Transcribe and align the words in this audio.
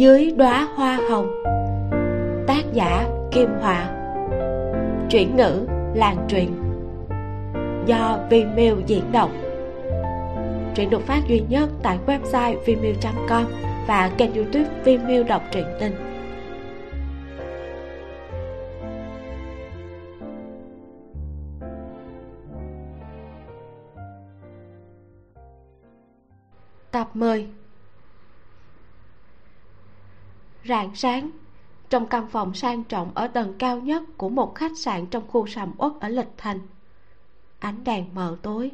dưới 0.00 0.30
đóa 0.36 0.68
hoa 0.74 0.98
hồng. 1.10 1.42
Tác 2.46 2.62
giả 2.72 3.08
kim 3.32 3.48
hòa 3.60 3.90
chuyển 5.10 5.36
ngữ 5.36 5.66
làng 5.94 6.26
truyền. 6.28 6.48
Do 7.86 8.18
Vimeo 8.30 8.76
diễn 8.86 9.12
đọc. 9.12 9.30
Truyện 10.74 10.90
được 10.90 11.02
phát 11.06 11.20
duy 11.28 11.42
nhất 11.48 11.68
tại 11.82 11.98
website 12.06 12.56
vimeo.com 12.66 13.44
và 13.88 14.10
kênh 14.18 14.34
youtube 14.34 14.70
Vimeo 14.84 15.24
đọc 15.24 15.42
truyện 15.52 15.66
tình. 15.80 15.92
Tập 26.90 27.08
10 27.14 27.46
Rạng 30.70 30.94
sáng. 30.94 31.30
Trong 31.88 32.06
căn 32.06 32.28
phòng 32.28 32.54
sang 32.54 32.84
trọng 32.84 33.10
ở 33.14 33.28
tầng 33.28 33.54
cao 33.58 33.80
nhất 33.80 34.02
Của 34.16 34.28
một 34.28 34.54
khách 34.54 34.78
sạn 34.78 35.06
trong 35.06 35.28
khu 35.28 35.46
sầm 35.46 35.72
uất 35.78 35.92
ở 36.00 36.08
Lịch 36.08 36.28
Thành, 36.36 36.58
Ánh 37.58 37.84
đèn 37.84 38.14
mờ 38.14 38.36
tối. 38.42 38.70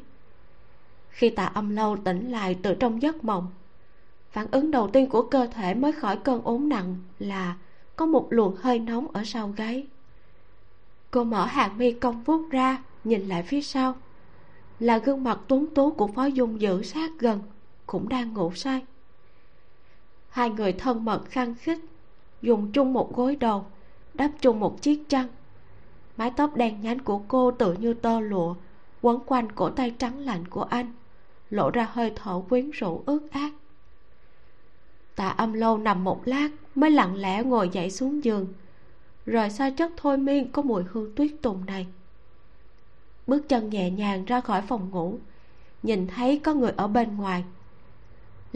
Khi 1.08 1.30
tạ 1.30 1.44
âm 1.44 1.70
lâu 1.70 1.96
tỉnh 2.04 2.30
lại 2.30 2.58
từ 2.62 2.74
trong 2.74 3.02
giấc 3.02 3.24
mộng, 3.24 3.46
Phản 4.30 4.46
ứng 4.50 4.70
đầu 4.70 4.90
tiên 4.92 5.08
của 5.08 5.22
cơ 5.22 5.46
thể 5.46 5.74
mới 5.74 5.92
khỏi 5.92 6.16
cơn 6.16 6.42
ốm 6.44 6.68
nặng 6.68 6.96
Là 7.18 7.56
có 7.96 8.06
một 8.06 8.26
luồng 8.30 8.56
hơi 8.56 8.78
nóng 8.78 9.08
ở 9.12 9.22
sau 9.24 9.48
gáy. 9.56 9.86
Cô 11.10 11.24
mở 11.24 11.44
hàng 11.46 11.78
mi 11.78 11.92
cong 11.92 12.22
vuốt 12.22 12.50
ra, 12.50 12.82
Nhìn 13.04 13.28
lại 13.28 13.42
phía 13.42 13.62
sau. 13.62 13.94
Là 14.80 14.98
gương 14.98 15.24
mặt 15.24 15.38
tuấn 15.48 15.66
tú 15.74 15.90
của 15.90 16.06
Phó 16.06 16.24
Dung 16.24 16.60
giữ 16.60 16.82
sát 16.82 17.10
gần, 17.18 17.40
cũng 17.86 18.08
đang 18.08 18.34
ngủ 18.34 18.52
say 18.54 18.82
hai 20.36 20.50
người 20.50 20.72
thân 20.72 21.04
mật 21.04 21.20
khăng 21.30 21.54
khít, 21.54 21.78
dùng 22.42 22.72
chung 22.72 22.92
một 22.92 23.16
gối 23.16 23.36
đầu, 23.36 23.66
đắp 24.14 24.30
chung 24.40 24.60
một 24.60 24.82
chiếc 24.82 25.08
chăn. 25.08 25.26
Mái 26.16 26.30
tóc 26.36 26.56
đen 26.56 26.80
nhánh 26.80 26.98
của 26.98 27.18
cô 27.28 27.50
tự 27.50 27.72
như 27.72 27.94
tơ 27.94 28.20
lụa, 28.20 28.54
quấn 29.02 29.18
quanh 29.26 29.52
cổ 29.52 29.70
tay 29.70 29.94
trắng 29.98 30.18
lạnh 30.18 30.48
của 30.48 30.62
anh, 30.62 30.92
lộ 31.50 31.70
ra 31.70 31.88
hơi 31.92 32.12
thở 32.16 32.42
quyến 32.48 32.70
rũ 32.70 33.02
ướt 33.06 33.30
át. 33.30 33.52
Tạ 35.14 35.28
âm 35.28 35.52
lâu 35.52 35.78
nằm 35.78 36.04
một 36.04 36.28
lát 36.28 36.48
mới 36.74 36.90
lặng 36.90 37.14
lẽ 37.14 37.42
ngồi 37.42 37.68
dậy 37.68 37.90
xuống 37.90 38.24
giường. 38.24 38.46
Rời 39.26 39.50
xa 39.50 39.70
chất 39.70 39.92
thôi 39.96 40.18
miên 40.18 40.52
có 40.52 40.62
mùi 40.62 40.82
hương 40.92 41.14
tuyết 41.14 41.30
tùng 41.42 41.66
này. 41.66 41.86
Bước 43.26 43.48
chân 43.48 43.70
nhẹ 43.70 43.90
nhàng 43.90 44.24
ra 44.24 44.40
khỏi 44.40 44.62
phòng 44.62 44.90
ngủ, 44.90 45.18
nhìn 45.82 46.06
thấy 46.06 46.40
có 46.44 46.54
người 46.54 46.72
ở 46.76 46.88
bên 46.88 47.16
ngoài 47.16 47.44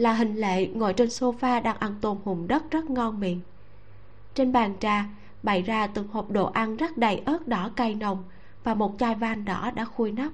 là 0.01 0.13
hình 0.13 0.35
lệ 0.35 0.67
ngồi 0.67 0.93
trên 0.93 1.07
sofa 1.07 1.61
đang 1.61 1.77
ăn 1.77 1.95
tôm 2.01 2.17
hùm 2.23 2.47
đất 2.47 2.71
rất 2.71 2.89
ngon 2.89 3.19
miệng. 3.19 3.41
Trên 4.33 4.51
bàn 4.51 4.73
trà, 4.79 5.05
bày 5.43 5.61
ra 5.61 5.87
từng 5.87 6.07
hộp 6.07 6.31
đồ 6.31 6.45
ăn 6.45 6.77
rất 6.77 6.97
đầy 6.97 7.21
ớt 7.25 7.47
đỏ 7.47 7.69
cay 7.75 7.95
nồng 7.95 8.23
và 8.63 8.73
một 8.73 8.95
chai 8.99 9.15
van 9.15 9.45
đỏ 9.45 9.71
đã 9.75 9.85
khui 9.85 10.11
nắp. 10.11 10.31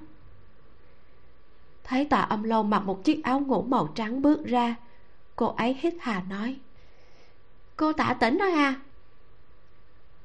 Thấy 1.84 2.04
tạ 2.04 2.20
âm 2.20 2.42
lâu 2.42 2.62
mặc 2.62 2.80
một 2.80 3.04
chiếc 3.04 3.24
áo 3.24 3.40
ngủ 3.40 3.62
màu 3.62 3.86
trắng 3.86 4.22
bước 4.22 4.46
ra, 4.46 4.76
cô 5.36 5.46
ấy 5.46 5.76
hít 5.80 5.94
hà 6.00 6.22
nói, 6.30 6.56
cô 7.76 7.92
tạ 7.92 8.16
tỉnh 8.20 8.38
đó 8.38 8.46
à? 8.46 8.80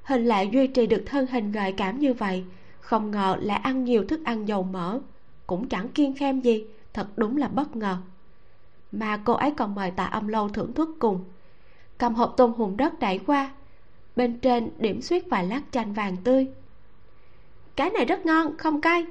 Hình 0.03 0.25
lệ 0.25 0.43
duy 0.43 0.67
trì 0.67 0.87
được 0.87 1.03
thân 1.05 1.27
hình 1.27 1.51
gợi 1.51 1.71
cảm 1.71 1.99
như 1.99 2.13
vậy, 2.13 2.43
không 2.79 3.11
ngờ 3.11 3.37
lại 3.41 3.57
ăn 3.57 3.83
nhiều 3.83 4.05
thức 4.07 4.21
ăn 4.25 4.47
dầu 4.47 4.63
mỡ, 4.63 4.99
cũng 5.47 5.69
chẳng 5.69 5.89
kiêng 5.89 6.15
khem 6.15 6.41
gì, 6.41 6.65
thật 6.93 7.07
đúng 7.17 7.37
là 7.37 7.47
bất 7.47 7.75
ngờ 7.75 7.97
mà 8.93 9.17
cô 9.25 9.33
ấy 9.33 9.51
còn 9.51 9.75
mời 9.75 9.91
tạ 9.91 10.05
âm 10.05 10.27
lâu 10.27 10.49
thưởng 10.49 10.73
thức 10.73 10.89
cùng. 10.99 11.23
Cầm 11.97 12.13
hộp 12.15 12.33
tôm 12.37 12.53
hùm 12.53 12.77
đất 12.77 12.99
đẩy 12.99 13.19
qua, 13.27 13.51
bên 14.15 14.39
trên 14.39 14.69
điểm 14.77 15.01
xuyết 15.01 15.29
vài 15.29 15.47
lát 15.47 15.61
chanh 15.71 15.93
vàng 15.93 16.17
tươi. 16.23 16.47
Cái 17.75 17.89
này 17.89 18.05
rất 18.05 18.25
ngon, 18.25 18.57
không 18.57 18.81
cay. 18.81 19.05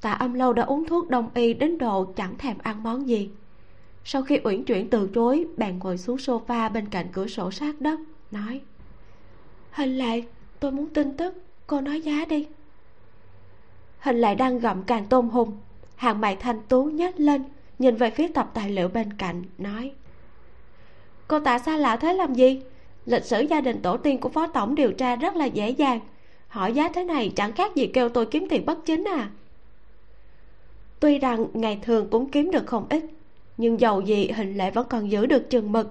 Tạ 0.00 0.12
âm 0.12 0.34
lâu 0.34 0.52
đã 0.52 0.62
uống 0.62 0.84
thuốc 0.84 1.08
đông 1.08 1.30
y 1.34 1.54
đến 1.54 1.78
độ 1.78 2.04
chẳng 2.16 2.38
thèm 2.38 2.58
ăn 2.62 2.82
món 2.82 3.08
gì. 3.08 3.30
Sau 4.04 4.22
khi 4.22 4.40
uyển 4.44 4.64
chuyển 4.64 4.90
từ 4.90 5.10
chối 5.14 5.46
bạn 5.56 5.78
ngồi 5.78 5.98
xuống 5.98 6.16
sofa 6.16 6.72
bên 6.72 6.88
cạnh 6.88 7.06
cửa 7.12 7.26
sổ 7.26 7.50
sát 7.50 7.80
đất, 7.80 8.00
nói, 8.30 8.60
hình 9.70 9.98
lệ 9.98 10.22
tôi 10.60 10.72
muốn 10.72 10.86
tin 10.88 11.16
tức, 11.16 11.34
cô 11.66 11.80
nói 11.80 12.00
giá 12.00 12.24
đi. 12.28 12.46
Hình 13.98 14.16
lại 14.16 14.34
đang 14.34 14.58
gặm 14.58 14.82
càng 14.82 15.06
tôm 15.06 15.28
hùm, 15.28 15.50
hàng 15.96 16.20
mày 16.20 16.36
thanh 16.36 16.60
tú 16.68 16.84
nhếch 16.84 17.20
lên 17.20 17.42
nhìn 17.78 17.96
về 17.96 18.10
phía 18.10 18.28
tập 18.28 18.50
tài 18.54 18.70
liệu 18.70 18.88
bên 18.88 19.12
cạnh, 19.12 19.42
nói, 19.58 19.92
cô 21.28 21.40
tạ 21.40 21.58
xa 21.58 21.76
lạ 21.76 21.96
thế 21.96 22.12
làm 22.12 22.34
gì? 22.34 22.62
Lịch 23.06 23.24
sử 23.24 23.40
gia 23.40 23.60
đình 23.60 23.82
tổ 23.82 23.96
tiên 23.96 24.20
của 24.20 24.28
phó 24.28 24.46
tổng 24.46 24.74
điều 24.74 24.92
tra 24.92 25.16
rất 25.16 25.36
là 25.36 25.44
dễ 25.44 25.70
dàng. 25.70 26.00
Hỏi 26.48 26.72
giá 26.72 26.88
thế 26.94 27.04
này 27.04 27.32
chẳng 27.36 27.52
khác 27.52 27.74
gì 27.74 27.86
kêu 27.86 28.08
tôi 28.08 28.26
kiếm 28.26 28.46
tiền 28.50 28.66
bất 28.66 28.78
chính 28.84 29.04
à. 29.04 29.30
Tuy 31.00 31.18
rằng 31.18 31.46
ngày 31.52 31.78
thường 31.82 32.08
cũng 32.10 32.30
kiếm 32.30 32.50
được 32.50 32.66
không 32.66 32.86
ít, 32.90 33.04
nhưng 33.56 33.80
dầu 33.80 34.00
gì 34.00 34.28
hình 34.28 34.56
lệ 34.56 34.70
vẫn 34.70 34.86
còn 34.90 35.10
giữ 35.10 35.26
được 35.26 35.50
chừng 35.50 35.72
mực. 35.72 35.90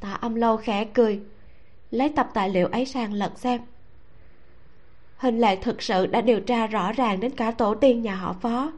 Tạ 0.00 0.12
âm 0.12 0.34
lâu 0.34 0.56
khẽ 0.56 0.84
cười, 0.94 1.20
lấy 1.90 2.08
tập 2.08 2.30
tài 2.34 2.50
liệu 2.50 2.66
ấy 2.66 2.86
sang 2.86 3.12
lật 3.12 3.38
xem. 3.38 3.60
Hình 5.16 5.38
lệ 5.38 5.56
thực 5.56 5.82
sự 5.82 6.06
đã 6.06 6.20
điều 6.20 6.40
tra 6.40 6.66
rõ 6.66 6.92
ràng 6.92 7.20
đến 7.20 7.30
cả 7.30 7.50
tổ 7.50 7.74
tiên 7.74 8.02
nhà 8.02 8.14
họ 8.14 8.32
phó 8.32 8.72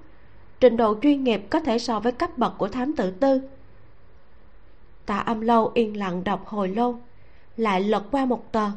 trình 0.60 0.76
độ 0.76 0.96
chuyên 1.02 1.24
nghiệp 1.24 1.42
có 1.50 1.60
thể 1.60 1.78
so 1.78 2.00
với 2.00 2.12
cấp 2.12 2.38
bậc 2.38 2.52
của 2.58 2.68
thám 2.68 2.92
tử 2.92 3.10
tư. 3.10 3.40
Tạ 5.06 5.18
âm 5.18 5.40
lâu 5.40 5.70
yên 5.74 5.96
lặng 5.96 6.24
đọc 6.24 6.46
hồi 6.46 6.68
lâu, 6.68 7.00
lại 7.56 7.80
lật 7.80 8.04
qua 8.10 8.24
một 8.24 8.52
tờ. 8.52 8.70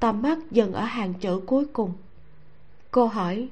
Tầm 0.00 0.22
mắt 0.22 0.38
dừng 0.50 0.72
ở 0.72 0.84
hàng 0.84 1.14
chữ 1.14 1.40
cuối 1.46 1.64
cùng. 1.72 1.92
Cô 2.90 3.06
hỏi, 3.06 3.48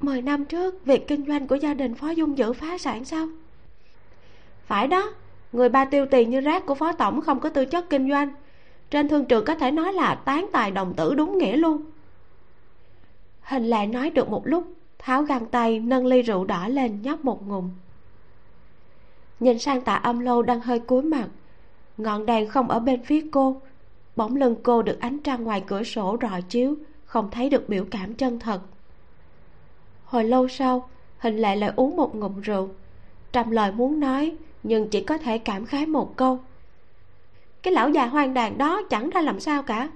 mười 0.00 0.22
năm 0.22 0.44
trước, 0.44 0.84
việc 0.84 1.08
kinh 1.08 1.26
doanh 1.26 1.48
của 1.48 1.54
gia 1.54 1.74
đình 1.74 1.94
phó 1.94 2.10
dung 2.10 2.38
dữ 2.38 2.52
phá 2.52 2.78
sản 2.78 3.04
sao? 3.04 3.28
Phải 4.66 4.88
đó, 4.88 5.12
người 5.52 5.68
ba 5.68 5.84
tiêu 5.84 6.06
tiền 6.10 6.30
như 6.30 6.40
rác 6.40 6.66
của 6.66 6.74
phó 6.74 6.92
tổng 6.92 7.20
không 7.20 7.40
có 7.40 7.48
tư 7.48 7.64
chất 7.64 7.90
kinh 7.90 8.10
doanh. 8.10 8.34
Trên 8.90 9.08
thương 9.08 9.24
trường 9.24 9.44
có 9.44 9.54
thể 9.54 9.70
nói 9.70 9.92
là 9.92 10.14
tán 10.14 10.46
tài 10.52 10.70
đồng 10.70 10.94
tử 10.94 11.14
đúng 11.14 11.38
nghĩa 11.38 11.56
luôn. 11.56 11.82
Hình 13.40 13.64
lại 13.64 13.86
nói 13.86 14.10
được 14.10 14.28
một 14.28 14.46
lúc 14.46 14.72
tháo 15.02 15.22
găng 15.22 15.46
tay, 15.46 15.80
nâng 15.80 16.06
ly 16.06 16.22
rượu 16.22 16.44
đỏ 16.44 16.68
lên 16.68 17.02
nhấp 17.02 17.24
một 17.24 17.48
ngụm. 17.48 17.70
Nhìn 19.40 19.58
sang 19.58 19.80
tạ 19.80 19.94
âm 19.94 20.18
lâu 20.18 20.42
đang 20.42 20.60
hơi 20.60 20.78
cúi 20.80 21.02
mặt, 21.02 21.28
ngọn 21.96 22.26
đèn 22.26 22.48
không 22.48 22.68
ở 22.68 22.80
bên 22.80 23.02
phía 23.02 23.26
cô 23.32 23.60
bóng 24.16 24.36
lưng 24.36 24.56
cô 24.62 24.82
được 24.82 25.00
ánh 25.00 25.18
trăng 25.18 25.44
ngoài 25.44 25.64
cửa 25.66 25.82
sổ 25.82 26.16
rọi 26.22 26.42
chiếu, 26.42 26.74
không 27.04 27.30
thấy 27.30 27.50
được 27.50 27.68
biểu 27.68 27.84
cảm 27.90 28.14
chân 28.14 28.38
thật. 28.38 28.60
Hồi 30.04 30.24
lâu 30.24 30.48
sau, 30.48 30.88
hình 31.18 31.36
lệ 31.36 31.56
lại 31.56 31.72
uống 31.76 31.96
một 31.96 32.14
ngụm 32.14 32.40
rượu 32.40 32.68
trăm 33.32 33.50
lời 33.50 33.72
muốn 33.72 34.00
nói 34.00 34.36
nhưng 34.62 34.88
chỉ 34.88 35.04
có 35.04 35.18
thể 35.18 35.38
cảm 35.38 35.66
khái 35.66 35.86
một 35.86 36.16
câu. 36.16 36.38
Cái 37.62 37.72
lão 37.72 37.88
già 37.90 38.06
hoang 38.06 38.34
đàn 38.34 38.58
đó 38.58 38.82
chẳng 38.90 39.10
ra 39.10 39.20
làm 39.20 39.40
sao 39.40 39.62
cả. 39.62 39.88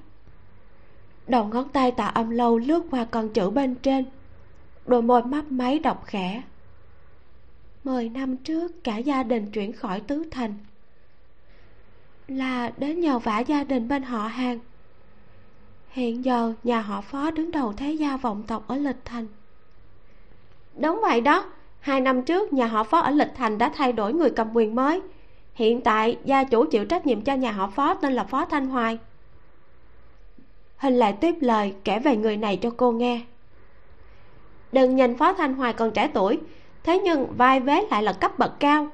Đầu 1.27 1.45
ngón 1.45 1.69
tay 1.69 1.91
tạ 1.91 2.07
âm 2.07 2.31
lâu 2.31 2.59
lướt 2.59 2.85
qua 2.91 3.05
con 3.05 3.29
chữ 3.29 3.51
bên 3.51 3.75
trên 3.75 4.05
đôi 4.87 5.03
môi 5.03 5.23
mấp 5.23 5.53
máy 5.53 5.79
đọc 5.79 6.03
khẽ. 6.07 6.43
Mười 7.85 8.09
năm 8.09 8.37
trước, 8.37 8.85
cả 8.85 8.97
gia 8.97 9.23
đình 9.23 9.51
chuyển 9.51 9.73
khỏi 9.73 10.01
tứ 10.01 10.25
thành. 10.31 10.55
Là 12.29 12.73
đến 12.77 13.01
nhờ 13.01 13.19
vả 13.19 13.39
gia 13.39 13.65
đình 13.65 13.89
bên 13.89 14.03
họ 14.03 14.27
hàng. 14.27 14.59
Hiện 15.89 16.25
giờ, 16.25 16.53
nhà 16.65 16.81
họ 16.81 17.01
phó 17.01 17.31
đứng 17.31 17.51
đầu 17.51 17.73
thế 17.73 17.93
gia 17.93 18.17
vọng 18.17 18.43
tộc 18.47 18.69
ở 18.69 18.77
lịch 18.77 19.05
thành. 19.05 19.27
Đúng 20.79 21.01
vậy 21.03 21.21
đó. 21.21 21.45
Hai 21.81 22.01
năm 22.01 22.23
trước, 22.23 22.53
nhà 22.53 22.67
họ 22.67 22.85
phó 22.85 23.01
ở 23.01 23.11
lịch 23.11 23.33
thành 23.37 23.59
đã 23.59 23.73
thay 23.75 23.93
đổi 23.93 24.15
người 24.15 24.31
cầm 24.31 24.57
quyền 24.57 24.75
mới. 24.75 25.01
Hiện 25.55 25.81
tại, 25.81 26.19
gia 26.25 26.45
chủ 26.45 26.65
chịu 26.71 26.85
trách 26.85 27.07
nhiệm 27.07 27.21
cho 27.21 27.35
nhà 27.35 27.53
họ 27.53 27.67
phó 27.67 27.95
tên 27.95 28.13
là 28.13 28.25
phó 28.25 28.45
thanh 28.45 28.67
hoài. 28.67 28.99
Hình 30.77 30.95
lại 30.95 31.13
tiếp 31.13 31.35
lời 31.41 31.75
kể 31.85 31.99
về 31.99 32.17
người 32.17 32.37
này 32.37 32.57
cho 32.57 32.71
cô 32.77 32.93
nghe 32.93 33.21
đừng 34.77 34.97
nhìn 34.97 35.17
phó 35.17 35.33
thanh 35.33 35.55
hoài 35.55 35.73
còn 35.73 35.91
trẻ 35.91 36.11
tuổi. 36.15 36.39
Thế 36.85 36.99
nhưng 36.99 37.27
vai 37.37 37.61
vế 37.61 37.87
lại 37.91 38.03
là 38.03 38.13
cấp 38.13 38.39
bậc 38.39 38.61
cao. 38.61 38.89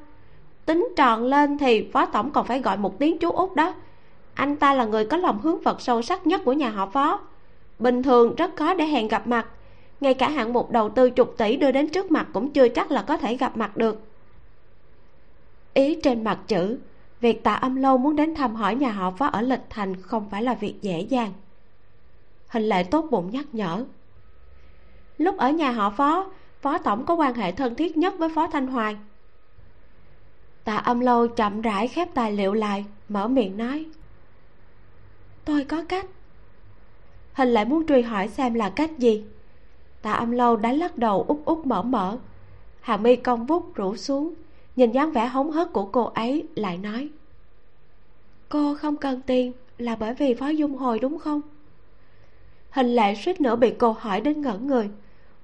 Tính 0.66 0.88
tròn 0.96 1.24
lên 1.24 1.58
thì 1.58 1.88
phó 1.92 2.06
tổng 2.06 2.30
còn 2.30 2.46
phải 2.46 2.60
gọi 2.60 2.76
một 2.76 2.98
tiếng 2.98 3.18
chú 3.18 3.30
út 3.30 3.54
đó. 3.54 3.74
Anh 4.34 4.56
ta 4.56 4.74
là 4.74 4.84
người 4.84 5.04
có 5.04 5.16
lòng 5.16 5.40
hướng 5.40 5.60
vật 5.60 5.80
sâu 5.80 6.02
sắc 6.02 6.26
nhất 6.26 6.40
của 6.44 6.52
nhà 6.52 6.70
họ 6.70 6.86
phó. 6.86 7.20
Bình 7.78 8.02
thường 8.02 8.34
rất 8.34 8.56
khó 8.56 8.74
để 8.74 8.84
hẹn 8.84 9.08
gặp 9.08 9.26
mặt. 9.26 9.46
Ngay 10.00 10.14
cả 10.14 10.28
hạng 10.28 10.52
mục 10.52 10.70
đầu 10.70 10.88
tư 10.88 11.10
chục 11.10 11.34
tỷ 11.38 11.56
đưa 11.56 11.70
đến 11.70 11.88
trước 11.88 12.10
mặt 12.10 12.26
cũng 12.32 12.50
chưa 12.50 12.68
chắc 12.68 12.90
là 12.90 13.02
có 13.02 13.16
thể 13.16 13.36
gặp 13.36 13.56
mặt 13.56 13.76
được. 13.76 14.00
Ý 15.74 16.00
trên 16.02 16.24
mặt 16.24 16.38
chữ, 16.46 16.78
việc 17.20 17.44
tạ 17.44 17.54
âm 17.54 17.76
lâu 17.76 17.98
muốn 17.98 18.16
đến 18.16 18.34
thăm 18.34 18.54
hỏi 18.54 18.74
nhà 18.74 18.90
họ 18.90 19.10
phó 19.10 19.26
ở 19.26 19.40
lịch 19.40 19.64
thành 19.70 20.02
không 20.02 20.30
phải 20.30 20.42
là 20.42 20.54
việc 20.54 20.74
dễ 20.82 21.00
dàng. 21.00 21.32
Hình 22.48 22.62
lệ 22.62 22.82
tốt 22.82 23.06
bụng 23.10 23.30
nhắc 23.30 23.46
nhở 23.52 23.84
lúc 25.22 25.36
ở 25.36 25.50
nhà 25.50 25.70
họ 25.70 25.90
phó 25.90 26.30
phó 26.60 26.78
tổng 26.78 27.04
có 27.04 27.14
quan 27.14 27.34
hệ 27.34 27.52
thân 27.52 27.74
thiết 27.74 27.96
nhất 27.96 28.14
với 28.18 28.28
phó 28.28 28.46
thanh 28.46 28.66
hoài. 28.66 28.96
Tạ 30.64 30.76
âm 30.76 31.00
lâu 31.00 31.28
chậm 31.28 31.60
rãi 31.60 31.88
khép 31.88 32.08
tài 32.14 32.32
liệu 32.32 32.54
lại, 32.54 32.84
mở 33.08 33.28
miệng 33.28 33.56
nói, 33.56 33.86
tôi 35.44 35.64
có 35.64 35.84
cách. 35.88 36.06
Hình 37.32 37.48
lại 37.48 37.64
muốn 37.64 37.86
truy 37.86 38.02
hỏi 38.02 38.28
xem 38.28 38.54
là 38.54 38.70
cách 38.70 38.98
gì. 38.98 39.24
Tạ 40.02 40.12
âm 40.12 40.30
lâu 40.30 40.56
đánh 40.56 40.76
lắc 40.76 40.98
đầu 40.98 41.24
út 41.28 41.38
út 41.44 41.66
mở 41.66 41.82
mở. 41.82 42.18
Hà 42.80 42.96
mi 42.96 43.16
cong 43.16 43.46
vút 43.46 43.74
rủ 43.74 43.96
xuống, 43.96 44.34
nhìn 44.76 44.92
dáng 44.92 45.12
vẻ 45.12 45.26
hống 45.26 45.50
hớt 45.50 45.72
của 45.72 45.84
cô 45.84 46.04
ấy, 46.04 46.46
lại 46.54 46.78
nói, 46.78 47.08
cô 48.48 48.74
không 48.74 48.96
cần 48.96 49.20
tiền, 49.26 49.52
là 49.78 49.96
bởi 49.96 50.14
vì 50.14 50.34
phó 50.34 50.48
dung 50.48 50.76
hồi 50.76 50.98
đúng 50.98 51.18
không? 51.18 51.40
Hình 52.70 52.86
lệ 52.86 53.14
suýt 53.14 53.40
nữa 53.40 53.56
bị 53.56 53.74
cô 53.78 53.92
hỏi 53.92 54.20
đến 54.20 54.40
ngẩn 54.40 54.66
người 54.66 54.90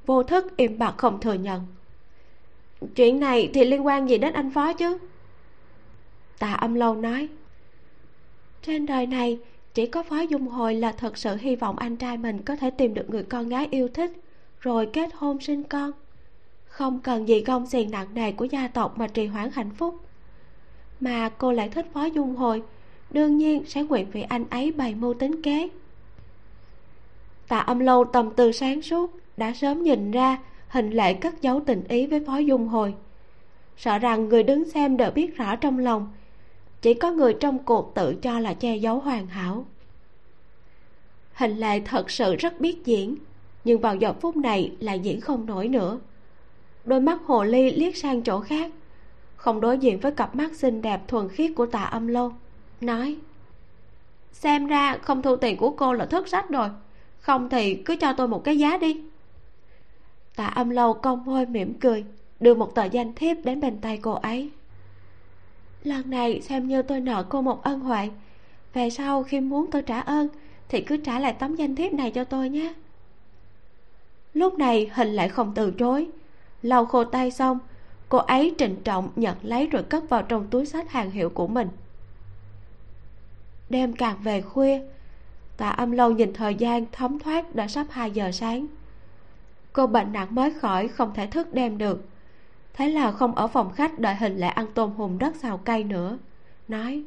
vô 0.08 0.22
thức 0.22 0.56
im 0.56 0.78
bặt 0.78 0.94
không 0.98 1.20
thừa 1.20 1.34
nhận. 1.34 1.66
Chuyện 2.94 3.20
này 3.20 3.50
thì 3.54 3.64
liên 3.64 3.86
quan 3.86 4.08
gì 4.08 4.18
đến 4.18 4.32
anh 4.32 4.50
phó 4.50 4.72
chứ? 4.72 4.98
Tạ 6.38 6.52
âm 6.52 6.74
lâu 6.74 6.94
nói. 6.94 7.28
Trên 8.62 8.86
đời 8.86 9.06
này, 9.06 9.38
chỉ 9.74 9.86
có 9.86 10.02
phó 10.02 10.20
dung 10.20 10.48
hồi 10.48 10.74
là 10.74 10.92
thật 10.92 11.18
sự 11.18 11.36
hy 11.36 11.56
vọng 11.56 11.78
anh 11.78 11.96
trai 11.96 12.16
mình 12.16 12.42
có 12.42 12.56
thể 12.56 12.70
tìm 12.70 12.94
được 12.94 13.10
người 13.10 13.22
con 13.22 13.48
gái 13.48 13.68
yêu 13.70 13.88
thích, 13.88 14.10
rồi 14.60 14.88
kết 14.92 15.10
hôn 15.14 15.40
sinh 15.40 15.62
con. 15.62 15.92
Không 16.66 17.00
cần 17.00 17.28
gì 17.28 17.44
gông 17.44 17.66
xiềng 17.66 17.90
nặng 17.90 18.14
nề 18.14 18.32
của 18.32 18.44
gia 18.44 18.68
tộc 18.68 18.98
mà 18.98 19.06
trì 19.06 19.26
hoãn 19.26 19.50
hạnh 19.52 19.70
phúc. 19.70 19.96
Mà 21.00 21.28
cô 21.28 21.52
lại 21.52 21.68
thích 21.68 21.86
phó 21.92 22.04
dung 22.04 22.36
hồi, 22.36 22.62
đương 23.10 23.38
nhiên 23.38 23.64
sẽ 23.66 23.82
nguyện 23.82 24.06
vì 24.12 24.22
anh 24.22 24.44
ấy 24.50 24.72
bày 24.72 24.94
mưu 24.94 25.14
tính 25.14 25.42
kế. 25.42 25.68
Tạ 27.48 27.58
âm 27.58 27.78
lâu 27.78 28.04
tầm 28.04 28.30
từ 28.36 28.52
sáng 28.52 28.82
suốt 28.82 29.18
đã 29.38 29.52
sớm 29.52 29.82
nhìn 29.82 30.10
ra 30.10 30.38
hình 30.68 30.90
lệ 30.90 31.14
cất 31.14 31.42
giấu 31.42 31.60
tình 31.66 31.84
ý 31.88 32.06
với 32.06 32.24
phó 32.26 32.38
dung 32.38 32.68
hồi. 32.68 32.94
Sợ 33.76 33.98
rằng 33.98 34.28
người 34.28 34.42
đứng 34.42 34.70
xem 34.70 34.96
đều 34.96 35.10
biết 35.10 35.36
rõ 35.36 35.56
trong 35.56 35.78
lòng, 35.78 36.12
chỉ 36.82 36.94
có 36.94 37.10
người 37.10 37.36
trong 37.40 37.58
cuộc 37.58 37.92
tự 37.94 38.14
cho 38.22 38.38
là 38.38 38.54
che 38.54 38.76
giấu 38.76 38.98
hoàn 38.98 39.26
hảo. 39.26 39.66
Hình 41.32 41.56
lệ 41.56 41.80
thật 41.80 42.10
sự 42.10 42.36
rất 42.36 42.60
biết 42.60 42.84
diễn, 42.84 43.16
nhưng 43.64 43.80
vào 43.80 43.96
giờ 43.96 44.12
phút 44.12 44.36
này 44.36 44.72
lại 44.80 45.00
diễn 45.00 45.20
không 45.20 45.46
nổi 45.46 45.68
nữa. 45.68 45.98
Đôi 46.84 47.00
mắt 47.00 47.18
hồ 47.26 47.44
ly 47.44 47.70
liếc 47.70 47.96
sang 47.96 48.22
chỗ 48.22 48.40
khác, 48.40 48.70
không 49.36 49.60
đối 49.60 49.78
diện 49.78 50.00
với 50.00 50.12
cặp 50.12 50.36
mắt 50.36 50.54
xinh 50.56 50.82
đẹp 50.82 51.08
thuần 51.08 51.28
khiết 51.28 51.50
của 51.56 51.66
tạ 51.66 51.82
âm 51.82 52.06
lâu, 52.06 52.32
nói, 52.80 53.16
xem 54.32 54.66
ra 54.66 54.98
không 55.02 55.22
thu 55.22 55.36
tiền 55.36 55.56
của 55.56 55.70
cô 55.70 55.92
là 55.92 56.06
thất 56.06 56.28
sách 56.28 56.48
rồi, 56.48 56.68
không 57.20 57.48
thì 57.48 57.74
cứ 57.74 57.96
cho 57.96 58.12
tôi 58.12 58.28
một 58.28 58.44
cái 58.44 58.58
giá 58.58 58.76
đi 58.76 59.00
tạ 60.38 60.46
âm 60.46 60.70
lâu 60.70 60.94
cong 60.94 61.24
môi 61.24 61.46
mỉm 61.46 61.74
cười, 61.74 62.04
đưa 62.40 62.54
một 62.54 62.74
tờ 62.74 62.84
danh 62.84 63.12
thiếp 63.14 63.36
đến 63.44 63.60
bên 63.60 63.80
tay 63.80 63.98
cô 64.02 64.12
ấy. 64.12 64.50
Lần 65.84 66.10
này 66.10 66.40
xem 66.40 66.68
như 66.68 66.82
tôi 66.82 67.00
nợ 67.00 67.22
cô 67.28 67.42
một 67.42 67.62
ân 67.62 67.80
huệ. 67.80 68.08
Về 68.74 68.90
sau 68.90 69.22
khi 69.22 69.40
muốn 69.40 69.70
tôi 69.70 69.82
trả 69.82 70.00
ơn, 70.00 70.28
thì 70.68 70.80
cứ 70.80 70.96
trả 70.96 71.18
lại 71.18 71.32
tấm 71.32 71.54
danh 71.54 71.76
thiếp 71.76 71.92
này 71.92 72.10
cho 72.10 72.24
tôi 72.24 72.48
nhé. 72.48 72.74
Lúc 74.34 74.58
này 74.58 74.90
hình 74.94 75.08
lại 75.08 75.28
không 75.28 75.52
từ 75.54 75.70
chối. 75.70 76.06
Lau 76.62 76.86
khô 76.86 77.04
tay 77.04 77.30
xong, 77.30 77.58
cô 78.08 78.18
ấy 78.18 78.54
trịnh 78.58 78.76
trọng 78.84 79.10
nhận 79.16 79.36
lấy 79.42 79.66
rồi 79.66 79.82
cất 79.82 80.08
vào 80.08 80.22
trong 80.22 80.46
túi 80.50 80.66
sách 80.66 80.90
hàng 80.90 81.10
hiệu 81.10 81.30
của 81.30 81.46
mình. 81.46 81.68
Đêm 83.70 83.92
càng 83.92 84.16
về 84.22 84.40
khuya 84.40 84.82
tạ 85.56 85.68
âm 85.68 85.90
lâu 85.90 86.10
nhìn 86.10 86.32
thời 86.32 86.54
gian 86.54 86.86
thấm 86.92 87.18
thoát 87.18 87.54
đã 87.54 87.68
sắp 87.68 87.86
hai 87.90 88.10
giờ 88.10 88.32
sáng 88.32 88.66
cô 89.78 89.86
bệnh 89.86 90.12
nặng 90.12 90.34
mới 90.34 90.50
khỏi 90.50 90.88
không 90.88 91.14
thể 91.14 91.26
thức 91.26 91.54
đêm 91.54 91.78
được. 91.78 92.04
Thế 92.74 92.88
là 92.88 93.12
không 93.12 93.34
ở 93.34 93.48
phòng 93.48 93.72
khách 93.72 93.98
đợi 93.98 94.14
hình 94.14 94.36
lại 94.36 94.50
ăn 94.50 94.66
tôm 94.74 94.90
hùm 94.90 95.18
đất 95.18 95.36
xào 95.36 95.58
cay 95.58 95.84
nữa. 95.84 96.18
Nói, 96.68 97.04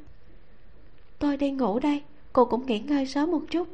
tôi 1.20 1.38
đi 1.38 1.52
ngủ 1.52 1.80
đây, 1.80 2.04
cô 2.34 2.46
cũng 2.46 2.66
nghỉ 2.66 2.80
ngơi 2.80 3.06
sớm 3.06 3.32
một 3.32 3.42
chút. 3.50 3.68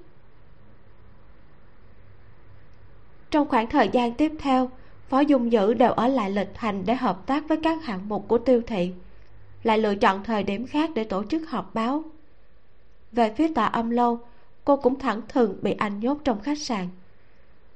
Trong 3.32 3.50
khoảng 3.50 3.70
thời 3.70 3.90
gian 3.90 4.14
tiếp 4.14 4.32
theo, 4.40 4.70
phó 5.10 5.20
dung 5.20 5.52
dữ 5.52 5.74
đều 5.74 5.92
ở 5.92 6.08
lại 6.08 6.32
lịch 6.32 6.58
hành 6.58 6.86
để 6.86 6.96
hợp 6.96 7.26
tác 7.26 7.48
với 7.48 7.58
các 7.64 7.84
hạng 7.84 8.10
mục 8.10 8.26
của 8.28 8.38
tiêu 8.38 8.62
thị, 8.68 8.92
lại 9.64 9.78
lựa 9.78 9.96
chọn 9.96 10.24
thời 10.24 10.44
điểm 10.44 10.68
khác 10.68 10.90
để 10.96 11.04
tổ 11.04 11.24
chức 11.24 11.50
họp 11.50 11.74
báo. 11.74 12.04
Về 13.12 13.34
phía 13.34 13.54
tạ 13.54 13.66
âm 13.66 13.90
lâu, 13.90 14.20
cô 14.66 14.78
cũng 14.78 15.00
thẳng 15.00 15.22
thừng 15.28 15.58
bị 15.62 15.72
anh 15.72 16.00
nhốt 16.00 16.18
trong 16.24 16.42
khách 16.42 16.60
sạn 16.60 16.88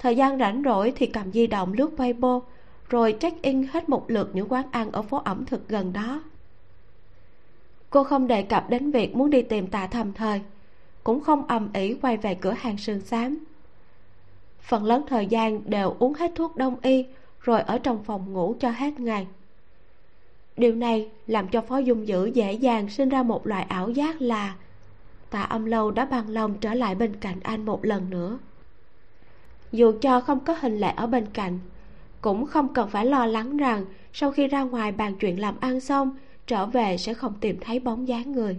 thời 0.02 0.16
gian 0.16 0.38
rảnh 0.38 0.62
rỗi 0.66 0.94
thì 0.96 1.06
cầm 1.06 1.32
di 1.32 1.48
động 1.48 1.74
lướt 1.74 1.92
weibo, 1.98 2.42
rồi 2.90 3.16
check 3.20 3.42
in 3.42 3.68
hết 3.72 3.90
một 3.90 4.12
lượt 4.12 4.30
những 4.34 4.52
quán 4.52 4.66
ăn 4.72 4.92
ở 4.92 5.02
phố 5.02 5.22
ẩm 5.26 5.46
thực 5.46 5.70
gần 5.70 5.94
đó. 5.94 6.24
Cô 7.90 8.04
không 8.04 8.28
đề 8.28 8.42
cập 8.42 8.70
đến 8.70 8.92
việc 8.92 9.16
muốn 9.16 9.30
đi 9.30 9.42
tìm 9.42 9.68
tà 9.68 9.88
thầm 9.88 10.14
thời, 10.14 10.42
cũng 11.04 11.22
không 11.22 11.48
ầm 11.48 11.74
ĩ 11.74 11.94
quay 12.02 12.18
về 12.18 12.36
cửa 12.36 12.54
hàng 12.58 12.78
sườn 12.78 13.02
xám. 13.02 13.38
Phần 14.62 14.84
lớn 14.84 15.04
thời 15.08 15.26
gian 15.26 15.70
đều 15.70 15.96
uống 16.00 16.14
hết 16.14 16.32
thuốc 16.36 16.56
đông 16.56 16.76
y, 16.82 17.06
rồi 17.42 17.62
ở 17.62 17.78
trong 17.78 18.04
phòng 18.04 18.34
ngủ 18.34 18.56
cho 18.60 18.70
hết 18.70 19.00
ngày. 19.00 19.28
Điều 20.58 20.76
này 20.76 21.10
làm 21.28 21.48
cho 21.48 21.62
phó 21.62 21.78
dung 21.78 22.08
dữ 22.08 22.26
dễ 22.26 22.54
dàng 22.54 22.90
sinh 22.90 23.10
ra 23.10 23.24
một 23.24 23.48
loại 23.48 23.64
ảo 23.70 23.90
giác 23.90 24.22
là 24.22 24.56
tạ 25.30 25.42
âm 25.42 25.66
lâu 25.66 25.92
đã 25.92 26.06
bằng 26.06 26.30
lòng 26.30 26.58
trở 26.62 26.74
lại 26.74 26.96
bên 26.96 27.16
cạnh 27.16 27.40
anh 27.44 27.66
một 27.66 27.86
lần 27.86 28.10
nữa 28.10 28.38
dù 29.72 29.94
cho 30.02 30.20
không 30.20 30.40
có 30.40 30.56
hình 30.62 30.78
lệ 30.78 30.94
ở 30.96 31.08
bên 31.08 31.26
cạnh, 31.34 31.60
cũng 32.22 32.46
không 32.46 32.74
cần 32.74 32.90
phải 32.90 33.06
lo 33.06 33.26
lắng 33.26 33.58
rằng 33.58 33.86
sau 34.14 34.32
khi 34.32 34.48
ra 34.48 34.64
ngoài 34.64 34.92
bàn 34.92 35.16
chuyện 35.20 35.40
làm 35.40 35.56
ăn 35.60 35.80
xong, 35.80 36.18
trở 36.48 36.66
về 36.66 36.98
sẽ 36.98 37.14
không 37.14 37.34
tìm 37.42 37.58
thấy 37.62 37.80
bóng 37.80 38.08
dáng 38.08 38.32
người. 38.32 38.58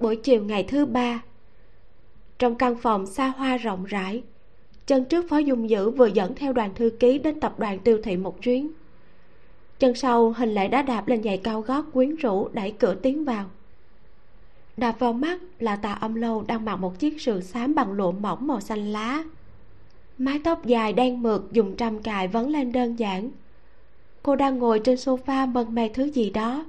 Buổi 0.00 0.16
chiều 0.16 0.44
ngày 0.44 0.64
thứ 0.68 0.86
ba, 0.86 1.22
trong 2.38 2.54
căn 2.54 2.74
phòng 2.76 3.06
xa 3.06 3.28
hoa 3.28 3.56
rộng 3.56 3.84
rãi, 3.84 4.22
chân 4.86 5.04
trước 5.04 5.26
phó 5.28 5.38
dung 5.38 5.70
dữ 5.70 5.90
vừa 5.90 6.06
dẫn 6.06 6.34
theo 6.34 6.52
đoàn 6.52 6.74
thư 6.74 6.90
ký 7.00 7.18
đến 7.18 7.40
tập 7.40 7.58
đoàn 7.58 7.78
tiêu 7.78 8.00
thị 8.02 8.16
một 8.16 8.42
chuyến 8.42 8.70
chân 9.80 9.94
sau, 9.94 10.32
hình 10.32 10.54
lệ 10.54 10.68
đã 10.68 10.82
đạp 10.82 11.08
lên 11.08 11.22
giày 11.22 11.36
cao 11.36 11.60
gót 11.60 11.84
quyến 11.92 12.16
rũ 12.16 12.48
đẩy 12.52 12.70
cửa 12.70 12.94
tiến 12.94 13.24
vào 13.24 13.44
đập 14.80 14.96
vào 14.98 15.12
mắt 15.12 15.40
là 15.58 15.76
tà 15.76 15.92
âm 15.92 16.14
lâu 16.14 16.44
đang 16.48 16.64
mặc 16.64 16.76
một 16.76 16.98
chiếc 16.98 17.20
sườn 17.20 17.42
xám 17.42 17.74
bằng 17.74 17.92
lụa 17.92 18.12
mỏng 18.12 18.46
màu 18.46 18.60
xanh 18.60 18.92
lá. 18.92 19.24
Mái 20.18 20.40
tóc 20.44 20.66
dài 20.66 20.92
đen 20.92 21.22
mượt 21.22 21.42
dùng 21.52 21.76
trăm 21.76 22.02
cài 22.02 22.28
vấn 22.28 22.50
lên 22.50 22.72
đơn 22.72 22.96
giản. 22.98 23.30
Cô 24.22 24.36
đang 24.36 24.58
ngồi 24.58 24.80
trên 24.84 24.96
sofa 24.96 25.52
mân 25.52 25.74
mê 25.74 25.88
thứ 25.88 26.04
gì 26.04 26.30
đó. 26.30 26.64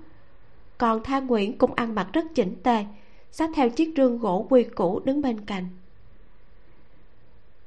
Còn 0.78 1.04
tha 1.04 1.20
nguyễn 1.20 1.58
cũng 1.58 1.74
ăn 1.74 1.96
mặc 1.96 2.08
rất 2.14 2.26
chỉnh 2.36 2.56
tề, 2.64 2.86
xách 3.32 3.50
theo 3.56 3.70
chiếc 3.70 3.94
rương 3.98 4.20
gỗ 4.20 4.46
quy 4.50 4.64
cũ 4.64 5.02
đứng 5.06 5.22
bên 5.22 5.42
cạnh. 5.42 5.66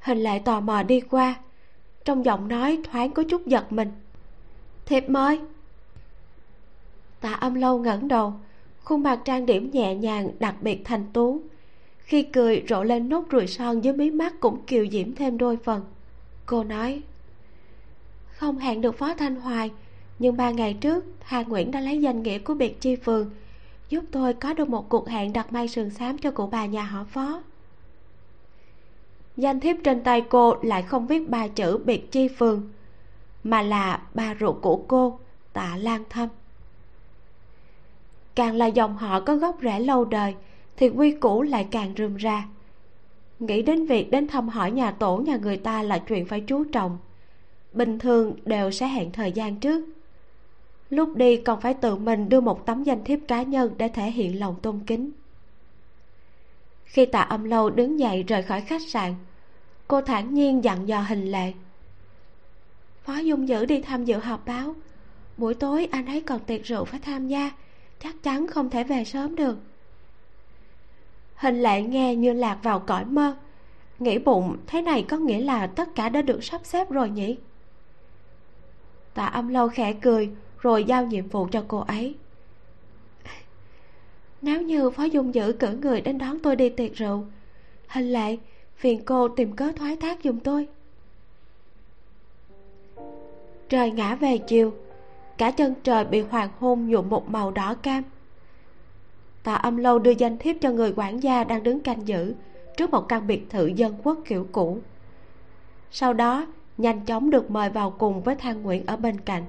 Hình 0.01 0.19
lại 0.19 0.41
tò 0.41 0.61
mò 0.61 0.83
đi 0.83 1.01
qua, 1.01 1.35
trong 2.05 2.25
giọng 2.25 2.49
nói 2.49 2.81
thoáng 2.91 3.11
có 3.11 3.23
chút 3.31 3.47
giật 3.47 3.73
mình. 3.73 3.93
Thiệp 4.87 5.09
mời. 5.09 5.41
Tạ 7.21 7.33
âm 7.33 7.55
lâu 7.55 7.79
ngẩng 7.79 8.09
đầu 8.09 8.35
khuôn 8.85 9.03
mặt 9.03 9.21
trang 9.25 9.47
điểm 9.47 9.71
nhẹ 9.71 9.95
nhàng, 9.95 10.31
đặc 10.39 10.55
biệt 10.61 10.81
thanh 10.85 11.05
tú. 11.13 11.41
Khi 11.99 12.23
cười, 12.23 12.63
rộ 12.69 12.83
lên 12.83 13.09
nốt 13.09 13.25
ruồi 13.31 13.47
son 13.47 13.85
dưới 13.85 13.95
mí 13.95 14.11
mắt 14.11 14.35
cũng 14.41 14.63
kiều 14.67 14.87
diễm 14.93 15.15
thêm 15.15 15.39
đôi 15.39 15.57
phần. 15.57 15.85
Cô 16.47 16.65
nói, 16.65 17.03
không 18.27 18.59
hẹn 18.59 18.81
được 18.81 18.99
phó 18.99 19.15
thanh 19.15 19.37
hoài, 19.37 19.71
nhưng 20.19 20.37
ba 20.37 20.51
ngày 20.51 20.75
trước, 20.75 21.05
hà 21.23 21.43
nguyễn 21.43 21.71
đã 21.71 21.81
lấy 21.81 22.01
danh 22.01 22.23
nghĩa 22.23 22.39
của 22.39 22.55
biệt 22.55 22.81
chi 22.81 22.97
phường. 22.97 23.31
Giúp 23.89 24.05
tôi 24.11 24.35
có 24.35 24.53
được 24.53 24.69
một 24.69 24.89
cuộc 24.89 25.09
hẹn 25.09 25.33
đặt 25.33 25.53
may 25.53 25.69
sườn 25.69 25.91
xám 25.91 26.19
cho 26.19 26.31
cụ 26.31 26.47
bà 26.47 26.67
nhà 26.67 26.83
họ 26.83 27.05
phó. 27.05 27.43
Danh 29.37 29.61
thiếp 29.61 29.77
trên 29.85 30.05
tay 30.05 30.21
cô 30.21 30.55
lại 30.63 30.83
không 30.83 31.07
viết 31.07 31.29
ba 31.29 31.49
chữ 31.49 31.79
biệt 31.85 32.13
chi 32.13 32.29
phường, 32.29 32.73
mà 33.45 33.63
là 33.63 34.03
ba 34.15 34.35
ruột 34.41 34.57
của 34.63 34.85
cô, 34.89 35.19
tạ 35.53 35.77
lan 35.77 36.03
thâm 36.11 36.29
càng 38.35 38.57
là 38.57 38.67
dòng 38.67 38.97
họ 38.97 39.21
có 39.21 39.37
gốc 39.37 39.57
rễ 39.63 39.81
lâu 39.81 40.05
đời, 40.05 40.35
thì 40.77 40.89
quy 40.89 41.13
củ 41.13 41.43
lại 41.43 41.67
càng 41.71 41.95
rườm 41.97 42.17
ra. 42.17 42.49
Nghĩ 43.39 43.63
đến 43.63 43.87
việc 43.87 44.11
đến 44.11 44.29
thăm 44.29 44.49
hỏi 44.49 44.71
nhà 44.71 44.91
tổ 44.91 45.17
nhà 45.17 45.37
người 45.37 45.57
ta 45.57 45.83
là 45.83 45.99
chuyện 45.99 46.27
phải 46.27 46.41
chú 46.41 46.65
trọng. 46.65 46.99
Bình 47.73 47.99
thường 47.99 48.37
đều 48.45 48.71
sẽ 48.71 48.87
hẹn 48.87 49.13
thời 49.13 49.33
gian 49.33 49.57
trước. 49.61 49.85
Lúc 50.91 51.17
đi 51.17 51.37
còn 51.37 51.61
phải 51.61 51.75
tự 51.75 51.97
mình 51.97 52.29
đưa 52.29 52.41
một 52.41 52.67
tấm 52.67 52.83
danh 52.83 53.05
thiếp 53.05 53.19
cá 53.29 53.43
nhân 53.43 53.75
để 53.79 53.89
thể 53.89 54.11
hiện 54.11 54.41
lòng 54.41 54.57
tôn 54.63 54.81
kính. 54.87 55.11
Khi 56.85 57.07
tạ 57.07 57.21
âm 57.21 57.45
lâu 57.45 57.71
đứng 57.71 57.99
dậy 57.99 58.23
rời 58.23 58.43
khỏi 58.43 58.61
khách 58.61 58.89
sạn, 58.89 59.15
cô 59.89 60.01
thản 60.01 60.35
nhiên 60.35 60.65
dặn 60.65 60.89
dò 60.89 61.01
hình 61.01 61.31
lệ 61.31 61.53
phó 63.05 63.19
dung 63.19 63.49
dữ 63.49 63.65
đi 63.65 63.81
tham 63.81 64.05
dự 64.05 64.19
họp 64.19 64.47
báo. 64.47 64.75
Buổi 65.37 65.55
tối 65.55 65.89
anh 65.91 66.07
ấy 66.07 66.21
còn 66.21 66.41
tiệc 66.41 66.65
rượu 66.65 66.85
phải 66.85 67.01
tham 67.01 67.29
gia 67.29 67.51
chắc 68.05 68.23
chắn 68.23 68.47
không 68.47 68.71
thể 68.71 68.85
về 68.85 69.05
sớm 69.05 69.37
được. 69.37 69.59
Hình 71.35 71.61
lại 71.61 71.83
nghe 71.83 72.17
như 72.17 72.33
lạc 72.33 72.59
vào 72.63 72.81
cõi 72.81 73.05
mơ, 73.05 73.37
nghĩ 73.99 74.19
bụng, 74.19 74.57
thế 74.67 74.83
này 74.83 75.05
có 75.09 75.17
nghĩa 75.17 75.41
là 75.41 75.67
tất 75.67 75.95
cả 75.95 76.09
đã 76.09 76.23
được 76.23 76.45
sắp 76.45 76.61
xếp 76.65 76.91
rồi 76.91 77.11
nhỉ? 77.11 77.37
Tạ 79.15 79.27
âm 79.27 79.49
lâu 79.49 79.69
khẽ 79.69 79.93
cười, 79.93 80.31
rồi 80.59 80.85
giao 80.85 81.07
nhiệm 81.07 81.29
vụ 81.29 81.49
cho 81.51 81.65
cô 81.69 81.79
ấy. 81.79 82.15
Nếu 84.43 84.63
như 84.63 84.91
phó 84.91 85.05
dung 85.05 85.35
dữ 85.35 85.53
cử 85.53 85.79
người 85.83 86.01
đến 86.01 86.19
đón 86.19 86.39
tôi 86.39 86.57
đi 86.57 86.69
tiệc 86.69 86.95
rượu, 86.95 87.25
hình 87.89 88.13
lệ 88.13 88.37
phiền 88.77 89.05
cô 89.05 89.29
tìm 89.29 89.57
cớ 89.57 89.73
thoái 89.77 89.97
thác 89.97 90.19
giùm 90.25 90.39
tôi. 90.39 90.69
Trời 93.69 93.91
ngã 93.91 94.15
về 94.15 94.39
chiều 94.39 94.75
cả 95.39 95.51
chân 95.51 95.75
trời 95.83 96.05
bị 96.05 96.21
hoàng 96.21 96.51
hôn 96.59 96.87
nhuộm 96.87 97.09
một 97.09 97.29
màu 97.29 97.51
đỏ 97.51 97.75
cam. 97.75 98.03
Tạ 99.43 99.55
âm 99.55 99.77
lâu 99.77 99.99
đưa 99.99 100.11
danh 100.11 100.39
thiếp 100.39 100.57
cho 100.61 100.71
người 100.71 100.93
quản 100.97 101.23
gia 101.23 101.45
đang 101.45 101.63
đứng 101.63 101.81
canh 101.81 102.09
giữ 102.09 102.35
trước 102.77 102.91
một 102.91 103.09
căn 103.09 103.27
biệt 103.27 103.51
thự 103.51 103.67
dân 103.67 103.95
quốc 104.03 104.19
kiểu 104.25 104.47
cũ. 104.53 104.79
Sau 105.91 106.13
đó, 106.13 106.47
nhanh 106.79 107.01
chóng 107.01 107.31
được 107.31 107.51
mời 107.51 107.71
vào 107.71 107.91
cùng 107.91 108.23
với 108.23 108.37
thang 108.37 108.63
nguyễn 108.63 108.87
ở 108.87 108.97
bên 108.97 109.21
cạnh. 109.21 109.43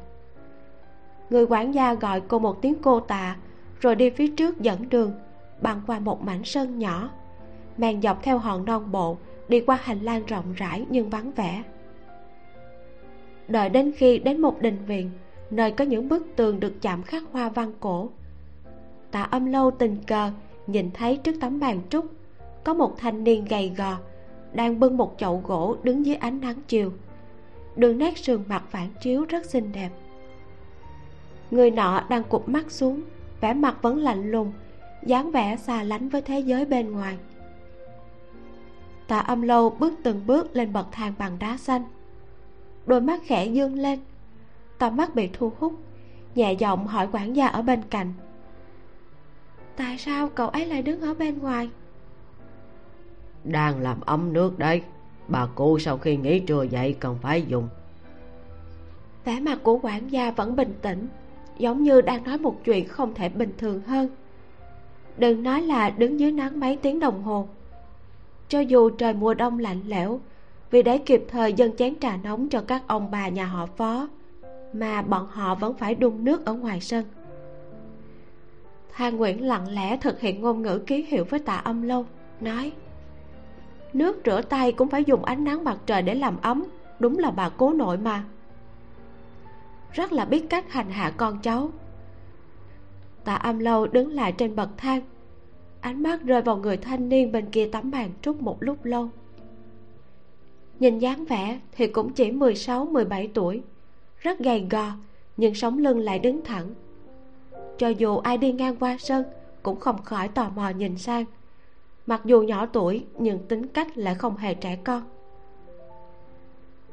Người 1.30 1.46
quản 1.50 1.74
gia 1.74 1.94
gọi 1.94 2.22
cô 2.22 2.40
một 2.40 2.62
tiếng 2.62 2.76
cô 2.82 3.00
tạ, 3.00 3.36
rồi 3.80 3.96
đi 3.96 4.10
phía 4.10 4.28
trước 4.28 4.62
dẫn 4.62 4.90
đường, 4.90 5.12
băng 5.62 5.82
qua 5.88 6.00
một 6.00 6.22
mảnh 6.22 6.44
sân 6.44 6.80
nhỏ. 6.80 7.10
Men 7.78 8.02
dọc 8.02 8.24
theo 8.24 8.38
hòn 8.38 8.66
non 8.66 8.92
bộ, 8.92 9.18
đi 9.48 9.62
qua 9.62 9.80
hành 9.84 10.00
lang 10.00 10.26
rộng 10.26 10.54
rãi 10.56 10.86
nhưng 10.90 11.10
vắng 11.10 11.32
vẻ. 11.32 11.64
Đợi 13.48 13.70
đến 13.70 13.92
khi 13.98 14.20
đến 14.20 14.42
một 14.42 14.62
đình 14.62 14.86
viện 14.86 15.12
nơi 15.50 15.72
có 15.72 15.84
những 15.86 16.10
bức 16.10 16.28
tường 16.36 16.60
được 16.60 16.82
chạm 16.82 17.04
khắc 17.04 17.24
hoa 17.32 17.50
văn 17.50 17.72
cổ. 17.80 18.10
Tạ 19.12 19.24
âm 19.24 19.46
lâu 19.46 19.72
tình 19.72 19.98
cờ 20.08 20.32
nhìn 20.68 20.92
thấy 20.94 21.18
trước 21.18 21.36
tấm 21.42 21.60
bàn 21.60 21.82
trúc, 21.90 22.06
có 22.64 22.74
một 22.74 22.98
thanh 22.98 23.24
niên 23.24 23.46
gầy 23.46 23.72
gò, 23.78 23.98
đang 24.54 24.80
bưng 24.80 24.98
một 24.98 25.16
chậu 25.18 25.42
gỗ 25.48 25.78
đứng 25.84 26.06
dưới 26.06 26.16
ánh 26.16 26.42
nắng 26.42 26.62
chiều. 26.68 26.92
Đường 27.76 27.98
nét 27.98 28.18
sườn 28.18 28.44
mặt 28.48 28.64
phản 28.70 28.88
chiếu 29.02 29.26
rất 29.30 29.46
xinh 29.46 29.72
đẹp. 29.72 29.90
Người 31.52 31.72
nọ 31.72 32.04
đang 32.10 32.24
cụp 32.24 32.50
mắt 32.50 32.72
xuống, 32.72 33.02
vẻ 33.42 33.54
mặt 33.54 33.78
vẫn 33.82 33.98
lạnh 33.98 34.32
lùng, 34.32 34.54
dáng 35.06 35.32
vẻ 35.32 35.58
xa 35.58 35.84
lánh 35.84 36.10
với 36.10 36.22
thế 36.22 36.40
giới 36.40 36.66
bên 36.66 36.92
ngoài. 36.92 37.18
Tạ 39.08 39.20
âm 39.20 39.42
lâu 39.42 39.70
bước 39.70 39.94
từng 40.04 40.28
bước 40.28 40.56
lên 40.56 40.74
bậc 40.74 40.88
thang 40.92 41.14
bằng 41.18 41.40
đá 41.40 41.58
xanh. 41.58 41.84
Đôi 42.86 43.02
mắt 43.02 43.22
khẽ 43.26 43.46
dương 43.46 43.76
lên 43.76 44.00
tầm 44.78 44.98
mắt 44.98 45.16
bị 45.16 45.30
thu 45.34 45.52
hút 45.60 45.74
nhẹ 46.36 46.54
giọng 46.54 46.88
hỏi 46.88 47.08
quản 47.12 47.36
gia 47.36 47.48
ở 47.48 47.62
bên 47.62 47.82
cạnh. 47.90 48.14
Tại 49.76 49.98
sao 49.98 50.30
cậu 50.30 50.50
ấy 50.50 50.66
lại 50.66 50.82
đứng 50.82 51.02
ở 51.02 51.14
bên 51.14 51.40
ngoài? 51.40 51.70
Đang 53.44 53.80
làm 53.80 54.02
ấm 54.02 54.34
nước 54.34 54.60
đấy 54.60 54.82
bà 55.28 55.46
cụ 55.46 55.80
sau 55.80 55.98
khi 55.98 56.18
nghỉ 56.18 56.40
trưa 56.40 56.64
dậy 56.64 56.96
cần 57.00 57.18
phải 57.22 57.44
dùng. 57.48 57.68
Vẻ 59.26 59.40
mặt 59.40 59.60
của 59.64 59.80
quản 59.82 60.12
gia 60.12 60.32
vẫn 60.32 60.56
bình 60.56 60.74
tĩnh 60.82 61.08
giống 61.58 61.84
như 61.84 62.02
đang 62.02 62.24
nói 62.24 62.38
một 62.38 62.64
chuyện 62.66 62.88
không 62.88 63.14
thể 63.14 63.30
bình 63.30 63.54
thường 63.58 63.82
hơn. 63.82 64.10
Đừng 65.18 65.44
nói 65.44 65.62
là 65.62 65.90
đứng 65.90 66.20
dưới 66.20 66.32
nắng 66.32 66.60
mấy 66.60 66.78
tiếng 66.78 67.00
đồng 67.00 67.24
hồ. 67.24 67.48
Cho 68.50 68.60
dù 68.60 68.90
trời 68.90 69.14
mùa 69.14 69.34
đông 69.34 69.60
lạnh 69.60 69.82
lẽo 69.88 70.20
vì 70.72 70.84
để 70.84 70.98
kịp 70.98 71.26
thời 71.30 71.54
dâng 71.54 71.76
chén 71.78 72.00
trà 72.00 72.18
nóng 72.24 72.50
cho 72.50 72.62
các 72.62 72.84
ông 72.88 73.12
bà 73.12 73.28
nhà 73.28 73.46
họ 73.46 73.66
phó 73.66 74.08
mà 74.80 75.02
bọn 75.02 75.28
họ 75.28 75.56
vẫn 75.56 75.74
phải 75.74 75.96
đun 75.96 76.24
nước 76.24 76.46
ở 76.46 76.54
ngoài 76.54 76.82
sân. 76.82 77.06
Thang 78.92 79.18
Nguyễn 79.18 79.48
lặng 79.48 79.68
lẽ 79.70 79.98
thực 79.98 80.20
hiện 80.20 80.42
ngôn 80.42 80.62
ngữ 80.62 80.80
ký 80.88 81.06
hiệu 81.08 81.26
với 81.30 81.40
tạ 81.40 81.56
âm 81.56 81.82
lâu, 81.82 82.06
Nói, 82.42 82.72
Nước 83.94 84.22
rửa 84.26 84.42
tay 84.42 84.72
cũng 84.72 84.90
phải 84.90 85.04
dùng 85.04 85.26
ánh 85.26 85.44
nắng 85.44 85.64
mặt 85.64 85.78
trời 85.86 86.02
để 86.02 86.16
làm 86.16 86.38
ấm, 86.42 86.66
Đúng 87.00 87.20
là 87.20 87.32
bà 87.32 87.50
cố 87.50 87.74
nội 87.74 87.98
mà. 87.98 88.24
Rất 89.94 90.12
là 90.12 90.26
biết 90.26 90.46
cách 90.50 90.72
hành 90.72 90.90
hạ 90.90 91.12
con 91.18 91.40
cháu. 91.42 91.70
Tạ 93.24 93.36
âm 93.36 93.60
lâu 93.60 93.88
đứng 93.88 94.12
lại 94.12 94.32
trên 94.32 94.56
bậc 94.56 94.70
thang, 94.78 95.02
Ánh 95.82 96.04
mắt 96.04 96.24
rơi 96.24 96.42
vào 96.42 96.58
người 96.58 96.78
thanh 96.78 97.10
niên 97.10 97.32
bên 97.32 97.50
kia 97.50 97.70
tấm 97.72 97.92
bàn 97.92 98.10
trúc 98.22 98.42
một 98.42 98.64
lúc 98.64 98.86
lâu. 98.86 99.10
Nhìn 100.80 101.00
dáng 101.00 101.26
vẻ 101.26 101.60
thì 101.72 101.88
cũng 101.88 102.14
chỉ 102.14 102.32
16-17 102.32 103.28
tuổi. 103.34 103.62
Rất 104.26 104.40
gầy 104.40 104.68
gò 104.70 104.92
Nhưng 105.38 105.56
sống 105.56 105.78
lưng 105.78 106.00
lại 106.00 106.20
đứng 106.20 106.42
thẳng. 106.44 106.74
Cho 107.78 107.88
dù 107.88 108.18
ai 108.18 108.38
đi 108.38 108.52
ngang 108.52 108.76
qua 108.76 108.98
sân, 109.00 109.24
cũng 109.64 109.80
không 109.80 110.04
khỏi 110.04 110.28
tò 110.28 110.50
mò 110.56 110.70
nhìn 110.70 110.98
sang. 110.98 111.26
Mặc 112.06 112.22
dù 112.26 112.42
nhỏ 112.42 112.66
tuổi, 112.66 113.06
nhưng 113.20 113.40
tính 113.48 113.68
cách 113.68 113.98
lại 113.98 114.16
không 114.16 114.38
hề 114.38 114.54
trẻ 114.54 114.78
con. 114.84 115.04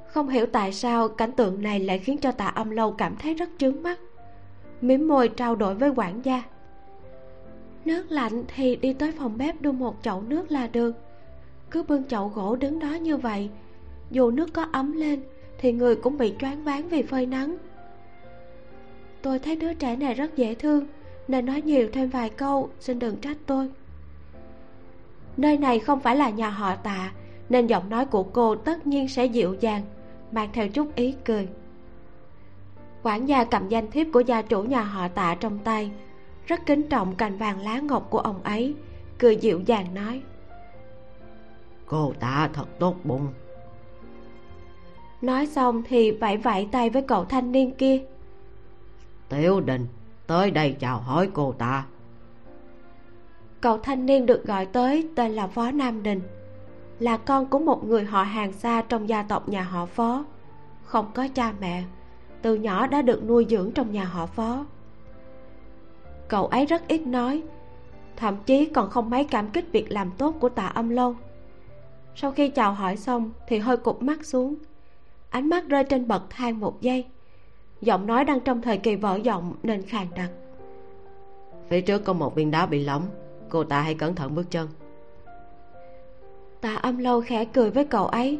Không 0.06 0.28
hiểu 0.28 0.46
tại 0.46 0.72
sao 0.72 1.08
cảnh 1.08 1.32
tượng 1.32 1.62
này 1.62 1.80
lại 1.80 1.98
khiến 1.98 2.18
cho 2.18 2.32
tạ 2.32 2.46
âm 2.46 2.70
lâu 2.70 2.92
cảm 2.92 3.16
thấy 3.16 3.34
rất 3.34 3.48
trướng 3.58 3.82
mắt, 3.82 4.00
mím 4.80 5.08
môi 5.08 5.28
trao 5.28 5.56
đổi 5.56 5.74
với 5.74 5.90
quản 5.96 6.24
gia. 6.24 6.42
Nước 7.84 8.06
lạnh 8.08 8.44
thì 8.54 8.76
đi 8.76 8.92
tới 8.92 9.12
phòng 9.12 9.38
bếp 9.38 9.62
đun 9.62 9.78
một 9.78 9.96
chậu 10.02 10.22
nước 10.22 10.52
là 10.52 10.66
được. 10.66 10.92
Cứ 11.70 11.82
bưng 11.82 12.04
chậu 12.04 12.28
gỗ 12.28 12.56
đứng 12.56 12.78
đó 12.78 12.94
như 12.94 13.16
vậy, 13.16 13.50
dù 14.10 14.30
nước 14.30 14.52
có 14.52 14.66
ấm 14.72 14.92
lên 14.92 15.22
thì 15.62 15.72
người 15.72 15.96
cũng 15.96 16.18
bị 16.18 16.34
choáng 16.38 16.64
váng 16.64 16.88
vì 16.88 17.02
phơi 17.02 17.26
nắng. 17.26 17.56
Tôi 19.22 19.38
thấy 19.38 19.56
đứa 19.56 19.74
trẻ 19.74 19.96
này 19.96 20.14
rất 20.14 20.36
dễ 20.36 20.54
thương, 20.54 20.86
nên 21.28 21.46
nói 21.46 21.62
nhiều 21.62 21.88
thêm 21.92 22.08
vài 22.08 22.30
câu, 22.30 22.70
xin 22.80 22.98
đừng 22.98 23.16
trách 23.16 23.36
tôi. 23.46 23.70
Nơi 25.36 25.58
này 25.58 25.78
không 25.78 26.00
phải 26.00 26.16
là 26.16 26.30
nhà 26.30 26.50
họ 26.50 26.76
tạ, 26.76 27.12
nên 27.48 27.66
giọng 27.66 27.90
nói 27.90 28.06
của 28.06 28.22
cô 28.22 28.54
tất 28.54 28.86
nhiên 28.86 29.08
sẽ 29.08 29.26
dịu 29.26 29.54
dàng, 29.60 29.82
mang 30.32 30.48
theo 30.52 30.68
chút 30.68 30.94
ý 30.94 31.14
cười. 31.24 31.48
Quản 33.02 33.26
gia 33.26 33.44
cầm 33.44 33.68
danh 33.68 33.90
thiếp 33.90 34.06
của 34.12 34.20
gia 34.20 34.42
chủ 34.42 34.62
nhà 34.62 34.82
họ 34.82 35.08
tạ 35.08 35.36
trong 35.40 35.58
tay, 35.58 35.90
rất 36.46 36.66
kính 36.66 36.88
trọng 36.88 37.14
cành 37.14 37.38
vàng 37.38 37.64
lá 37.64 37.78
ngọc 37.78 38.06
của 38.10 38.18
ông 38.18 38.42
ấy, 38.42 38.74
cười 39.18 39.36
dịu 39.36 39.60
dàng 39.66 39.94
nói. 39.94 40.22
Cô 41.86 42.12
tạ 42.20 42.50
thật 42.52 42.66
tốt 42.78 42.96
bụng 43.04 43.28
nói 45.22 45.46
xong 45.46 45.82
thì 45.88 46.10
vẫy 46.10 46.36
vẫy 46.36 46.68
tay 46.72 46.90
với 46.90 47.02
cậu 47.02 47.24
thanh 47.24 47.52
niên 47.52 47.74
kia. 47.74 47.98
Tiểu 49.28 49.60
đình 49.60 49.86
tới 50.26 50.50
đây 50.50 50.76
chào 50.80 50.98
hỏi 50.98 51.28
cô 51.32 51.52
ta. 51.52 51.84
Cậu 53.60 53.78
thanh 53.78 54.06
niên 54.06 54.26
được 54.26 54.46
gọi 54.46 54.66
tới 54.66 55.08
tên 55.16 55.32
là 55.32 55.46
phó 55.46 55.70
nam 55.70 56.02
đình. 56.02 56.20
Là 56.98 57.16
con 57.16 57.46
của 57.46 57.58
một 57.58 57.84
người 57.84 58.04
họ 58.04 58.22
hàng 58.22 58.52
xa 58.52 58.82
trong 58.88 59.08
gia 59.08 59.22
tộc 59.22 59.48
nhà 59.48 59.62
họ 59.62 59.86
phó. 59.86 60.24
Không 60.84 61.10
có 61.14 61.28
cha 61.34 61.52
mẹ 61.60 61.84
từ 62.42 62.54
nhỏ 62.54 62.86
đã 62.86 63.02
được 63.02 63.24
nuôi 63.24 63.46
dưỡng 63.50 63.72
trong 63.72 63.92
nhà 63.92 64.04
họ 64.04 64.26
phó. 64.26 64.66
Cậu 66.28 66.46
ấy 66.46 66.66
rất 66.66 66.88
ít 66.88 67.06
nói 67.06 67.42
thậm 68.16 68.36
chí 68.46 68.66
còn 68.66 68.90
không 68.90 69.10
mấy 69.10 69.24
cảm 69.24 69.50
kích 69.50 69.72
việc 69.72 69.92
làm 69.92 70.10
tốt 70.18 70.34
của 70.40 70.48
tạ 70.48 70.66
âm 70.66 70.88
lâu. 70.88 71.16
Sau 72.14 72.32
khi 72.32 72.48
chào 72.48 72.72
hỏi 72.72 72.96
xong 72.96 73.30
thì 73.48 73.58
hơi 73.58 73.76
cụp 73.76 74.02
mắt 74.02 74.24
xuống 74.24 74.54
ánh 75.32 75.48
mắt 75.48 75.68
rơi 75.68 75.84
trên 75.84 76.08
bậc 76.08 76.22
thang 76.30 76.60
một 76.60 76.80
giây. 76.80 77.06
Giọng 77.80 78.06
nói 78.06 78.24
đang 78.24 78.40
trong 78.40 78.62
thời 78.62 78.78
kỳ 78.78 78.96
vỡ 78.96 79.16
giọng 79.22 79.54
nên 79.62 79.82
khàn 79.82 80.06
đặc. 80.16 80.30
Phía 81.68 81.80
trước 81.80 82.04
có 82.04 82.12
một 82.12 82.34
viên 82.34 82.50
đá 82.50 82.66
bị 82.66 82.84
lỏng 82.84 83.02
cô 83.48 83.64
ta 83.64 83.80
hãy 83.80 83.94
cẩn 83.94 84.14
thận 84.14 84.34
bước 84.34 84.50
chân. 84.50 84.68
Tạ 86.60 86.74
âm 86.74 86.98
lâu 86.98 87.20
khẽ 87.20 87.44
cười 87.44 87.70
với 87.70 87.84
cậu 87.84 88.06
ấy 88.06 88.38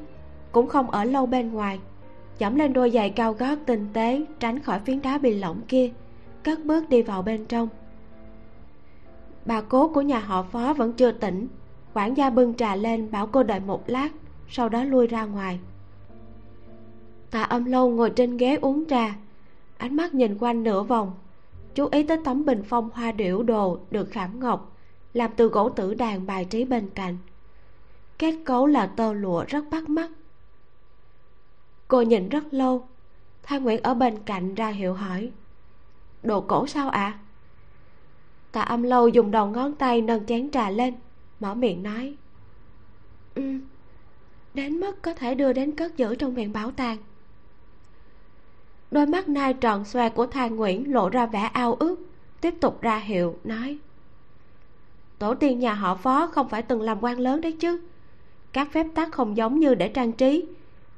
cũng 0.53 0.69
không 0.69 0.91
ở 0.91 1.05
lâu 1.05 1.27
bên 1.27 1.53
ngoài 1.53 1.81
dẫm 2.39 2.57
lên 2.57 2.73
đôi 2.73 2.91
giày 2.91 3.11
cao 3.11 3.33
gót 3.33 3.59
tinh 3.67 3.89
tế 3.93 4.25
tránh 4.41 4.61
khỏi 4.61 4.81
phiến 4.81 5.03
đá 5.03 5.19
bị 5.19 5.39
lỏng 5.39 5.61
kia 5.69 5.91
cất 6.45 6.65
bước 6.65 6.89
đi 6.89 7.03
vào 7.03 7.23
bên 7.23 7.47
trong. 7.47 7.69
Bà 9.45 9.61
cố 9.61 9.89
của 9.89 10.03
nhà 10.03 10.19
họ 10.19 10.43
phó 10.43 10.75
vẫn 10.75 10.93
chưa 10.93 11.13
tỉnh 11.13 11.49
quản 11.95 12.17
gia 12.17 12.31
bưng 12.31 12.55
trà 12.55 12.77
lên 12.77 13.11
bảo 13.11 13.27
cô 13.27 13.43
đợi 13.43 13.61
một 13.61 13.83
lát 13.87 14.09
sau 14.49 14.69
đó 14.69 14.85
lui 14.85 15.07
ra 15.07 15.25
ngoài 15.25 15.59
tạ 17.33 17.43
âm 17.43 17.65
lâu 17.65 17.91
ngồi 17.91 18.11
trên 18.11 18.37
ghế 18.37 18.57
uống 18.57 18.85
trà. 18.89 19.15
Ánh 19.77 19.97
mắt 19.97 20.15
nhìn 20.15 20.39
quanh 20.39 20.63
nửa 20.63 20.83
vòng. 20.83 21.13
Chú 21.75 21.89
ý 21.93 22.03
tới 22.03 22.19
tấm 22.25 22.45
bình 22.45 22.63
phong 22.69 22.91
hoa 22.95 23.13
điểu 23.13 23.43
đồ 23.43 23.79
được 23.91 24.11
khảm 24.11 24.41
ngọc, 24.41 24.77
làm 25.13 25.31
từ 25.37 25.47
gỗ 25.47 25.69
tử 25.69 25.95
đàn 25.95 26.27
bài 26.27 26.45
trí 26.45 26.65
bên 26.65 26.91
cạnh. 26.95 27.19
Kết 28.19 28.35
cấu 28.45 28.67
là 28.67 28.87
tơ 28.87 29.13
lụa 29.13 29.45
rất 29.49 29.65
bắt 29.71 29.89
mắt. 29.89 30.11
Cô 31.89 32.03
nhìn 32.03 32.29
rất 32.29 32.55
lâu. 32.55 32.87
Thang 33.43 33.63
Nguyễn 33.63 33.83
ở 33.83 33.95
bên 33.95 34.19
cạnh 34.19 34.55
ra 34.55 34.69
hiệu 34.69 34.95
hỏi. 34.95 35.31
Đồ 36.23 36.41
cổ 36.41 36.67
sao 36.67 36.89
ạ? 36.89 37.01
À? 37.01 37.19
Tạ 38.53 38.61
âm 38.61 38.83
lâu 38.83 39.09
dùng 39.09 39.31
đầu 39.31 39.47
ngón 39.47 39.75
tay 39.75 40.01
nâng 40.01 40.27
chén 40.27 40.51
trà 40.51 40.71
lên, 40.71 40.95
Mở 41.41 41.55
miệng 41.55 41.83
nói. 41.83 42.15
Ừ 43.35 43.43
Đến 44.55 44.81
mức 44.81 45.03
có 45.03 45.15
thể 45.15 45.35
đưa 45.35 45.53
đến 45.53 45.77
cất 45.77 45.97
giữ 45.97 46.15
trong 46.15 46.35
viện 46.35 46.53
bảo 46.53 46.71
tàng 46.71 46.99
đôi 48.93 49.07
mắt 49.07 49.29
nai 49.29 49.55
tròn 49.55 49.85
xoe 49.85 50.09
của 50.09 50.27
thang 50.27 50.57
nguyễn 50.57 50.93
lộ 50.93 51.09
ra 51.09 51.27
vẻ 51.27 51.41
ao 51.41 51.75
ước, 51.75 52.01
tiếp 52.41 52.55
tục 52.61 52.83
ra 52.83 52.97
hiệu, 52.99 53.39
nói. 53.45 53.79
Tổ 55.19 55.35
tiên 55.35 55.59
nhà 55.59 55.75
họ 55.75 55.95
phó 55.95 56.27
không 56.27 56.49
phải 56.49 56.63
từng 56.63 56.81
làm 56.81 56.99
quan 57.01 57.19
lớn 57.19 57.41
đấy 57.41 57.53
chứ. 57.53 57.81
Các 58.53 58.73
phép 58.73 58.87
tắc 58.95 59.13
không 59.13 59.37
giống 59.37 59.61
như 59.61 59.75
để 59.75 59.89
trang 59.89 60.13
trí. 60.13 60.45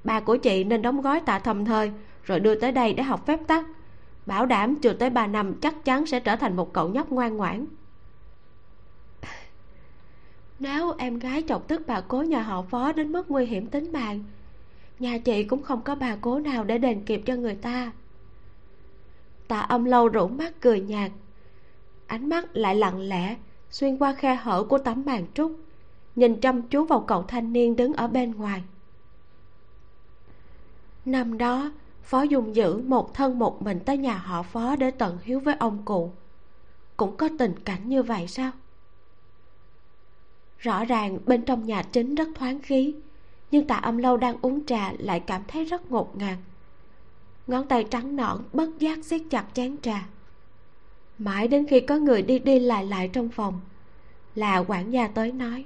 Bà 0.05 0.21
của 0.21 0.37
chị 0.37 0.65
nên 0.65 0.83
đóng 0.83 1.01
gói 1.01 1.21
tạ 1.21 1.39
thầm 1.39 1.65
thời, 1.65 1.93
rồi 2.25 2.41
đưa 2.41 2.55
tới 2.55 2.73
đây 2.73 2.95
để 2.95 3.03
học 3.03 3.27
phép 3.27 3.41
tắc. 3.47 3.67
Bảo 4.27 4.47
đảm 4.47 4.77
chưa 4.77 4.93
tới 4.93 5.11
ba 5.11 5.27
năm 5.27 5.55
chắc 5.61 5.85
chắn 5.85 6.07
sẽ 6.07 6.21
trở 6.21 6.37
thành 6.37 6.57
một 6.57 6.73
cậu 6.73 6.89
nhóc 6.89 7.11
ngoan 7.11 7.37
ngoãn. 7.37 7.67
Nếu 10.59 10.95
em 10.99 11.19
gái 11.19 11.43
chọc 11.49 11.69
tức 11.69 11.83
bà 11.87 12.01
cố 12.01 12.23
nhà 12.23 12.43
họ 12.43 12.63
phó 12.63 12.93
đến 12.93 13.13
mức 13.13 13.31
nguy 13.31 13.47
hiểm 13.47 13.67
tính 13.67 13.93
mạng 13.93 14.25
nhà 14.99 15.19
chị 15.19 15.45
cũng 15.45 15.63
không 15.63 15.83
có 15.83 15.95
bà 15.95 16.17
cố 16.21 16.39
nào 16.39 16.65
để 16.65 16.79
đền 16.79 17.05
kịp 17.05 17.23
cho 17.27 17.37
người 17.37 17.55
ta. 17.55 17.93
Tạ 19.49 19.61
âm 19.61 19.85
lâu 19.85 20.09
rủ 20.09 20.29
mắt 20.29 20.61
cười 20.61 20.81
nhạt. 20.81 21.13
Ánh 22.07 22.29
mắt 22.29 22.57
lại 22.57 22.75
lặng 22.75 23.01
lẽ, 23.01 23.37
xuyên 23.71 23.97
qua 23.97 24.15
khe 24.15 24.35
hở 24.35 24.65
của 24.65 24.79
tấm 24.79 25.03
màn 25.07 25.27
trúc, 25.35 25.57
nhìn 26.17 26.41
chăm 26.41 26.63
chú 26.63 26.85
vào 26.85 27.01
cậu 27.01 27.23
thanh 27.23 27.53
niên 27.53 27.77
đứng 27.77 27.93
ở 27.93 28.09
bên 28.09 28.33
ngoài. 28.33 28.63
Năm 31.05 31.39
đó, 31.39 31.73
phó 32.03 32.23
dung 32.23 32.57
dữ 32.57 32.79
một 32.79 33.15
thân 33.15 33.39
một 33.39 33.63
mình 33.63 33.81
tới 33.81 33.99
nhà 33.99 34.17
họ 34.17 34.43
phó 34.43 34.77
để 34.77 34.91
tận 34.91 35.19
hiếu 35.23 35.41
với 35.41 35.55
ông 35.59 35.83
cụ. 35.85 36.13
Cũng 36.97 37.17
có 37.17 37.29
tình 37.39 37.55
cảnh 37.65 37.89
như 37.89 38.03
vậy 38.03 38.29
sao? 38.29 38.51
Rõ 40.59 40.85
ràng 40.85 41.19
bên 41.27 41.43
trong 41.43 41.67
nhà 41.67 41.83
chính 41.83 42.15
rất 42.15 42.29
thoáng 42.35 42.61
khí 42.63 42.95
nhưng 43.55 43.67
tạ 43.67 43.77
âm 43.77 43.99
lâu 43.99 44.17
đang 44.17 44.37
uống 44.43 44.67
trà 44.67 44.93
lại 44.99 45.21
cảm 45.21 45.43
thấy 45.49 45.65
rất 45.65 45.91
ngột 45.91 46.17
ngạt. 46.17 46.39
Ngón 47.47 47.69
tay 47.69 47.85
trắng 47.91 48.17
nõn 48.17 48.39
bất 48.53 48.79
giác 48.79 49.05
siết 49.05 49.23
chặt 49.31 49.45
chén 49.55 49.77
trà. 49.83 50.07
Mãi 51.19 51.49
đến 51.49 51.67
khi 51.71 51.81
có 51.81 51.97
người 51.97 52.23
đi 52.23 52.39
đi 52.39 52.59
lại 52.59 52.87
lại 52.87 53.09
trong 53.09 53.29
phòng 53.29 53.61
là 54.35 54.65
quản 54.69 54.93
gia 54.93 55.09
tới 55.09 55.33
nói 55.33 55.65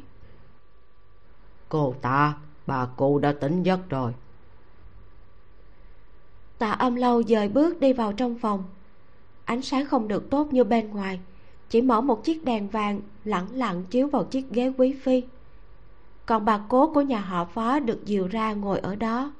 cô 1.68 1.94
ta 2.02 2.34
bà 2.66 2.86
cụ 2.96 3.18
đã 3.18 3.34
tỉnh 3.40 3.62
giấc 3.62 3.90
rồi. 3.90 4.12
Tạ 6.58 6.70
âm 6.70 6.94
lâu 6.94 7.22
dời 7.22 7.48
bước 7.48 7.80
đi 7.80 7.92
vào 7.92 8.12
trong 8.12 8.38
phòng. 8.38 8.64
Ánh 9.44 9.62
sáng 9.62 9.86
không 9.86 10.08
được 10.08 10.30
tốt 10.30 10.52
như 10.52 10.64
bên 10.64 10.90
ngoài 10.90 11.20
chỉ 11.68 11.82
mở 11.82 12.00
một 12.00 12.24
chiếc 12.24 12.44
đèn 12.44 12.68
vàng 12.68 13.00
lẳng 13.24 13.46
lặng 13.52 13.84
chiếu 13.90 14.08
vào 14.08 14.24
chiếc 14.24 14.50
ghế 14.50 14.72
quý 14.78 14.96
phi 15.02 15.22
còn 16.28 16.44
bà 16.44 16.60
cố 16.68 16.90
của 16.94 17.00
nhà 17.00 17.20
họ 17.20 17.44
phó 17.44 17.80
được 17.80 18.04
dìu 18.04 18.26
ra 18.26 18.52
ngồi 18.52 18.78
ở 18.78 18.94
đó. 18.94 19.32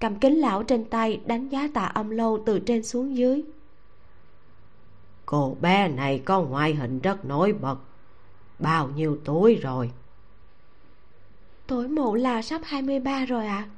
Cầm 0.00 0.16
kính 0.18 0.40
lão 0.40 0.62
trên 0.62 0.84
tay 0.84 1.20
đánh 1.26 1.48
giá 1.48 1.68
tạ 1.74 1.84
âm 1.84 2.10
lâu 2.10 2.42
từ 2.46 2.58
trên 2.58 2.82
xuống 2.82 3.16
dưới. 3.16 3.42
Cô 5.26 5.56
bé 5.60 5.88
này 5.88 6.22
có 6.24 6.40
ngoại 6.40 6.74
hình 6.74 7.00
rất 7.00 7.24
nổi 7.24 7.52
bật. 7.52 7.76
Bao 8.58 8.88
nhiêu 8.88 9.18
tuổi 9.24 9.54
rồi? 9.54 9.90
Tuổi 11.66 11.88
mụ 11.88 12.14
là 12.14 12.42
sắp 12.42 12.60
23 12.64 13.24
rồi 13.24 13.46
ạ. 13.46 13.66
À. 13.68 13.70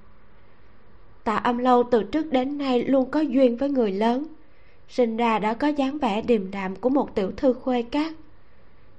tạ 1.25 1.37
âm 1.37 1.59
lâu 1.59 1.83
từ 1.91 2.03
trước 2.03 2.33
đến 2.33 2.59
nay 2.59 2.85
luôn 2.85 3.11
có 3.11 3.21
duyên 3.21 3.57
với 3.57 3.69
người 3.69 3.93
lớn. 3.93 4.27
Sinh 4.89 5.17
ra 5.17 5.39
đã 5.39 5.55
có 5.55 5.69
dáng 5.69 5.99
vẻ 5.99 6.23
điềm 6.23 6.51
đạm 6.51 6.77
của 6.77 6.89
một 6.89 7.15
tiểu 7.15 7.33
thư 7.37 7.53
khuê 7.53 7.83
cát 7.83 8.13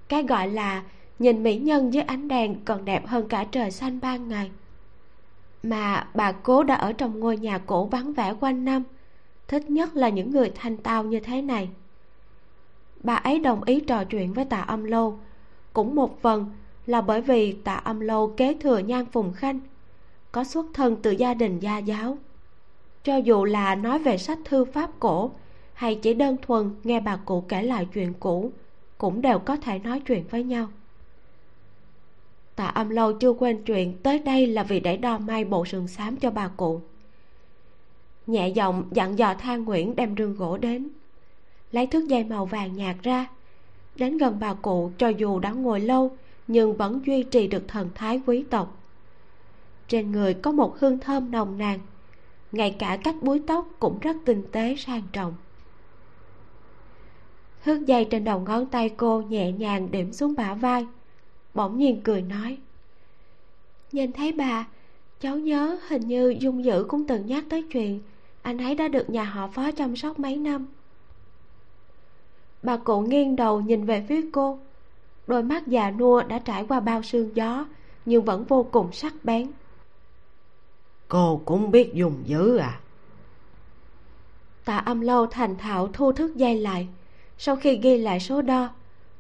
cái 0.07 0.23
gọi 0.23 0.47
là 0.47 0.83
nhìn 1.19 1.43
mỹ 1.43 1.57
nhân 1.57 1.93
dưới 1.93 2.03
ánh 2.03 2.27
đèn 2.27 2.55
còn 2.65 2.85
đẹp 2.85 3.07
hơn 3.07 3.27
cả 3.27 3.43
trời 3.43 3.71
xanh 3.71 3.99
ban 4.01 4.29
ngày. 4.29 4.51
Mà 5.63 6.07
bà 6.13 6.31
cố 6.31 6.63
đã 6.63 6.75
ở 6.75 6.93
trong 6.93 7.19
ngôi 7.19 7.37
nhà 7.37 7.57
cổ 7.57 7.85
vắng 7.85 8.13
vẻ 8.13 8.33
quanh 8.39 8.65
năm, 8.65 8.83
thích 9.47 9.69
nhất 9.69 9.95
là 9.95 10.09
những 10.09 10.31
người 10.31 10.51
thanh 10.55 10.77
tao 10.77 11.03
như 11.03 11.19
thế 11.19 11.41
này. 11.41 11.69
Bà 13.03 13.15
ấy 13.15 13.39
đồng 13.39 13.63
ý 13.63 13.79
trò 13.79 14.03
chuyện 14.03 14.33
với 14.33 14.45
tạ 14.45 14.61
âm 14.61 14.83
lâu 14.83 15.19
cũng 15.73 15.95
một 15.95 16.21
phần 16.21 16.45
là 16.85 17.01
bởi 17.01 17.21
vì 17.21 17.53
tạ 17.53 17.73
âm 17.73 17.99
lâu 17.99 18.33
kế 18.37 18.53
thừa 18.53 18.77
nhan 18.77 19.05
phùng 19.05 19.33
khanh, 19.33 19.59
có 20.31 20.43
xuất 20.43 20.65
thân 20.73 20.95
từ 21.01 21.11
gia 21.11 21.33
đình 21.33 21.59
gia 21.59 21.77
giáo. 21.77 22.17
Cho 23.03 23.17
dù 23.17 23.45
là 23.45 23.75
nói 23.75 23.99
về 23.99 24.17
sách 24.17 24.39
thư 24.45 24.65
pháp 24.65 24.89
cổ 24.99 25.31
hay 25.73 25.95
chỉ 25.95 26.13
đơn 26.13 26.37
thuần 26.41 26.75
nghe 26.83 26.99
bà 26.99 27.15
cụ 27.15 27.41
kể 27.41 27.63
lại 27.63 27.87
chuyện 27.93 28.13
cũ, 28.19 28.51
cũng 28.97 29.21
đều 29.21 29.39
có 29.39 29.55
thể 29.55 29.79
nói 29.79 29.99
chuyện 29.99 30.23
với 30.29 30.43
nhau 30.43 30.67
tạ 32.59 32.65
âm 32.65 32.89
lâu 32.89 33.13
chưa 33.13 33.33
quên 33.33 33.63
chuyện 33.63 33.97
tới 34.03 34.19
đây 34.19 34.47
là 34.47 34.63
vì 34.63 34.79
để 34.79 34.97
đo 34.97 35.17
may 35.17 35.45
bộ 35.45 35.65
sườn 35.65 35.87
xám 35.87 36.15
cho 36.15 36.31
bà 36.31 36.47
cụ. 36.47 36.81
Nhẹ 38.27 38.47
giọng 38.47 38.83
dặn 38.91 39.17
dò 39.17 39.33
than 39.33 39.63
nguyễn 39.63 39.95
đem 39.95 40.15
rương 40.17 40.35
gỗ 40.35 40.57
đến. 40.57 40.89
Lấy 41.71 41.87
thước 41.87 42.07
dây 42.07 42.23
màu 42.23 42.45
vàng 42.45 42.75
nhạt 42.75 42.95
ra. 43.03 43.27
Đến 43.95 44.17
gần 44.17 44.37
bà 44.39 44.53
cụ, 44.53 44.91
cho 44.97 45.07
dù 45.07 45.39
đã 45.39 45.51
ngồi 45.51 45.79
lâu, 45.79 46.17
nhưng 46.47 46.77
vẫn 46.77 47.01
duy 47.05 47.23
trì 47.23 47.47
được 47.47 47.67
thần 47.67 47.89
thái 47.95 48.21
quý 48.25 48.43
tộc. 48.49 48.83
Trên 49.87 50.11
người 50.11 50.33
có 50.33 50.51
một 50.51 50.79
hương 50.79 50.99
thơm 50.99 51.31
nồng 51.31 51.57
nàn. 51.57 51.79
Ngay 52.51 52.75
cả 52.79 52.97
cách 53.03 53.15
búi 53.21 53.41
tóc 53.47 53.67
cũng 53.79 53.99
rất 53.99 54.15
tinh 54.25 54.43
tế 54.51 54.75
sang 54.77 55.03
trọng. 55.11 55.33
Thước 57.63 57.85
dây 57.85 58.05
trên 58.05 58.23
đầu 58.23 58.39
ngón 58.39 58.65
tay 58.65 58.89
cô 58.89 59.21
nhẹ 59.21 59.51
nhàng 59.51 59.91
điểm 59.91 60.13
xuống 60.13 60.33
bả 60.37 60.53
vai 60.53 60.87
bỗng 61.53 61.77
nhiên 61.77 62.01
cười 62.03 62.21
nói. 62.21 62.57
Nhìn 63.91 64.11
thấy 64.11 64.31
bà 64.31 64.67
cháu 65.19 65.37
nhớ 65.39 65.79
hình 65.87 66.07
như 66.07 66.35
dung 66.39 66.63
dữ 66.63 66.85
cũng 66.87 67.07
từng 67.07 67.25
nhắc 67.25 67.43
tới 67.49 67.63
chuyện 67.71 68.01
anh 68.41 68.57
ấy 68.57 68.75
đã 68.75 68.87
được 68.87 69.09
nhà 69.09 69.23
họ 69.23 69.47
phó 69.47 69.71
chăm 69.71 69.95
sóc 69.95 70.19
mấy 70.19 70.35
năm. 70.35 70.67
Bà 72.63 72.77
cụ 72.77 73.01
nghiêng 73.01 73.35
đầu 73.35 73.61
nhìn 73.61 73.85
về 73.85 74.05
phía 74.09 74.21
cô 74.31 74.59
đôi 75.27 75.43
mắt 75.43 75.67
già 75.67 75.91
nua 75.91 76.23
đã 76.23 76.39
trải 76.39 76.65
qua 76.69 76.79
bao 76.79 77.03
sương 77.03 77.35
gió 77.35 77.65
nhưng 78.05 78.23
vẫn 78.25 78.43
vô 78.43 78.67
cùng 78.71 78.91
sắc 78.91 79.13
bén. 79.23 79.51
Cô 81.07 81.41
cũng 81.45 81.71
biết 81.71 81.93
dùng 81.93 82.15
dữ 82.25 82.57
à? 82.57 82.79
Tạ 84.65 84.77
âm 84.77 85.01
lâu 85.01 85.25
thành 85.25 85.57
thạo 85.57 85.87
thu 85.93 86.11
thức 86.11 86.35
dây 86.35 86.59
lại 86.59 86.87
sau 87.37 87.55
khi 87.55 87.77
ghi 87.77 87.97
lại 87.97 88.19
số 88.19 88.41
đo 88.41 88.69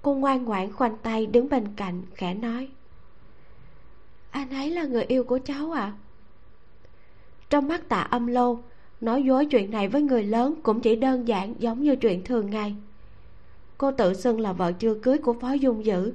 cô 0.01 0.13
ngoan 0.13 0.43
ngoãn 0.43 0.73
khoanh 0.73 0.97
tay 0.97 1.25
đứng 1.25 1.49
bên 1.49 1.75
cạnh, 1.75 2.01
khẽ 2.15 2.33
nói. 2.33 2.67
Anh 4.31 4.49
ấy 4.49 4.69
là 4.69 4.83
người 4.83 5.03
yêu 5.03 5.23
của 5.23 5.39
cháu 5.45 5.71
à 5.71 5.93
trong 7.49 7.67
mắt 7.67 7.89
tạ 7.89 8.01
âm 8.01 8.27
lâu, 8.27 8.59
nói 9.01 9.23
dối 9.23 9.45
chuyện 9.45 9.71
này 9.71 9.87
với 9.87 10.01
người 10.01 10.23
lớn 10.23 10.55
cũng 10.63 10.81
chỉ 10.81 10.95
đơn 10.95 11.27
giản 11.27 11.53
giống 11.59 11.83
như 11.83 11.95
chuyện 11.95 12.23
thường 12.23 12.49
ngày. 12.49 12.75
Cô 13.77 13.91
tự 13.91 14.13
xưng 14.13 14.39
là 14.39 14.53
vợ 14.53 14.71
chưa 14.71 14.93
cưới 14.93 15.17
của 15.17 15.33
phó 15.33 15.51
dung 15.51 15.85
dữ, 15.85 16.13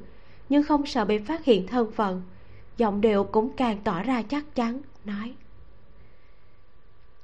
nhưng 0.48 0.62
không 0.62 0.86
sợ 0.86 1.04
bị 1.04 1.18
phát 1.18 1.44
hiện 1.44 1.66
thân 1.66 1.92
phận. 1.92 2.22
Giọng 2.76 3.00
điệu 3.00 3.24
cũng 3.24 3.50
càng 3.56 3.78
tỏ 3.84 4.02
ra 4.02 4.22
chắc 4.22 4.54
chắn, 4.54 4.80
nói. 5.04 5.34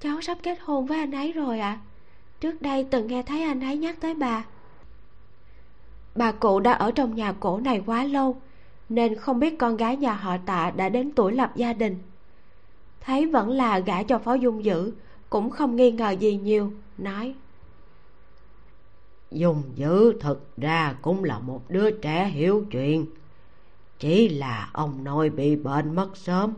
Cháu 0.00 0.20
sắp 0.20 0.38
kết 0.42 0.58
hôn 0.60 0.86
với 0.86 0.98
anh 0.98 1.12
ấy 1.12 1.32
rồi 1.32 1.60
ạ. 1.60 1.68
À? 1.68 1.80
trước 2.40 2.62
đây 2.62 2.84
từng 2.84 3.06
nghe 3.06 3.22
thấy 3.22 3.42
anh 3.42 3.60
ấy 3.60 3.76
nhắc 3.76 4.00
tới 4.00 4.14
bà 4.14 4.44
bà 6.20 6.32
cụ 6.32 6.60
đã 6.60 6.72
ở 6.72 6.90
trong 6.90 7.14
nhà 7.14 7.32
cổ 7.40 7.60
này 7.60 7.82
quá 7.86 8.04
lâu, 8.04 8.36
nên 8.88 9.14
không 9.14 9.40
biết 9.40 9.58
con 9.58 9.76
gái 9.76 9.96
nhà 9.96 10.12
họ 10.12 10.36
tạ 10.46 10.70
đã 10.76 10.88
đến 10.88 11.12
tuổi 11.16 11.32
lập 11.32 11.52
gia 11.56 11.72
đình. 11.72 11.98
Thấy 13.00 13.26
vẫn 13.26 13.50
là 13.50 13.78
gả 13.78 14.02
cho 14.02 14.18
phó 14.18 14.34
dung 14.34 14.64
dữ, 14.64 14.92
cũng 15.30 15.50
không 15.50 15.76
nghi 15.76 15.90
ngờ 15.90 16.10
gì 16.10 16.36
nhiều, 16.36 16.72
nói. 16.98 17.34
Dung 19.30 19.62
dữ 19.74 20.12
thực 20.20 20.56
ra 20.56 20.94
cũng 21.02 21.24
là 21.24 21.38
một 21.38 21.62
đứa 21.68 21.90
trẻ 21.90 22.28
hiểu 22.28 22.64
chuyện, 22.70 23.06
chỉ 23.98 24.28
là 24.28 24.70
ông 24.72 25.04
nội 25.04 25.30
bị 25.30 25.56
bệnh 25.56 25.94
mất 25.94 26.16
sớm. 26.16 26.54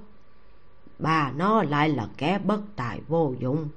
Bà 0.98 1.32
nó 1.36 1.62
lại 1.62 1.88
là 1.88 2.08
kẻ 2.16 2.38
bất 2.38 2.60
tài 2.76 3.00
vô 3.08 3.34
dụng. 3.38 3.68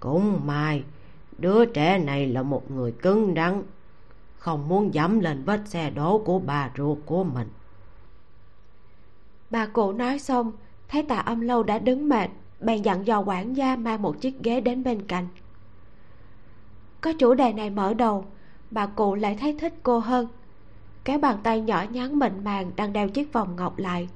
Cũng 0.00 0.46
may 0.46 0.82
đứa 1.38 1.64
trẻ 1.64 1.98
này 1.98 2.26
là 2.26 2.42
một 2.42 2.70
người 2.70 2.92
cứng 2.92 3.32
rắn 3.36 3.62
không 4.38 4.68
muốn 4.68 4.94
dẫm 4.94 5.20
lên 5.20 5.42
vết 5.44 5.60
xe 5.64 5.90
đổ 5.90 6.18
của 6.18 6.38
bà 6.38 6.70
ruột 6.76 6.98
của 7.06 7.24
mình. 7.24 7.48
Bà 9.50 9.66
cụ 9.66 9.92
nói 9.92 10.18
xong, 10.18 10.52
thấy 10.88 11.02
tạ 11.02 11.16
âm 11.16 11.40
lâu 11.40 11.62
đã 11.62 11.78
đứng 11.78 12.08
mệt, 12.08 12.30
bèn 12.60 12.82
dặn 12.82 13.06
dò 13.06 13.20
quản 13.20 13.56
gia 13.56 13.76
mang 13.76 14.02
một 14.02 14.20
chiếc 14.20 14.42
ghế 14.42 14.60
đến 14.60 14.84
bên 14.84 15.06
cạnh. 15.06 15.28
Có 17.00 17.12
chủ 17.18 17.34
đề 17.34 17.52
này 17.52 17.70
mở 17.70 17.94
đầu, 17.94 18.24
bà 18.70 18.86
cụ 18.86 19.14
lại 19.14 19.36
thấy 19.40 19.56
thích 19.60 19.74
cô 19.82 19.98
hơn. 19.98 20.26
Kéo 21.04 21.18
bàn 21.18 21.38
tay 21.42 21.60
nhỏ 21.60 21.84
nhắn 21.90 22.18
mịn 22.18 22.44
màng 22.44 22.70
đang 22.76 22.92
đeo 22.92 23.08
chiếc 23.08 23.32
vòng 23.32 23.56
ngọc 23.56 23.78
lại. 23.78 24.08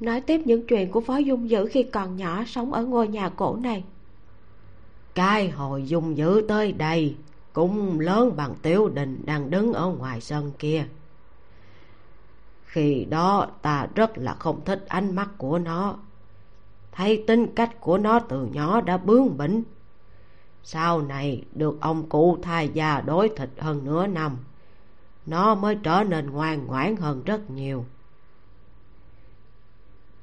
Nói 0.00 0.20
tiếp 0.20 0.40
những 0.44 0.66
chuyện 0.66 0.90
của 0.90 1.00
phó 1.00 1.16
dung 1.16 1.50
dữ 1.50 1.66
khi 1.66 1.82
còn 1.82 2.16
nhỏ 2.16 2.44
sống 2.46 2.72
ở 2.72 2.84
ngôi 2.84 3.08
nhà 3.08 3.28
cổ 3.28 3.56
này 3.56 3.84
cái 5.16 5.50
hồi 5.50 5.86
dung 5.86 6.16
dữ 6.16 6.44
tới 6.48 6.72
đây, 6.72 7.16
cũng 7.52 8.00
lớn 8.00 8.36
bằng 8.36 8.54
tiểu 8.62 8.88
đình 8.88 9.22
đang 9.24 9.50
đứng 9.50 9.72
ở 9.72 9.86
ngoài 9.88 10.20
sân 10.20 10.52
kia. 10.58 10.86
Khi 12.64 13.06
đó 13.10 13.46
ta 13.62 13.88
rất 13.94 14.18
là 14.18 14.34
không 14.34 14.64
thích 14.64 14.84
ánh 14.88 15.14
mắt 15.14 15.28
của 15.38 15.58
nó. 15.58 15.96
Thấy 16.92 17.24
tính 17.26 17.46
cách 17.54 17.80
của 17.80 17.98
nó 17.98 18.18
từ 18.18 18.46
nhỏ 18.46 18.80
đã 18.80 18.96
bướng 18.96 19.36
bỉnh. 19.36 19.62
Sau 20.62 21.02
này 21.02 21.42
được 21.54 21.80
ông 21.80 22.08
cụ 22.08 22.38
thay 22.42 22.68
gia 22.68 23.00
đối 23.00 23.28
thịt 23.28 23.50
hơn 23.58 23.84
nửa 23.84 24.06
năm, 24.06 24.36
nó 25.26 25.54
mới 25.54 25.78
trở 25.82 26.04
nên 26.08 26.30
ngoan 26.30 26.66
ngoãn 26.66 26.96
hơn 26.96 27.22
rất 27.24 27.50
nhiều. 27.50 27.84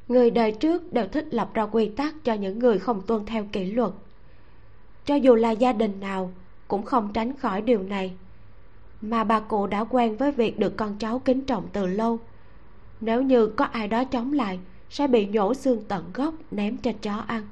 Người 0.08 0.32
đời 0.32 0.51
trước 0.51 0.93
đều 0.93 1.08
thích 1.08 1.27
lập 1.32 1.49
ra 1.53 1.65
quy 1.65 1.89
tắc 1.89 2.15
cho 2.23 2.34
những 2.34 2.60
người 2.60 2.79
không 2.79 3.01
tuân 3.01 3.25
theo 3.25 3.45
kỷ 3.51 3.65
luật 3.65 3.91
cho 5.06 5.16
dù 5.16 5.36
là 5.36 5.52
gia 5.52 5.74
đình 5.74 6.00
nào 6.00 6.32
cũng 6.68 6.84
không 6.84 7.13
tránh 7.13 7.38
khỏi 7.38 7.62
điều 7.62 7.84
này. 7.84 8.13
Mà 9.02 9.24
bà 9.24 9.39
cụ 9.39 9.68
đã 9.68 9.84
quen 9.84 10.18
với 10.18 10.32
việc 10.32 10.60
được 10.60 10.78
con 10.78 10.96
cháu 11.00 11.20
kính 11.20 11.42
trọng 11.46 11.68
từ 11.74 11.86
lâu. 11.86 12.20
Nếu 13.02 13.22
như 13.22 13.48
có 13.48 13.66
ai 13.66 13.88
đó 13.88 14.04
chống 14.04 14.34
lại, 14.34 14.60
sẽ 14.89 15.08
bị 15.08 15.26
nhổ 15.26 15.54
xương 15.54 15.84
tận 15.88 16.12
gốc 16.13 16.34
ném 16.52 16.78
cho 16.78 16.92
chó 17.02 17.24
ăn. 17.28 17.48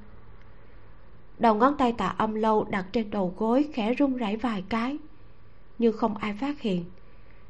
Đầu 1.39 1.55
ngón 1.55 1.77
tay 1.77 1.91
tạ 1.91 2.07
âm 2.17 2.33
lâu 2.35 2.63
đặt 2.63 2.85
trên 2.91 3.09
đầu 3.09 3.33
gối 3.37 3.69
khẽ 3.73 3.93
run 3.93 4.17
rẩy 4.17 4.35
vài 4.35 4.63
cái, 4.69 4.97
nhưng 5.77 5.97
không 5.97 6.17
ai 6.17 6.33
phát 6.33 6.61
hiện. 6.61 6.85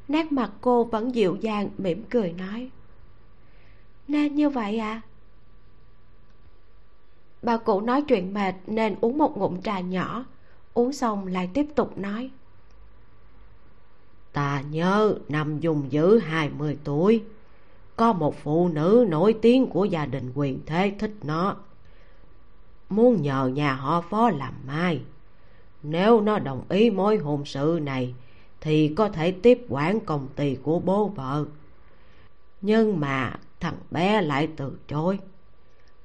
Nét 0.08 0.32
mặt 0.32 0.50
cô 0.60 0.84
vẫn 0.84 1.14
dịu 1.14 1.36
dàng, 1.40 1.68
mỉm 1.78 2.04
cười 2.10 2.32
nói, 2.32 2.70
nên 4.08 4.34
như 4.34 4.50
vậy 4.50 4.78
à? 4.78 5.00
Bà 7.42 7.56
cụ 7.56 7.80
nói 7.80 8.02
chuyện 8.02 8.34
mệt 8.34 8.54
nên 8.66 8.96
uống 9.00 9.18
một 9.18 9.36
ngụm 9.36 9.60
trà 9.60 9.80
nhỏ. 9.80 10.24
Uống 10.74 10.92
xong 10.92 11.26
lại 11.26 11.50
tiếp 11.54 11.66
tục 11.74 11.98
nói. 11.98 12.30
Ta 14.32 14.62
nhớ 14.70 15.14
năm 15.28 15.60
dùng 15.60 15.92
dữ 15.92 16.18
hai 16.18 16.50
mươi 16.58 16.78
tuổi. 16.84 17.22
Có 17.96 18.12
một 18.12 18.36
phụ 18.42 18.68
nữ 18.68 19.06
nổi 19.08 19.34
tiếng 19.42 19.66
của 19.66 19.84
gia 19.84 20.06
đình 20.06 20.32
quyền 20.34 20.60
thế 20.66 20.92
thích 20.98 21.14
nó. 21.22 21.56
Muốn 22.88 23.22
nhờ 23.22 23.46
nhà 23.46 23.74
họ 23.74 24.00
phó 24.00 24.30
làm 24.30 24.54
mai. 24.66 25.00
Nếu 25.82 26.20
nó 26.20 26.38
đồng 26.38 26.62
ý 26.68 26.90
mối 26.90 27.16
hôn 27.16 27.44
sự 27.44 27.78
này, 27.82 28.14
thì 28.60 28.94
có 28.96 29.08
thể 29.08 29.32
tiếp 29.32 29.66
quản 29.68 30.00
công 30.00 30.28
ty 30.36 30.56
của 30.62 30.78
bố 30.78 31.08
vợ. 31.08 31.44
Nhưng 32.60 33.00
mà 33.00 33.40
thằng 33.60 33.76
bé 33.90 34.20
lại 34.22 34.48
từ 34.56 34.78
chối 34.88 35.18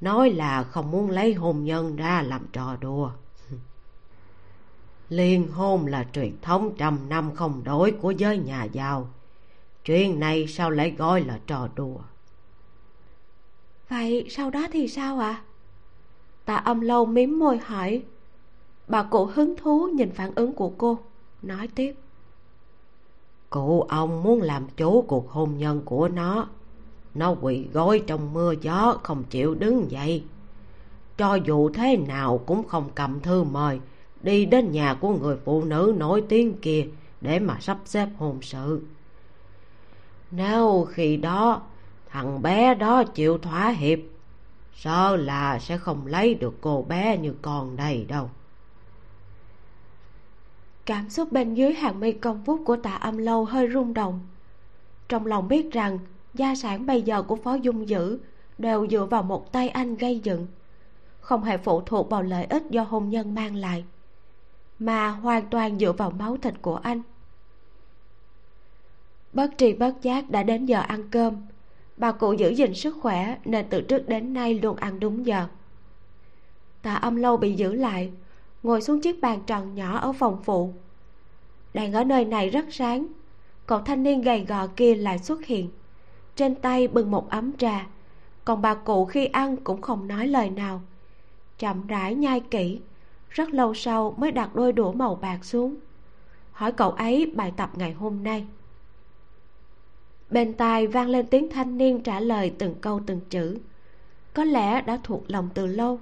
nói 0.02 0.30
là 0.30 0.64
không 0.64 0.92
muốn 0.92 1.10
lấy 1.10 1.34
hôn 1.34 1.64
nhân 1.64 1.96
ra 1.96 2.22
làm 2.22 2.46
trò 2.54 2.78
đùa. 2.82 3.12
Liên 5.10 5.52
hôn 5.52 5.86
là 5.86 6.06
truyền 6.14 6.42
thống 6.42 6.76
trăm 6.78 7.10
năm 7.10 7.36
không 7.36 7.64
đổi 7.64 7.92
của 7.92 8.12
giới 8.12 8.38
nhà 8.38 8.64
giàu. 8.64 9.10
Chuyện 9.86 10.20
này 10.20 10.48
sao 10.48 10.70
lại 10.70 10.92
gọi 10.92 11.22
là 11.22 11.40
trò 11.48 11.70
đùa? 11.76 12.00
Vậy 13.90 14.28
sau 14.30 14.50
đó 14.50 14.68
thì 14.72 14.88
sao 14.88 15.20
ạ? 15.20 15.32
À? 15.32 15.44
tạ 16.46 16.56
âm 16.56 16.82
lâu 16.82 17.06
miếm 17.06 17.40
môi 17.40 17.58
hỏi. 17.58 18.04
Bà 18.88 19.04
cụ 19.04 19.26
hứng 19.26 19.56
thú 19.58 19.88
nhìn 19.96 20.12
phản 20.12 20.36
ứng 20.36 20.54
của 20.54 20.72
cô 20.78 21.00
nói 21.42 21.68
tiếp. 21.76 21.96
Cụ 23.50 23.82
ông 23.82 24.24
muốn 24.24 24.42
làm 24.42 24.68
chủ 24.78 25.02
cuộc 25.08 25.30
hôn 25.30 25.58
nhân 25.58 25.82
của 25.86 26.08
nó 26.08 26.48
nó 27.16 27.36
quỳ 27.42 27.68
gối 27.74 28.04
trong 28.08 28.34
mưa 28.34 28.54
gió, 28.62 28.98
không 29.04 29.24
chịu 29.24 29.56
đứng 29.56 29.92
dậy. 29.92 30.24
Cho 31.18 31.36
dù 31.36 31.70
thế 31.70 31.98
nào 31.98 32.38
cũng 32.46 32.68
không 32.68 32.90
cầm 32.96 33.20
thư 33.20 33.44
mời, 33.44 33.80
đi 34.22 34.46
đến 34.46 34.72
nhà 34.72 34.94
của 34.94 35.18
người 35.18 35.38
phụ 35.46 35.64
nữ 35.64 35.96
nổi 35.98 36.24
tiếng 36.30 36.54
kia 36.62 36.88
để 37.22 37.40
mà 37.40 37.58
sắp 37.60 37.78
xếp 37.86 38.08
hôn 38.18 38.40
sự. 38.42 38.82
Nếu 40.32 40.88
khi 40.92 41.18
đó, 41.18 41.62
thằng 42.10 42.42
bé 42.42 42.76
đó 42.76 43.04
chịu 43.04 43.38
thỏa 43.38 43.70
hiệp, 43.70 44.00
sợ 44.76 45.16
là 45.16 45.60
sẽ 45.60 45.78
không 45.78 46.08
lấy 46.08 46.36
được 46.36 46.56
cô 46.62 46.86
bé 46.88 47.18
như 47.18 47.34
con 47.42 47.76
đây 47.76 48.06
đâu. 48.06 48.30
Cảm 50.86 51.10
xúc 51.10 51.32
bên 51.32 51.54
dưới 51.54 51.74
hàng 51.74 52.00
mi 52.00 52.12
công 52.12 52.44
vút 52.44 52.62
của 52.66 52.76
tạ 52.76 52.94
âm 52.94 53.18
lâu 53.18 53.46
hơi 53.46 53.70
rung 53.74 53.94
động. 53.94 54.20
Trong 55.10 55.26
lòng 55.26 55.48
biết 55.48 55.72
rằng 55.72 56.00
gia 56.38 56.56
sản 56.56 56.86
bây 56.86 57.02
giờ 57.02 57.24
của 57.24 57.36
phó 57.36 57.54
dung 57.56 57.90
dữ 57.90 58.20
đều 58.58 58.88
dựa 58.88 59.06
vào 59.06 59.24
một 59.24 59.52
tay 59.52 59.70
anh 59.70 59.96
gây 59.96 60.20
dựng. 60.20 60.48
Không 61.20 61.44
hề 61.44 61.58
phụ 61.58 61.82
thuộc 61.82 62.10
vào 62.10 62.22
lợi 62.22 62.46
ích 62.46 62.64
do 62.70 62.84
hôn 62.84 63.10
nhân 63.10 63.36
mang 63.36 63.56
lại, 63.56 63.86
mà 64.80 65.10
hoàn 65.10 65.50
toàn 65.50 65.80
dựa 65.80 65.92
vào 65.92 66.12
máu 66.12 66.38
thịt 66.38 66.54
của 66.62 66.76
anh. 66.76 67.02
Bất 69.34 69.52
tri 69.58 69.74
bất 69.74 70.02
giác 70.02 70.30
đã 70.30 70.44
đến 70.44 70.66
giờ 70.66 70.80
ăn 70.80 71.10
cơm. 71.12 71.36
Bà 71.98 72.12
cụ 72.12 72.34
giữ 72.34 72.50
gìn 72.50 72.74
sức 72.74 72.96
khỏe 73.02 73.38
nên 73.46 73.66
từ 73.70 73.82
trước 73.82 74.08
đến 74.08 74.34
nay 74.34 74.54
luôn 74.54 74.76
ăn 74.78 75.00
đúng 75.00 75.26
giờ. 75.26 75.48
Tạ 76.82 76.94
âm 76.94 77.16
lâu 77.16 77.38
bị 77.38 77.54
giữ 77.54 77.74
lại, 77.74 78.12
ngồi 78.64 78.82
xuống 78.82 79.02
chiếc 79.02 79.22
bàn 79.22 79.40
tròn 79.48 79.76
nhỏ 79.76 79.98
ở 79.98 80.14
phòng 80.14 80.42
phụ. 80.44 80.74
Đèn 81.74 81.94
ở 81.94 82.04
nơi 82.04 82.26
này 82.26 82.50
rất 82.50 82.66
sáng, 82.72 83.08
cậu 83.66 83.80
thanh 83.80 84.04
niên 84.04 84.22
gầy 84.22 84.46
gò 84.46 84.68
kia 84.68 84.96
lại 84.96 85.20
xuất 85.20 85.46
hiện 85.46 85.70
trên 86.38 86.56
tay 86.56 86.88
bưng 86.88 87.12
một 87.12 87.30
ấm 87.30 87.58
trà. 87.58 87.88
Còn 88.46 88.62
bà 88.62 88.76
cụ 88.76 89.06
khi 89.06 89.26
ăn 89.26 89.58
cũng 89.58 89.82
không 89.82 90.08
nói 90.08 90.28
lời 90.28 90.50
nào. 90.50 90.82
Chậm 91.60 91.88
rãi 91.88 92.16
nhai 92.16 92.40
kỹ, 92.40 92.80
rất 93.30 93.50
lâu 93.50 93.74
sau 93.74 94.16
mới 94.18 94.32
đặt 94.32 94.56
đôi 94.56 94.74
đũa 94.74 94.92
màu 94.92 95.16
bạc 95.16 95.46
xuống. 95.46 95.76
Hỏi 96.52 96.72
cậu 96.72 96.92
ấy 96.92 97.32
bài 97.36 97.54
tập 97.58 97.72
ngày 97.76 97.94
hôm 97.94 98.24
nay. 98.24 98.48
Bên 100.30 100.54
tai 100.54 100.88
vang 100.88 101.10
lên 101.10 101.28
tiếng 101.28 101.50
thanh 101.50 101.78
niên 101.78 102.04
trả 102.04 102.20
lời 102.20 102.54
từng 102.58 102.76
câu 102.82 103.02
từng 103.06 103.20
chữ. 103.30 103.58
Có 104.34 104.44
lẽ 104.44 104.82
đã 104.82 105.00
thuộc 105.04 105.24
lòng 105.28 105.50
từ 105.54 105.66
lâu. 105.66 106.00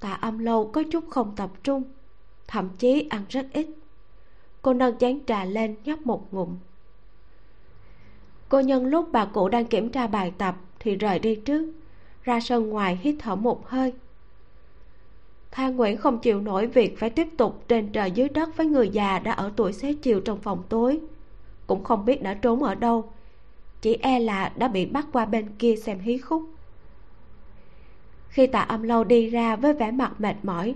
Tạ 0.00 0.12
âm 0.12 0.38
lâu 0.38 0.70
có 0.72 0.82
chút 0.90 1.04
không 1.10 1.32
tập 1.36 1.50
trung, 1.62 1.82
thậm 2.46 2.68
chí 2.78 3.06
ăn 3.10 3.24
rất 3.28 3.46
ít. 3.52 3.66
Cô 4.62 4.74
nâng 4.74 4.98
chén 4.98 5.24
trà 5.26 5.44
lên 5.44 5.76
nhấp 5.84 5.98
một 6.06 6.34
ngụm 6.34 6.56
cô 8.48 8.60
nhân 8.60 8.86
lúc 8.86 9.08
bà 9.12 9.24
cụ 9.24 9.48
đang 9.48 9.64
kiểm 9.64 9.88
tra 9.88 10.06
bài 10.06 10.32
tập 10.38 10.56
thì 10.80 10.96
rời 10.96 11.18
đi 11.18 11.34
trước, 11.34 11.72
ra 12.22 12.40
sân 12.40 12.68
ngoài 12.68 12.98
hít 13.02 13.14
thở 13.18 13.36
một 13.36 13.68
hơi. 13.68 13.92
Tha 15.50 15.68
Nguyễn 15.68 15.96
không 15.96 16.18
chịu 16.18 16.40
nổi 16.40 16.66
việc 16.66 16.98
phải 16.98 17.10
tiếp 17.10 17.28
tục 17.36 17.64
trên 17.68 17.92
trời 17.92 18.10
dưới 18.10 18.28
đất 18.28 18.56
với 18.56 18.66
người 18.66 18.88
già 18.88 19.18
đã 19.18 19.32
ở 19.32 19.52
tuổi 19.56 19.72
xế 19.72 19.92
chiều 19.92 20.20
trong 20.20 20.40
phòng 20.40 20.62
tối. 20.68 21.00
Cũng 21.66 21.84
không 21.84 22.04
biết 22.04 22.22
đã 22.22 22.34
trốn 22.34 22.62
ở 22.62 22.74
đâu, 22.74 23.12
chỉ 23.80 23.94
e 23.94 24.20
là 24.20 24.52
đã 24.56 24.68
bị 24.68 24.86
bắt 24.86 25.06
qua 25.12 25.24
bên 25.24 25.46
kia 25.58 25.76
xem 25.76 25.98
hí 25.98 26.18
khúc. 26.18 26.42
Khi 28.28 28.46
tạ 28.46 28.60
âm 28.60 28.82
lâu 28.82 29.04
đi 29.04 29.30
ra 29.30 29.56
với 29.56 29.72
vẻ 29.72 29.90
mặt 29.90 30.12
mệt 30.18 30.36
mỏi, 30.42 30.74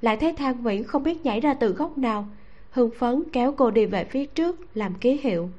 lại 0.00 0.16
thấy 0.16 0.32
thang 0.32 0.62
nguyễn 0.62 0.84
không 0.84 1.02
biết 1.02 1.24
nhảy 1.24 1.40
ra 1.40 1.54
từ 1.54 1.72
góc 1.72 1.98
nào, 1.98 2.26
hưng 2.70 2.90
phấn 2.98 3.22
kéo 3.32 3.54
cô 3.56 3.70
đi 3.70 3.86
về 3.86 4.04
phía 4.04 4.26
trước 4.26 4.56
làm 4.74 4.94
ký 4.94 5.20
hiệu 5.22 5.50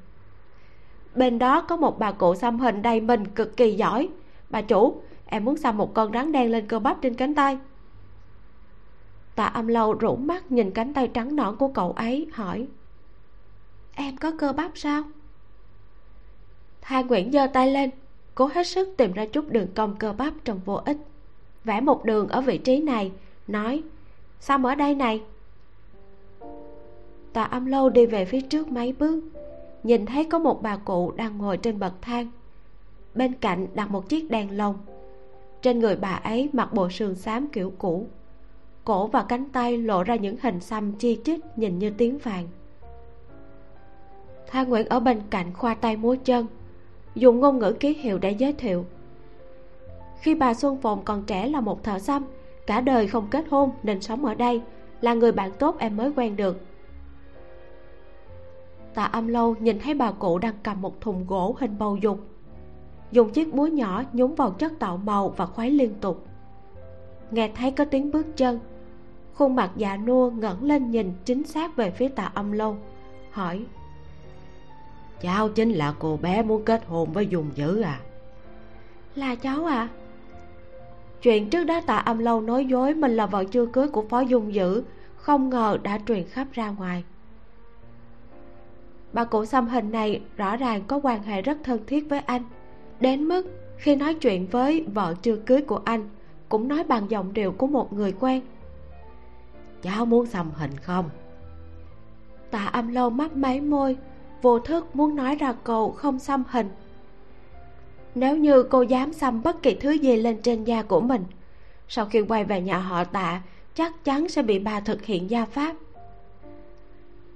bên 1.15 1.39
đó 1.39 1.62
có 1.62 1.76
một 1.76 1.99
bà 1.99 2.12
cụ 2.12 2.36
xăm 2.36 2.60
hình 2.60 2.82
đầy 2.82 3.02
mình 3.02 3.28
cực 3.28 3.58
kỳ 3.58 3.71
giỏi. 3.71 4.10
Bà 4.49 4.62
chủ, 4.62 5.02
em 5.26 5.45
muốn 5.45 5.58
xăm 5.58 5.78
một 5.78 5.93
con 5.93 6.13
rắn 6.13 6.32
đen 6.32 6.52
lên 6.52 6.67
cơ 6.67 6.80
bắp 6.80 7.02
trên 7.02 7.15
cánh 7.15 7.36
tay. 7.36 7.58
Tạ 9.36 9.45
âm 9.45 9.67
lâu 9.67 9.93
rủ 9.93 10.15
mắt 10.15 10.52
nhìn 10.52 10.71
cánh 10.71 10.93
tay 10.93 11.08
trắng 11.08 11.36
nõn 11.36 11.56
của 11.56 11.67
cậu 11.67 11.91
ấy, 11.91 12.28
hỏi, 12.34 12.67
em 13.95 14.17
có 14.17 14.32
cơ 14.38 14.54
bắp 14.54 14.71
sao? 14.76 15.04
Tha 16.82 17.02
Nguyễn 17.02 17.32
giơ 17.32 17.47
tay 17.47 17.71
lên, 17.71 17.89
Cố 18.36 18.49
hết 18.54 18.67
sức 18.67 18.89
tìm 18.97 19.13
ra 19.13 19.26
chút 19.26 19.49
đường 19.49 19.67
cong 19.76 19.95
cơ 19.95 20.13
bắp 20.13 20.34
trong 20.43 20.60
vô 20.65 20.73
ích, 20.86 20.97
Vẽ 21.63 21.82
một 21.82 22.06
đường 22.06 22.28
ở 22.28 22.41
vị 22.41 22.58
trí 22.58 22.82
này, 22.82 23.12
Nói 23.47 23.84
Sao 24.39 24.65
ở 24.65 24.76
đây 24.76 24.95
này. 24.95 25.21
Tạ 27.34 27.43
âm 27.43 27.65
lâu 27.65 27.89
đi 27.89 28.06
về 28.06 28.26
phía 28.26 28.41
trước 28.41 28.67
mấy 28.67 28.93
bước 28.93 29.23
Nhìn 29.84 30.06
thấy 30.06 30.24
có 30.24 30.39
một 30.39 30.62
bà 30.62 30.78
cụ 30.78 31.12
đang 31.12 31.38
ngồi 31.38 31.58
trên 31.58 31.80
bậc 31.80 31.93
thang. 32.02 32.28
Bên 33.15 33.34
cạnh 33.34 33.67
đặt 33.74 33.91
một 33.91 34.10
chiếc 34.10 34.32
đèn 34.32 34.58
lồng. 34.58 34.76
Trên 35.62 35.80
người 35.80 35.96
bà 35.96 36.10
ấy 36.10 36.50
mặc 36.54 36.74
bộ 36.74 36.89
sườn 36.89 37.15
xám 37.15 37.48
kiểu 37.48 37.74
cũ. 37.78 38.08
Cổ 38.84 39.08
và 39.08 39.24
cánh 39.24 39.50
tay 39.50 39.78
lộ 39.78 40.04
ra 40.04 40.15
những 40.15 40.38
hình 40.41 40.60
xăm 40.60 40.91
chi 40.91 41.19
chít 41.26 41.39
nhìn 41.58 41.80
như 41.80 41.89
tiếng 41.89 42.17
vàng. 42.17 42.48
Tha 44.48 44.63
Nguyễn 44.63 44.88
ở 44.88 45.00
bên 45.00 45.22
cạnh 45.30 45.54
khoa 45.54 45.76
tay 45.76 45.98
múa 45.98 46.15
chân, 46.24 46.48
Dùng 47.15 47.39
ngôn 47.39 47.60
ngữ 47.60 47.74
ký 47.80 47.93
hiệu 47.93 48.17
để 48.17 48.32
giới 48.32 48.54
thiệu. 48.54 48.86
Khi 50.19 50.36
bà 50.36 50.54
Xuân 50.54 50.82
Phồn 50.82 51.00
còn 51.06 51.24
trẻ 51.24 51.48
là 51.48 51.62
một 51.62 51.84
thợ 51.84 52.00
xăm, 52.00 52.26
Cả 52.67 52.82
đời 52.82 53.08
không 53.08 53.28
kết 53.32 53.46
hôn 53.50 53.72
nên 53.84 54.02
sống 54.02 54.26
ở 54.26 54.34
đây, 54.34 54.62
Là 55.02 55.13
người 55.13 55.32
bạn 55.32 55.52
tốt 55.60 55.76
em 55.80 55.98
mới 55.98 56.12
quen 56.15 56.36
được. 56.36 56.62
Tạ 58.93 59.03
âm 59.03 59.27
lâu 59.27 59.56
nhìn 59.60 59.79
thấy 59.79 59.93
bà 59.93 60.12
cụ 60.12 60.38
đang 60.38 60.53
cầm 60.63 60.82
một 60.82 61.01
thùng 61.01 61.27
gỗ 61.27 61.56
hình 61.60 61.77
bầu 61.79 61.97
dục. 61.97 62.19
Dùng 63.12 63.29
chiếc 63.29 63.53
búa 63.53 63.67
nhỏ 63.67 64.03
nhúng 64.13 64.36
vào 64.36 64.51
chất 64.51 64.73
tạo 64.79 64.97
màu 64.97 65.29
và 65.29 65.45
khuấy 65.45 65.71
liên 65.71 65.93
tục. 66.01 66.25
Nghe 67.32 67.51
thấy 67.56 67.71
có 67.71 67.86
tiếng 67.86 68.12
bước 68.12 68.38
chân, 68.38 68.60
Khuôn 69.34 69.56
mặt 69.56 69.71
già 69.75 69.97
nua 69.97 70.29
ngẩng 70.29 70.63
lên 70.63 70.91
nhìn 70.91 71.13
chính 71.25 71.43
xác 71.43 71.75
về 71.75 71.91
phía 71.91 72.08
tạ 72.08 72.32
âm 72.34 72.51
lâu, 72.51 72.77
Hỏi, 73.32 73.65
cháu 75.21 75.49
chính 75.49 75.71
là 75.71 75.93
cô 75.99 76.17
bé 76.17 76.41
muốn 76.41 76.65
kết 76.65 76.86
hôn 76.88 77.13
với 77.13 77.27
dùng 77.27 77.49
dữ 77.56 77.82
à? 77.82 77.99
Là 79.15 79.36
cháu 79.36 79.65
à 79.65 79.89
chuyện 81.21 81.49
trước 81.49 81.63
đó 81.63 81.82
tạ 81.86 81.97
âm 81.97 82.19
lâu 82.19 82.41
nói 82.41 82.65
dối 82.65 82.93
mình 82.93 83.15
là 83.15 83.25
vợ 83.25 83.43
chưa 83.51 83.65
cưới 83.65 83.88
của 83.88 84.06
phó 84.10 84.19
dung 84.19 84.53
dữ, 84.53 84.84
không 85.15 85.49
ngờ 85.49 85.77
đã 85.84 85.99
truyền 86.08 86.23
khắp 86.23 86.47
ra 86.53 86.69
ngoài 86.69 87.03
bà 89.13 89.23
cụ 89.23 89.45
xăm 89.45 89.67
hình 89.67 89.91
này 89.91 90.21
rõ 90.38 90.56
ràng 90.58 90.84
có 90.88 90.99
quan 91.04 91.23
hệ 91.23 91.41
rất 91.41 91.58
thân 91.63 91.86
thiết 91.88 92.10
với 92.10 92.19
anh. 92.19 92.43
Đến 92.99 93.23
mức 93.23 93.43
khi 93.78 93.95
nói 93.95 94.13
chuyện 94.13 94.47
với 94.52 94.86
vợ 94.93 95.15
chưa 95.21 95.36
cưới 95.36 95.62
của 95.62 95.82
anh 95.86 96.10
cũng 96.49 96.67
nói 96.67 96.84
bằng 96.84 97.12
giọng 97.12 97.34
điệu 97.34 97.52
của 97.52 97.67
một 97.67 97.93
người 97.93 98.12
quen. 98.19 98.41
Cháu 99.82 100.06
muốn 100.06 100.26
xăm 100.26 100.52
hình 100.52 100.78
không? 100.78 101.10
Tạ 102.52 102.65
âm 102.65 102.88
lâu 102.88 103.10
mắt 103.10 103.36
máy 103.36 103.62
môi 103.62 103.97
vô 104.41 104.60
thức 104.60 104.95
muốn 104.95 105.15
nói 105.15 105.36
ra 105.36 105.54
câu 105.63 105.91
không 105.91 106.19
xăm 106.19 106.43
hình. 106.49 106.69
Nếu 108.15 108.38
như 108.38 108.63
cô 108.63 108.82
dám 108.82 109.13
xăm 109.13 109.43
bất 109.43 109.63
kỳ 109.63 109.76
thứ 109.76 109.91
gì 109.91 110.15
lên 110.17 110.41
trên 110.41 110.63
da 110.63 110.82
của 110.82 111.02
mình 111.02 111.23
sau 111.88 112.06
khi 112.06 112.21
quay 112.21 112.43
về 112.43 112.62
nhà 112.62 112.78
họ 112.78 113.04
tạ 113.04 113.41
chắc 113.76 114.04
chắn 114.04 114.30
sẽ 114.30 114.41
bị 114.41 114.60
bà 114.60 114.80
thực 114.80 115.06
hiện 115.06 115.30
gia 115.30 115.45
pháp 115.45 115.76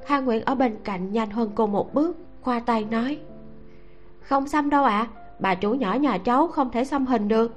Hà 0.07 0.19
Nguyễn 0.19 0.45
ở 0.45 0.55
bên 0.55 0.77
cạnh 0.83 1.11
nhanh 1.11 1.29
hơn 1.29 1.51
cô 1.55 1.67
một 1.67 1.93
bước 1.93 2.17
khoa 2.41 2.59
tay 2.59 2.85
nói. 2.91 3.19
Không 4.21 4.47
xăm 4.47 4.69
đâu 4.69 4.83
ạ 4.83 4.99
à, 4.99 5.07
bà 5.39 5.55
chủ 5.55 5.73
nhỏ 5.73 5.93
nhà 5.93 6.17
cháu 6.17 6.47
không 6.47 6.71
thể 6.71 6.85
xăm 6.85 7.05
hình 7.05 7.27
được. 7.27 7.53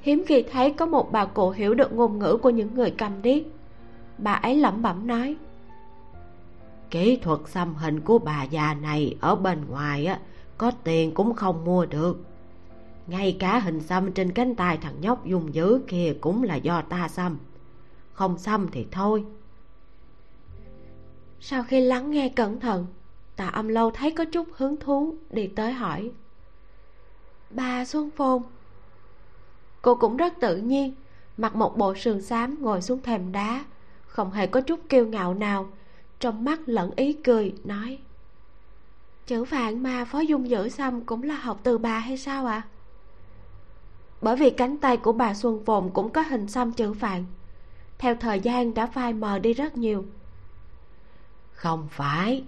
Hiếm 0.00 0.22
khi 0.26 0.44
thấy 0.52 0.72
có 0.72 0.86
một 0.86 1.12
bà 1.12 1.24
cụ 1.24 1.50
hiểu 1.50 1.74
được 1.74 1.92
ngôn 1.92 2.18
ngữ 2.18 2.36
của 2.42 2.50
những 2.50 2.74
người 2.74 2.90
cầm 2.90 3.22
điếc. 3.22 3.42
Bà 4.18 4.32
ấy 4.32 4.56
lẩm 4.56 4.82
bẩm 4.82 5.06
nói. 5.06 5.36
Kỹ 6.90 7.16
thuật 7.16 7.40
xăm 7.46 7.74
hình 7.74 8.00
của 8.00 8.18
bà 8.18 8.44
già 8.44 8.74
này 8.74 9.16
ở 9.20 9.36
bên 9.36 9.58
ngoài 9.70 10.06
á 10.06 10.18
có 10.58 10.70
tiền 10.84 11.14
cũng 11.14 11.34
không 11.34 11.64
mua 11.64 11.86
được. 11.86 12.24
Ngay 13.06 13.36
cả 13.38 13.58
hình 13.58 13.80
xăm 13.80 14.12
trên 14.12 14.32
cánh 14.32 14.54
tay 14.54 14.78
thằng 14.82 15.00
nhóc 15.00 15.26
dùng 15.26 15.54
dữ 15.54 15.80
kia 15.88 16.14
cũng 16.20 16.42
là 16.42 16.54
do 16.54 16.82
ta 16.82 17.08
xăm. 17.08 17.38
Không 18.12 18.38
xăm 18.38 18.68
thì 18.72 18.86
thôi 18.90 19.24
sau 21.46 21.62
khi 21.62 21.80
lắng 21.80 22.10
nghe 22.10 22.28
cẩn 22.28 22.60
thận, 22.60 22.86
tạ 23.36 23.46
âm 23.46 23.68
lâu 23.68 23.90
thấy 23.90 24.10
có 24.10 24.24
chút 24.24 24.48
hứng 24.56 24.76
thú 24.76 25.14
đi 25.30 25.46
tới 25.46 25.72
hỏi. 25.72 26.10
Bà 27.50 27.84
xuân 27.84 28.10
phồn. 28.10 28.42
Cô 29.82 29.94
cũng 29.94 30.16
rất 30.16 30.40
tự 30.40 30.56
nhiên, 30.56 30.94
mặc 31.36 31.56
một 31.56 31.78
bộ 31.78 31.94
sườn 31.94 32.22
xám 32.22 32.62
ngồi 32.62 32.82
xuống 32.82 33.02
thềm 33.02 33.32
đá, 33.32 33.64
không 34.06 34.30
hề 34.30 34.46
có 34.46 34.60
chút 34.60 34.80
kiêu 34.88 35.06
ngạo 35.06 35.34
nào, 35.34 35.68
trong 36.20 36.44
mắt 36.44 36.60
lẫn 36.66 36.90
ý 36.96 37.12
cười, 37.12 37.54
nói. 37.64 37.98
Chữ 39.26 39.44
phạn 39.44 39.82
mà 39.82 40.04
phó 40.04 40.20
dung 40.20 40.50
dữ 40.50 40.68
xăm 40.68 41.00
cũng 41.00 41.22
là 41.22 41.34
học 41.34 41.60
từ 41.62 41.78
bà 41.78 41.98
hay 41.98 42.16
sao 42.16 42.46
ạ? 42.46 42.62
À? 42.64 42.68
bởi 44.20 44.36
vì 44.36 44.50
cánh 44.50 44.76
tay 44.76 44.96
của 44.96 45.12
bà 45.12 45.34
xuân 45.34 45.64
phồn 45.64 45.90
cũng 45.94 46.10
có 46.10 46.22
hình 46.22 46.48
xăm 46.48 46.72
chữ 46.72 46.92
phạn 46.92 47.24
theo 47.98 48.14
thời 48.14 48.40
gian 48.40 48.74
đã 48.74 48.86
phai 48.86 49.12
mờ 49.12 49.38
đi 49.38 49.52
rất 49.52 49.76
nhiều 49.76 50.04
không 51.64 51.88
phải. 51.90 52.44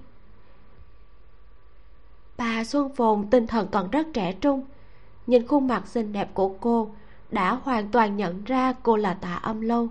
Bà 2.37 2.65
xuân 2.65 2.95
phồn 2.95 3.27
tinh 3.31 3.47
thần 3.47 3.69
còn 3.73 3.91
rất 3.91 4.07
trẻ 4.15 4.33
trung. 4.33 4.65
Nhìn 5.27 5.47
khuôn 5.47 5.69
mặt 5.69 5.87
xinh 5.87 6.13
đẹp 6.13 6.31
của 6.35 6.49
cô 6.61 6.91
đã 7.31 7.55
hoàn 7.55 7.91
toàn 7.91 8.17
nhận 8.17 8.45
ra 8.45 8.73
cô 8.83 8.97
là 8.97 9.15
tạ 9.15 9.35
âm 9.35 9.61
lâu. 9.61 9.89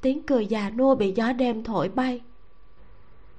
Tiếng 0.00 0.22
cười 0.22 0.46
già 0.46 0.70
nua 0.70 0.94
bị 0.94 1.12
gió 1.16 1.32
đêm 1.32 1.64
thổi 1.64 1.88
bay. 1.88 2.20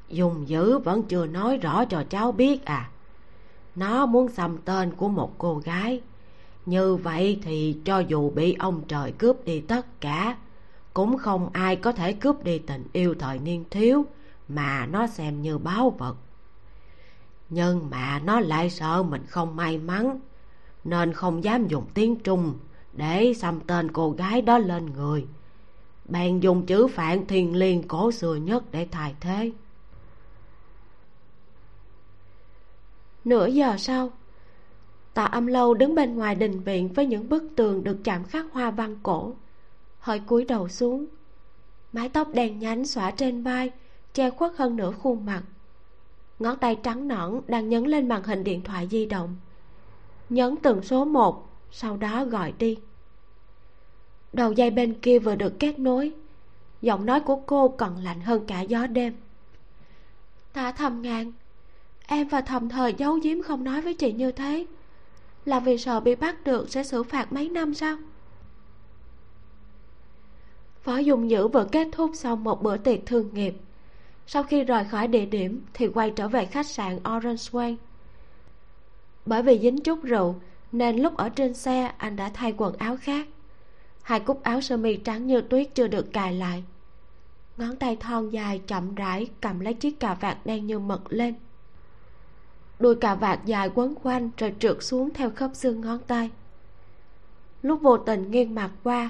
Dùng 0.08 0.50
dữ 0.50 0.78
vẫn 0.78 1.04
chưa 1.04 1.26
nói 1.26 1.58
rõ 1.58 1.86
cho 1.86 2.04
cháu 2.10 2.32
biết 2.32 2.66
à. 2.66 2.90
Nó 3.76 4.06
muốn 4.06 4.30
xăm 4.30 4.58
tên 4.66 4.96
của 4.96 5.08
một 5.08 5.32
cô 5.38 5.62
gái. 5.66 6.02
Như 6.66 6.96
vậy 6.96 7.40
thì 7.44 7.78
cho 7.86 8.00
dù 8.00 8.30
bị 8.30 8.56
ông 8.60 8.82
trời 8.88 9.12
cướp 9.12 9.46
đi 9.46 9.62
tất 9.62 10.02
cả, 10.02 10.38
cũng 10.94 11.18
không 11.18 11.50
ai 11.54 11.76
có 11.76 11.92
thể 11.92 12.14
cướp 12.14 12.44
đi 12.44 12.60
tình 12.60 12.84
yêu 12.94 13.16
thời 13.20 13.40
niên 13.40 13.64
thiếu 13.70 14.06
mà 14.50 14.86
nó 14.86 15.08
xem 15.08 15.42
như 15.42 15.58
báu 15.58 15.90
vật. 15.90 16.16
Nhưng 17.50 17.90
mà 17.90 18.20
nó 18.20 18.40
lại 18.40 18.70
sợ 18.70 19.04
mình 19.04 19.26
không 19.28 19.56
may 19.56 19.78
mắn, 19.78 20.20
nên 20.84 21.14
không 21.14 21.44
dám 21.44 21.68
dùng 21.68 21.86
tiếng 21.94 22.16
trung 22.16 22.54
để 22.94 23.34
xăm 23.34 23.60
tên 23.68 23.92
cô 23.92 24.12
gái 24.12 24.42
đó 24.42 24.58
lên 24.58 24.86
người. 24.86 25.28
Bèn 26.06 26.40
dùng 26.40 26.66
chữ 26.66 26.88
phạn 26.88 27.28
thiền 27.28 27.54
liên 27.54 27.88
cổ 27.88 28.12
xưa 28.12 28.36
nhất 28.36 28.64
để 28.72 28.88
thay 28.92 29.16
thế. 29.20 29.52
Nửa 33.26 33.48
giờ 33.48 33.78
sau, 33.78 34.12
tạ 35.14 35.24
âm 35.24 35.48
lâu 35.48 35.74
đứng 35.74 35.96
bên 35.96 36.16
ngoài 36.16 36.36
đình 36.36 36.60
viện 36.60 36.94
với 36.94 37.06
những 37.06 37.30
bức 37.30 37.44
tường 37.56 37.84
được 37.84 37.98
chạm 38.04 38.24
khắc 38.24 38.46
hoa 38.52 38.72
văn 38.72 38.98
cổ, 39.04 39.34
hơi 40.00 40.20
cúi 40.20 40.46
đầu 40.46 40.70
xuống, 40.70 41.06
mái 41.94 42.10
tóc 42.10 42.28
đen 42.34 42.60
nhánh 42.60 42.86
xõa 42.86 43.12
trên 43.12 43.44
vai 43.44 43.72
che 44.20 44.30
khuất 44.30 44.52
hơn 44.58 44.76
nửa 44.76 44.92
khuôn 44.92 45.26
mặt. 45.26 45.44
Ngón 46.40 46.58
tay 46.58 46.78
trắng 46.84 47.08
nõn 47.08 47.42
đang 47.48 47.70
nhấn 47.70 47.86
lên 47.86 48.08
màn 48.08 48.24
hình 48.24 48.44
điện 48.44 48.64
thoại 48.64 48.88
di 48.92 49.06
động. 49.06 49.36
Nhấn 50.30 50.56
từng 50.56 50.84
số 50.84 51.06
một, 51.06 51.50
sau 51.72 51.98
đó 51.98 52.26
gọi 52.26 52.54
đi. 52.58 52.78
Đầu 54.34 54.52
dây 54.52 54.72
bên 54.72 54.94
kia 54.94 55.20
vừa 55.20 55.36
được 55.36 55.60
kết 55.60 55.80
nối, 55.80 56.12
giọng 56.82 57.06
nói 57.06 57.20
của 57.20 57.36
cô 57.36 57.68
còn 57.68 58.04
lạnh 58.04 58.22
hơn 58.22 58.46
cả 58.48 58.62
gió 58.62 58.88
đêm. 58.88 59.14
Tạ 60.54 60.72
thầm 60.72 61.02
ngàn, 61.02 61.32
em 62.08 62.28
và 62.28 62.42
thầm 62.42 62.70
thời 62.70 62.94
giấu 62.94 63.20
giếm 63.24 63.42
không 63.42 63.64
nói 63.64 63.82
với 63.82 63.94
chị 63.94 64.14
như 64.14 64.32
thế. 64.32 64.66
Là 65.46 65.60
vì 65.60 65.78
sợ 65.78 66.00
bị 66.00 66.16
bắt 66.16 66.44
được 66.44 66.70
sẽ 66.70 66.84
xử 66.84 67.04
phạt 67.04 67.34
mấy 67.34 67.50
năm 67.50 67.74
sao? 67.74 67.98
Phó 70.82 70.98
Dung 70.98 71.30
dữ 71.30 71.48
vừa 71.48 71.66
kết 71.72 71.88
thúc 71.92 72.12
xong 72.14 72.44
một 72.44 72.64
bữa 72.64 72.78
tiệc 72.78 73.00
thương 73.06 73.30
nghiệp 73.34 73.56
sau 74.32 74.44
khi 74.44 74.64
rời 74.64 74.84
khỏi 74.84 75.08
địa 75.08 75.26
điểm 75.26 75.62
thì 75.74 75.88
quay 75.88 76.12
trở 76.12 76.28
về 76.28 76.46
khách 76.46 76.66
sạn 76.66 76.96
orange 76.96 77.44
way. 77.52 77.76
Bởi 79.26 79.44
vì 79.44 79.60
dính 79.60 79.82
chút 79.82 80.04
rượu, 80.04 80.36
nên 80.72 80.98
lúc 80.98 81.18
ở 81.18 81.30
trên 81.30 81.54
xe, 81.54 81.92
anh 81.98 82.16
đã 82.16 82.32
thay 82.34 82.54
quần 82.58 82.78
áo 82.78 82.98
khác. 82.98 83.28
Hai 84.02 84.20
cúc 84.20 84.44
áo 84.44 84.62
sơ 84.62 84.78
mi 84.78 84.96
trắng 84.98 85.28
như 85.28 85.42
tuyết 85.42 85.76
chưa 85.76 85.88
được 85.88 86.14
cài 86.14 86.34
lại. 86.34 86.64
Ngón 87.58 87.76
tay 87.76 87.96
thon 87.96 88.30
dài 88.30 88.62
chậm 88.68 88.96
rãi 88.96 89.28
cầm 89.42 89.60
lấy 89.60 89.74
chiếc 89.74 90.00
cà 90.00 90.14
vạt 90.14 90.38
đen 90.46 90.68
như 90.68 90.80
mực 90.80 91.14
lên. 91.14 91.34
Đuôi 92.80 92.96
cà 92.96 93.16
vạt 93.16 93.46
dài 93.46 93.70
quấn 93.76 93.96
quanh 94.04 94.30
rồi 94.38 94.54
trượt 94.60 94.78
xuống 94.84 95.10
theo 95.14 95.30
khớp 95.36 95.52
xương 95.54 95.82
ngón 95.82 96.00
tay. 96.08 96.30
Lúc 97.62 97.82
vô 97.82 97.98
tình 97.98 98.32
nghiêng 98.32 98.56
mặt 98.56 98.72
qua, 98.84 99.10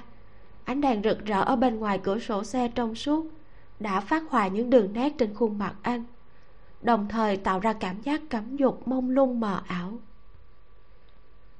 ánh 0.63 0.82
đèn 0.82 1.03
rực 1.03 1.25
rỡ 1.25 1.41
ở 1.41 1.55
bên 1.55 1.75
ngoài 1.75 1.99
cửa 2.03 2.19
sổ 2.19 2.43
xe 2.43 2.67
trong 2.75 2.95
suốt 2.95 3.38
đã 3.80 4.00
phát 4.00 4.24
hòa 4.30 4.48
những 4.48 4.70
đường 4.70 4.94
nét 4.94 5.13
trên 5.18 5.34
khuôn 5.34 5.58
mặt 5.58 5.76
anh, 5.82 6.04
đồng 6.82 7.08
thời 7.10 7.38
tạo 7.38 7.60
ra 7.60 7.74
cảm 7.74 8.02
giác 8.02 8.22
cấm 8.30 8.56
dục 8.56 8.88
mông 8.88 9.10
lung 9.10 9.39
mờ 9.39 9.62
ảo. 9.68 9.94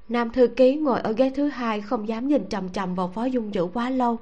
Nam 0.10 0.29
thư 0.29 0.47
ký 0.47 0.75
ngồi 0.75 0.99
ở 0.99 1.12
ghế 1.12 1.32
thứ 1.36 1.47
hai 1.47 1.82
không 1.82 2.08
dám 2.08 2.27
nhìn 2.27 2.45
trầm 2.49 2.69
trầm 2.69 2.95
vào 2.95 3.08
phó 3.08 3.25
dung 3.25 3.53
dữ 3.53 3.67
quá 3.73 3.89
lâu. 3.89 4.17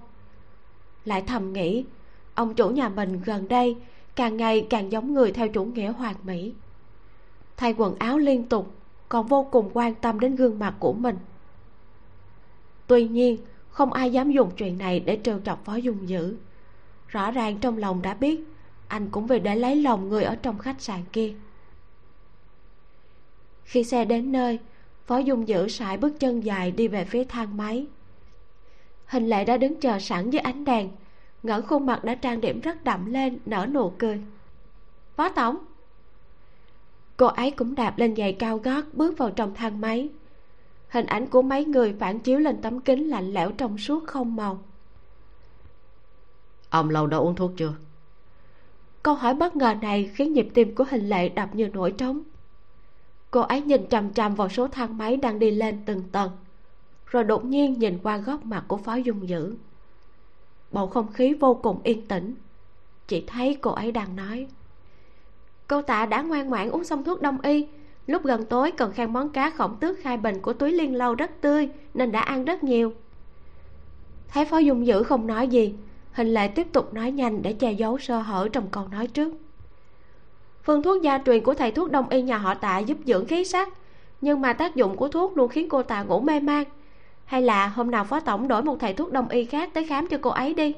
Lại 1.06 1.24
thầm 1.28 1.54
nghĩ, 1.54 1.86
ông 2.36 2.54
chủ 2.56 2.70
nhà 2.70 2.90
mình 2.90 3.22
gần 3.26 3.48
đây 3.48 3.76
càng 4.16 4.38
ngày 4.38 4.68
càng 4.70 4.92
giống 4.92 5.14
người 5.14 5.32
theo 5.32 5.48
chủ 5.48 5.66
nghĩa 5.66 5.92
hoàn 5.92 6.16
mỹ. 6.24 6.54
Thay 7.58 7.76
quần 7.78 7.96
áo 8.00 8.18
liên 8.18 8.44
tục, 8.44 8.72
còn 9.10 9.28
vô 9.28 9.48
cùng 9.52 9.70
quan 9.74 9.96
tâm 9.96 10.20
đến 10.20 10.36
gương 10.36 10.60
mặt 10.60 10.76
của 10.80 10.94
mình. 10.94 11.18
Tuy 12.88 13.08
nhiên, 13.08 13.38
không 13.70 13.94
ai 13.94 14.12
dám 14.12 14.32
dùng 14.32 14.52
chuyện 14.58 14.78
này 14.78 15.00
để 15.00 15.20
trêu 15.24 15.40
chọc 15.40 15.66
phó 15.66 15.76
dung 15.76 16.10
dữ 16.10 16.38
rõ 17.08 17.32
ràng 17.32 17.58
trong 17.58 17.78
lòng 17.78 18.02
đã 18.02 18.13
biết, 18.13 18.43
anh 18.88 19.10
cũng 19.10 19.28
vì 19.28 19.39
để 19.39 19.56
lấy 19.56 19.76
lòng 19.76 20.10
người 20.10 20.24
ở 20.24 20.36
trong 20.36 20.58
khách 20.58 20.82
sạn 20.82 21.00
kia. 21.13 21.34
Khi 23.63 23.84
xe 23.84 24.06
đến 24.06 24.32
nơi, 24.32 24.60
phó 25.06 25.17
dung 25.17 25.48
dữ 25.48 25.67
sải 25.67 25.98
bước 25.98 26.20
chân 26.20 26.41
dài 26.41 26.72
đi 26.72 26.88
về 26.88 27.06
phía 27.06 27.24
thang 27.24 27.58
máy. 27.58 27.88
Hình 29.06 29.30
lệ 29.30 29.46
đã 29.46 29.58
đứng 29.58 29.80
chờ 29.80 30.00
sẵn 30.00 30.30
dưới 30.30 30.39
ánh 30.39 30.65
đèn 30.65 30.89
ngỡ 31.43 31.62
khuôn 31.62 31.86
mặt 31.86 32.04
đã 32.04 32.15
trang 32.15 32.41
điểm 32.41 32.62
rất 32.62 32.84
đậm 32.84 33.06
lên 33.06 33.39
nở 33.46 33.67
nụ 33.72 33.91
cười. 33.98 34.22
Phó 35.15 35.30
tổng. 35.30 35.58
Cô 37.17 37.26
ấy 37.26 37.52
cũng 37.52 37.76
đạp 37.76 37.98
lên 37.98 38.15
giày 38.15 38.34
cao 38.34 38.58
gót 38.58 38.86
bước 38.93 39.17
vào 39.17 39.32
trong 39.32 39.54
thang 39.54 39.82
máy. 39.82 40.10
Hình 40.88 41.06
ảnh 41.06 41.28
của 41.28 41.41
mấy 41.41 41.65
người 41.65 41.96
phản 42.00 42.20
chiếu 42.20 42.39
lên 42.39 42.62
tấm 42.62 42.80
kính 42.80 43.10
lạnh 43.10 43.34
lẽo 43.34 43.52
trong 43.52 43.78
suốt 43.78 44.04
không 44.08 44.36
màu 44.36 44.63
ông 46.70 46.90
lâu 46.90 47.08
đã 47.08 47.18
uống 47.18 47.36
thuốc 47.36 47.52
chưa? 47.58 47.74
Câu 49.04 49.16
hỏi 49.16 49.34
bất 49.34 49.56
ngờ 49.56 49.76
này 49.82 50.12
khiến 50.14 50.34
nhịp 50.34 50.48
tim 50.54 50.76
của 50.76 50.86
hình 50.90 51.10
lệ 51.10 51.30
đập 51.30 51.56
như 51.56 51.68
nổi 51.68 51.92
trống. 51.92 52.22
Cô 53.32 53.42
ấy 53.42 53.62
nhìn 53.62 53.90
chằm 53.90 54.14
chằm 54.14 54.36
vào 54.36 54.50
số 54.50 54.68
thang 54.68 54.98
máy 54.98 55.18
đang 55.18 55.40
đi 55.40 55.52
lên 55.52 55.82
từng 55.86 56.04
tầng, 56.12 56.32
rồi 57.06 57.24
đột 57.24 57.46
nhiên 57.46 57.80
nhìn 57.80 58.00
qua 58.04 58.18
góc 58.18 58.46
mặt 58.46 58.64
của 58.68 58.78
phó 58.78 58.96
dung 58.96 59.30
dữ. 59.30 59.56
Bầu 60.72 60.88
không 60.88 61.14
khí 61.14 61.34
vô 61.34 61.54
cùng 61.54 61.80
yên 61.84 62.08
tĩnh. 62.08 62.36
Chỉ 63.08 63.24
thấy 63.28 63.58
cô 63.62 63.72
ấy 63.72 63.92
đang 63.92 64.16
nói, 64.16 64.48
cô 65.68 65.82
tạ 65.82 66.06
đã 66.06 66.22
ngoan 66.22 66.48
ngoãn 66.48 66.70
uống 66.70 66.84
xong 66.84 67.04
thuốc 67.04 67.22
đông 67.22 67.42
y. 67.42 67.68
Lúc 68.08 68.24
gần 68.24 68.46
tối 68.46 68.72
cần 68.72 68.92
khen 68.92 69.14
món 69.14 69.30
cá 69.30 69.50
khổng 69.50 69.76
tước 69.80 70.00
khai 70.00 70.18
bình 70.18 70.42
của 70.42 70.54
túi 70.54 70.72
liên 70.72 70.96
lâu 70.96 71.16
rất 71.16 71.32
tươi 71.42 71.70
nên 71.94 72.12
đã 72.12 72.22
ăn 72.22 72.46
rất 72.46 72.64
nhiều. 72.64 72.94
Thấy 74.28 74.46
phó 74.46 74.58
dung 74.58 74.88
dữ 74.88 75.04
không 75.04 75.28
nói 75.28 75.48
gì 75.48 75.74
hình 76.18 76.34
lệ 76.34 76.48
tiếp 76.48 76.68
tục 76.74 76.94
nói 76.94 77.12
nhanh 77.12 77.42
để 77.42 77.54
che 77.54 77.72
giấu 77.72 77.98
sơ 77.98 78.20
hở 78.20 78.48
trong 78.54 78.68
câu 78.72 78.88
nói 78.88 79.08
trước. 79.08 79.34
Phương 80.64 80.84
thuốc 80.84 81.02
gia 81.02 81.20
truyền 81.26 81.44
của 81.44 81.54
thầy 81.54 81.72
thuốc 81.72 81.92
đông 81.92 82.10
y 82.10 82.22
nhà 82.22 82.38
họ 82.38 82.54
tạ 82.54 82.80
giúp 82.80 82.98
dưỡng 83.06 83.26
khí 83.26 83.46
sắc 83.46 83.70
nhưng 84.22 84.42
mà 84.42 84.54
tác 84.54 84.76
dụng 84.76 84.98
của 84.98 85.08
thuốc 85.08 85.38
luôn 85.38 85.50
khiến 85.50 85.70
cô 85.70 85.84
tạ 85.84 86.04
ngủ 86.04 86.20
mê 86.20 86.40
man. 86.40 86.64
Hay 87.26 87.42
là 87.42 87.68
hôm 87.68 87.92
nào 87.92 88.04
phó 88.04 88.20
tổng 88.20 88.48
đổi 88.48 88.64
một 88.64 88.78
thầy 88.80 88.94
thuốc 88.94 89.12
đông 89.12 89.30
y 89.30 89.46
khác 89.46 89.70
tới 89.74 89.88
khám 89.88 90.08
cho 90.08 90.18
cô 90.22 90.30
ấy 90.30 90.54
đi? 90.54 90.74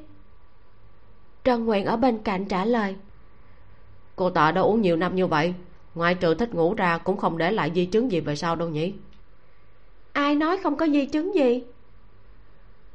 Trần 1.44 1.66
nguyện 1.66 1.86
ở 1.86 1.98
bên 1.98 2.18
cạnh 2.18 2.46
trả 2.46 2.66
lời. 2.66 2.96
Cô 4.16 4.30
tạ 4.30 4.52
đã 4.52 4.62
uống 4.62 4.82
nhiều 4.82 4.96
năm 4.96 5.16
như 5.16 5.28
vậy 5.28 5.54
ngoại 5.96 6.16
trừ 6.16 6.34
thích 6.34 6.56
ngủ 6.56 6.74
ra 6.74 6.98
cũng 6.98 7.18
không 7.18 7.38
để 7.38 7.52
lại 7.52 7.72
di 7.76 7.86
chứng 7.86 8.12
gì 8.12 8.20
về 8.20 8.36
sau 8.36 8.56
đâu 8.56 8.70
nhỉ? 8.70 8.94
Ai 10.14 10.36
nói 10.36 10.58
không 10.58 10.76
có 10.76 10.88
di 10.88 11.06
chứng 11.06 11.36
gì 11.36 11.64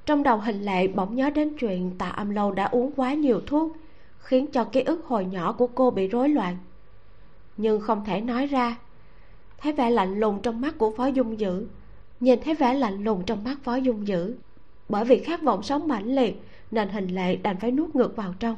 trong 0.07 0.23
đầu 0.23 0.39
hình 0.39 0.63
lệ 0.63 0.89
bỗng 0.89 1.17
nhớ 1.17 1.31
đến 1.31 1.57
chuyện 1.59 1.99
tạ 1.99 2.09
âm 2.09 2.31
lâu 2.31 2.53
đã 2.53 2.65
uống 2.65 2.93
quá 2.97 3.15
nhiều 3.15 3.41
thuốc, 3.47 3.77
khiến 4.19 4.47
cho 4.47 4.65
ký 4.65 4.81
ức 4.81 5.05
hồi 5.07 5.25
nhỏ 5.25 5.53
của 5.53 5.67
cô 5.67 5.91
bị 5.91 6.09
rối 6.09 6.29
loạn. 6.29 6.57
Nhưng 7.57 7.81
không 7.81 8.05
thể 8.05 8.21
nói 8.21 8.47
ra. 8.47 8.77
Thấy 9.59 9.73
vẻ 9.73 9.91
lạnh 9.91 10.21
lùng 10.21 10.43
trong 10.43 10.61
mắt 10.61 10.79
của 10.79 10.95
phó 10.97 11.07
dung 11.07 11.41
dữ, 11.41 11.67
nhìn 12.21 12.39
thấy 12.45 12.55
vẻ 12.55 12.75
lạnh 12.75 13.05
lùng 13.05 13.23
trong 13.27 13.45
mắt 13.45 13.59
phó 13.63 13.77
dung 13.77 14.09
dữ, 14.09 14.35
bởi 14.89 15.05
vì 15.05 15.19
khát 15.19 15.43
vọng 15.43 15.63
sống 15.63 15.89
mãnh 15.89 16.15
liệt 16.15 16.43
nên 16.71 16.89
hình 16.89 17.09
lệ 17.09 17.37
đành 17.37 17.57
phải 17.61 17.71
nuốt 17.71 17.95
ngược 17.95 18.17
vào 18.17 18.35
trong. 18.41 18.57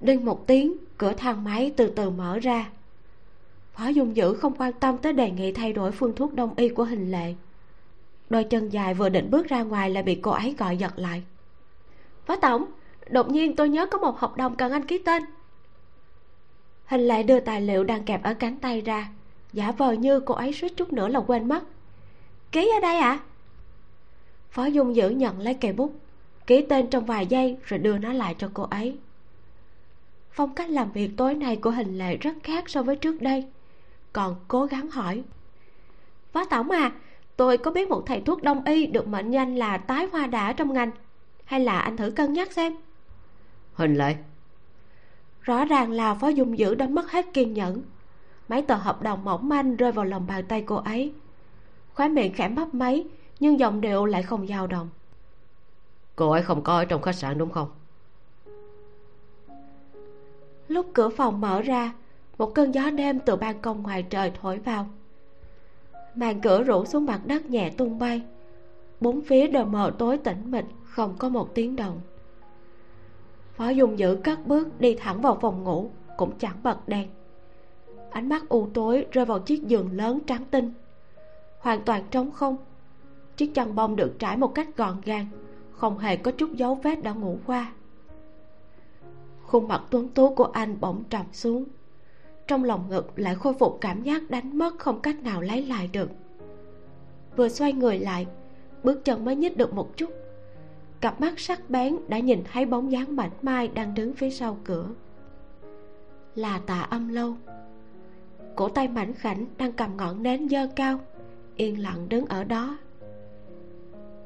Đinh 0.00 0.24
một 0.24 0.46
tiếng, 0.46 0.76
cửa 0.98 1.12
thang 1.12 1.44
máy 1.44 1.72
từ 1.76 1.90
từ 1.96 2.10
mở 2.10 2.38
ra. 2.38 2.70
Phó 3.74 3.88
dung 3.88 4.16
dữ 4.16 4.34
không 4.34 4.54
quan 4.58 4.72
tâm 4.72 4.98
tới 4.98 5.12
đề 5.12 5.30
nghị 5.30 5.52
thay 5.52 5.72
đổi 5.72 5.92
phương 5.92 6.14
thuốc 6.16 6.34
đông 6.34 6.54
y 6.56 6.68
của 6.68 6.84
hình 6.84 7.10
lệ 7.10 7.34
đôi 8.30 8.44
chân 8.44 8.68
dài 8.68 8.94
vừa 8.94 9.08
định 9.08 9.30
bước 9.30 9.48
ra 9.48 9.62
ngoài 9.62 9.90
lại 9.90 10.02
bị 10.02 10.14
cô 10.14 10.30
ấy 10.30 10.54
gọi 10.58 10.76
giật 10.76 10.92
lại. 10.96 11.22
Phó 12.26 12.36
tổng, 12.36 12.64
đột 13.10 13.28
nhiên 13.28 13.56
tôi 13.56 13.68
nhớ 13.68 13.86
có 13.86 13.98
một 13.98 14.18
hợp 14.18 14.36
đồng 14.36 14.56
cần 14.56 14.72
anh 14.72 14.86
ký 14.86 14.98
tên. 14.98 15.22
Hình 16.86 17.00
lại 17.00 17.22
đưa 17.22 17.40
tài 17.40 17.60
liệu 17.60 17.84
đang 17.84 18.04
kẹp 18.04 18.22
ở 18.22 18.34
cánh 18.34 18.56
tay 18.56 18.80
ra. 18.80 19.08
Giả 19.52 19.72
vờ 19.72 19.92
như 19.92 20.20
cô 20.20 20.34
ấy 20.34 20.52
suýt 20.52 20.76
chút 20.76 20.92
nữa 20.92 21.08
là 21.08 21.20
quên 21.20 21.48
mất. 21.48 21.64
Ký 22.52 22.70
ở 22.76 22.80
đây 22.80 22.96
ạ. 22.96 23.10
À? 23.10 23.22
phó 24.54 24.64
dung 24.64 24.96
dữ 24.96 25.10
nhận 25.10 25.40
lấy 25.40 25.54
cây 25.54 25.72
bút, 25.72 25.92
ký 26.46 26.66
tên 26.68 26.90
trong 26.90 27.04
vài 27.04 27.26
giây 27.26 27.56
rồi 27.64 27.78
đưa 27.78 27.98
nó 27.98 28.12
lại 28.12 28.34
cho 28.38 28.50
cô 28.54 28.62
ấy. 28.62 28.98
Phong 30.30 30.54
cách 30.54 30.70
làm 30.70 30.92
việc 30.92 31.10
tối 31.16 31.34
nay 31.34 31.56
của 31.56 31.70
hình 31.70 31.98
lệ 31.98 32.16
rất 32.16 32.34
khác 32.42 32.70
so 32.70 32.82
với 32.82 32.96
trước 32.96 33.22
đây. 33.22 33.44
Còn 34.12 34.36
cố 34.48 34.64
gắng 34.64 34.90
hỏi, 34.90 35.22
phó 36.32 36.44
tổng 36.44 36.70
à 36.70 36.92
tôi 37.36 37.58
có 37.58 37.70
biết 37.70 37.88
một 37.88 38.02
thầy 38.06 38.20
thuốc 38.20 38.42
đông 38.42 38.64
y 38.64 38.86
được 38.86 39.08
mệnh 39.08 39.30
danh 39.30 39.56
là 39.56 39.78
tái 39.78 40.08
hoa 40.12 40.26
đả 40.26 40.52
trong 40.52 40.72
ngành. 40.72 40.90
Hay 41.44 41.60
là 41.60 41.78
anh 41.78 41.96
thử 41.96 42.10
cân 42.10 42.32
nhắc 42.32 42.52
xem. 42.52 42.76
Hình 43.74 43.94
lệ 43.94 44.16
rõ 45.44 45.64
ràng 45.64 45.90
là 45.90 46.14
phó 46.14 46.28
dung 46.28 46.58
dữ 46.58 46.74
đã 46.74 46.86
mất 46.86 47.10
hết 47.10 47.26
kiên 47.32 47.52
nhẫn. 47.54 47.82
Mấy 48.48 48.62
tờ 48.62 48.74
hợp 48.74 49.02
đồng 49.02 49.24
mỏng 49.24 49.48
manh 49.48 49.76
rơi 49.76 49.92
vào 49.92 50.04
lòng 50.04 50.26
bàn 50.26 50.44
tay 50.48 50.64
cô 50.66 50.76
ấy. 50.76 51.12
Khóe 51.94 52.08
miệng 52.08 52.32
khẽ 52.32 52.48
mấp 52.48 52.74
máy 52.74 53.06
nhưng 53.40 53.58
giọng 53.58 53.80
điệu 53.80 54.04
lại 54.04 54.22
không 54.22 54.46
dao 54.46 54.66
động. 54.66 54.88
Cô 56.16 56.30
ấy 56.30 56.42
không 56.42 56.62
có 56.62 56.76
ở 56.76 56.84
trong 56.84 57.02
khách 57.02 57.14
sạn 57.14 57.38
đúng 57.38 57.50
không? 57.50 57.68
Lúc 60.68 60.86
cửa 60.92 61.08
phòng 61.08 61.40
mở 61.40 61.62
ra 61.62 61.92
một 62.38 62.54
cơn 62.54 62.74
gió 62.74 62.90
đêm 62.90 63.20
từ 63.20 63.36
ban 63.36 63.60
công 63.60 63.82
ngoài 63.82 64.02
trời 64.02 64.32
thổi 64.42 64.58
vào 64.58 64.86
màn 66.14 66.40
cửa 66.40 66.62
rủ 66.62 66.84
xuống 66.84 67.06
mặt 67.06 67.20
đất 67.26 67.46
nhẹ 67.46 67.70
tung 67.70 67.98
bay. 67.98 68.22
Bốn 69.00 69.20
phía 69.20 69.46
đều 69.46 69.64
mờ 69.64 69.92
tối 69.98 70.18
tĩnh 70.18 70.50
mịch, 70.50 70.64
không 70.84 71.14
có 71.18 71.28
một 71.28 71.54
tiếng 71.54 71.76
động. 71.76 72.00
Phó 73.56 73.68
dung 73.68 73.98
dữ 73.98 74.18
cất 74.24 74.46
bước 74.46 74.80
đi 74.80 74.94
thẳng 74.94 75.20
vào 75.20 75.38
phòng 75.40 75.64
ngủ, 75.64 75.90
cũng 76.16 76.38
chẳng 76.38 76.56
bật 76.62 76.88
đèn. 76.88 77.08
Ánh 78.10 78.28
mắt 78.28 78.48
u 78.48 78.68
tối 78.74 79.06
rơi 79.12 79.24
vào 79.24 79.38
chiếc 79.38 79.62
giường 79.62 79.92
lớn 79.92 80.18
trắng 80.26 80.44
tinh. 80.50 80.72
Hoàn 81.58 81.82
toàn 81.82 82.02
trống 82.10 82.30
không. 82.30 82.56
Chiếc 83.36 83.54
chăn 83.54 83.74
bông 83.74 83.96
được 83.96 84.18
trải 84.18 84.36
một 84.36 84.54
cách 84.54 84.76
gọn 84.76 85.00
gàng, 85.04 85.26
không 85.72 85.98
hề 85.98 86.16
có 86.16 86.30
chút 86.30 86.52
dấu 86.52 86.74
vết 86.74 87.02
đã 87.02 87.12
ngủ 87.12 87.38
qua. 87.46 87.72
Khuôn 89.42 89.68
mặt 89.68 89.82
tuấn 89.90 90.08
tú 90.08 90.34
của 90.34 90.44
anh 90.44 90.76
bỗng 90.80 91.04
trầm 91.10 91.26
xuống 91.32 91.64
trong 92.46 92.64
lòng 92.64 92.84
ngực 92.88 93.12
lại 93.16 93.34
khôi 93.34 93.54
phục 93.54 93.78
cảm 93.80 94.02
giác 94.02 94.30
đánh 94.30 94.58
mất 94.58 94.78
không 94.78 95.00
cách 95.00 95.22
nào 95.22 95.42
lấy 95.42 95.66
lại 95.66 95.90
được. 95.92 96.10
Vừa 97.36 97.48
xoay 97.48 97.72
người 97.72 97.98
lại, 97.98 98.26
bước 98.82 99.04
chân 99.04 99.24
mới 99.24 99.36
nhích 99.36 99.56
được 99.56 99.74
một 99.74 99.96
chút. 99.96 100.10
Cặp 101.00 101.20
mắt 101.20 101.40
sắc 101.40 101.70
bén 101.70 101.96
đã 102.08 102.18
nhìn 102.18 102.42
thấy 102.52 102.66
bóng 102.66 102.92
dáng 102.92 103.16
mảnh 103.16 103.30
mai 103.42 103.68
đang 103.68 103.94
đứng 103.94 104.14
phía 104.14 104.30
sau 104.30 104.58
cửa. 104.64 104.88
Là 106.34 106.60
tạ 106.66 106.80
âm 106.80 107.08
lâu. 107.08 107.36
Cổ 108.56 108.68
tay 108.68 108.88
mảnh 108.88 109.14
khảnh 109.14 109.46
đang 109.58 109.72
cầm 109.72 109.96
ngọn 109.96 110.22
nến 110.22 110.48
dơ 110.48 110.66
cao, 110.76 110.98
yên 111.56 111.82
lặng 111.82 112.08
đứng 112.08 112.26
ở 112.26 112.44
đó. 112.44 112.78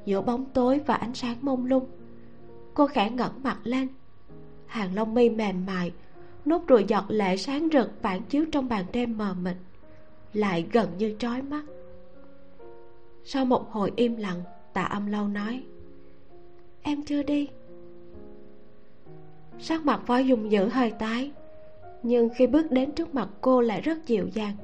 Giữa 0.04 0.20
bóng 0.20 0.44
tối 0.44 0.80
và 0.86 0.94
ánh 0.94 1.14
sáng 1.14 1.36
mông 1.40 1.64
lung, 1.66 1.86
cô 2.74 2.86
khẽ 2.86 3.10
ngẩng 3.10 3.42
mặt 3.42 3.58
lên. 3.64 3.88
Hàng 4.66 4.94
lông 4.94 5.14
mi 5.14 5.30
mềm 5.30 5.66
mại 5.66 5.92
nốt 6.48 6.66
ruồi 6.66 6.84
giọt 6.88 7.04
lệ 7.08 7.36
sáng 7.36 7.68
rực 7.72 8.02
phản 8.02 8.22
chiếu 8.22 8.44
trong 8.52 8.68
bàn 8.68 8.84
đêm 8.92 9.18
mờ 9.18 9.34
mịt, 9.42 9.56
lại 10.32 10.66
gần 10.72 10.88
như 10.98 11.16
trói 11.18 11.42
mắt. 11.42 11.64
Sau 13.24 13.44
một 13.44 13.70
hồi 13.70 13.92
im 13.96 14.16
lặng, 14.16 14.42
tạ 14.72 14.82
âm 14.82 15.06
lâu 15.06 15.28
nói, 15.28 15.62
em 16.82 17.02
chưa 17.02 17.22
đi. 17.22 17.48
Sắc 19.58 19.86
mặt 19.86 20.00
voi 20.06 20.26
dùng 20.26 20.50
dữ 20.50 20.68
hơi 20.68 20.90
tái, 20.90 21.32
nhưng 22.02 22.28
khi 22.36 22.46
bước 22.46 22.70
đến 22.70 22.92
trước 22.92 23.14
mặt 23.14 23.28
cô 23.40 23.60
lại 23.60 23.80
rất 23.80 24.06
dịu 24.06 24.28
dàng. 24.28 24.56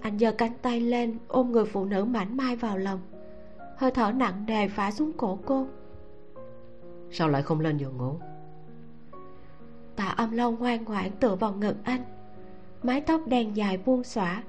Anh 0.00 0.18
giơ 0.18 0.32
cánh 0.32 0.52
tay 0.62 0.80
lên 0.80 1.18
ôm 1.28 1.52
người 1.52 1.64
phụ 1.64 1.84
nữ 1.84 2.04
mảnh 2.04 2.36
mai 2.36 2.56
vào 2.56 2.78
lòng, 2.78 3.00
hơi 3.76 3.90
thở 3.90 4.12
nặng 4.12 4.44
nề 4.46 4.68
phả 4.68 4.90
xuống 4.90 5.12
cổ 5.12 5.38
cô. 5.46 5.66
Sao 7.10 7.28
lại 7.28 7.42
không 7.42 7.60
lên 7.60 7.76
giường 7.76 7.96
ngủ? 7.96 8.18
Tạ 9.96 10.08
âm 10.08 10.30
lâu 10.32 10.52
ngoan 10.52 10.84
ngoãn 10.84 11.10
tựa 11.20 11.34
vào 11.34 11.52
ngực 11.52 11.76
anh. 11.84 12.00
Mái 12.82 13.00
tóc 13.00 13.20
đen 13.26 13.56
dài 13.56 13.78
buông 13.86 14.04
xõa. 14.04 14.42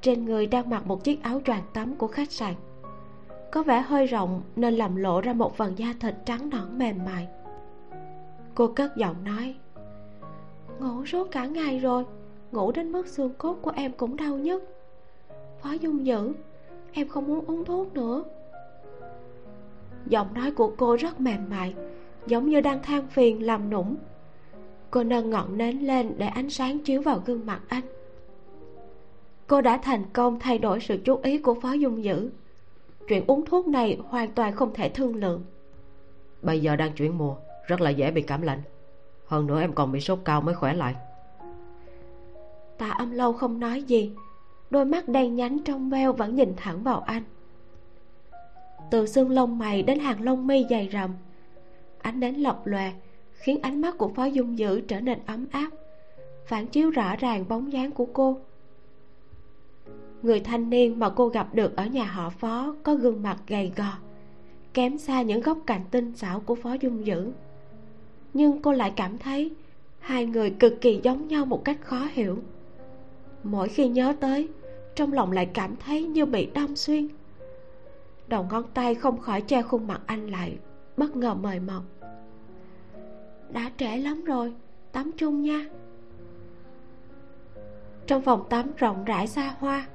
Trên 0.00 0.24
người 0.24 0.46
đang 0.46 0.70
mặc 0.70 0.86
một 0.86 1.04
chiếc 1.04 1.22
áo 1.22 1.40
choàng 1.44 1.62
tắm 1.72 1.96
của 1.96 2.06
khách 2.06 2.32
sạn. 2.32 2.54
Có 3.52 3.62
vẻ 3.62 3.80
hơi 3.80 4.06
rộng 4.06 4.42
nên 4.56 4.74
làm 4.74 4.96
lộ 4.96 5.20
ra 5.20 5.32
một 5.32 5.56
phần 5.56 5.78
da 5.78 5.94
thịt 6.00 6.14
trắng 6.24 6.50
nõn 6.50 6.78
mềm 6.78 7.04
mại. 7.04 7.28
Cô 8.54 8.66
cất 8.66 8.96
giọng 8.96 9.24
nói, 9.24 9.54
ngủ 10.80 11.06
suốt 11.06 11.30
cả 11.30 11.46
ngày 11.46 11.78
rồi, 11.78 12.04
ngủ 12.52 12.72
đến 12.72 12.92
mức 12.92 13.06
xương 13.06 13.32
cốt 13.38 13.54
của 13.62 13.72
em 13.74 13.92
cũng 13.92 14.16
đau 14.16 14.38
nhất. 14.38 14.62
Phó 15.60 15.72
dung 15.72 16.06
dữ 16.06 16.32
em 16.92 17.08
không 17.08 17.26
muốn 17.26 17.44
uống 17.46 17.64
thuốc 17.64 17.94
nữa. 17.94 18.24
Giọng 20.06 20.34
nói 20.34 20.50
của 20.50 20.72
cô 20.76 20.96
rất 20.96 21.20
mềm 21.20 21.50
mại, 21.50 21.74
giống 22.26 22.48
như 22.48 22.60
đang 22.60 22.82
than 22.82 23.06
phiền 23.06 23.46
làm 23.46 23.70
nũng 23.70 23.96
cô 24.90 25.04
nâng 25.04 25.30
ngọn 25.30 25.58
nến 25.58 25.78
lên 25.78 26.14
để 26.18 26.26
ánh 26.26 26.50
sáng 26.50 26.78
chiếu 26.78 27.02
vào 27.02 27.22
gương 27.26 27.46
mặt 27.46 27.60
anh. 27.68 27.82
Cô 29.46 29.60
đã 29.60 29.76
thành 29.76 30.04
công 30.12 30.38
thay 30.38 30.58
đổi 30.58 30.80
sự 30.80 30.98
chú 31.04 31.20
ý 31.22 31.38
của 31.38 31.54
phó 31.54 31.72
dung 31.72 32.04
dữ. 32.04 32.30
Chuyện 33.08 33.24
uống 33.26 33.44
thuốc 33.44 33.68
này 33.68 33.98
hoàn 34.08 34.30
toàn 34.32 34.52
không 34.52 34.74
thể 34.74 34.88
thương 34.88 35.16
lượng. 35.16 35.44
Bây 36.42 36.60
giờ 36.60 36.76
đang 36.76 36.92
chuyển 36.92 37.18
mùa 37.18 37.36
rất 37.66 37.80
là 37.80 37.90
dễ 37.90 38.10
bị 38.10 38.22
cảm 38.22 38.42
lạnh. 38.42 38.62
Hơn 39.26 39.46
nữa 39.46 39.60
em 39.60 39.72
còn 39.72 39.92
bị 39.92 40.00
sốt 40.00 40.18
cao 40.24 40.40
mới 40.40 40.54
khỏe 40.54 40.74
lại. 40.74 40.94
Tạ 42.78 42.90
âm 42.90 43.10
lâu 43.10 43.32
không 43.32 43.60
nói 43.60 43.82
gì. 43.82 44.12
Đôi 44.70 44.84
mắt 44.84 45.08
đen 45.08 45.34
nhánh 45.34 45.58
trong 45.64 45.90
veo 45.90 46.12
vẫn 46.12 46.34
nhìn 46.34 46.54
thẳng 46.56 46.82
vào 46.82 47.00
anh. 47.00 47.22
Từ 48.90 49.06
xương 49.06 49.30
lông 49.30 49.58
mày 49.58 49.82
đến 49.82 49.98
hàng 49.98 50.22
lông 50.22 50.46
mi 50.46 50.66
dày 50.70 50.88
rậm. 50.92 51.10
Ánh 52.02 52.20
nến 52.20 52.34
lọc 52.34 52.66
lòe 52.66 52.92
khiến 53.40 53.58
ánh 53.62 53.80
mắt 53.80 53.98
của 53.98 54.08
phó 54.08 54.24
dung 54.24 54.58
dữ 54.58 54.80
trở 54.80 55.00
nên 55.00 55.18
ấm 55.26 55.46
áp, 55.50 55.70
phản 56.46 56.66
chiếu 56.66 56.90
rõ 56.90 57.16
ràng 57.16 57.44
bóng 57.48 57.72
dáng 57.72 57.90
của 57.90 58.06
cô. 58.12 58.38
Người 60.22 60.40
thanh 60.40 60.70
niên 60.70 60.98
mà 60.98 61.10
cô 61.10 61.28
gặp 61.28 61.54
được 61.54 61.76
ở 61.76 61.86
nhà 61.86 62.04
họ 62.04 62.30
phó 62.30 62.74
có 62.82 62.94
gương 62.94 63.22
mặt 63.22 63.38
gầy 63.46 63.72
gò, 63.76 63.92
kém 64.74 64.98
xa 64.98 65.22
những 65.22 65.40
góc 65.40 65.58
cạnh 65.66 65.82
tinh 65.90 66.12
xảo 66.16 66.40
của 66.40 66.54
phó 66.54 66.72
dung 66.80 67.06
dữ. 67.06 67.32
Nhưng 68.34 68.62
cô 68.62 68.72
lại 68.72 68.92
cảm 68.96 69.18
thấy 69.18 69.50
hai 69.98 70.26
người 70.26 70.50
cực 70.50 70.80
kỳ 70.80 71.00
giống 71.02 71.28
nhau 71.28 71.46
một 71.46 71.64
cách 71.64 71.78
khó 71.82 72.08
hiểu. 72.12 72.38
Mỗi 73.44 73.68
khi 73.68 73.88
nhớ 73.88 74.14
tới, 74.20 74.48
trong 74.94 75.12
lòng 75.12 75.32
lại 75.32 75.46
cảm 75.46 75.76
thấy 75.76 76.04
như 76.04 76.26
bị 76.26 76.48
đong 76.54 76.76
xuyên. 76.76 77.08
Đầu 78.28 78.46
ngón 78.50 78.64
tay 78.74 78.94
không 78.94 79.18
khỏi 79.18 79.40
che 79.40 79.62
khuôn 79.62 79.86
mặt 79.86 80.00
anh 80.06 80.26
lại, 80.30 80.56
bất 80.96 81.16
ngờ 81.16 81.34
mời 81.34 81.60
mọc 81.60 81.82
đã 83.52 83.70
trễ 83.76 83.96
lắm 83.96 84.24
rồi, 84.24 84.54
tắm 84.92 85.10
chung 85.16 85.42
nha. 85.42 85.66
Trong 88.06 88.22
phòng 88.22 88.44
tắm 88.48 88.66
rộng 88.76 89.04
rãi 89.04 89.26
xa 89.26 89.54
hoa, 89.58 89.86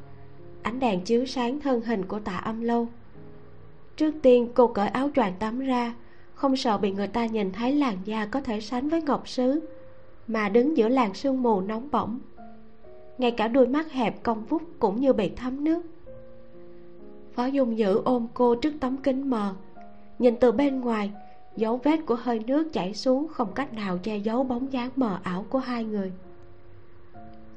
ánh 0.62 0.80
đèn 0.80 1.02
chiếu 1.02 1.26
sáng 1.26 1.60
thân 1.60 1.82
hình 1.82 2.06
của 2.06 2.20
tạ 2.20 2.38
âm 2.38 2.62
lâu. 2.62 2.88
Trước 3.98 4.12
tiên, 4.22 4.50
cô 4.54 4.68
cởi 4.68 4.88
áo 4.88 5.10
choàng 5.16 5.34
tắm 5.40 5.60
ra, 5.60 5.96
không 6.34 6.56
sợ 6.56 6.78
bị 6.78 6.92
người 6.92 7.08
ta 7.08 7.26
nhìn 7.26 7.52
thấy 7.52 7.76
làn 7.76 7.98
da 8.06 8.26
có 8.26 8.42
thể 8.42 8.62
sánh 8.62 8.90
với 8.90 9.02
ngọc 9.02 9.28
sứ, 9.28 9.60
mà 10.28 10.50
đứng 10.50 10.78
giữa 10.78 10.88
làn 10.90 11.14
sương 11.14 11.44
mù 11.44 11.62
nóng 11.62 11.92
bỏng. 11.92 12.20
Ngay 13.18 13.32
cả 13.32 13.48
đôi 13.48 13.68
mắt 13.68 13.92
hẹp 13.92 14.24
cong 14.24 14.46
vút 14.46 14.62
cũng 14.80 15.02
như 15.02 15.14
bị 15.14 15.32
thấm 15.36 15.64
nước. 15.64 15.82
Phó 17.34 17.46
dung 17.46 17.78
dữ 17.78 18.02
ôm 18.06 18.28
cô 18.34 18.56
trước 18.56 18.74
tấm 18.80 18.98
kính 18.98 19.30
mờ, 19.30 19.56
nhìn 20.20 20.36
từ 20.36 20.52
bên 20.52 20.82
ngoài 20.82 21.12
dấu 21.56 21.78
vết 21.84 22.00
của 22.06 22.16
hơi 22.16 22.40
nước 22.48 22.74
chảy 22.74 22.94
xuống 22.94 23.28
không 23.28 23.54
cách 23.54 23.74
nào 23.74 23.98
che 23.98 24.18
giấu 24.18 24.44
bóng 24.44 24.74
dáng 24.74 24.90
mờ 24.96 25.20
ảo 25.24 25.46
của 25.50 25.60
hai 25.60 25.84
người. 25.84 26.12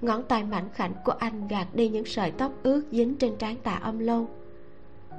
Ngón 0.00 0.22
tay 0.22 0.44
mảnh 0.44 0.68
khảnh 0.72 0.92
của 1.04 1.12
anh 1.12 1.48
gạt 1.48 1.66
đi 1.74 1.88
những 1.88 2.04
sợi 2.04 2.30
tóc 2.30 2.52
ướt 2.62 2.82
dính 2.90 3.14
trên 3.14 3.36
trán 3.36 3.56
tạ 3.62 3.74
âm 3.74 3.98
lâu. 3.98 4.26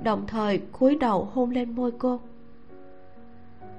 Đồng 0.03 0.27
thời, 0.27 0.57
cúi 0.57 0.95
đầu 0.95 1.29
hôn 1.33 1.49
lên 1.49 1.75
môi 1.75 1.91
cô. 1.91 2.19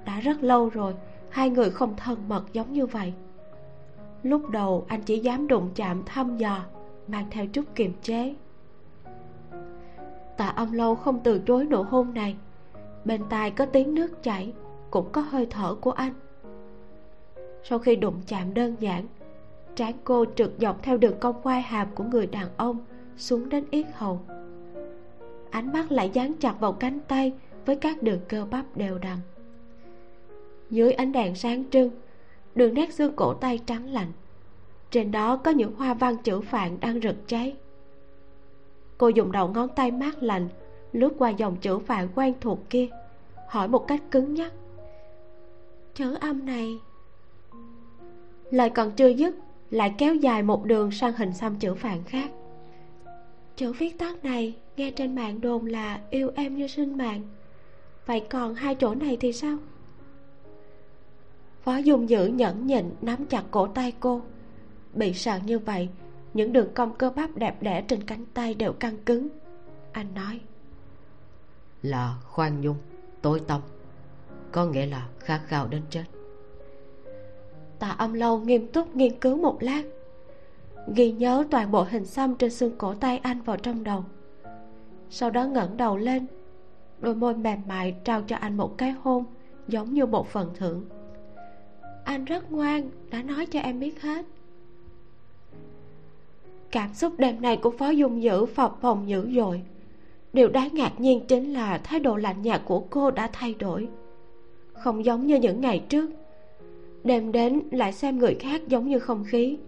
Đã 0.04 0.20
rất 0.20 0.42
lâu 0.42 0.68
rồi, 0.68 0.94
hai 1.30 1.50
người 1.50 1.70
không 1.70 1.94
thân 1.96 2.18
mật 2.28 2.44
giống 2.52 2.72
như 2.72 2.86
vậy. 2.86 3.12
Lúc 4.22 4.50
đầu, 4.50 4.84
anh 4.88 5.02
chỉ 5.02 5.18
dám 5.18 5.48
đụng 5.48 5.70
chạm 5.74 6.02
thăm 6.06 6.36
dò, 6.36 6.64
mang 7.08 7.26
theo 7.30 7.46
chút 7.46 7.64
kiềm 7.74 7.92
chế. 8.02 8.34
Tạ 10.36 10.48
âm 10.48 10.72
lâu 10.72 10.94
không 10.94 11.20
từ 11.24 11.38
chối 11.46 11.64
nụ 11.64 11.82
hôn 11.82 12.14
này. 12.14 12.36
Bên 13.04 13.22
tai 13.30 13.50
có 13.50 13.66
tiếng 13.66 13.94
nước 13.94 14.22
chảy 14.22 14.52
cũng 14.90 15.12
có 15.12 15.20
hơi 15.20 15.46
thở 15.50 15.74
của 15.74 15.92
anh. 15.92 16.12
Sau 17.62 17.78
khi 17.78 17.96
đụng 17.96 18.20
chạm 18.26 18.54
đơn 18.54 18.76
giản, 18.80 19.06
trán 19.74 19.92
cô 20.04 20.24
trượt 20.36 20.50
dọc 20.58 20.82
theo 20.82 20.96
đường 20.96 21.18
cong 21.20 21.42
quai 21.42 21.60
hàm 21.62 21.88
của 21.94 22.04
người 22.04 22.26
đàn 22.26 22.48
ông 22.56 22.78
xuống 23.16 23.48
đến 23.48 23.64
yết 23.70 23.86
hầu. 23.92 24.20
Ánh 25.50 25.72
mắt 25.72 25.92
lại 25.92 26.10
dán 26.12 26.32
chặt 26.40 26.60
vào 26.60 26.72
cánh 26.72 27.00
tay 27.08 27.32
với 27.66 27.76
các 27.76 28.02
đường 28.02 28.20
cơ 28.28 28.46
bắp 28.50 28.76
đều 28.76 28.98
đặn. 28.98 29.18
Dưới 30.70 30.92
ánh 30.92 31.12
đèn 31.12 31.34
sáng 31.34 31.64
trưng, 31.70 31.90
đường 32.54 32.74
nét 32.74 32.92
xương 32.92 33.12
cổ 33.16 33.34
tay 33.34 33.58
trắng 33.66 33.88
lạnh. 33.92 34.12
Trên 34.90 35.10
đó 35.10 35.36
có 35.36 35.50
những 35.50 35.74
hoa 35.74 35.94
văn 35.94 36.16
chữ 36.24 36.40
phạn 36.40 36.80
đang 36.80 37.00
rực 37.00 37.16
cháy. 37.26 37.56
Cô 38.98 39.08
dùng 39.08 39.32
đầu 39.32 39.48
ngón 39.48 39.68
tay 39.68 39.90
mát 39.90 40.22
lạnh, 40.22 40.48
lướt 40.92 41.12
qua 41.18 41.30
dòng 41.30 41.56
chữ 41.56 41.78
phạn 41.78 42.08
quen 42.14 42.34
thuộc 42.40 42.70
kia, 42.70 42.88
hỏi 43.48 43.68
một 43.68 43.88
cách 43.88 44.02
cứng 44.10 44.34
nhắc 44.34 44.52
chữ 45.94 46.14
âm 46.20 46.46
này. 46.46 46.78
Lời 48.50 48.70
còn 48.70 48.90
chưa 48.90 49.08
dứt, 49.08 49.36
lại 49.70 49.94
kéo 49.98 50.14
dài 50.14 50.42
một 50.42 50.64
đường 50.64 50.90
sang 50.90 51.12
hình 51.12 51.32
xăm 51.32 51.56
chữ 51.56 51.74
phạn 51.74 52.04
khác. 52.04 52.30
Chữ 53.56 53.72
viết 53.72 53.98
tắt 53.98 54.24
này 54.24 54.56
nghe 54.76 54.90
trên 54.90 55.14
mạng 55.14 55.40
đồn 55.40 55.66
là 55.66 56.00
yêu 56.10 56.30
em 56.34 56.56
như 56.56 56.66
sinh 56.66 56.98
mạng. 56.98 57.22
Vậy 58.06 58.22
còn 58.30 58.54
hai 58.54 58.74
chỗ 58.74 58.94
này 58.94 59.16
thì 59.20 59.32
sao? 59.32 59.56
Phó 61.62 61.76
dung 61.76 62.08
dữ 62.08 62.26
nhẫn 62.26 62.66
nhịn 62.66 62.84
nắm 63.02 63.26
chặt 63.26 63.42
cổ 63.50 63.66
tay 63.66 63.92
cô. 64.00 64.22
Bị 64.94 65.12
sợ 65.12 65.38
như 65.44 65.58
vậy, 65.58 65.88
những 66.34 66.52
đường 66.52 66.68
cong 66.74 66.94
cơ 66.98 67.10
bắp 67.10 67.36
đẹp 67.36 67.62
đẽ 67.62 67.84
trên 67.88 68.02
cánh 68.02 68.26
tay 68.34 68.54
đều 68.54 68.72
căng 68.72 68.98
cứng. 68.98 69.28
Anh 69.92 70.14
nói, 70.14 70.40
là 71.82 72.14
khoan 72.24 72.60
dung 72.60 72.76
tối 73.22 73.40
tâm 73.46 73.60
có 74.52 74.66
nghĩa 74.66 74.86
là 74.86 75.08
khát 75.18 75.40
khao 75.46 75.68
đến 75.68 75.82
chết. 75.90 76.04
Tạ 77.78 77.90
âm 77.90 78.12
lâu 78.12 78.38
nghiêm 78.38 78.66
túc 78.66 78.96
nghiên 78.96 79.20
cứu 79.20 79.36
một 79.36 79.62
lát, 79.62 79.82
ghi 80.94 81.12
nhớ 81.12 81.44
toàn 81.50 81.70
bộ 81.70 81.82
hình 81.82 82.04
xăm 82.04 82.34
trên 82.34 82.50
xương 82.50 82.78
cổ 82.78 82.94
tay 82.94 83.18
anh 83.18 83.42
vào 83.42 83.56
trong 83.56 83.84
đầu. 83.84 84.04
Sau 85.10 85.30
đó 85.30 85.46
ngẩng 85.46 85.76
đầu 85.76 85.96
lên, 85.96 86.26
đôi 87.00 87.14
môi 87.14 87.34
mềm 87.34 87.58
mại 87.68 87.96
trao 88.04 88.22
cho 88.22 88.36
anh 88.36 88.56
một 88.56 88.78
cái 88.78 88.90
hôn 88.90 89.24
giống 89.68 89.94
như 89.94 90.06
một 90.06 90.28
phần 90.28 90.50
thưởng. 90.54 90.84
Anh 92.04 92.24
rất 92.24 92.52
ngoan, 92.52 92.90
đã 93.10 93.22
nói 93.22 93.46
cho 93.46 93.60
em 93.60 93.80
biết 93.80 94.02
hết. 94.02 94.26
Cảm 96.70 96.94
xúc 96.94 97.12
đêm 97.18 97.42
nay 97.42 97.56
của 97.56 97.70
phó 97.70 97.90
dung 97.90 98.22
dữ 98.22 98.46
phập 98.46 98.80
phồng 98.80 99.08
dữ 99.08 99.30
dội. 99.36 99.62
Điều 100.32 100.48
đáng 100.48 100.74
ngạc 100.74 101.00
nhiên 101.00 101.26
chính 101.26 101.52
là 101.52 101.78
thái 101.78 102.00
độ 102.00 102.16
lạnh 102.16 102.42
nhạt 102.42 102.62
của 102.64 102.80
cô 102.80 103.10
đã 103.10 103.30
thay 103.32 103.54
đổi 103.54 103.88
không 104.80 105.04
giống 105.04 105.26
như 105.26 105.36
những 105.36 105.60
ngày 105.60 105.84
trước. 105.88 106.10
Đêm 107.04 107.32
đến 107.32 107.62
lại 107.70 107.92
xem 107.92 108.18
người 108.18 108.34
khác 108.34 108.68
giống 108.68 108.88
như 108.88 108.98
không 108.98 109.24
khí. 109.24 109.58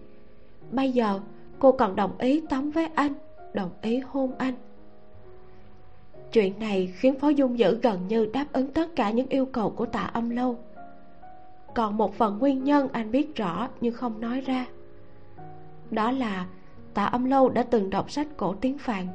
Bây 0.70 0.92
giờ, 0.92 1.20
cô 1.58 1.72
còn 1.72 1.96
đồng 1.96 2.18
ý 2.18 2.42
tắm 2.50 2.70
với 2.70 2.86
anh, 2.94 3.14
đồng 3.54 3.70
ý 3.82 3.98
hôn 3.98 4.32
anh. 4.38 4.54
Chuyện 6.32 6.58
này 6.58 6.92
khiến 6.96 7.14
phó 7.20 7.28
dung 7.28 7.58
dữ 7.58 7.78
gần 7.82 8.08
như 8.08 8.26
đáp 8.32 8.46
ứng 8.52 8.72
tất 8.72 8.96
cả 8.96 9.10
những 9.10 9.28
yêu 9.28 9.46
cầu 9.46 9.70
của 9.70 9.86
tạ 9.86 10.10
âm 10.12 10.30
lâu. 10.30 10.58
Còn 11.74 11.96
một 11.96 12.14
phần 12.14 12.38
nguyên 12.38 12.64
nhân 12.64 12.88
anh 12.92 13.10
biết 13.10 13.36
rõ 13.36 13.68
nhưng 13.80 13.94
không 13.94 14.20
nói 14.20 14.40
ra. 14.40 14.66
Đó 15.90 16.10
là 16.10 16.46
tạ 16.94 17.04
âm 17.04 17.24
lâu 17.24 17.48
đã 17.48 17.62
từng 17.62 17.90
đọc 17.90 18.10
sách 18.10 18.26
cổ 18.36 18.54
tiếng 18.60 18.78
phạn. 18.78 19.06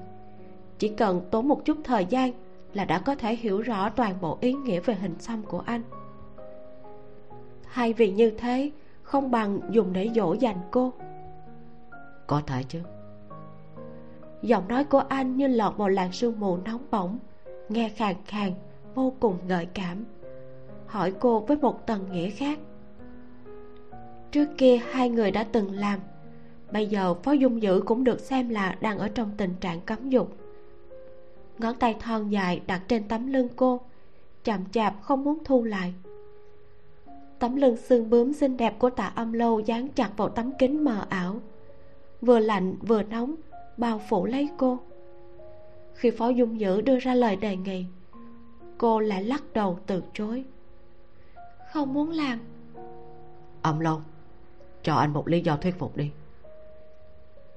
Chỉ 0.79 0.89
cần 0.89 1.21
tốn 1.31 1.47
một 1.47 1.65
chút 1.65 1.77
thời 1.83 2.05
gian 2.05 2.31
là 2.73 2.85
đã 2.85 2.99
có 2.99 3.15
thể 3.15 3.35
hiểu 3.35 3.61
rõ 3.61 3.89
toàn 3.89 4.15
bộ 4.21 4.37
ý 4.41 4.53
nghĩa 4.53 4.79
về 4.79 4.93
hình 4.93 5.15
xăm 5.19 5.41
của 5.43 5.59
anh. 5.59 5.81
Hay 7.67 7.93
vì 7.93 8.11
như 8.11 8.29
thế, 8.29 8.71
không 9.03 9.31
bằng 9.31 9.59
dùng 9.71 9.93
để 9.93 10.09
dỗ 10.15 10.33
dành 10.33 10.57
cô? 10.71 10.93
Có 12.27 12.41
thể 12.47 12.63
chứ. 12.63 12.79
Giọng 14.41 14.67
nói 14.67 14.83
của 14.83 14.99
anh 14.99 15.37
như 15.37 15.47
lọt 15.47 15.77
vào 15.77 15.89
làn 15.89 16.11
sương 16.11 16.39
mù 16.39 16.57
nóng 16.65 16.85
bỏng, 16.91 17.19
nghe 17.69 17.89
khàn 17.89 18.15
khàn, 18.25 18.51
vô 18.95 19.13
cùng 19.19 19.37
gợi 19.47 19.67
cảm. 19.73 20.05
Hỏi 20.85 21.13
cô 21.19 21.39
với 21.39 21.57
một 21.57 21.87
tầng 21.87 22.11
nghĩa 22.11 22.29
khác. 22.29 22.59
Trước 24.31 24.47
kia 24.57 24.79
hai 24.91 25.09
người 25.09 25.31
đã 25.31 25.43
từng 25.43 25.71
làm, 25.71 25.99
bây 26.71 26.87
giờ 26.87 27.13
phó 27.13 27.31
dung 27.31 27.61
dữ 27.61 27.81
cũng 27.85 28.03
được 28.03 28.19
xem 28.19 28.49
là 28.49 28.77
đang 28.81 28.97
ở 28.97 29.07
trong 29.07 29.31
tình 29.37 29.53
trạng 29.61 29.81
cấm 29.81 30.09
dục 30.09 30.37
ngón 31.59 31.75
tay 31.75 31.95
thon 31.99 32.29
dài 32.29 32.61
đặt 32.67 32.81
trên 32.87 33.07
tấm 33.07 33.27
lưng 33.27 33.47
cô 33.55 33.81
chậm 34.43 34.65
chạp 34.71 34.93
không 35.01 35.23
muốn 35.23 35.37
thu 35.45 35.63
lại. 35.63 35.93
Tấm 37.39 37.55
lưng 37.55 37.77
xương 37.77 38.09
bướm 38.09 38.33
xinh 38.33 38.57
đẹp 38.57 38.79
của 38.79 38.89
tạ 38.89 39.11
âm 39.15 39.33
lâu 39.33 39.59
dán 39.59 39.87
chặt 39.87 40.09
vào 40.17 40.29
tấm 40.29 40.51
kính 40.59 40.83
mờ 40.83 41.05
ảo 41.09 41.35
vừa 42.21 42.39
lạnh 42.39 42.75
vừa 42.81 43.03
nóng 43.03 43.35
bao 43.77 44.01
phủ 44.09 44.25
lấy 44.25 44.49
cô. 44.57 44.79
Khi 45.93 46.11
phó 46.11 46.29
dung 46.29 46.59
dữ 46.59 46.81
đưa 46.81 46.99
ra 46.99 47.13
lời 47.13 47.35
đề 47.35 47.55
nghị 47.55 47.85
cô 48.77 48.99
lại 48.99 49.23
lắc 49.23 49.43
đầu 49.53 49.79
từ 49.85 50.03
chối. 50.13 50.45
Không 51.73 51.93
muốn 51.93 52.11
làm. 52.11 52.39
Âm 53.61 53.79
lâu 53.79 54.01
cho 54.83 54.95
anh 54.95 55.13
một 55.13 55.27
lý 55.27 55.41
do 55.41 55.57
thuyết 55.57 55.79
phục 55.79 55.97
đi. 55.97 56.11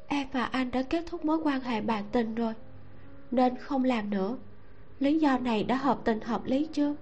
Em 0.07 0.27
và 0.33 0.45
anh 0.45 0.71
đã 0.71 0.83
kết 0.83 1.05
thúc 1.11 1.25
mối 1.25 1.39
quan 1.45 1.61
hệ 1.61 1.81
bạn 1.81 2.05
tình 2.13 2.35
rồi 2.35 2.55
nên 3.31 3.57
không 3.57 3.85
làm 3.85 4.11
nữa. 4.11 4.37
Lý 4.99 5.19
do 5.19 5.39
này 5.39 5.65
đã 5.65 5.77
hợp 5.77 5.99
tình 6.05 6.21
hợp 6.21 6.45
lý 6.45 6.69
chưa 6.73 6.95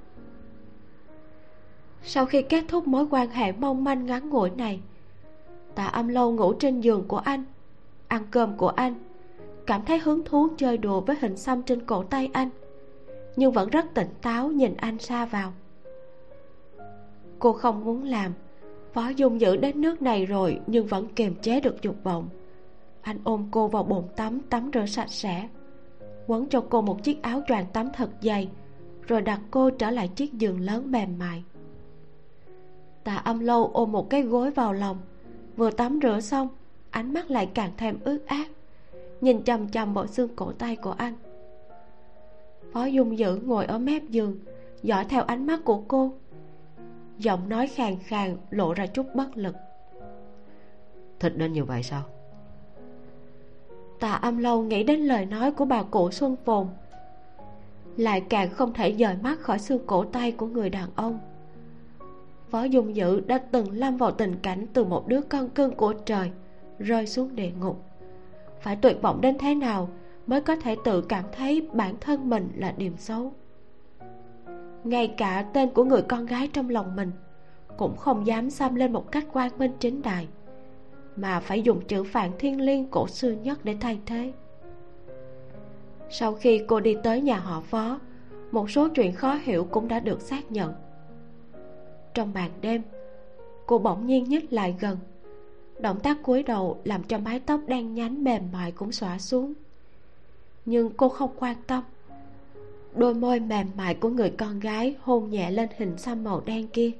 sau 2.02 2.26
khi 2.26 2.42
kết 2.42 2.64
thúc 2.68 2.86
mối 2.86 3.06
quan 3.10 3.30
hệ 3.30 3.52
mong 3.52 3.84
manh 3.84 4.06
ngắn 4.06 4.30
ngủi 4.30 4.50
này, 4.50 4.80
tạ 5.74 5.86
âm 5.86 6.08
lâu 6.08 6.32
ngủ 6.32 6.52
trên 6.52 6.80
giường 6.80 7.04
của 7.08 7.18
anh, 7.18 7.44
ăn 8.08 8.22
cơm 8.30 8.56
của 8.56 8.68
anh, 8.68 8.94
cảm 9.66 9.84
thấy 9.84 9.98
hứng 9.98 10.24
thú 10.24 10.48
chơi 10.56 10.78
đùa 10.78 11.00
với 11.00 11.16
hình 11.20 11.36
xăm 11.36 11.62
trên 11.62 11.86
cổ 11.86 12.02
tay 12.02 12.30
anh, 12.32 12.50
nhưng 13.36 13.52
vẫn 13.52 13.70
rất 13.70 13.84
tỉnh 13.94 14.08
táo 14.22 14.48
nhìn 14.48 14.74
anh 14.76 14.98
xa 14.98 15.26
vào. 15.26 15.52
Cô 17.38 17.52
không 17.52 17.84
muốn 17.84 18.04
làm 18.04 18.32
phó 18.92 19.08
dung 19.08 19.40
dữ 19.40 19.56
đến 19.56 19.80
nước 19.80 20.02
này 20.02 20.26
rồi 20.26 20.60
nhưng 20.66 20.86
vẫn 20.86 21.08
kiềm 21.08 21.34
chế 21.34 21.60
được 21.60 21.82
dục 21.82 21.96
vọng. 22.04 22.28
Anh 23.02 23.18
ôm 23.24 23.48
cô 23.50 23.68
vào 23.68 23.82
bồn 23.82 24.04
tắm 24.16 24.40
tắm 24.50 24.70
rửa 24.74 24.86
sạch 24.86 25.10
sẽ 25.10 25.48
quấn 26.28 26.48
cho 26.48 26.64
cô 26.70 26.80
một 26.80 27.04
chiếc 27.04 27.22
áo 27.22 27.42
choàng 27.48 27.66
tắm 27.72 27.88
thật 27.94 28.10
dày, 28.20 28.48
rồi 29.06 29.22
đặt 29.22 29.40
cô 29.50 29.70
trở 29.70 29.90
lại 29.90 30.08
chiếc 30.08 30.34
giường 30.34 30.60
lớn 30.60 30.90
mềm 30.90 31.18
mại. 31.18 31.44
Tạ 33.04 33.16
âm 33.16 33.40
lâu 33.40 33.70
ôm 33.74 33.92
một 33.92 34.10
cái 34.10 34.22
gối 34.22 34.50
vào 34.50 34.72
lòng, 34.72 34.98
vừa 35.56 35.70
tắm 35.70 35.98
rửa 36.02 36.20
xong, 36.20 36.48
ánh 36.90 37.12
mắt 37.12 37.30
lại 37.30 37.48
càng 37.54 37.70
thêm 37.76 37.98
ướt 38.04 38.26
át, 38.26 38.48
nhìn 39.20 39.42
chằm 39.42 39.68
chằm 39.68 39.94
bộ 39.94 40.06
xương 40.06 40.36
cổ 40.36 40.52
tay 40.52 40.76
của 40.76 40.92
anh. 40.92 41.14
Phó 42.72 42.84
dung 42.84 43.18
dữ 43.18 43.36
ngồi 43.44 43.64
ở 43.64 43.78
mép 43.78 44.02
giường, 44.02 44.38
dõi 44.82 45.04
theo 45.04 45.22
ánh 45.22 45.46
mắt 45.46 45.60
của 45.64 45.82
cô, 45.88 46.12
giọng 47.18 47.48
nói 47.48 47.68
khàn 47.68 47.96
khàn 47.98 48.36
lộ 48.50 48.74
ra 48.74 48.86
chút 48.86 49.06
bất 49.14 49.36
lực. 49.36 49.54
Thích 51.20 51.32
đến 51.36 51.52
như 51.52 51.64
vậy 51.64 51.82
sao? 51.82 52.02
Tạ 54.00 54.12
âm 54.12 54.38
lâu 54.38 54.62
nghĩ 54.62 54.84
đến 54.84 55.00
lời 55.00 55.26
nói 55.26 55.52
của 55.52 55.64
bà 55.64 55.82
cụ 55.82 56.10
xuân 56.10 56.36
phồn. 56.44 56.66
Lại 57.96 58.20
càng 58.20 58.50
không 58.50 58.72
thể 58.72 58.94
dời 58.98 59.16
mắt 59.22 59.40
khỏi 59.40 59.58
xương 59.58 59.86
cổ 59.86 60.04
tay 60.04 60.32
của 60.32 60.46
người 60.46 60.70
đàn 60.70 60.88
ông. 60.96 61.18
Phó 62.50 62.62
dung 62.62 62.96
dữ 62.96 63.20
đã 63.20 63.38
từng 63.38 63.70
lâm 63.70 63.96
vào 63.96 64.10
tình 64.10 64.36
cảnh 64.42 64.66
từ 64.72 64.84
một 64.84 65.08
đứa 65.08 65.20
con 65.20 65.48
cưng 65.48 65.74
của 65.74 65.92
trời 65.92 66.30
rơi 66.78 67.06
xuống 67.06 67.36
địa 67.36 67.50
ngục. 67.60 67.84
Phải 68.60 68.76
tuyệt 68.76 69.02
vọng 69.02 69.20
đến 69.20 69.38
thế 69.38 69.54
nào 69.54 69.88
mới 70.26 70.40
có 70.40 70.56
thể 70.56 70.76
tự 70.84 71.00
cảm 71.00 71.24
thấy 71.32 71.68
bản 71.72 71.94
thân 72.00 72.30
mình 72.30 72.48
là 72.56 72.74
điểm 72.76 72.96
xấu? 72.96 73.32
Ngay 74.84 75.08
cả 75.08 75.44
tên 75.52 75.70
của 75.70 75.84
người 75.84 76.02
con 76.02 76.26
gái 76.26 76.48
trong 76.52 76.70
lòng 76.70 76.96
mình 76.96 77.10
cũng 77.76 77.96
không 77.96 78.26
dám 78.26 78.50
xăm 78.50 78.74
lên 78.74 78.92
một 78.92 79.12
cách 79.12 79.24
quang 79.32 79.58
minh 79.58 79.72
chính 79.80 80.02
đại 80.02 80.28
mà 81.20 81.40
phải 81.40 81.62
dùng 81.62 81.80
chữ 81.80 82.04
phạn 82.04 82.30
thiên 82.38 82.60
liêng 82.60 82.90
cổ 82.90 83.08
xưa 83.08 83.30
nhất 83.30 83.58
để 83.64 83.76
thay 83.80 83.98
thế. 84.06 84.32
Sau 86.10 86.34
khi 86.34 86.62
cô 86.66 86.80
đi 86.80 86.96
tới 87.04 87.20
nhà 87.20 87.38
họ 87.38 87.60
phó, 87.60 88.00
một 88.50 88.70
số 88.70 88.88
chuyện 88.88 89.12
khó 89.12 89.34
hiểu 89.42 89.64
cũng 89.70 89.88
đã 89.88 90.00
được 90.00 90.20
xác 90.20 90.52
nhận. 90.52 90.72
Trong 92.14 92.32
màn 92.34 92.50
đêm, 92.60 92.82
cô 93.66 93.78
bỗng 93.78 94.06
nhiên 94.06 94.24
nhích 94.24 94.52
lại 94.52 94.74
gần. 94.80 94.98
Động 95.80 96.00
tác 96.00 96.22
cúi 96.22 96.42
đầu 96.42 96.80
làm 96.84 97.02
cho 97.02 97.18
mái 97.18 97.40
tóc 97.40 97.60
đen 97.66 97.94
nhánh 97.94 98.24
mềm 98.24 98.42
mại 98.52 98.72
cũng 98.72 98.92
xõa 98.92 99.18
xuống. 99.18 99.54
Nhưng 100.64 100.90
cô 100.96 101.08
không 101.08 101.30
quan 101.38 101.56
tâm. 101.66 101.84
Đôi 102.94 103.14
môi 103.14 103.40
mềm 103.40 103.66
mại 103.76 103.94
của 103.94 104.08
người 104.08 104.30
con 104.30 104.60
gái 104.60 104.96
hôn 105.00 105.30
nhẹ 105.30 105.50
lên 105.50 105.68
hình 105.76 105.98
xăm 105.98 106.24
màu 106.24 106.42
đen 106.46 106.68
kia 106.68 106.90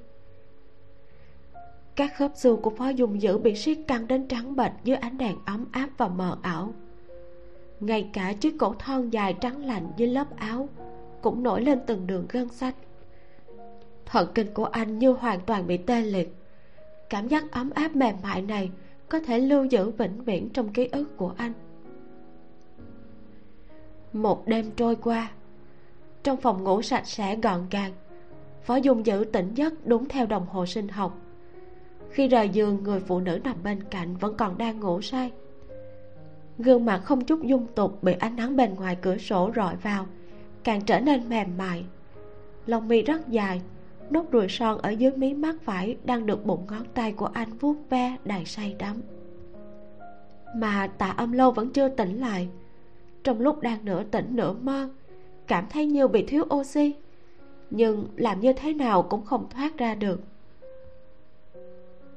các 1.98 2.16
khớp 2.16 2.32
xương 2.34 2.62
của 2.62 2.70
phó 2.70 2.88
dung 2.88 3.22
dữ 3.22 3.38
bị 3.38 3.54
siết 3.54 3.78
căng 3.86 4.06
đến 4.06 4.28
trắng 4.28 4.56
bệch 4.56 4.72
dưới 4.84 4.96
ánh 4.96 5.18
đèn 5.18 5.36
ấm 5.44 5.64
áp 5.72 5.88
và 5.96 6.08
mờ 6.08 6.38
ảo. 6.42 6.72
Ngay 7.80 8.10
cả 8.12 8.32
chiếc 8.32 8.58
cổ 8.58 8.74
thon 8.78 9.10
dài 9.10 9.34
trắng 9.40 9.64
lạnh 9.64 9.92
dưới 9.96 10.08
lớp 10.08 10.36
áo 10.36 10.68
cũng 11.22 11.42
nổi 11.42 11.62
lên 11.62 11.80
từng 11.86 12.06
đường 12.06 12.26
gân 12.28 12.48
xanh. 12.48 12.74
Thần 14.06 14.28
kinh 14.34 14.54
của 14.54 14.64
anh 14.64 14.98
như 14.98 15.10
hoàn 15.10 15.40
toàn 15.40 15.66
bị 15.66 15.76
tê 15.76 16.02
liệt. 16.02 16.34
Cảm 17.10 17.28
giác 17.28 17.52
ấm 17.52 17.70
áp 17.70 17.96
mềm 17.96 18.14
mại 18.22 18.42
này 18.42 18.70
có 19.08 19.20
thể 19.20 19.38
lưu 19.38 19.64
giữ 19.64 19.90
vĩnh 19.90 20.24
viễn 20.24 20.48
trong 20.48 20.72
ký 20.72 20.88
ức 20.92 21.16
của 21.16 21.32
anh. 21.36 21.52
Một 24.12 24.46
đêm 24.46 24.70
trôi 24.76 24.96
qua, 24.96 25.30
trong 26.22 26.36
phòng 26.36 26.64
ngủ 26.64 26.82
sạch 26.82 27.06
sẽ 27.06 27.36
gọn 27.36 27.66
gàng, 27.70 27.92
phó 28.62 28.76
dung 28.76 29.06
dữ 29.06 29.24
tỉnh 29.32 29.54
giấc 29.54 29.86
đúng 29.86 30.08
theo 30.08 30.26
đồng 30.26 30.46
hồ 30.46 30.66
sinh 30.66 30.88
học 30.88 31.18
khi 32.10 32.28
rời 32.28 32.48
giường, 32.48 32.82
người 32.82 33.00
phụ 33.00 33.20
nữ 33.20 33.40
nằm 33.44 33.56
bên 33.64 33.82
cạnh 33.90 34.16
vẫn 34.16 34.36
còn 34.36 34.58
đang 34.58 34.80
ngủ 34.80 35.00
say. 35.00 35.32
Gương 36.58 36.84
mặt 36.84 37.00
không 37.04 37.24
chút 37.24 37.42
dung 37.42 37.66
tục 37.74 38.02
bị 38.02 38.12
ánh 38.12 38.36
nắng 38.36 38.56
bên 38.56 38.74
ngoài 38.74 38.96
cửa 39.02 39.18
sổ 39.18 39.50
rọi 39.56 39.76
vào, 39.76 40.06
càng 40.64 40.80
trở 40.80 41.00
nên 41.00 41.28
mềm 41.28 41.58
mại. 41.58 41.84
Lông 42.66 42.88
mi 42.88 43.02
rất 43.02 43.28
dài, 43.28 43.62
nốt 44.10 44.30
ruồi 44.30 44.46
son 44.48 44.78
ở 44.78 44.90
dưới 44.90 45.12
mí 45.12 45.34
mắt 45.34 45.56
phải 45.62 45.96
đang 46.04 46.26
được 46.26 46.46
bụng 46.46 46.66
ngón 46.70 46.84
tay 46.94 47.12
của 47.12 47.26
anh 47.26 47.48
vuốt 47.60 47.76
ve 47.90 48.16
đầy 48.24 48.44
say 48.44 48.76
đắm. 48.78 49.02
Mà 50.56 50.86
tạ 50.98 51.14
âm 51.16 51.32
lâu 51.32 51.50
vẫn 51.50 51.70
chưa 51.70 51.88
tỉnh 51.88 52.20
lại. 52.20 52.48
Trong 53.24 53.40
lúc 53.40 53.60
đang 53.60 53.84
nửa 53.84 54.02
tỉnh 54.02 54.36
nửa 54.36 54.52
mơ, 54.52 54.88
cảm 55.46 55.64
thấy 55.70 55.86
như 55.86 56.08
bị 56.08 56.24
thiếu 56.26 56.44
oxy. 56.54 56.94
Nhưng 57.70 58.08
làm 58.16 58.40
như 58.40 58.52
thế 58.52 58.74
nào 58.74 59.02
cũng 59.02 59.24
không 59.24 59.46
thoát 59.50 59.78
ra 59.78 59.94
được 59.94 60.20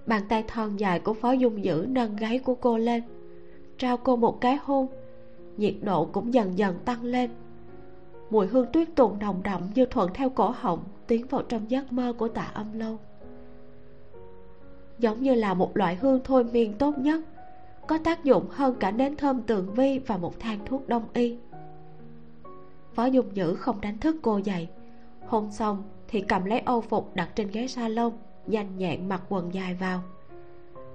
bàn 0.05 0.23
tay 0.29 0.43
thon 0.47 0.77
dài 0.77 0.99
của 0.99 1.13
phó 1.13 1.31
dung 1.31 1.63
dữ 1.63 1.85
nâng 1.89 2.15
gáy 2.15 2.39
của 2.39 2.55
cô 2.55 2.77
lên. 2.77 3.03
Trao 3.77 3.97
cô 3.97 4.15
một 4.15 4.41
cái 4.41 4.59
hôn, 4.63 4.87
nhiệt 5.57 5.75
độ 5.81 6.05
cũng 6.05 6.33
dần 6.33 6.57
dần 6.57 6.79
tăng 6.85 7.03
lên. 7.03 7.29
Mùi 8.29 8.47
hương 8.47 8.67
tuyết 8.73 8.95
tùng 8.95 9.19
nồng 9.19 9.43
đậm 9.43 9.61
như 9.75 9.85
thuận 9.85 10.13
theo 10.13 10.29
cổ 10.29 10.49
họng 10.49 10.83
tiến 11.07 11.27
vào 11.27 11.41
trong 11.41 11.71
giấc 11.71 11.93
mơ 11.93 12.13
của 12.17 12.27
tạ 12.27 12.51
âm 12.53 12.79
lâu. 12.79 12.97
Giống 14.99 15.23
như 15.23 15.33
là 15.33 15.53
một 15.53 15.77
loại 15.77 15.95
hương 15.95 16.19
thôi 16.23 16.43
miên 16.43 16.73
tốt 16.73 16.97
nhất, 16.97 17.21
có 17.87 17.97
tác 17.97 18.23
dụng 18.23 18.45
hơn 18.49 18.75
cả 18.79 18.91
nến 18.91 19.15
thơm 19.15 19.41
tường 19.41 19.73
vi 19.73 19.99
và 19.99 20.17
một 20.17 20.39
thang 20.39 20.59
thuốc 20.65 20.87
đông 20.87 21.03
y. 21.13 21.37
Phó 22.93 23.05
dung 23.05 23.35
dữ 23.35 23.55
không 23.55 23.81
đánh 23.81 23.97
thức 23.97 24.15
cô 24.21 24.37
dậy. 24.37 24.67
Hôn 25.27 25.51
xong 25.51 25.83
thì 26.07 26.21
cầm 26.21 26.45
lấy 26.45 26.59
âu 26.59 26.81
phục 26.81 27.15
đặt 27.15 27.29
trên 27.35 27.47
ghế 27.51 27.67
salon 27.67 28.11
nhanh 28.47 28.77
nhẹn 28.77 29.09
mặc 29.09 29.21
quần 29.29 29.53
dài 29.53 29.73
vào. 29.73 30.03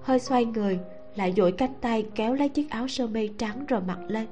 Hơi 0.03 0.19
xoay 0.19 0.45
người, 0.45 0.79
lại 1.17 1.35
duỗi 1.37 1.53
cánh 1.53 1.75
tay 1.81 2.07
kéo 2.15 2.35
lấy 2.35 2.49
chiếc 2.49 2.71
áo 2.71 2.89
sơ 2.89 3.07
mi 3.07 3.29
trắng 3.29 3.65
rồi 3.69 3.81
mặc 3.81 3.99
lên. 4.07 4.27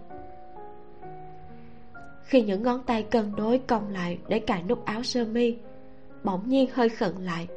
Khi 2.25 2.43
những 2.43 2.63
ngón 2.63 2.83
tay 2.87 3.03
cân 3.03 3.33
đối 3.37 3.59
cong 3.59 3.89
lại 3.89 4.19
để 4.29 4.39
cài 4.39 4.63
nút 4.63 4.85
áo 4.85 5.03
sơ 5.03 5.25
mi, 5.25 5.57
bỗng 6.25 6.49
nhiên 6.49 6.69
hơi 6.73 6.89
khẩn 6.89 7.15
lại. 7.17 7.49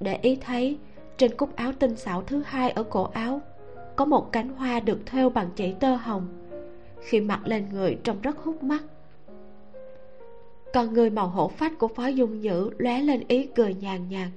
Để 0.00 0.18
ý 0.22 0.36
thấy, 0.36 0.78
trên 1.16 1.36
cúc 1.36 1.56
áo 1.56 1.72
tinh 1.78 1.96
xảo 1.96 2.22
thứ 2.22 2.42
hai 2.46 2.70
ở 2.70 2.82
cổ 2.82 3.02
áo, 3.02 3.40
có 3.96 4.04
một 4.04 4.32
cánh 4.32 4.48
hoa 4.48 4.80
được 4.80 4.98
thêu 5.06 5.30
bằng 5.30 5.50
chỉ 5.56 5.74
tơ 5.80 5.94
hồng. 5.94 6.28
Khi 7.00 7.20
mặc 7.20 7.40
lên 7.44 7.68
người 7.72 7.98
trông 8.04 8.20
rất 8.20 8.38
hút 8.38 8.62
mắt. 8.62 8.82
Còn 10.74 10.92
người 10.92 11.10
màu 11.10 11.28
hổ 11.28 11.48
phách 11.48 11.78
của 11.78 11.88
phó 11.88 12.06
dung 12.06 12.40
nhữ 12.40 12.70
lóe 12.78 13.00
lên 13.00 13.24
ý 13.28 13.46
cười 13.46 13.74
nhàn 13.74 14.08
nhạt 14.08 14.28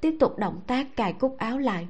tiếp 0.00 0.16
tục 0.20 0.38
động 0.38 0.60
tác 0.66 0.96
cài 0.96 1.12
cúc 1.12 1.36
áo 1.38 1.58
lại. 1.58 1.88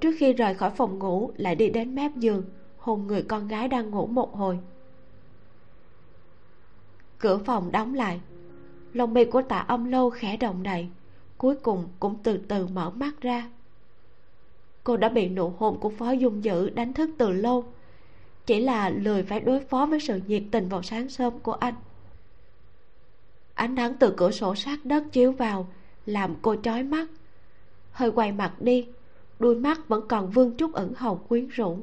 Trước 0.00 0.12
khi 0.18 0.32
rời 0.32 0.54
khỏi 0.54 0.70
phòng 0.70 0.98
ngủ, 0.98 1.32
lại 1.36 1.54
đi 1.54 1.70
đến 1.70 1.94
mép 1.94 2.16
giường, 2.16 2.44
hôn 2.78 3.06
người 3.06 3.22
con 3.22 3.48
gái 3.48 3.68
đang 3.68 3.90
ngủ 3.90 4.06
một 4.06 4.36
hồi. 4.36 4.58
Cửa 7.18 7.38
phòng 7.38 7.72
đóng 7.72 7.94
lại. 7.94 8.20
Lông 8.92 9.14
mi 9.14 9.24
của 9.24 9.42
tạ 9.42 9.58
âm 9.58 9.84
lâu 9.84 10.10
khẽ 10.10 10.36
động 10.36 10.62
đậy, 10.62 10.88
cuối 11.38 11.56
cùng 11.56 11.88
cũng 12.00 12.16
từ 12.22 12.36
từ 12.48 12.66
mở 12.66 12.90
mắt 12.90 13.20
ra. 13.20 13.50
Cô 14.84 14.96
đã 14.96 15.08
bị 15.08 15.28
nụ 15.28 15.52
hôn 15.58 15.78
của 15.80 15.90
phó 15.90 16.10
dung 16.10 16.44
dữ 16.44 16.70
đánh 16.70 16.92
thức 16.92 17.10
từ 17.18 17.30
lâu. 17.30 17.64
Chỉ 18.46 18.60
là 18.60 18.90
lười 18.90 19.22
phải 19.22 19.40
đối 19.40 19.60
phó 19.60 19.86
với 19.86 20.00
sự 20.00 20.20
nhiệt 20.26 20.42
tình 20.50 20.68
vào 20.68 20.82
sáng 20.82 21.08
sớm 21.08 21.38
của 21.38 21.52
anh. 21.52 21.74
Ánh 23.54 23.74
nắng 23.74 23.94
từ 24.00 24.14
cửa 24.16 24.30
sổ 24.30 24.54
sát 24.54 24.84
đất 24.84 25.04
chiếu 25.12 25.32
vào 25.32 25.66
làm 26.08 26.34
cô 26.42 26.56
chói 26.62 26.82
mắt. 26.82 27.08
Hơi 27.90 28.10
quay 28.10 28.32
mặt 28.32 28.52
đi, 28.60 28.86
đôi 29.38 29.54
mắt 29.54 29.88
vẫn 29.88 30.08
còn 30.08 30.30
vương 30.30 30.56
chút 30.56 30.72
ẩn 30.72 30.92
hồng 30.96 31.18
quyến 31.28 31.48
rũ. 31.48 31.78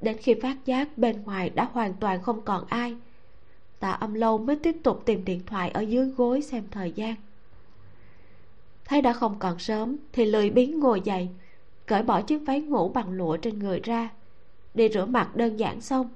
Đến 0.00 0.16
khi 0.16 0.34
phát 0.42 0.56
giác 0.64 0.98
bên 0.98 1.22
ngoài 1.22 1.50
đã 1.50 1.68
hoàn 1.72 1.94
toàn 1.94 2.22
không 2.22 2.42
còn 2.42 2.64
ai, 2.68 2.96
tạ 3.80 3.90
âm 3.90 4.14
lâu 4.14 4.38
mới 4.38 4.56
tiếp 4.56 4.76
tục 4.82 5.02
tìm 5.04 5.24
điện 5.24 5.40
thoại 5.46 5.70
ở 5.70 5.80
dưới 5.80 6.06
gối 6.06 6.42
xem 6.42 6.64
thời 6.70 6.92
gian. 6.92 7.14
Thấy 8.84 9.02
đã 9.02 9.12
không 9.12 9.38
còn 9.38 9.58
sớm 9.58 9.96
thì 10.12 10.24
lười 10.24 10.50
biếng 10.50 10.80
ngồi 10.80 11.00
dậy, 11.00 11.28
cởi 11.86 12.02
bỏ 12.02 12.22
chiếc 12.22 12.38
váy 12.38 12.60
ngủ 12.60 12.88
bằng 12.88 13.12
lụa 13.12 13.36
trên 13.36 13.58
người 13.58 13.80
ra. 13.80 14.10
Đi 14.74 14.88
rửa 14.88 15.04
mặt 15.04 15.36
đơn 15.36 15.56
giản 15.56 15.80
xong, 15.80 16.08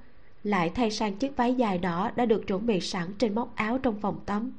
lại 0.45 0.71
thay 0.75 0.91
sang 0.91 1.15
chiếc 1.15 1.37
váy 1.37 1.55
dài 1.55 1.79
đỏ 1.79 2.11
đã 2.17 2.27
được 2.27 2.47
chuẩn 2.47 2.67
bị 2.67 2.81
sẵn 2.81 3.15
trên 3.19 3.35
móc 3.35 3.57
áo 3.57 3.79
trong 3.79 4.01
phòng 4.01 4.21
tắm 4.27 4.53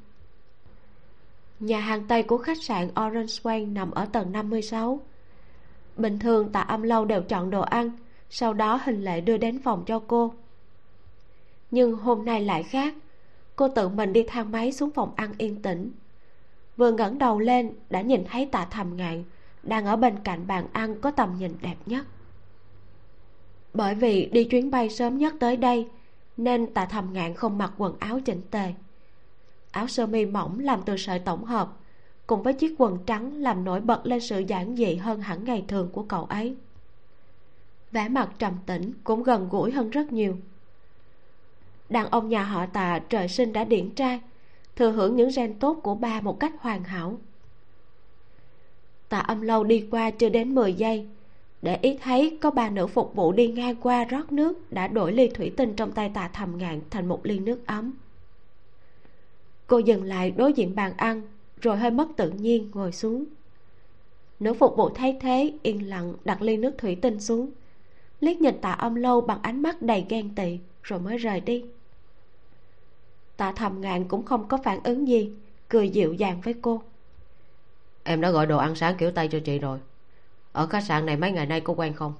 nhà 1.59 1.79
hàng 1.79 2.07
tây 2.07 2.23
của 2.23 2.37
khách 2.37 2.63
sạn 2.63 2.87
orange 2.87 3.25
swan 3.25 3.73
nằm 3.73 3.91
ở 3.91 4.05
tầng 4.05 4.31
56 4.31 5.01
bình 5.97 6.19
thường 6.19 6.51
tạ 6.51 6.61
âm 6.61 6.83
lâu 6.83 7.05
đều 7.05 7.21
chọn 7.21 7.49
đồ 7.49 7.61
ăn, 7.61 7.91
sau 8.29 8.53
đó 8.53 8.79
hình 8.83 9.03
lệ 9.03 9.21
đưa 9.21 9.37
đến 9.37 9.59
phòng 9.59 9.83
cho 9.85 9.99
cô. 10.07 10.33
Nhưng 11.71 11.95
hôm 11.95 12.25
nay 12.25 12.41
lại 12.41 12.63
khác, 12.63 12.93
cô 13.55 13.67
tự 13.67 13.89
mình 13.89 14.13
đi 14.13 14.23
thang 14.27 14.51
máy 14.51 14.71
xuống 14.71 14.91
phòng 14.91 15.11
ăn 15.15 15.33
yên 15.37 15.61
tĩnh. 15.61 15.91
Vừa 16.77 16.91
ngẩng 16.91 17.17
đầu 17.17 17.39
lên, 17.39 17.71
đã 17.89 18.01
nhìn 18.01 18.23
thấy 18.31 18.45
tạ 18.45 18.67
thầm 18.71 18.97
ngạn 18.97 19.23
đang 19.63 19.85
ở 19.85 19.95
bên 19.95 20.15
cạnh 20.23 20.47
bàn 20.47 20.67
ăn 20.73 21.01
có 21.01 21.11
tầm 21.11 21.35
nhìn 21.39 21.53
đẹp 21.61 21.75
nhất. 21.85 22.05
Bởi 23.73 23.95
vì 23.95 24.25
đi 24.25 24.43
chuyến 24.43 24.71
bay 24.71 24.89
sớm 24.89 25.17
nhất 25.17 25.33
tới 25.39 25.57
đây, 25.57 25.87
nên 26.37 26.73
tạ 26.73 26.85
thầm 26.85 27.13
ngạn 27.13 27.33
không 27.33 27.57
mặc 27.57 27.71
quần 27.77 27.95
áo 27.99 28.19
chỉnh 28.19 28.41
tề 28.51 28.73
áo 29.77 29.87
sơ 29.87 30.05
mi 30.05 30.25
mỏng 30.25 30.59
làm 30.59 30.81
từ 30.85 30.97
sợi 30.97 31.19
tổng 31.19 31.45
hợp, 31.45 31.77
cùng 32.27 32.43
với 32.43 32.53
chiếc 32.53 32.75
quần 32.77 32.97
trắng 33.05 33.41
làm 33.41 33.63
nổi 33.63 33.81
bật 33.81 34.05
lên 34.05 34.19
sự 34.19 34.39
giản 34.39 34.75
dị 34.75 34.95
hơn 34.95 35.21
hẳn 35.21 35.43
ngày 35.43 35.65
thường 35.67 35.89
của 35.91 36.03
cậu 36.03 36.25
ấy. 36.25 36.55
Vẻ 37.91 38.09
mặt 38.09 38.29
trầm 38.39 38.53
tĩnh 38.65 38.91
cũng 39.03 39.23
gần 39.23 39.49
gũi 39.49 39.71
hơn 39.71 39.89
rất 39.89 40.11
nhiều. 40.11 40.37
Đàn 41.89 42.09
ông 42.09 42.29
nhà 42.29 42.43
họ 42.43 42.65
tạ 42.65 42.99
trời 43.09 43.27
sinh 43.27 43.53
đã 43.53 43.63
điển 43.63 43.89
trai, 43.89 44.19
thừa 44.75 44.91
hưởng 44.91 45.15
những 45.15 45.29
gen 45.35 45.59
tốt 45.59 45.79
của 45.83 45.95
ba 45.95 46.21
một 46.21 46.39
cách 46.39 46.53
hoàn 46.59 46.83
hảo. 46.83 47.17
Tạ 49.09 49.19
âm 49.19 49.41
lâu 49.41 49.63
đi 49.63 49.87
qua 49.91 50.09
chưa 50.09 50.29
đến 50.29 50.55
10 50.55 50.73
giây, 50.73 51.07
để 51.61 51.77
ý 51.81 51.97
thấy 52.01 52.37
có 52.41 52.51
ba 52.51 52.69
nữ 52.69 52.87
phục 52.87 53.15
vụ 53.15 53.31
đi 53.31 53.47
ngang 53.47 53.75
qua 53.75 54.05
rót 54.05 54.31
nước 54.31 54.71
đã 54.71 54.87
đổi 54.87 55.13
ly 55.13 55.27
thủy 55.27 55.51
tinh 55.57 55.73
trong 55.75 55.91
tay 55.91 56.11
tạ 56.13 56.29
thầm 56.33 56.57
ngạn 56.57 56.81
thành 56.89 57.07
một 57.07 57.25
ly 57.25 57.39
nước 57.39 57.67
ấm 57.67 57.93
cô 59.67 59.77
dừng 59.77 60.03
lại 60.03 60.31
đối 60.31 60.53
diện 60.53 60.75
bàn 60.75 60.93
ăn 60.97 61.21
rồi 61.61 61.77
hơi 61.77 61.91
mất 61.91 62.07
tự 62.17 62.29
nhiên 62.29 62.71
ngồi 62.73 62.91
xuống. 62.91 63.25
Nữ 64.39 64.53
phục 64.53 64.77
vụ 64.77 64.89
thấy 64.89 65.17
thế 65.21 65.53
yên 65.63 65.89
lặng 65.89 66.13
đặt 66.25 66.41
ly 66.41 66.57
nước 66.57 66.77
thủy 66.77 66.95
tinh 66.95 67.19
xuống. 67.19 67.51
Liếc 68.19 68.41
nhìn 68.41 68.61
tạ 68.61 68.71
âm 68.71 68.95
lâu 68.95 69.21
bằng 69.21 69.39
ánh 69.41 69.61
mắt 69.61 69.81
đầy 69.81 70.05
ghen 70.09 70.35
tị 70.35 70.59
rồi 70.83 70.99
mới 70.99 71.17
rời 71.17 71.39
đi. 71.39 71.65
Tạ 73.37 73.51
thầm 73.51 73.81
ngạn 73.81 74.07
cũng 74.07 74.25
không 74.25 74.47
có 74.47 74.57
phản 74.63 74.79
ứng 74.83 75.07
gì 75.07 75.31
cười 75.69 75.89
dịu 75.89 76.13
dàng 76.13 76.41
với 76.41 76.53
cô. 76.61 76.81
Em 78.03 78.21
đã 78.21 78.31
gọi 78.31 78.45
đồ 78.45 78.57
ăn 78.57 78.75
sáng 78.75 78.95
kiểu 78.97 79.11
tây 79.11 79.27
cho 79.27 79.39
chị 79.39 79.59
rồi. 79.59 79.79
Ở 80.51 80.67
khách 80.67 80.83
sạn 80.83 81.05
này 81.05 81.17
mấy 81.17 81.31
ngày 81.31 81.45
nay 81.45 81.61
có 81.61 81.73
quen 81.73 81.93
không? 81.93 82.13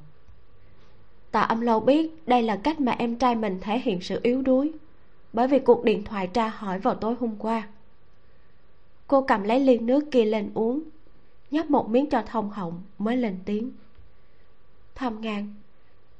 Tạ 1.31 1.41
âm 1.41 1.61
lâu 1.61 1.79
biết 1.79 2.27
đây 2.27 2.43
là 2.43 2.55
cách 2.63 2.79
mà 2.79 2.91
em 2.91 3.15
trai 3.15 3.35
mình 3.35 3.59
thể 3.61 3.79
hiện 3.79 4.01
sự 4.01 4.19
yếu 4.23 4.41
đuối 4.41 4.71
bởi 5.37 5.47
vì 5.47 5.59
cuộc 5.59 5.83
điện 5.83 6.03
thoại 6.03 6.27
tra 6.27 6.47
hỏi 6.47 6.79
vào 6.79 6.95
tối 6.95 7.15
hôm 7.19 7.35
qua. 7.39 7.67
Cô 9.07 9.21
cầm 9.21 9.43
lấy 9.43 9.59
ly 9.59 9.77
nước 9.79 10.11
kia 10.11 10.25
lên 10.25 10.51
uống, 10.53 10.83
nhấp 11.51 11.69
một 11.69 11.89
miếng 11.89 12.09
cho 12.09 12.21
thông 12.21 12.49
họng 12.49 12.83
mới 12.97 13.17
lên 13.17 13.39
tiếng. 13.45 13.71
Thầm 14.95 15.21
ngàn, 15.21 15.53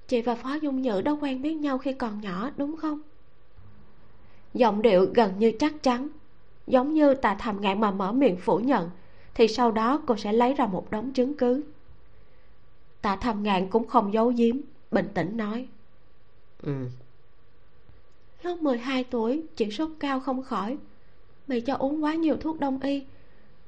chị 0.08 0.22
và 0.22 0.36
phó 0.36 0.54
dung 0.54 0.82
nhữ 0.82 1.02
đã 1.02 1.12
quen 1.22 1.42
biết 1.42 1.54
nhau 1.54 1.78
khi 1.78 1.94
còn 1.94 2.22
nhỏ, 2.22 2.50
đúng 2.58 2.78
không? 2.78 3.02
Giọng 4.54 4.82
điệu 4.82 5.06
gần 5.14 5.40
như 5.40 5.52
chắc 5.60 5.84
chắn, 5.84 6.08
giống 6.68 6.94
như 6.94 7.14
tạ 7.14 7.36
thầm 7.40 7.62
ngạn 7.62 7.80
mà 7.80 7.92
mở 7.92 8.12
miệng 8.12 8.38
phủ 8.38 8.58
nhận, 8.60 8.90
thì 9.34 9.48
sau 9.48 9.72
đó 9.72 10.02
cô 10.08 10.16
sẽ 10.16 10.34
lấy 10.34 10.54
ra 10.54 10.66
một 10.66 10.92
đống 10.92 11.14
chứng 11.14 11.38
cứ. 11.38 11.64
Tạ 13.02 13.16
thầm 13.16 13.44
ngạn 13.44 13.70
cũng 13.70 13.88
không 13.88 14.14
giấu 14.14 14.34
giếm, 14.38 14.56
bình 14.92 15.08
tĩnh 15.14 15.38
nói. 15.38 15.68
Ừ 16.64 16.86
lúc 18.44 18.62
12 18.62 19.04
tuổi 19.04 19.44
chỉ 19.56 19.72
sốt 19.72 19.90
cao 20.00 20.20
không 20.20 20.44
khỏi. 20.44 20.78
Bị 21.48 21.62
cho 21.62 21.76
uống 21.76 22.04
quá 22.04 22.14
nhiều 22.14 22.38
thuốc 22.38 22.60
đông 22.60 22.80
y, 22.80 23.04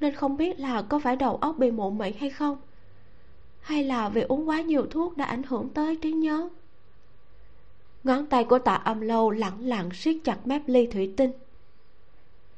nên 0.00 0.14
không 0.14 0.36
biết 0.36 0.60
là 0.60 0.82
có 0.82 0.98
phải 0.98 1.16
đầu 1.16 1.36
óc 1.36 1.58
bị 1.58 1.70
mụ 1.70 1.90
mị 1.90 2.12
hay 2.12 2.30
không, 2.30 2.58
hay 3.60 3.84
là 3.84 4.08
vì 4.08 4.22
uống 4.22 4.48
quá 4.48 4.60
nhiều 4.60 4.86
thuốc 4.90 5.16
đã 5.16 5.24
ảnh 5.24 5.42
hưởng 5.42 5.68
tới 5.68 5.96
trí 5.96 6.12
nhớ. 6.12 6.48
Ngón 8.04 8.26
tay 8.26 8.44
của 8.44 8.58
tạ 8.58 8.74
âm 8.74 9.00
lâu 9.00 9.30
lẳng 9.30 9.66
lặng 9.66 9.90
siết 9.94 10.16
chặt 10.24 10.46
mép 10.46 10.62
ly 10.66 10.86
thủy 10.86 11.14
tinh. 11.16 11.30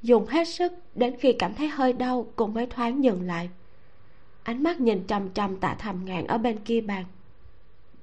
Dùng 0.02 0.26
hết 0.26 0.48
sức 0.48 0.72
đến 0.94 1.16
khi 1.20 1.32
cảm 1.32 1.54
thấy 1.54 1.68
hơi 1.68 1.92
đau 1.92 2.26
cũng 2.36 2.54
mới 2.54 2.66
thoáng 2.66 3.04
dừng 3.04 3.22
lại. 3.22 3.50
Ánh 4.42 4.62
mắt 4.62 4.80
nhìn 4.80 5.06
trầm 5.06 5.28
trầm 5.28 5.56
tạ 5.56 5.76
thầm 5.78 6.04
ngạn 6.04 6.26
ở 6.26 6.38
bên 6.38 6.58
kia 6.58 6.80
bàn. 6.80 7.04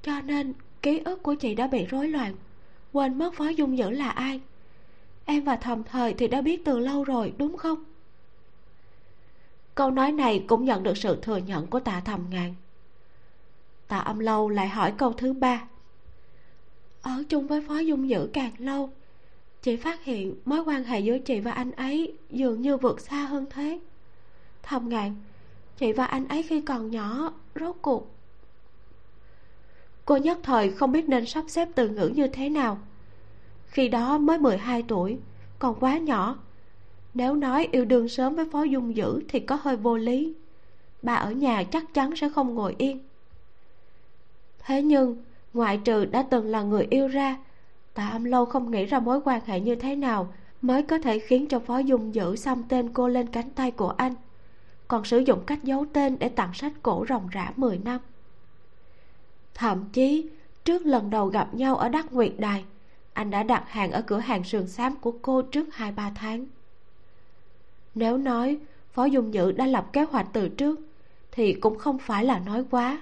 Cho 0.04 0.22
nên 0.22 0.54
ký 0.82 1.02
ức 1.06 1.24
của 1.24 1.36
chị 1.36 1.56
đã 1.56 1.68
bị 1.68 1.86
rối 1.86 2.08
loạn 2.08 2.36
quên 2.94 3.18
mất 3.18 3.34
phó 3.34 3.48
dung 3.50 3.76
nhữ 3.76 3.90
là 3.90 4.10
ai. 4.10 4.42
Em 5.26 5.44
và 5.44 5.56
thầm 5.56 5.84
thời 5.84 6.14
thì 6.14 6.28
đã 6.28 6.42
biết 6.42 6.66
từ 6.66 6.80
lâu 6.80 7.04
rồi, 7.04 7.34
đúng 7.38 7.58
không? 7.58 7.84
Câu 9.76 9.92
nói 9.92 10.12
này 10.12 10.46
cũng 10.48 10.66
nhận 10.66 10.84
được 10.84 10.98
sự 10.98 11.20
thừa 11.22 11.38
nhận 11.38 11.68
của 11.68 11.80
tạ 11.80 12.02
thầm 12.06 12.26
ngàn. 12.30 12.56
Tạ 13.88 13.98
âm 13.98 14.20
lâu 14.20 14.50
lại 14.50 14.70
hỏi 14.70 14.94
câu 14.98 15.14
thứ 15.14 15.34
ba. 15.34 15.68
Ở 17.02 17.24
chung 17.30 17.48
với 17.48 17.62
phó 17.68 17.80
dung 17.80 18.10
dữ 18.10 18.30
càng 18.34 18.52
lâu, 18.58 18.90
chị 19.62 19.76
phát 19.76 20.04
hiện 20.04 20.36
mối 20.46 20.60
quan 20.60 20.84
hệ 20.84 21.00
giữa 21.00 21.18
chị 21.18 21.40
và 21.40 21.52
anh 21.52 21.72
ấy 21.72 22.14
dường 22.30 22.62
như 22.62 22.78
vượt 22.78 23.02
xa 23.02 23.26
hơn 23.26 23.46
thế. 23.50 23.80
Thầm 24.64 24.90
ngàn, 24.90 25.16
chị 25.78 25.92
và 25.92 26.06
anh 26.06 26.28
ấy 26.28 26.44
khi 26.44 26.62
còn 26.62 26.92
nhỏ, 26.92 27.34
rốt 27.56 27.76
cuộc 27.82 28.19
cô 30.10 30.18
nhất 30.18 30.40
thời 30.44 30.72
không 30.72 30.92
biết 30.92 31.10
nên 31.10 31.26
sắp 31.26 31.44
xếp 31.48 31.68
từ 31.76 31.90
ngữ 31.90 32.12
như 32.16 32.28
thế 32.28 32.50
nào. 32.50 32.78
Khi 33.66 33.88
đó 33.88 34.18
mới 34.18 34.38
12 34.38 34.84
tuổi, 34.88 35.18
còn 35.60 35.76
quá 35.80 35.98
nhỏ. 35.98 36.38
Nếu 37.14 37.36
nói 37.36 37.68
yêu 37.72 37.86
đương 37.86 38.10
sớm 38.10 38.36
với 38.36 38.46
phó 38.52 38.64
dung 38.64 38.96
dữ 38.96 39.22
thì 39.28 39.40
có 39.40 39.58
hơi 39.62 39.76
vô 39.78 39.98
lý. 39.98 40.34
Bà 41.02 41.16
ở 41.16 41.32
nhà 41.32 41.64
chắc 41.64 41.94
chắn 41.94 42.16
sẽ 42.16 42.30
không 42.30 42.56
ngồi 42.56 42.76
yên. 42.78 43.00
Thế 44.60 44.82
nhưng, 44.82 45.24
ngoại 45.54 45.78
trừ 45.78 46.06
đã 46.06 46.24
từng 46.24 46.46
là 46.46 46.62
người 46.62 46.88
yêu 46.90 47.08
ra 47.08 47.38
tạ 47.94 48.08
âm 48.08 48.24
lâu 48.24 48.46
không 48.46 48.72
nghĩ 48.72 48.86
ra 48.86 49.00
mối 49.00 49.22
quan 49.26 49.42
hệ 49.46 49.60
như 49.60 49.76
thế 49.76 49.96
nào 49.96 50.34
mới 50.62 50.84
có 50.84 51.00
thể 51.00 51.20
khiến 51.20 51.48
cho 51.48 51.60
phó 51.60 51.78
dung 51.78 52.16
dữ 52.16 52.36
xăm 52.36 52.64
tên 52.70 52.90
cô 52.94 53.08
lên 53.08 53.28
cánh 53.28 53.50
tay 53.50 53.72
của 53.72 53.90
anh, 53.90 54.14
còn 54.88 55.06
sử 55.06 55.18
dụng 55.18 55.40
cách 55.46 55.64
giấu 55.64 55.86
tên 55.94 56.20
để 56.20 56.30
tặng 56.30 56.54
sách 56.54 56.74
cổ 56.84 57.06
ròng 57.10 57.28
rã 57.32 57.54
10 57.56 57.78
năm 57.78 58.00
thậm 59.54 59.86
chí, 59.94 60.30
trước 60.64 60.86
lần 60.86 61.10
đầu 61.10 61.28
gặp 61.28 61.54
nhau 61.54 61.76
ở 61.76 61.90
đắc 61.90 62.14
nguyệt 62.14 62.34
đài, 62.38 62.66
anh 63.14 63.30
đã 63.30 63.44
đặt 63.44 63.64
hàng 63.68 63.92
ở 63.92 64.02
cửa 64.02 64.20
hàng 64.20 64.44
sườn 64.44 64.68
xám 64.68 64.96
của 64.96 65.14
cô 65.22 65.42
trước 65.42 65.76
hai 65.76 65.92
ba 65.92 66.12
tháng. 66.16 66.46
Nếu 67.96 68.18
nói 68.18 68.58
phó 68.94 69.06
dung 69.06 69.32
nhữ 69.32 69.52
đã 69.52 69.66
lập 69.66 69.90
kế 69.94 70.04
hoạch 70.04 70.28
từ 70.34 70.50
trước, 70.50 70.80
thì 71.32 71.54
cũng 71.54 71.78
không 71.78 71.98
phải 71.98 72.26
là 72.26 72.40
nói 72.40 72.64
quá. 72.72 73.02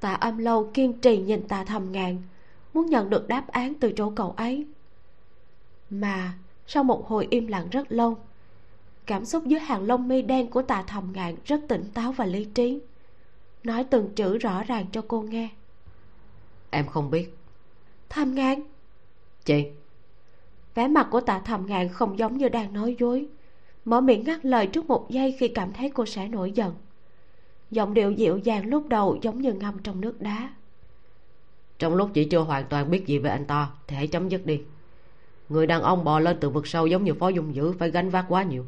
Tạ 0.00 0.12
âm 0.12 0.38
lâu 0.38 0.70
kiên 0.74 0.92
trì 0.92 1.18
nhìn 1.18 1.48
tạ 1.48 1.64
thầm 1.64 1.92
ngàn, 1.92 2.22
muốn 2.74 2.86
nhận 2.86 3.10
được 3.10 3.28
đáp 3.28 3.48
án 3.48 3.74
từ 3.74 3.92
chỗ 3.96 4.12
cậu 4.16 4.30
ấy. 4.30 4.66
Mà 5.90 6.32
sau 6.66 6.84
một 6.84 7.08
hồi 7.08 7.26
im 7.30 7.46
lặng 7.46 7.68
rất 7.70 7.92
lâu, 7.92 8.16
cảm 9.06 9.24
xúc 9.24 9.46
dưới 9.46 9.60
hàng 9.60 9.82
lông 9.82 10.08
mi 10.08 10.22
đen 10.22 10.50
của 10.50 10.62
tạ 10.62 10.84
thầm 10.86 11.12
ngạn 11.14 11.36
rất 11.44 11.60
tỉnh 11.68 11.84
táo 11.94 12.12
và 12.12 12.26
lý 12.26 12.44
trí 12.44 12.80
nói 13.64 13.84
từng 13.90 14.14
chữ 14.14 14.38
rõ 14.38 14.62
ràng 14.62 14.86
cho 14.92 15.04
cô 15.08 15.22
nghe. 15.22 15.48
Em 16.70 16.86
không 16.86 17.10
biết. 17.10 17.36
Thầm 18.08 18.34
ngạn 18.34 18.60
chị 19.44 19.66
vẻ 20.74 20.88
mặt 20.88 21.08
của 21.10 21.20
tạ 21.20 21.38
thầm 21.44 21.66
ngạn 21.66 21.88
không 21.88 22.18
giống 22.18 22.38
như 22.38 22.48
đang 22.48 22.72
nói 22.72 22.96
dối. 22.98 23.26
Mở 23.84 24.00
miệng 24.00 24.24
ngắt 24.24 24.44
lời 24.44 24.66
trước 24.66 24.86
một 24.86 25.10
giây 25.10 25.36
khi 25.38 25.48
cảm 25.48 25.72
thấy 25.72 25.90
cô 25.90 26.06
sẽ 26.06 26.28
nổi 26.28 26.52
giận. 26.52 26.74
Giọng 27.70 27.94
điệu 27.94 28.12
dịu 28.12 28.38
dàng 28.38 28.66
lúc 28.66 28.88
đầu 28.88 29.18
giống 29.22 29.40
như 29.40 29.52
ngâm 29.52 29.78
trong 29.78 30.00
nước 30.00 30.20
đá. 30.20 30.54
Trong 31.78 31.94
lúc 31.94 32.10
chị 32.14 32.24
chưa 32.24 32.38
hoàn 32.38 32.64
toàn 32.64 32.90
biết 32.90 33.06
gì 33.06 33.18
về 33.18 33.30
anh 33.30 33.44
ta 33.44 33.70
thì 33.86 33.96
hãy 33.96 34.06
chấm 34.06 34.28
dứt 34.28 34.46
đi. 34.46 34.62
Người 35.48 35.66
đàn 35.66 35.82
ông 35.82 36.04
bò 36.04 36.20
lên 36.20 36.36
từ 36.40 36.50
vực 36.50 36.66
sâu 36.66 36.86
giống 36.86 37.04
như 37.04 37.14
phó 37.14 37.28
dung 37.28 37.54
dữ 37.54 37.72
phải 37.72 37.90
gánh 37.90 38.10
vác 38.10 38.24
quá 38.28 38.42
nhiều. 38.42 38.66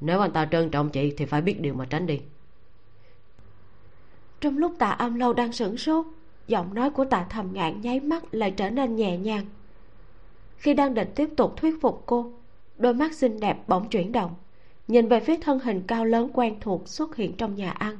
Nếu 0.00 0.20
anh 0.20 0.32
ta 0.32 0.48
trân 0.50 0.70
trọng 0.70 0.90
chị 0.90 1.14
thì 1.16 1.24
phải 1.24 1.40
biết 1.42 1.60
điều 1.60 1.74
mà 1.74 1.84
tránh 1.84 2.06
đi 2.06 2.20
trong 4.44 4.58
lúc 4.58 4.74
tạ 4.78 4.90
âm 4.90 5.14
lâu 5.14 5.32
đang 5.32 5.52
sửng 5.52 5.76
sốt, 5.76 6.06
giọng 6.46 6.74
nói 6.74 6.90
của 6.90 7.04
tạ 7.04 7.26
thầm 7.30 7.48
ngạn 7.52 7.80
nháy 7.80 8.00
mắt 8.00 8.34
lại 8.34 8.50
trở 8.50 8.70
nên 8.70 8.96
nhẹ 8.96 9.18
nhàng. 9.18 9.46
Khi 10.56 10.74
đang 10.74 10.94
định 10.94 11.08
tiếp 11.14 11.30
tục 11.36 11.56
thuyết 11.56 11.74
phục 11.80 12.02
cô, 12.06 12.32
đôi 12.78 12.94
mắt 12.94 13.12
xinh 13.14 13.40
đẹp 13.40 13.68
bỗng 13.68 13.88
chuyển 13.88 14.12
động, 14.12 14.34
nhìn 14.88 15.08
về 15.08 15.20
phía 15.20 15.36
thân 15.36 15.58
hình 15.58 15.82
cao 15.86 16.04
lớn 16.04 16.30
quen 16.34 16.56
thuộc 16.60 16.88
xuất 16.88 17.16
hiện 17.16 17.32
trong 17.36 17.54
nhà 17.54 17.70
ăn. 17.70 17.98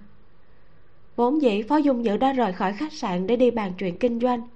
Vốn 1.17 1.43
dĩ 1.43 1.63
phó 1.63 1.77
dung 1.77 2.03
nhữ 2.03 2.17
đã 2.17 2.33
rời 2.33 2.53
khỏi 2.53 2.73
khách 2.73 2.93
sạn 2.93 3.27
để 3.27 3.37
đi 3.37 3.51
bàn 3.51 3.73
chuyện 3.79 3.99
kinh 3.99 4.21
doanh, 4.21 4.49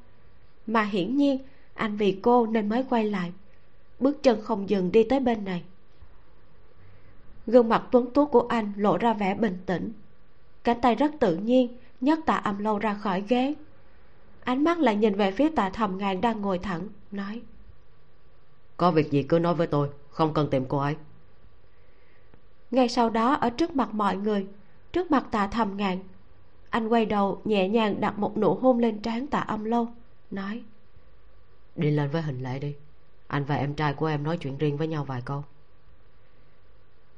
mà 0.67 0.83
hiển 0.83 1.17
nhiên 1.17 1.39
anh 1.75 1.97
vì 1.97 2.19
cô 2.23 2.47
nên 2.47 2.69
mới 2.69 2.85
quay 2.91 3.05
lại, 3.05 3.33
bước 4.01 4.23
chân 4.23 4.43
không 4.43 4.69
dừng 4.69 4.93
đi 4.93 5.05
tới 5.05 5.21
bên 5.21 5.45
này. 5.45 5.63
Gương 7.47 7.69
mặt 7.69 7.85
tuấn 7.91 8.11
tú 8.11 8.27
của 8.27 8.47
anh 8.49 8.73
lộ 8.77 8.99
ra 8.99 9.13
vẻ 9.13 9.35
bình 9.35 9.59
tĩnh 9.67 9.93
cánh 10.69 10.81
tay 10.81 10.95
rất 10.95 11.13
tự 11.21 11.37
nhiên 11.37 11.77
nhấc 12.01 12.19
tạ 12.27 12.37
âm 12.37 12.59
lâu 12.59 12.79
ra 12.79 12.95
khỏi 12.95 13.25
ghế. 13.29 13.55
Ánh 14.45 14.65
mắt 14.65 14.79
lại 14.79 14.97
nhìn 14.97 15.15
về 15.15 15.33
phía 15.33 15.49
tạ 15.49 15.71
thầm 15.71 15.99
ngàn 15.99 16.21
đang 16.21 16.41
ngồi 16.41 16.59
thẳng 16.59 16.89
nói 17.11 17.43
có 18.77 18.91
việc 18.91 19.11
gì 19.11 19.23
cứ 19.23 19.39
nói 19.39 19.55
với 19.55 19.67
tôi 19.67 19.89
không 20.11 20.35
cần 20.35 20.51
tìm 20.51 20.65
cô 20.69 20.79
ấy. 20.79 20.97
Ngay 22.71 22.89
sau 22.89 23.11
đó 23.11 23.35
ở 23.35 23.51
trước 23.51 23.77
mặt 23.77 23.95
mọi 23.95 24.17
người 24.17 24.47
trước 24.93 25.11
mặt 25.11 25.27
tạ 25.31 25.47
thầm 25.47 25.77
ngàn 25.77 25.99
anh 26.71 26.89
quay 26.89 27.07
đầu 27.07 27.41
nhẹ 27.45 27.69
nhàng 27.69 28.01
đặt 28.01 28.19
một 28.19 28.39
nụ 28.39 28.55
hôn 28.55 28.79
lên 28.79 29.03
trán 29.03 29.27
tạ 29.27 29.39
âm 29.39 29.65
lâu 29.65 29.89
nói 30.31 30.63
đi 31.77 31.91
lên 31.91 32.11
với 32.11 32.23
hình 32.23 32.43
lệ 32.43 32.59
đi. 32.59 32.75
Anh 33.27 33.45
và 33.45 33.55
em 33.55 33.75
trai 33.75 33.95
của 33.95 34.07
em 34.07 34.23
nói 34.23 34.39
chuyện 34.41 34.59
riêng 34.59 34.77
với 34.77 34.87
nhau 34.87 35.05
vài 35.05 35.23
câu. 35.25 35.45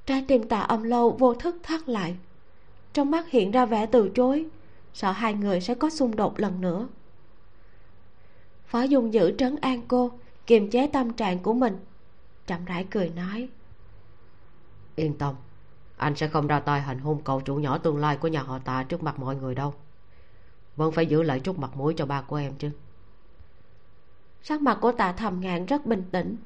Trái 0.06 0.24
tim 0.28 0.48
tạ 0.48 0.60
âm 0.60 0.82
lâu 0.82 1.10
vô 1.10 1.34
thức 1.34 1.56
thắt 1.62 1.88
lại 1.88 2.16
trong 2.92 3.10
mắt 3.10 3.30
hiện 3.30 3.50
ra 3.50 3.66
vẻ 3.66 3.86
từ 3.86 4.10
chối 4.14 4.46
sợ 4.92 5.12
hai 5.12 5.34
người 5.34 5.60
sẽ 5.60 5.74
có 5.74 5.90
xung 5.90 6.16
đột 6.16 6.40
lần 6.40 6.60
nữa. 6.60 6.88
Phó 8.66 8.82
dung 8.82 9.12
giữ 9.12 9.34
trấn 9.38 9.56
an 9.56 9.82
cô 9.88 10.10
kiềm 10.46 10.70
chế 10.70 10.86
tâm 10.86 11.12
trạng 11.12 11.38
của 11.38 11.52
mình. 11.52 11.78
Chậm 12.46 12.64
rãi 12.64 12.86
cười 12.90 13.10
nói 13.10 13.48
yên 14.96 15.18
tâm 15.18 15.34
anh 15.96 16.16
sẽ 16.16 16.28
không 16.28 16.46
ra 16.46 16.60
tay 16.60 16.80
hành 16.80 16.98
hung 16.98 17.22
cậu 17.24 17.40
chủ 17.40 17.56
nhỏ 17.56 17.78
tương 17.78 17.96
lai 17.96 18.16
của 18.16 18.28
nhà 18.28 18.42
họ 18.42 18.58
tạ 18.58 18.82
trước 18.82 19.02
mặt 19.02 19.18
mọi 19.18 19.36
người 19.36 19.54
đâu. 19.54 19.74
Vẫn 20.76 20.92
phải 20.92 21.06
giữ 21.06 21.22
lại 21.22 21.40
chút 21.40 21.58
mặt 21.58 21.76
mũi 21.76 21.94
cho 21.96 22.06
ba 22.06 22.22
của 22.22 22.36
em 22.36 22.52
chứ. 22.58 22.70
Sắc 24.42 24.62
mặt 24.62 24.78
của 24.80 24.92
tạ 24.92 25.12
thầm 25.12 25.40
ngạn 25.40 25.66
rất 25.66 25.86
bình 25.86 26.04
tĩnh 26.12 26.36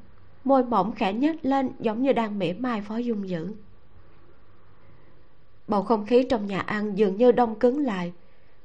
môi 0.44 0.64
mỏng 0.64 0.92
khẽ 0.92 1.12
nhếch 1.12 1.44
lên 1.44 1.70
giống 1.80 2.02
như 2.02 2.12
đang 2.12 2.38
mỉa 2.38 2.52
mai 2.52 2.80
phó 2.80 2.96
dung 2.96 3.28
dữ 3.28 3.52
bầu 5.68 5.82
không 5.82 6.06
khí 6.06 6.26
trong 6.30 6.46
nhà 6.46 6.60
ăn 6.60 6.98
dường 6.98 7.16
như 7.16 7.32
đông 7.32 7.58
cứng 7.58 7.78
lại. 7.78 8.12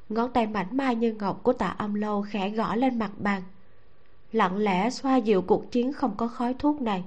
Ngón 0.09 0.31
tay 0.33 0.47
mảnh 0.47 0.77
mai 0.77 0.95
như 0.95 1.13
ngọc 1.13 1.39
của 1.43 1.53
tạ 1.53 1.67
âm 1.67 1.93
lâu 1.93 2.25
khẽ 2.29 2.49
gõ 2.49 2.75
lên 2.75 2.99
mặt 2.99 3.11
bàn. 3.17 3.41
Lặng 4.31 4.57
lẽ 4.57 4.89
xoa 4.89 5.17
dịu 5.17 5.41
cuộc 5.41 5.71
chiến 5.71 5.93
không 5.93 6.17
có 6.17 6.27
khói 6.27 6.53
thuốc 6.53 6.81
này. 6.81 7.03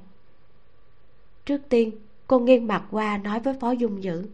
Trước 1.45 1.61
tiên, 1.68 1.90
cô 2.26 2.38
nghiêng 2.38 2.66
mặt 2.66 2.84
qua 2.90 3.18
nói 3.18 3.40
với 3.40 3.55
phó 3.61 3.70
dung 3.70 4.03
dữ. 4.03 4.26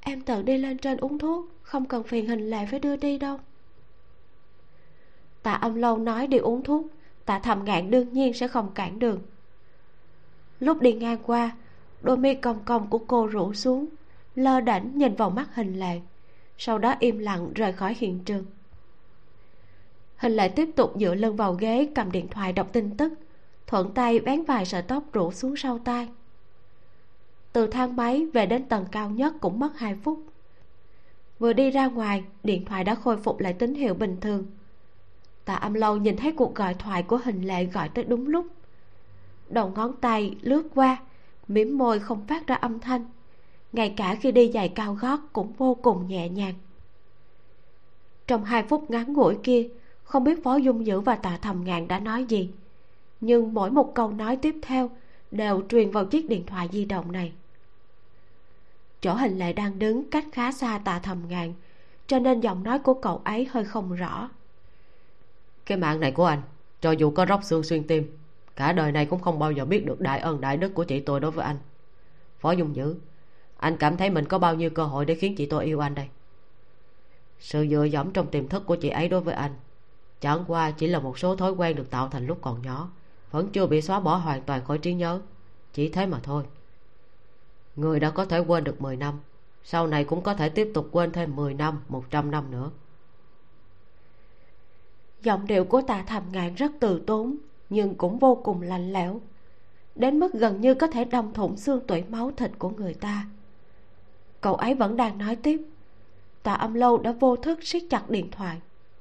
Em 0.00 0.20
tự 0.20 0.42
đi 0.42 0.58
lên 0.58 0.78
trên 0.78 0.96
uống 0.96 1.18
thuốc, 1.18 1.46
không 1.62 1.84
cần 1.84 2.02
phiền 2.02 2.26
hình 2.26 2.50
lệ 2.50 2.66
phải 2.70 2.80
đưa 2.80 2.96
đi 2.96 3.18
đâu. 3.18 3.38
Tạ 5.42 5.52
âm 5.52 5.74
lâu 5.74 5.98
nói 5.98 6.26
đi 6.26 6.38
uống 6.38 6.62
thuốc, 6.62 6.86
tạ 7.24 7.38
thầm 7.38 7.64
ngạn 7.64 7.90
đương 7.90 8.12
nhiên 8.12 8.32
sẽ 8.32 8.48
không 8.48 8.70
cản 8.74 8.98
đường. 8.98 9.20
Lúc 10.60 10.80
đi 10.80 10.92
ngang 10.92 11.18
qua, 11.26 11.56
đôi 12.02 12.16
mi 12.16 12.34
cong 12.34 12.60
cong 12.64 12.90
của 12.90 12.98
cô 12.98 13.26
rủ 13.26 13.54
xuống 13.54 13.86
lơ 14.34 14.60
đảnh 14.60 14.98
nhìn 14.98 15.14
vào 15.14 15.30
mắt 15.30 15.54
hình 15.54 15.80
lệ, 15.80 16.00
sau 16.58 16.78
đó 16.78 16.94
im 16.98 17.18
lặng 17.18 17.52
rời 17.54 17.72
khỏi 17.72 17.96
hiện 17.98 18.24
trường. 18.24 18.44
Hình 20.16 20.32
lệ 20.32 20.48
tiếp 20.48 20.68
tục 20.76 20.92
dựa 21.00 21.14
lưng 21.14 21.36
vào 21.36 21.54
ghế 21.54 21.88
cầm 21.94 22.12
điện 22.12 22.28
thoại 22.28 22.52
đọc 22.52 22.68
tin 22.72 22.96
tức, 22.96 23.12
thuận 23.66 23.94
tay 23.94 24.18
vén 24.18 24.44
vài 24.44 24.64
sợi 24.64 24.82
tóc 24.82 25.04
rủ 25.12 25.32
xuống 25.32 25.56
sau 25.56 25.78
tai. 25.78 26.08
Từ 27.52 27.66
thang 27.66 27.96
máy 27.96 28.26
về 28.32 28.46
đến 28.46 28.68
tầng 28.68 28.86
cao 28.92 29.10
nhất 29.10 29.34
cũng 29.40 29.58
mất 29.58 29.78
hai 29.78 29.94
phút. 29.94 30.24
Vừa 31.38 31.52
đi 31.52 31.70
ra 31.70 31.86
ngoài, 31.86 32.24
điện 32.42 32.64
thoại 32.64 32.84
đã 32.84 32.94
khôi 32.94 33.16
phục 33.16 33.40
lại 33.40 33.52
tín 33.52 33.74
hiệu 33.74 33.94
bình 33.94 34.16
thường. 34.20 34.46
Tạ 35.44 35.54
âm 35.54 35.74
lâu 35.74 35.96
nhìn 35.96 36.16
thấy 36.16 36.32
cuộc 36.32 36.54
gọi 36.54 36.74
thoại 36.74 37.02
của 37.02 37.20
hình 37.24 37.42
lệ 37.42 37.64
gọi 37.64 37.88
tới 37.88 38.04
đúng 38.04 38.26
lúc. 38.26 38.46
Đầu 39.48 39.72
ngón 39.74 39.92
tay 40.00 40.36
lướt 40.42 40.62
qua, 40.74 40.96
mỉm 41.48 41.78
môi 41.78 42.00
không 42.00 42.26
phát 42.26 42.46
ra 42.46 42.54
âm 42.54 42.80
thanh 42.80 43.04
ngay 43.72 43.94
cả 43.96 44.14
khi 44.14 44.32
đi 44.32 44.50
giày 44.54 44.68
cao 44.68 44.94
gót 44.94 45.20
cũng 45.32 45.52
vô 45.52 45.74
cùng 45.74 46.08
nhẹ 46.08 46.28
nhàng. 46.28 46.54
Trong 48.26 48.44
hai 48.44 48.62
phút 48.62 48.90
ngắn 48.90 49.12
ngủi 49.12 49.36
kia, 49.42 49.68
không 50.04 50.24
biết 50.24 50.44
phó 50.44 50.56
dung 50.56 50.86
dữ 50.86 51.00
và 51.00 51.14
tạ 51.14 51.38
thầm 51.42 51.64
ngạn 51.64 51.88
đã 51.88 51.98
nói 51.98 52.24
gì, 52.24 52.50
nhưng 53.20 53.54
mỗi 53.54 53.70
một 53.70 53.94
câu 53.94 54.12
nói 54.12 54.36
tiếp 54.36 54.56
theo 54.62 54.90
đều 55.30 55.62
truyền 55.68 55.90
vào 55.90 56.04
chiếc 56.04 56.28
điện 56.28 56.46
thoại 56.46 56.68
di 56.72 56.84
động 56.84 57.12
này. 57.12 57.32
Chỗ 59.00 59.14
hình 59.14 59.38
lệ 59.38 59.52
đang 59.52 59.78
đứng 59.78 60.10
cách 60.10 60.24
khá 60.32 60.52
xa 60.52 60.80
tạ 60.84 61.00
thầm 61.02 61.18
ngạn, 61.28 61.54
cho 62.06 62.18
nên 62.18 62.40
giọng 62.40 62.62
nói 62.62 62.78
của 62.78 62.94
cậu 62.94 63.20
ấy 63.24 63.48
hơi 63.50 63.64
không 63.64 63.92
rõ. 63.92 64.30
Cái 65.66 65.78
mạng 65.78 66.00
này 66.00 66.12
của 66.12 66.26
anh, 66.26 66.42
cho 66.80 66.90
dù 66.90 67.10
có 67.10 67.26
róc 67.28 67.44
xương 67.44 67.62
xuyên 67.62 67.86
tim, 67.86 68.16
cả 68.56 68.72
đời 68.72 68.92
này 68.92 69.06
cũng 69.06 69.20
không 69.20 69.38
bao 69.38 69.52
giờ 69.52 69.64
biết 69.64 69.86
được 69.86 70.00
đại 70.00 70.20
ân 70.20 70.40
đại 70.40 70.56
đức 70.56 70.74
của 70.74 70.84
chị 70.84 71.00
tôi 71.00 71.20
đối 71.20 71.30
với 71.30 71.44
anh. 71.44 71.56
Phó 72.40 72.52
dung 72.52 72.76
dữ 72.76 72.96
anh 73.62 73.76
cảm 73.76 73.96
thấy 73.96 74.10
mình 74.10 74.24
có 74.24 74.38
bao 74.38 74.54
nhiêu 74.54 74.70
cơ 74.70 74.84
hội 74.84 75.04
để 75.04 75.14
khiến 75.14 75.34
chị 75.36 75.46
tôi 75.46 75.64
yêu 75.64 75.80
anh 75.80 75.94
đây? 75.94 76.08
Sự 77.38 77.66
dựa 77.70 77.84
dẫm 77.84 78.10
trong 78.10 78.26
tiềm 78.26 78.48
thức 78.48 78.62
của 78.66 78.76
chị 78.76 78.88
ấy 78.88 79.08
đối 79.08 79.20
với 79.20 79.34
anh, 79.34 79.54
chẳng 80.20 80.44
qua 80.46 80.70
chỉ 80.70 80.86
là 80.86 80.98
một 80.98 81.18
số 81.18 81.36
thói 81.36 81.52
quen 81.52 81.76
được 81.76 81.90
tạo 81.90 82.08
thành 82.08 82.26
lúc 82.26 82.38
còn 82.40 82.62
nhỏ, 82.62 82.90
vẫn 83.30 83.48
chưa 83.52 83.66
bị 83.66 83.82
xóa 83.82 84.00
bỏ 84.00 84.16
hoàn 84.16 84.42
toàn 84.42 84.64
khỏi 84.64 84.78
trí 84.78 84.94
nhớ. 84.94 85.20
Chỉ 85.72 85.88
thế 85.88 86.06
mà 86.06 86.20
thôi. 86.22 86.44
Người 87.76 88.00
đã 88.00 88.10
có 88.10 88.24
thể 88.24 88.38
quên 88.38 88.64
được 88.64 88.80
10 88.80 88.96
năm, 88.96 89.20
sau 89.64 89.86
này 89.86 90.04
cũng 90.04 90.22
có 90.22 90.34
thể 90.34 90.48
tiếp 90.48 90.70
tục 90.74 90.88
quên 90.92 91.12
thêm 91.12 91.36
10 91.36 91.54
năm 91.54 91.82
100 91.88 92.30
năm 92.30 92.50
nữa. 92.50 92.70
Giọng 95.22 95.46
điệu 95.46 95.64
của 95.64 95.82
tạ 95.82 96.04
thầm 96.06 96.22
ngạn 96.32 96.54
rất 96.54 96.72
từ 96.80 97.02
tốn, 97.06 97.36
nhưng 97.70 97.94
cũng 97.94 98.18
vô 98.18 98.34
cùng 98.34 98.62
lạnh 98.62 98.92
lẽo, 98.92 99.20
đến 99.94 100.20
mức 100.20 100.32
gần 100.32 100.60
như 100.60 100.74
có 100.74 100.86
thể 100.86 101.04
đâm 101.04 101.32
thủng 101.32 101.56
xương 101.56 101.86
tủy 101.86 102.04
máu 102.08 102.30
thịt 102.36 102.50
của 102.58 102.70
người 102.70 102.94
ta 102.94 103.26
cậu 104.42 104.54
ấy 104.54 104.74
vẫn 104.74 104.96
đang 104.96 105.18
nói 105.18 105.36
tiếp. 105.36 105.60
Tạ 106.42 106.52
âm 106.52 106.74
lâu 106.74 106.98
đã 106.98 107.12
vô 107.12 107.36
thức 107.36 107.58
siết 107.62 107.82
chặt 107.90 108.10
điện 108.10 108.30
thoại. 108.30 108.60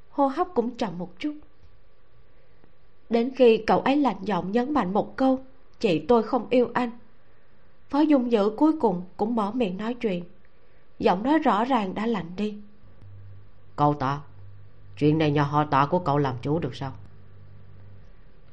Hô 0.09 0.27
hấp 0.27 0.47
cũng 0.55 0.77
chậm 0.77 0.97
một 0.97 1.19
chút. 1.19 1.35
Đến 3.09 3.31
khi 3.35 3.63
cậu 3.67 3.79
ấy 3.79 3.95
lạnh 3.97 4.17
giọng 4.21 4.51
nhấn 4.51 4.73
mạnh 4.73 4.93
một 4.93 5.17
câu 5.17 5.39
chị 5.79 6.05
tôi 6.07 6.23
không 6.23 6.47
yêu 6.49 6.69
anh. 6.73 6.91
Phó 7.89 7.99
dung 7.99 8.31
dữ 8.31 8.51
cuối 8.57 8.71
cùng 8.81 9.03
cũng 9.17 9.35
mở 9.35 9.51
miệng 9.51 9.77
nói 9.77 9.93
chuyện. 9.93 10.23
Giọng 10.99 11.23
nói 11.23 11.39
rõ 11.39 11.63
ràng 11.63 11.95
đã 11.95 12.05
lạnh 12.05 12.31
đi. 12.35 12.55
Cậu 13.75 13.93
tạ 13.93 14.19
chuyện 14.97 15.17
này 15.17 15.31
nhờ 15.31 15.43
họ 15.43 15.65
tạ 15.65 15.87
của 15.89 15.99
cậu 15.99 16.17
làm 16.17 16.35
chủ 16.41 16.59
được 16.59 16.75
sao? 16.75 16.91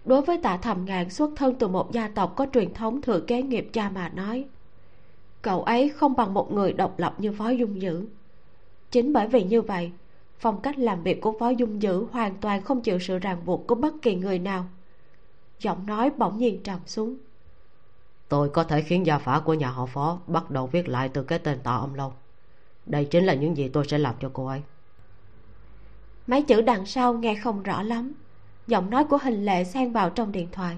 Đối 0.05 0.23
với 0.23 0.39
tạ 0.39 0.57
thầm 0.57 0.85
ngạn 0.85 1.11
xuất 1.11 1.31
thân 1.37 1.55
từ 1.59 1.69
một 1.69 1.93
gia 1.93 2.09
tộc 2.09 2.33
có 2.37 2.47
truyền 2.53 2.75
thống 2.75 3.03
thừa 3.03 3.21
kế 3.21 3.43
nghiệp 3.43 3.71
cha 3.73 3.91
mà 3.91 4.09
nói 4.09 4.47
cậu 5.49 5.63
ấy 5.63 5.89
không 5.89 6.17
bằng 6.17 6.35
một 6.35 6.53
người 6.53 6.73
độc 6.73 6.99
lập 6.99 7.15
như 7.19 7.33
phó 7.33 7.49
dung 7.49 7.83
dữ 7.83 8.07
chính 8.91 9.13
bởi 9.13 9.29
vì 9.29 9.45
như 9.45 9.63
vậy 9.63 9.93
phong 10.39 10.61
cách 10.61 10.79
làm 10.79 11.03
việc 11.03 11.21
của 11.21 11.35
phó 11.39 11.49
dung 11.49 11.83
dữ 11.83 12.07
hoàn 12.13 12.35
toàn 12.41 12.63
không 12.63 12.81
chịu 12.81 12.99
sự 12.99 13.19
ràng 13.19 13.45
buộc 13.45 13.67
của 13.67 13.75
bất 13.75 13.95
kỳ 14.03 14.15
người 14.15 14.39
nào. 14.39 14.67
Giọng 15.59 15.87
nói 15.87 16.11
bỗng 16.17 16.39
nhiên 16.39 16.63
trầm 16.63 16.79
xuống. 16.87 17.17
Tôi 18.29 18.49
có 18.49 18.65
thể 18.65 18.83
khiến 18.83 19.07
gia 19.07 19.19
phả 19.19 19.41
của 19.45 19.55
nhà 19.55 19.71
họ 19.71 19.87
phó 19.87 20.19
bắt 20.27 20.51
đầu 20.51 20.67
viết 20.67 20.89
lại 20.89 21.09
từ 21.09 21.23
cái 21.23 21.39
tên 21.39 21.59
tạ 21.63 21.77
ông 21.77 21.95
lâu. 21.95 22.13
Đây 22.87 23.05
chính 23.05 23.25
là 23.25 23.35
những 23.35 23.57
gì 23.57 23.69
tôi 23.69 23.85
sẽ 23.89 23.99
làm 23.99 24.15
cho 24.21 24.31
cô 24.33 24.47
ấy. 24.47 24.63
Mấy 26.27 26.43
chữ 26.43 26.61
đằng 26.61 26.87
sau 26.87 27.15
nghe 27.15 27.35
không 27.35 27.63
rõ 27.63 27.83
lắm. 27.83 28.13
Giọng 28.67 28.91
nói 28.91 29.05
của 29.05 29.19
hình 29.23 29.45
lệ 29.45 29.65
xen 29.65 29.93
vào 29.93 30.11
trong 30.11 30.33
điện 30.33 30.49
thoại. 30.53 30.77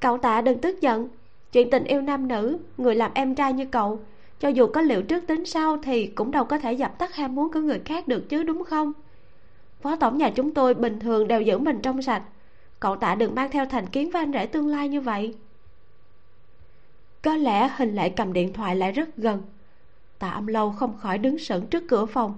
Cậu 0.00 0.18
tạ 0.18 0.40
đừng 0.40 0.60
tức 0.60 0.80
giận 0.80 1.08
chuyện 1.52 1.70
tình 1.70 1.84
yêu 1.84 2.00
nam 2.00 2.28
nữ, 2.28 2.58
người 2.76 2.94
làm 2.94 3.10
em 3.14 3.34
trai 3.34 3.52
như 3.52 3.64
cậu, 3.64 4.00
cho 4.40 4.48
dù 4.48 4.66
có 4.66 4.80
liệu 4.80 5.02
trước 5.02 5.26
tính 5.26 5.44
sau 5.46 5.78
thì 5.82 6.06
cũng 6.06 6.30
đâu 6.30 6.44
có 6.44 6.58
thể 6.58 6.72
dập 6.72 6.98
tắt 6.98 7.14
ham 7.14 7.34
muốn 7.34 7.52
của 7.52 7.60
người 7.60 7.80
khác 7.84 8.08
được 8.08 8.28
chứ, 8.28 8.42
đúng 8.42 8.64
không? 8.64 8.92
Phó 9.82 9.96
tổng 9.96 10.18
nhà 10.18 10.30
chúng 10.30 10.54
tôi 10.54 10.74
bình 10.74 11.00
thường 11.00 11.28
đều 11.28 11.40
giữ 11.40 11.58
mình 11.58 11.80
trong 11.82 12.02
sạch. 12.02 12.22
Cậu 12.80 12.96
tạ 12.96 13.14
đừng 13.14 13.34
mang 13.34 13.50
theo 13.50 13.66
thành 13.66 13.86
kiến 13.86 14.10
với 14.10 14.22
anh 14.22 14.32
rể 14.32 14.46
tương 14.46 14.68
lai 14.68 14.88
như 14.88 15.00
vậy. 15.00 15.34
Có 17.22 17.36
lẽ 17.36 17.70
hình 17.76 17.94
lệ 17.94 18.08
cầm 18.08 18.32
điện 18.32 18.52
thoại 18.52 18.76
lại 18.76 18.92
rất 18.92 19.16
gần. 19.16 19.42
Tạ 20.18 20.30
âm 20.30 20.46
lâu 20.46 20.70
không 20.70 20.98
khỏi 20.98 21.18
đứng 21.18 21.38
sững 21.38 21.66
trước 21.66 21.84
cửa 21.88 22.06
phòng. 22.06 22.36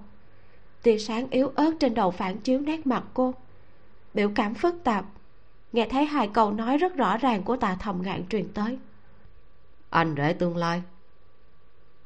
Tia 0.82 0.98
sáng 0.98 1.26
yếu 1.30 1.52
ớt 1.54 1.72
trên 1.80 1.94
đầu 1.94 2.10
phản 2.10 2.38
chiếu 2.38 2.60
nét 2.60 2.86
mặt 2.86 3.04
cô. 3.14 3.34
Biểu 4.14 4.30
cảm 4.34 4.54
phức 4.54 4.84
tạp. 4.84 5.04
Nghe 5.72 5.86
thấy 5.90 6.04
hai 6.04 6.28
câu 6.28 6.52
nói 6.52 6.78
rất 6.78 6.96
rõ 6.96 7.16
ràng 7.16 7.42
của 7.42 7.56
tạ 7.56 7.76
thầm 7.80 8.02
ngạn 8.02 8.26
truyền 8.28 8.48
tới 8.48 8.78
anh 9.90 10.14
rể 10.16 10.32
tương 10.32 10.56
lai. 10.56 10.82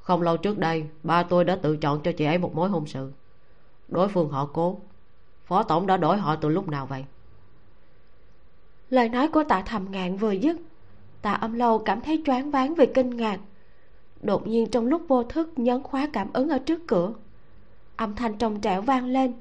Không 0.00 0.22
lâu 0.22 0.36
trước 0.36 0.58
đây, 0.58 0.84
ba 1.02 1.22
tôi 1.22 1.44
đã 1.44 1.56
tự 1.56 1.76
chọn 1.76 2.00
cho 2.02 2.12
chị 2.12 2.24
ấy 2.24 2.38
một 2.38 2.54
mối 2.54 2.68
hôn 2.68 2.86
sự. 2.86 3.12
Đối 3.88 4.08
phương 4.08 4.28
họ 4.28 4.48
cố. 4.52 4.78
Phó 5.44 5.62
tổng 5.62 5.86
đã 5.86 5.96
đổi 5.96 6.16
họ 6.16 6.36
từ 6.36 6.48
lúc 6.48 6.68
nào 6.68 6.86
vậy? 6.86 7.04
Lời 8.90 9.08
nói 9.08 9.28
của 9.28 9.44
tạ 9.44 9.62
thầm 9.66 9.86
ngạn 9.90 10.16
vừa 10.16 10.32
dứt, 10.32 10.56
tạ 11.22 11.32
âm 11.32 11.52
lâu 11.52 11.78
cảm 11.78 12.00
thấy 12.00 12.22
choáng 12.26 12.50
váng 12.50 12.74
vì 12.74 12.86
kinh 12.94 13.10
ngạc. 13.10 13.40
Đột 14.22 14.46
nhiên 14.46 14.70
trong 14.70 14.86
lúc 14.86 15.02
vô 15.08 15.24
thức 15.24 15.58
nhấn 15.58 15.82
khóa 15.82 16.08
cảm 16.12 16.32
ứng 16.32 16.48
ở 16.48 16.58
trước 16.58 16.80
cửa, 16.86 17.12
âm 17.96 18.14
thanh 18.14 18.38
trong 18.38 18.60
trẻo 18.60 18.82
vang 18.82 19.06
lên. 19.06 19.32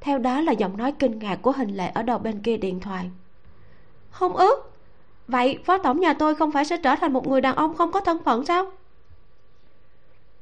Theo 0.00 0.18
đó 0.18 0.40
là 0.40 0.52
giọng 0.52 0.76
nói 0.76 0.92
kinh 0.92 1.18
ngạc 1.18 1.36
của 1.36 1.52
hình 1.52 1.76
lệ 1.76 1.88
ở 1.88 2.02
đầu 2.02 2.18
bên 2.18 2.42
kia 2.42 2.56
điện 2.56 2.80
thoại. 2.80 3.10
Không 4.10 4.36
ước 4.36 4.75
vậy, 5.28 5.58
phó 5.64 5.78
tổng 5.78 6.00
nhà 6.00 6.12
tôi 6.12 6.34
không 6.34 6.52
phải 6.52 6.64
sẽ 6.64 6.76
trở 6.76 6.96
thành 6.96 7.12
một 7.12 7.28
người 7.28 7.40
đàn 7.40 7.56
ông 7.56 7.76
không 7.76 7.92
có 7.92 8.00
thân 8.00 8.24
phận 8.24 8.46
sao? 8.46 8.72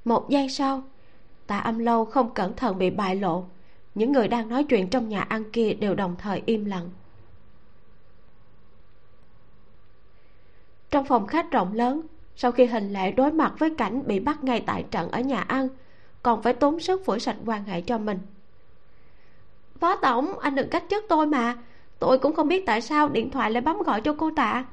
Một 0.04 0.28
giây 0.28 0.48
sau, 0.48 0.82
tạ 1.46 1.58
âm 1.58 1.78
lâu 1.78 2.04
không 2.04 2.34
cẩn 2.34 2.56
thận 2.56 2.78
bị 2.78 2.90
bại 2.90 3.16
lộ. 3.16 3.44
Những 3.94 4.12
người 4.12 4.28
đang 4.28 4.48
nói 4.48 4.64
chuyện 4.64 4.88
trong 4.88 5.08
nhà 5.08 5.20
ăn 5.20 5.50
kia 5.50 5.74
đều 5.74 5.94
đồng 5.94 6.16
thời 6.18 6.42
im 6.46 6.64
lặng. 6.64 6.90
Trong 10.90 11.04
phòng 11.04 11.26
khách 11.26 11.50
rộng 11.50 11.72
lớn, 11.72 12.02
sau 12.36 12.52
khi 12.52 12.66
hình 12.66 12.92
lệ 12.92 13.12
đối 13.12 13.32
mặt 13.32 13.52
với 13.58 13.74
cảnh 13.78 14.02
bị 14.06 14.20
bắt 14.20 14.44
ngay 14.44 14.62
tại 14.66 14.84
trận 14.90 15.10
ở 15.10 15.20
nhà 15.20 15.40
ăn, 15.40 15.68
còn 16.22 16.42
phải 16.42 16.52
tốn 16.52 16.80
sức 16.80 17.04
phủi 17.04 17.20
sạch 17.20 17.36
quan 17.46 17.64
hệ 17.64 17.80
cho 17.80 17.98
mình. 17.98 18.18
Phó 19.80 19.96
tổng, 19.96 20.38
anh 20.38 20.54
đừng 20.54 20.68
cách 20.68 20.84
chức 20.90 21.04
tôi 21.08 21.26
mà. 21.26 21.56
Tôi 21.98 22.18
cũng 22.18 22.34
không 22.34 22.48
biết 22.48 22.66
tại 22.66 22.80
sao 22.80 23.08
điện 23.08 23.30
thoại 23.30 23.50
lại 23.50 23.60
bấm 23.60 23.82
gọi 23.82 24.00
cho 24.00 24.14
cô 24.18 24.30
tạ 24.36 24.64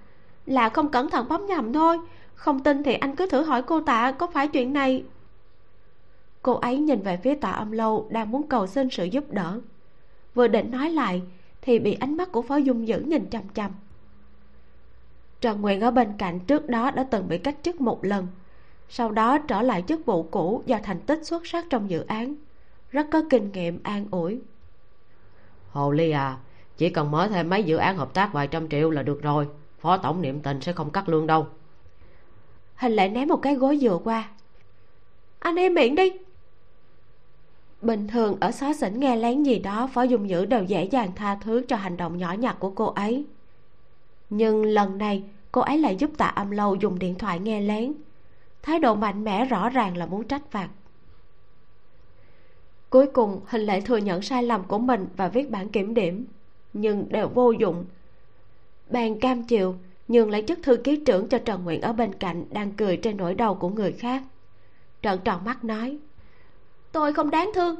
là 0.51 0.69
không 0.69 0.91
cẩn 0.91 1.09
thận 1.09 1.29
bấm 1.29 1.45
nhầm 1.45 1.73
thôi. 1.73 1.99
Không 2.35 2.63
tin 2.63 2.83
thì 2.83 2.93
anh 2.93 3.15
cứ 3.15 3.27
thử 3.27 3.43
hỏi 3.43 3.61
cô 3.61 3.81
tạ 3.81 4.11
có 4.11 4.27
phải 4.27 4.47
chuyện 4.47 4.73
này. 4.73 5.03
Cô 6.41 6.53
ấy 6.53 6.77
nhìn 6.77 7.01
về 7.01 7.17
phía 7.17 7.35
tạ 7.35 7.51
âm 7.51 7.71
lâu 7.71 8.07
đang 8.09 8.31
muốn 8.31 8.47
cầu 8.47 8.67
xin 8.67 8.89
sự 8.89 9.05
giúp 9.05 9.23
đỡ. 9.29 9.59
Vừa 10.35 10.47
định 10.47 10.71
nói 10.71 10.89
lại 10.89 11.21
thì 11.61 11.79
bị 11.79 11.93
ánh 11.93 12.17
mắt 12.17 12.31
của 12.31 12.41
phó 12.41 12.55
dung 12.55 12.87
dữ 12.87 12.99
nhìn 12.99 13.29
chằm 13.29 13.43
chằm. 13.53 13.71
Trần 15.41 15.61
nguyện 15.61 15.81
ở 15.81 15.91
bên 15.91 16.13
cạnh 16.17 16.39
trước 16.39 16.69
đó 16.69 16.91
đã 16.91 17.03
từng 17.03 17.27
bị 17.27 17.37
cách 17.37 17.57
chức 17.63 17.81
một 17.81 18.05
lần, 18.05 18.27
sau 18.89 19.11
đó 19.11 19.37
trở 19.37 19.61
lại 19.61 19.83
chức 19.87 20.05
vụ 20.05 20.23
cũ 20.23 20.63
do 20.65 20.79
thành 20.83 20.99
tích 20.99 21.25
xuất 21.25 21.47
sắc 21.47 21.65
trong 21.69 21.89
dự 21.89 22.05
án. 22.07 22.35
Rất 22.91 23.07
có 23.11 23.21
kinh 23.29 23.51
nghiệm, 23.51 23.79
an 23.83 24.05
ủi. 24.11 24.41
Hồ 25.71 25.91
ly 25.91 26.11
à 26.11 26.37
chỉ 26.77 26.89
cần 26.89 27.11
mở 27.11 27.27
thêm 27.27 27.49
mấy 27.49 27.63
dự 27.63 27.77
án 27.77 27.97
hợp 27.97 28.13
tác 28.13 28.33
vài 28.33 28.47
trăm 28.47 28.69
triệu 28.69 28.89
là 28.89 29.03
được 29.03 29.21
rồi 29.21 29.47
phó 29.81 29.97
tổng 29.97 30.21
niệm 30.21 30.39
tình 30.39 30.61
sẽ 30.61 30.73
không 30.73 30.89
cắt 30.89 31.09
lương 31.09 31.27
đâu. 31.27 31.47
Hình 32.75 32.91
lại 32.91 33.09
ném 33.09 33.27
một 33.27 33.37
cái 33.41 33.55
gối 33.55 33.77
dừa 33.77 33.99
qua. 34.03 34.29
Anh 35.39 35.55
im 35.55 35.73
miệng 35.73 35.95
đi. 35.95 36.11
Bình 37.81 38.07
thường 38.07 38.37
ở 38.39 38.51
xó 38.51 38.73
xỉnh 38.73 38.99
nghe 38.99 39.15
lén 39.15 39.43
gì 39.43 39.59
đó, 39.59 39.89
phó 39.93 40.01
dung 40.01 40.29
dữ 40.29 40.45
đều 40.45 40.63
dễ 40.63 40.83
dàng 40.83 41.11
tha 41.15 41.35
thứ 41.35 41.63
cho 41.67 41.75
hành 41.75 41.97
động 41.97 42.17
nhỏ 42.17 42.33
nhặt 42.33 42.55
của 42.59 42.69
cô 42.69 42.85
ấy. 42.85 43.25
Nhưng 44.29 44.65
lần 44.65 44.97
này, 44.97 45.23
cô 45.51 45.61
ấy 45.61 45.77
lại 45.77 45.95
giúp 45.95 46.11
tạ 46.17 46.25
âm 46.25 46.51
lâu 46.51 46.75
dùng 46.75 46.99
điện 46.99 47.15
thoại 47.17 47.39
nghe 47.39 47.61
lén. 47.61 47.93
Thái 48.61 48.79
độ 48.79 48.95
mạnh 48.95 49.23
mẽ 49.23 49.45
rõ 49.45 49.69
ràng 49.69 49.97
là 49.97 50.05
muốn 50.05 50.27
trách 50.27 50.51
phạt. 50.51 50.69
Cuối 52.89 53.07
cùng, 53.07 53.41
hình 53.47 53.61
lệ 53.61 53.81
thừa 53.81 53.97
nhận 53.97 54.21
sai 54.21 54.43
lầm 54.43 54.63
của 54.63 54.79
mình 54.79 55.07
và 55.17 55.27
viết 55.27 55.51
bản 55.51 55.69
kiểm 55.69 55.93
điểm, 55.93 56.25
nhưng 56.73 57.09
đều 57.09 57.27
vô 57.27 57.51
dụng 57.51 57.85
bàn 58.91 59.19
cam 59.19 59.43
chịu 59.43 59.75
nhường 60.07 60.29
lấy 60.29 60.43
chức 60.47 60.59
thư 60.63 60.77
ký 60.77 61.03
trưởng 61.05 61.29
cho 61.29 61.37
trần 61.39 61.63
nguyện 61.63 61.81
ở 61.81 61.93
bên 61.93 62.13
cạnh 62.13 62.45
đang 62.49 62.71
cười 62.71 62.97
trên 62.97 63.17
nỗi 63.17 63.35
đau 63.35 63.55
của 63.55 63.69
người 63.69 63.91
khác. 63.91 64.23
Trợn 65.01 65.19
tròn 65.23 65.45
mắt 65.45 65.63
nói 65.63 65.97
tôi 66.91 67.13
không 67.13 67.29
đáng 67.29 67.51
thương. 67.55 67.75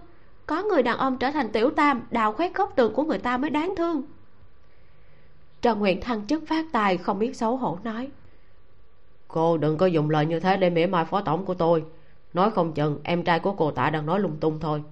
Có 0.45 0.63
người 0.63 0.83
đàn 0.83 0.97
ông 0.97 1.17
trở 1.17 1.31
thành 1.31 1.51
tiểu 1.51 1.69
tam 1.69 2.01
đào 2.11 2.33
khoét 2.33 2.53
góc 2.53 2.73
tường 2.75 2.93
của 2.93 3.03
người 3.03 3.19
ta 3.19 3.37
mới 3.37 3.49
đáng 3.49 3.73
thương. 3.77 4.01
Trần 5.61 5.79
nguyện 5.79 6.01
thăng 6.01 6.27
chức 6.27 6.43
phát 6.47 6.65
tài 6.71 6.97
không 6.97 7.19
biết 7.19 7.35
xấu 7.35 7.57
hổ 7.57 7.77
nói 7.83 8.09
cô 9.31 9.57
đừng 9.57 9.77
có 9.77 9.85
dùng 9.85 10.09
lời 10.09 10.25
như 10.25 10.39
thế 10.39 10.57
để 10.57 10.69
mỉa 10.69 10.85
mai 10.85 11.05
phó 11.05 11.21
tổng 11.21 11.45
của 11.45 11.53
tôi. 11.53 11.83
Nói 12.33 12.51
không 12.51 12.73
chừng 12.73 12.99
em 13.03 13.23
trai 13.23 13.39
của 13.39 13.53
cô 13.53 13.71
tạ 13.71 13.89
đang 13.89 14.05
nói 14.05 14.19
lung 14.19 14.37
tung 14.39 14.59
thôi. 14.59 14.83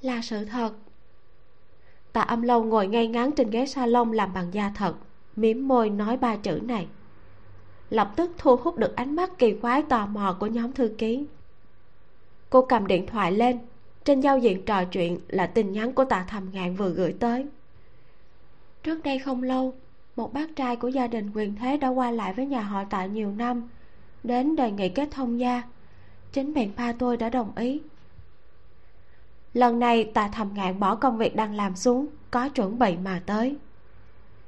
Là 0.00 0.20
sự 0.22 0.44
thật 0.44 0.70
tạ 2.12 2.20
âm 2.20 2.42
lâu 2.42 2.64
ngồi 2.64 2.86
ngay 2.86 3.06
ngắn 3.06 3.32
trên 3.32 3.50
ghế 3.50 3.66
salon 3.66 4.12
làm 4.12 4.34
bằng 4.34 4.54
da 4.54 4.72
thật, 4.74 4.94
mím 5.36 5.68
môi 5.68 5.90
nói 5.90 6.16
ba 6.16 6.36
chữ 6.36 6.60
này. 6.62 6.86
Lập 7.90 8.12
tức 8.16 8.30
thu 8.38 8.56
hút 8.56 8.78
được 8.78 8.96
ánh 8.96 9.16
mắt 9.16 9.38
kỳ 9.38 9.52
quái 9.52 9.82
tò 9.82 10.06
mò 10.06 10.36
của 10.40 10.46
nhóm 10.46 10.72
thư 10.72 10.94
ký. 10.98 11.26
Cô 12.50 12.62
cầm 12.62 12.86
điện 12.86 13.06
thoại 13.06 13.32
lên, 13.32 13.58
trên 14.04 14.20
giao 14.20 14.38
diện 14.38 14.64
trò 14.64 14.84
chuyện 14.84 15.18
là 15.28 15.46
tin 15.46 15.72
nhắn 15.72 15.92
của 15.92 16.04
tạ 16.04 16.24
thầm 16.28 16.50
ngạn 16.52 16.74
vừa 16.76 16.90
gửi 16.90 17.12
tới. 17.12 17.46
Trước 18.82 19.02
đây 19.02 19.18
không 19.18 19.42
lâu, 19.42 19.74
một 20.16 20.32
bác 20.32 20.56
trai 20.56 20.76
của 20.76 20.88
gia 20.88 21.06
đình 21.06 21.30
quyền 21.34 21.54
thế 21.56 21.76
đã 21.76 21.88
qua 21.88 22.10
lại 22.10 22.32
với 22.34 22.46
nhà 22.46 22.60
họ 22.60 22.84
tạ 22.84 23.06
nhiều 23.06 23.32
năm. 23.32 23.68
Đến 24.22 24.56
đề 24.56 24.70
nghị 24.70 24.88
kết 24.88 25.08
thông 25.10 25.40
gia, 25.40 25.62
chính 26.32 26.52
miệng 26.52 26.72
ba 26.76 26.92
tôi 26.92 27.16
đã 27.16 27.28
đồng 27.28 27.52
ý 27.56 27.80
lần 29.54 29.78
này 29.78 30.04
ta 30.04 30.28
thầm 30.28 30.48
ngạn 30.54 30.80
bỏ 30.80 30.94
công 30.94 31.18
việc 31.18 31.36
đang 31.36 31.54
làm 31.54 31.76
xuống, 31.76 32.06
có 32.30 32.48
chuẩn 32.48 32.78
bị 32.78 32.96
mà 32.96 33.22
tới. 33.26 33.56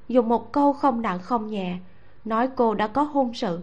Dùng 0.08 0.28
một 0.28 0.52
câu 0.52 0.72
không 0.72 1.02
nặng 1.02 1.18
không 1.18 1.46
nhẹ, 1.46 1.78
nói 2.24 2.48
cô 2.56 2.74
đã 2.74 2.86
có 2.86 3.02
hôn 3.02 3.34
sự. 3.34 3.60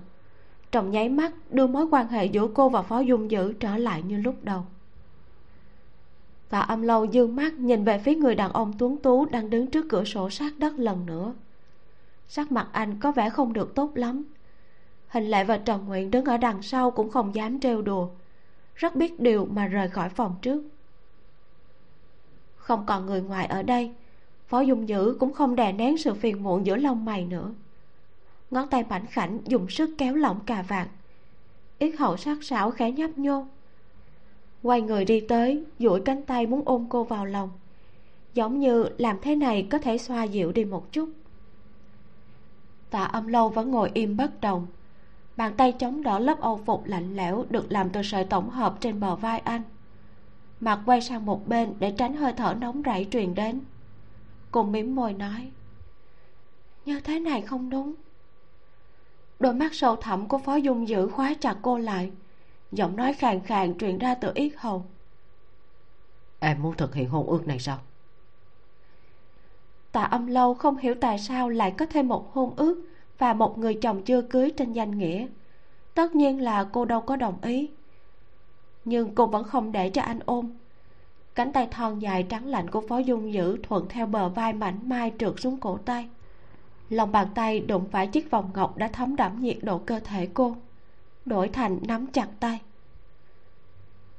Trong 0.71 0.91
nháy 0.91 1.09
mắt, 1.09 1.31
đưa 1.49 1.67
mối 1.67 1.87
quan 1.91 2.07
hệ 2.07 2.25
giữa 2.25 2.47
cô 2.53 2.69
và 2.69 2.81
phó 2.81 2.99
dung 2.99 3.31
dữ 3.31 3.53
trở 3.53 3.77
lại 3.77 4.03
như 4.03 4.17
lúc 4.17 4.35
đầu. 4.43 4.65
Và 6.49 6.59
âm 6.59 6.81
lâu 6.81 7.05
dương 7.05 7.35
mắt 7.35 7.53
nhìn 7.53 7.83
về 7.83 7.99
phía 7.99 8.15
người 8.15 8.35
đàn 8.35 8.51
ông 8.51 8.73
tuấn 8.77 8.97
tú 8.97 9.25
đang 9.25 9.49
đứng 9.49 9.67
trước 9.67 9.85
cửa 9.89 10.03
sổ 10.03 10.29
sát 10.29 10.53
đất 10.59 10.73
lần 10.77 11.05
nữa. 11.05 11.33
Sắc 12.27 12.51
mặt 12.51 12.67
anh 12.71 12.99
có 12.99 13.11
vẻ 13.11 13.29
không 13.29 13.53
được 13.53 13.75
tốt 13.75 13.91
lắm. 13.95 14.23
Hình 15.07 15.23
lệ 15.23 15.43
và 15.43 15.57
trần 15.57 15.85
nguyện 15.85 16.11
đứng 16.11 16.25
ở 16.25 16.37
đằng 16.37 16.61
sau 16.61 16.91
cũng 16.91 17.09
không 17.09 17.35
dám 17.35 17.59
trêu 17.59 17.81
đùa. 17.81 18.09
Rất 18.75 18.95
biết 18.95 19.19
điều 19.19 19.45
mà 19.45 19.67
rời 19.67 19.89
khỏi 19.89 20.09
phòng 20.09 20.35
trước 20.41 20.63
không 22.61 22.85
còn 22.85 23.05
người 23.05 23.21
ngoài 23.21 23.45
ở 23.45 23.63
đây. 23.63 23.91
Phó 24.47 24.61
dung 24.61 24.89
dữ 24.89 25.15
cũng 25.19 25.33
không 25.33 25.55
đè 25.55 25.71
nén 25.71 25.97
sự 25.97 26.13
phiền 26.13 26.43
muộn 26.43 26.65
giữa 26.65 26.75
lông 26.75 27.05
mày 27.05 27.25
nữa. 27.25 27.51
Ngón 28.51 28.67
tay 28.67 28.83
mảnh 28.89 29.05
khảnh 29.05 29.39
dùng 29.45 29.69
sức 29.69 29.89
kéo 29.97 30.15
lỏng 30.15 30.39
cà 30.45 30.61
vạt. 30.61 30.87
Yết 31.79 31.95
hậu 31.99 32.17
sắc 32.17 32.43
sảo 32.43 32.71
khẽ 32.71 32.91
nhấp 32.91 33.17
nhô. 33.17 33.45
Quay 34.63 34.81
người 34.81 35.05
đi 35.05 35.19
tới, 35.19 35.63
duỗi 35.79 36.01
cánh 36.05 36.21
tay 36.21 36.47
muốn 36.47 36.61
ôm 36.65 36.85
cô 36.89 37.03
vào 37.03 37.25
lòng. 37.25 37.49
Giống 38.33 38.59
như 38.59 38.85
làm 38.97 39.17
thế 39.21 39.35
này 39.35 39.67
có 39.69 39.77
thể 39.77 39.97
xoa 39.97 40.23
dịu 40.23 40.51
đi 40.51 40.65
một 40.65 40.91
chút. 40.91 41.09
Tạ 42.89 43.03
âm 43.03 43.27
lâu 43.27 43.49
vẫn 43.49 43.71
ngồi 43.71 43.91
im 43.93 44.17
bất 44.17 44.41
động. 44.41 44.67
Bàn 45.37 45.53
tay 45.57 45.71
chống 45.71 46.03
đỡ 46.03 46.19
lớp 46.19 46.41
âu 46.41 46.61
phục 46.65 46.85
lạnh 46.85 47.15
lẽo 47.15 47.45
được 47.49 47.71
làm 47.71 47.89
từ 47.89 48.03
sợi 48.03 48.23
tổng 48.23 48.49
hợp 48.49 48.77
trên 48.79 48.99
bờ 48.99 49.15
vai 49.15 49.39
anh 49.39 49.61
mặt 50.61 50.79
quay 50.85 51.01
sang 51.01 51.25
một 51.25 51.47
bên 51.47 51.73
để 51.79 51.93
tránh 51.97 52.15
hơi 52.15 52.33
thở 52.37 52.55
nóng 52.59 52.81
rảy 52.85 53.07
truyền 53.11 53.35
đến. 53.35 53.61
Cùng 54.51 54.71
mím 54.71 54.95
môi 54.95 55.13
nói 55.13 55.51
như 56.85 56.99
thế 56.99 57.19
này 57.19 57.41
không 57.41 57.69
đúng. 57.69 57.93
Đôi 59.39 59.53
mắt 59.53 59.73
sâu 59.73 59.95
thẳm 59.95 60.27
của 60.27 60.37
phó 60.37 60.55
dung 60.55 60.87
dữ 60.87 61.07
khóa 61.07 61.33
chặt 61.39 61.57
cô 61.61 61.77
lại 61.77 62.11
giọng 62.71 62.95
nói 62.95 63.13
khàn 63.13 63.39
khàn 63.39 63.77
truyền 63.77 63.97
ra 63.97 64.15
từ 64.15 64.31
yết 64.35 64.51
hầu. 64.57 64.85
Em 66.39 66.61
muốn 66.61 66.77
thực 66.77 66.95
hiện 66.95 67.09
hôn 67.09 67.27
ước 67.27 67.47
này 67.47 67.59
sao? 67.59 67.77
Tạ 69.91 70.03
âm 70.03 70.27
lâu 70.27 70.53
không 70.53 70.77
hiểu 70.77 70.95
tại 71.01 71.19
sao 71.19 71.49
lại 71.49 71.73
có 71.77 71.85
thêm 71.85 72.07
một 72.07 72.33
hôn 72.33 72.53
ước 72.55 72.81
và 73.17 73.33
một 73.33 73.57
người 73.57 73.73
chồng 73.73 74.03
chưa 74.03 74.21
cưới 74.21 74.51
trên 74.57 74.73
danh 74.73 74.97
nghĩa. 74.97 75.27
Tất 75.93 76.15
nhiên 76.15 76.41
là 76.41 76.63
cô 76.63 76.85
đâu 76.85 77.01
có 77.01 77.15
đồng 77.15 77.41
ý 77.41 77.69
nhưng 78.85 79.15
cô 79.15 79.25
vẫn 79.25 79.43
không 79.43 79.71
để 79.71 79.89
cho 79.89 80.01
anh 80.01 80.19
ôm. 80.25 80.49
Cánh 81.35 81.53
tay 81.53 81.67
thon 81.71 81.99
dài 81.99 82.23
trắng 82.23 82.47
lạnh 82.47 82.69
của 82.69 82.81
phó 82.89 82.97
dung 82.97 83.33
dữ 83.33 83.57
thuận 83.63 83.85
theo 83.89 84.05
bờ 84.05 84.29
vai 84.29 84.53
mảnh 84.53 84.79
mai 84.89 85.11
trượt 85.19 85.33
xuống 85.37 85.57
cổ 85.57 85.77
tay. 85.77 86.09
Lòng 86.89 87.11
bàn 87.11 87.27
tay 87.35 87.59
đụng 87.59 87.85
phải 87.91 88.07
chiếc 88.07 88.31
vòng 88.31 88.51
ngọc 88.53 88.77
đã 88.77 88.87
thấm 88.87 89.15
đẫm 89.15 89.41
nhiệt 89.41 89.57
độ 89.61 89.77
cơ 89.77 89.99
thể 89.99 90.27
cô 90.33 90.55
đổi 91.25 91.49
thành 91.49 91.79
nắm 91.87 92.07
chặt 92.07 92.27
tay. 92.39 92.59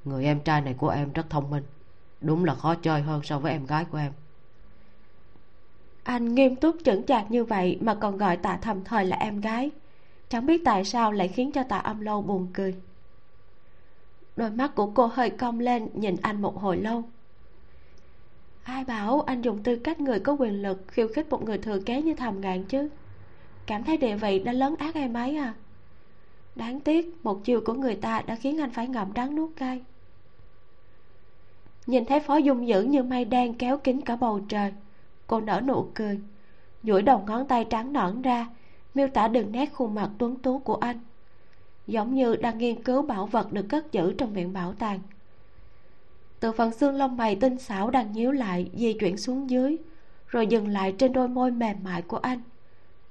Người 0.04 0.24
em 0.24 0.40
trai 0.40 0.60
này 0.60 0.74
của 0.74 0.88
em 0.88 1.12
rất 1.12 1.30
thông 1.30 1.50
minh 1.50 1.64
đúng 2.20 2.44
là 2.44 2.54
khó 2.54 2.74
chơi 2.74 3.02
hơn 3.02 3.20
so 3.24 3.38
với 3.38 3.52
em 3.52 3.66
gái 3.66 3.84
của 3.84 3.98
em. 3.98 4.12
Anh 6.02 6.34
nghiêm 6.34 6.56
túc 6.56 6.76
chững 6.84 7.06
chạc 7.06 7.30
như 7.30 7.44
vậy 7.44 7.78
mà 7.80 7.94
còn 7.94 8.16
gọi 8.16 8.36
tạ 8.36 8.58
thầm 8.62 8.84
thời 8.84 9.04
là 9.04 9.16
em 9.16 9.40
gái. 9.40 9.70
Chẳng 10.28 10.46
biết 10.46 10.62
tại 10.64 10.84
sao 10.84 11.12
lại 11.12 11.28
khiến 11.28 11.52
cho 11.52 11.62
tạ 11.62 11.78
âm 11.78 12.00
lâu 12.00 12.22
buồn 12.22 12.48
cười 12.52 12.74
đôi 14.36 14.50
mắt 14.50 14.74
của 14.74 14.86
cô 14.86 15.06
hơi 15.06 15.30
cong 15.30 15.60
lên, 15.60 15.88
nhìn 15.94 16.16
anh 16.22 16.42
một 16.42 16.60
hồi 16.60 16.76
lâu. 16.76 17.04
Ai 18.62 18.84
bảo 18.84 19.20
anh 19.20 19.42
dùng 19.42 19.62
tư 19.62 19.76
cách 19.76 20.00
người 20.00 20.20
có 20.20 20.32
quyền 20.32 20.62
lực 20.62 20.84
khiêu 20.88 21.08
khích 21.08 21.30
một 21.30 21.44
người 21.44 21.58
thừa 21.58 21.80
kế 21.80 22.02
như 22.02 22.14
thầm 22.14 22.40
ngạn 22.40 22.64
chứ? 22.64 22.88
Cảm 23.66 23.84
thấy 23.84 23.96
địa 23.96 24.16
vị 24.16 24.38
đã 24.38 24.52
lớn 24.52 24.74
ác 24.78 24.94
em 24.94 25.14
ấy 25.14 25.36
à? 25.36 25.54
Đáng 26.54 26.80
tiếc, 26.80 27.16
một 27.22 27.44
chiều 27.44 27.60
của 27.60 27.74
người 27.74 27.94
ta 27.94 28.22
đã 28.26 28.34
khiến 28.34 28.60
anh 28.60 28.70
phải 28.70 28.88
ngậm 28.88 29.12
đắng 29.12 29.36
nuốt 29.36 29.50
cay. 29.56 29.82
Nhìn 31.86 32.04
thấy 32.04 32.20
phó 32.20 32.36
dung 32.36 32.68
dữ 32.68 32.82
như 32.82 33.02
mây 33.02 33.24
đen 33.24 33.54
kéo 33.54 33.78
kín 33.78 34.00
cả 34.00 34.16
bầu 34.16 34.40
trời, 34.48 34.72
cô 35.26 35.40
nở 35.40 35.60
nụ 35.66 35.86
cười, 35.94 36.20
duỗi 36.82 37.02
đầu 37.02 37.24
ngón 37.26 37.46
tay 37.46 37.64
trắng 37.70 37.92
nõn 37.92 38.22
ra, 38.22 38.46
miêu 38.94 39.08
tả 39.08 39.28
đường 39.28 39.52
nét 39.52 39.66
khuôn 39.72 39.94
mặt 39.94 40.10
tuấn 40.18 40.36
tú 40.36 40.58
của 40.58 40.74
anh 40.74 40.98
giống 41.86 42.14
như 42.14 42.36
đang 42.36 42.58
nghiên 42.58 42.82
cứu 42.82 43.02
bảo 43.02 43.26
vật 43.26 43.52
được 43.52 43.66
cất 43.68 43.92
giữ 43.92 44.14
trong 44.18 44.32
viện 44.32 44.52
bảo 44.52 44.72
tàng. 44.72 45.00
Từ 46.40 46.52
phần 46.52 46.72
xương 46.72 46.94
lông 46.94 47.16
mày 47.16 47.36
tinh 47.36 47.58
xảo 47.58 47.90
đang 47.90 48.12
nhíu 48.12 48.30
lại, 48.30 48.70
di 48.74 48.92
chuyển 48.92 49.16
xuống 49.16 49.50
dưới, 49.50 49.76
rồi 50.26 50.46
dừng 50.46 50.68
lại 50.68 50.94
trên 50.98 51.12
đôi 51.12 51.28
môi 51.28 51.50
mềm 51.50 51.76
mại 51.84 52.02
của 52.02 52.16
anh, 52.16 52.40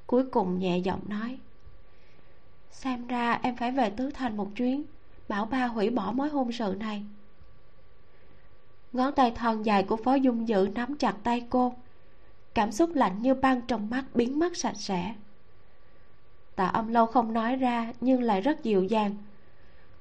cuối 0.07 0.25
cùng 0.25 0.59
nhẹ 0.59 0.77
giọng 0.77 1.01
nói, 1.07 1.37
xem 2.71 3.07
ra 3.07 3.39
em 3.43 3.55
phải 3.55 3.71
về 3.71 3.89
tứ 3.89 4.09
thành 4.13 4.37
một 4.37 4.55
chuyến, 4.55 4.83
bảo 5.27 5.45
ba 5.45 5.65
hủy 5.65 5.89
bỏ 5.89 6.11
mối 6.11 6.29
hôn 6.29 6.51
sự 6.51 6.75
này. 6.79 7.03
Ngón 8.93 9.13
tay 9.13 9.31
thon 9.31 9.63
dài 9.63 9.83
của 9.83 9.95
phó 9.95 10.15
dung 10.15 10.47
dự 10.47 10.67
nắm 10.75 10.97
chặt 10.97 11.15
tay 11.23 11.45
cô, 11.49 11.73
cảm 12.53 12.71
xúc 12.71 12.89
lạnh 12.93 13.21
như 13.21 13.33
băng 13.33 13.61
trong 13.61 13.89
mắt 13.89 14.05
biến 14.13 14.39
mất 14.39 14.57
sạch 14.57 14.77
sẽ 14.77 15.15
tạ 16.61 16.67
âm 16.67 16.87
lâu 16.87 17.05
không 17.05 17.33
nói 17.33 17.55
ra, 17.55 17.93
nhưng 18.01 18.23
lại 18.23 18.41
rất 18.41 18.63
dịu 18.63 18.83
dàng. 18.83 19.15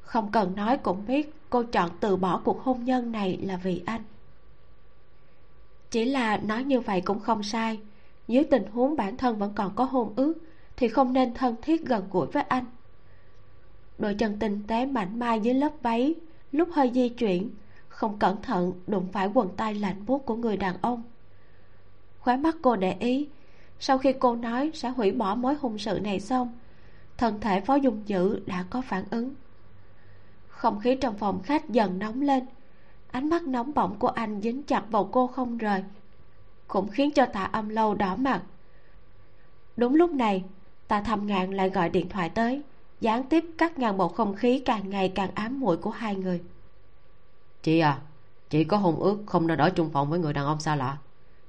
Không 0.00 0.32
cần 0.32 0.56
nói 0.56 0.76
cũng 0.76 1.06
biết 1.06 1.34
cô 1.50 1.62
chọn 1.62 1.90
từ 2.00 2.16
bỏ 2.16 2.40
cuộc 2.44 2.62
hôn 2.62 2.84
nhân 2.84 3.12
này 3.12 3.38
là 3.42 3.56
vì 3.56 3.82
anh. 3.86 4.02
Chỉ 5.90 6.04
là 6.04 6.36
nói 6.36 6.64
như 6.64 6.80
vậy 6.80 7.00
cũng 7.00 7.20
không 7.20 7.42
sai. 7.42 7.80
Dưới 8.28 8.44
tình 8.44 8.66
huống 8.72 8.96
bản 8.96 9.16
thân 9.16 9.38
vẫn 9.38 9.52
còn 9.54 9.72
có 9.74 9.84
hôn 9.84 10.12
ước, 10.16 10.34
thì 10.76 10.88
không 10.88 11.12
nên 11.12 11.34
thân 11.34 11.56
thiết 11.62 11.86
gần 11.86 12.04
gũi 12.10 12.26
với 12.26 12.42
anh. 12.42 12.64
Đôi 13.98 14.14
chân 14.14 14.38
tinh 14.38 14.62
tế 14.66 14.86
mảnh 14.86 15.18
mai 15.18 15.40
dưới 15.40 15.54
lớp 15.54 15.72
váy, 15.82 16.14
lúc 16.52 16.68
hơi 16.72 16.90
di 16.94 17.08
chuyển, 17.08 17.50
không 17.88 18.18
cẩn 18.18 18.42
thận 18.42 18.72
đụng 18.86 19.08
phải 19.12 19.30
quần 19.34 19.48
tay 19.56 19.74
lạnh 19.74 20.06
buốt 20.06 20.26
của 20.26 20.36
người 20.36 20.56
đàn 20.56 20.76
ông. 20.82 21.02
Khóe 22.18 22.36
mắt 22.36 22.56
cô 22.62 22.76
để 22.76 22.96
ý 22.98 23.28
sau 23.80 23.98
khi 23.98 24.12
cô 24.12 24.36
nói, 24.36 24.70
sẽ 24.74 24.88
hủy 24.88 25.12
bỏ 25.12 25.34
mối 25.34 25.54
hôn 25.54 25.78
sự 25.78 26.00
này 26.02 26.20
xong, 26.20 26.58
thân 27.18 27.40
thể 27.40 27.60
phó 27.60 27.74
dung 27.74 28.02
dữ 28.06 28.40
đã 28.46 28.64
có 28.70 28.82
phản 28.82 29.04
ứng. 29.10 29.34
Không 30.48 30.80
khí 30.80 30.96
trong 31.00 31.18
phòng 31.18 31.42
khách 31.42 31.70
dần 31.70 31.98
nóng 31.98 32.22
lên. 32.22 32.46
Ánh 33.10 33.28
mắt 33.28 33.42
nóng 33.42 33.74
bỏng 33.74 33.98
của 33.98 34.08
anh 34.08 34.40
dính 34.40 34.62
chặt 34.62 34.84
vào 34.90 35.08
cô 35.12 35.26
không 35.26 35.58
rời, 35.58 35.84
cũng 36.68 36.88
khiến 36.88 37.10
cho 37.10 37.26
tạ 37.26 37.44
âm 37.44 37.68
lâu 37.68 37.94
đỏ 37.94 38.16
mặt. 38.16 38.42
Đúng 39.76 39.94
lúc 39.94 40.10
này, 40.10 40.44
tạ 40.88 41.00
thầm 41.00 41.26
ngạn 41.26 41.50
lại 41.50 41.70
gọi 41.70 41.90
điện 41.90 42.08
thoại 42.08 42.28
tới, 42.28 42.62
gián 43.00 43.24
tiếp 43.24 43.44
cắt 43.58 43.78
ngang 43.78 43.96
bầu 43.96 44.08
không 44.08 44.34
khí 44.34 44.62
càng 44.64 44.90
ngày 44.90 45.12
càng 45.14 45.30
ám 45.34 45.60
muội 45.60 45.76
của 45.76 45.90
hai 45.90 46.16
người. 46.16 46.40
Chị 47.62 47.78
à 47.78 48.00
chị 48.50 48.64
có 48.64 48.76
hôn 48.76 49.00
ước 49.00 49.18
không 49.26 49.46
nên 49.46 49.58
ở 49.58 49.70
chung 49.70 49.90
phòng 49.90 50.10
với 50.10 50.18
người 50.18 50.32
đàn 50.32 50.46
ông 50.46 50.60
xa 50.60 50.76
lạ. 50.76 50.98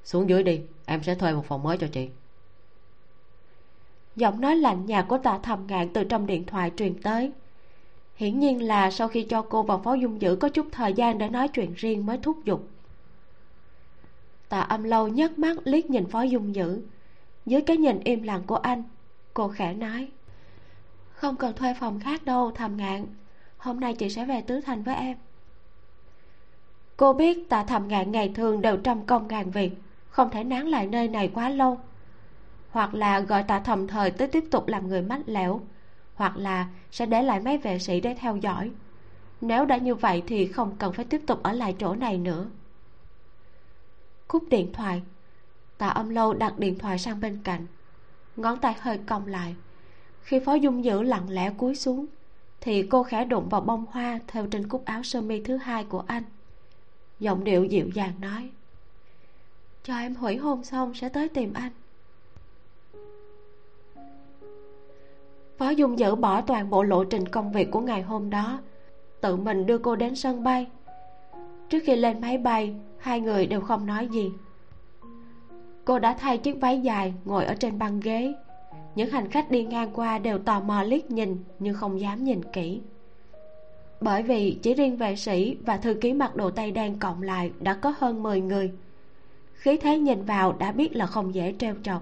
Xuống 0.04 0.30
dưới 0.30 0.44
đi, 0.44 0.62
em 0.86 1.04
sẽ 1.04 1.16
thuê 1.16 1.34
một 1.34 1.46
phòng 1.46 1.64
mới 1.64 1.78
cho 1.78 1.88
chị 1.88 2.10
giọng 4.16 4.42
nói 4.42 4.56
lạnh 4.56 4.86
nhạt 4.86 5.06
của 5.08 5.18
tạ 5.18 5.40
thầm 5.44 5.68
ngạn 5.68 5.94
từ 5.94 6.04
trong 6.04 6.26
điện 6.26 6.46
thoại 6.46 6.72
truyền 6.78 7.02
tới. 7.02 7.32
Hiển 8.16 8.40
nhiên 8.40 8.64
là 8.64 8.92
sau 8.92 9.08
khi 9.08 9.24
cho 9.24 9.42
cô 9.42 9.64
và 9.64 9.78
phó 9.78 9.94
dung 9.94 10.22
dữ 10.22 10.36
có 10.36 10.50
chút 10.50 10.68
thời 10.72 10.94
gian 10.94 11.18
để 11.18 11.30
nói 11.30 11.48
chuyện 11.48 11.74
riêng 11.74 12.06
mới 12.06 12.18
thúc 12.18 12.38
giục. 12.46 12.68
Tạ 14.50 14.60
âm 14.60 14.84
lâu 14.84 15.08
nhấc 15.08 15.40
mắt 15.40 15.58
liếc 15.64 15.90
nhìn 15.90 16.06
phó 16.06 16.22
dung 16.22 16.56
dữ. 16.56 16.82
Dưới 17.46 17.62
cái 17.62 17.78
nhìn 17.78 18.00
im 18.04 18.24
lặng 18.24 18.44
của 18.48 18.56
anh, 18.56 18.84
cô 19.34 19.48
khẽ 19.48 19.74
nói, 19.74 20.08
không 21.14 21.36
cần 21.36 21.56
thuê 21.56 21.74
phòng 21.74 22.00
khác 22.00 22.26
đâu, 22.26 22.52
thầm 22.52 22.78
ngạn. 22.78 23.06
Hôm 23.58 23.80
nay 23.80 23.96
chị 23.96 24.10
sẽ 24.10 24.26
về 24.26 24.42
tứ 24.42 24.62
thành 24.62 24.84
với 24.84 24.96
em. 24.96 25.18
Cô 26.98 27.14
biết 27.14 27.50
tạ 27.50 27.64
thầm 27.64 27.88
ngạn 27.88 28.12
ngày 28.12 28.32
thường 28.36 28.62
đều 28.62 28.78
trăm 28.78 29.06
công 29.06 29.28
ngàn 29.28 29.52
việc, 29.52 29.72
không 30.10 30.30
thể 30.30 30.44
nán 30.44 30.68
lại 30.68 30.88
nơi 30.88 31.08
này 31.08 31.32
quá 31.34 31.50
lâu 31.50 31.80
hoặc 32.72 32.94
là 32.94 33.20
gọi 33.20 33.44
tạ 33.44 33.60
thầm 33.60 33.88
thời 33.88 34.12
tới 34.12 34.28
tiếp 34.28 34.44
tục 34.52 34.68
làm 34.68 34.88
người 34.88 35.02
mách 35.02 35.22
lẻo, 35.26 35.62
hoặc 36.16 36.38
là 36.38 36.68
sẽ 36.92 37.06
để 37.06 37.24
lại 37.24 37.40
mấy 37.40 37.58
vệ 37.58 37.80
sĩ 37.80 38.02
để 38.02 38.16
theo 38.20 38.36
dõi. 38.36 38.72
Nếu 39.42 39.66
đã 39.66 39.78
như 39.78 39.96
vậy 39.96 40.24
thì 40.28 40.48
không 40.48 40.76
cần 40.80 40.94
phải 40.94 41.06
tiếp 41.06 41.22
tục 41.28 41.44
ở 41.44 41.52
lại 41.52 41.76
chỗ 41.80 41.96
này 41.96 42.18
nữa. 42.18 42.46
Cúp 44.28 44.44
điện 44.50 44.74
thoại, 44.74 45.02
tạ 45.78 45.88
âm 45.88 46.10
lâu 46.10 46.34
đặt 46.34 46.60
điện 46.60 46.80
thoại 46.80 47.00
sang 47.00 47.22
bên 47.22 47.40
cạnh. 47.44 47.66
Ngón 48.36 48.60
tay 48.60 48.76
hơi 48.80 48.98
cong 48.98 49.28
lại. 49.28 49.56
Khi 50.22 50.40
phó 50.40 50.54
dung 50.54 50.84
dữ 50.84 51.02
lặng 51.02 51.30
lẽ 51.30 51.52
cúi 51.58 51.76
xuống, 51.76 52.06
thì 52.62 52.84
cô 52.84 53.04
khẽ 53.04 53.26
đụng 53.26 53.50
vào 53.50 53.62
bông 53.62 53.86
hoa 53.92 54.20
theo 54.28 54.48
trên 54.48 54.68
cúc 54.68 54.86
áo 54.86 55.04
sơ 55.04 55.22
mi 55.22 55.44
thứ 55.44 55.58
hai 55.58 55.84
của 55.84 56.04
anh. 56.08 56.24
Giọng 57.20 57.44
điệu 57.44 57.66
dịu 57.66 57.90
dàng 57.94 58.22
nói, 58.22 58.50
cho 59.84 59.98
em 59.98 60.16
hủy 60.16 60.38
hôn 60.38 60.64
xong 60.64 60.94
sẽ 60.94 61.10
tới 61.10 61.30
tìm 61.30 61.54
anh. 61.54 61.72
Phó 65.62 65.70
dung 65.70 65.98
dỡ 65.98 66.16
bỏ 66.16 66.42
toàn 66.42 66.70
bộ 66.70 66.84
lộ 66.84 67.04
trình 67.04 67.28
công 67.28 67.52
việc 67.52 67.72
của 67.72 67.80
ngày 67.80 68.02
hôm 68.02 68.30
đó, 68.30 68.60
tự 69.22 69.36
mình 69.36 69.66
đưa 69.66 69.78
cô 69.78 69.96
đến 69.96 70.16
sân 70.16 70.44
bay. 70.44 70.68
Trước 71.70 71.80
khi 71.86 71.96
lên 71.96 72.22
máy 72.22 72.38
bay, 72.38 72.76
hai 72.98 73.22
người 73.22 73.48
đều 73.48 73.62
không 73.62 73.86
nói 73.86 74.08
gì. 74.08 74.32
Cô 75.86 76.00
đã 76.00 76.14
thay 76.14 76.38
chiếc 76.38 76.62
váy 76.62 76.82
dài, 76.82 77.14
ngồi 77.26 77.46
ở 77.46 77.54
trên 77.54 77.80
băng 77.80 78.00
ghế. 78.00 78.34
Những 78.96 79.10
hành 79.10 79.30
khách 79.30 79.52
đi 79.52 79.64
ngang 79.64 79.90
qua 79.94 80.20
đều 80.20 80.38
tò 80.38 80.60
mò 80.60 80.84
liếc 80.84 81.12
nhìn, 81.12 81.44
nhưng 81.60 81.76
không 81.76 82.00
dám 82.00 82.24
nhìn 82.24 82.42
kỹ. 82.54 82.82
Bởi 84.02 84.24
vì 84.24 84.60
chỉ 84.62 84.74
riêng 84.74 84.98
vệ 84.98 85.16
sĩ 85.16 85.58
và 85.66 85.78
thư 85.78 85.94
ký 85.94 86.14
mặc 86.14 86.36
đồ 86.36 86.50
tây 86.52 86.72
đen 86.72 87.00
cộng 87.00 87.22
lại 87.22 87.52
đã 87.60 87.74
có 87.74 87.94
hơn 87.98 88.24
10 88.24 88.42
người. 88.42 88.72
Khí 89.54 89.78
thế 89.78 90.00
nhìn 90.00 90.24
vào 90.24 90.54
đã 90.60 90.72
biết 90.72 90.96
là 90.96 91.06
không 91.06 91.36
dễ 91.36 91.54
trêu 91.60 91.76
chọc 91.84 92.02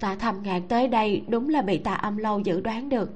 tạ 0.00 0.16
thầm 0.20 0.42
ngạn 0.42 0.62
tới 0.68 0.88
đây 0.88 1.24
đúng 1.28 1.48
là 1.48 1.62
bị 1.62 1.78
tạ 1.78 1.94
âm 1.94 2.16
lâu 2.16 2.38
dự 2.40 2.60
đoán 2.60 2.88
được. 2.88 3.10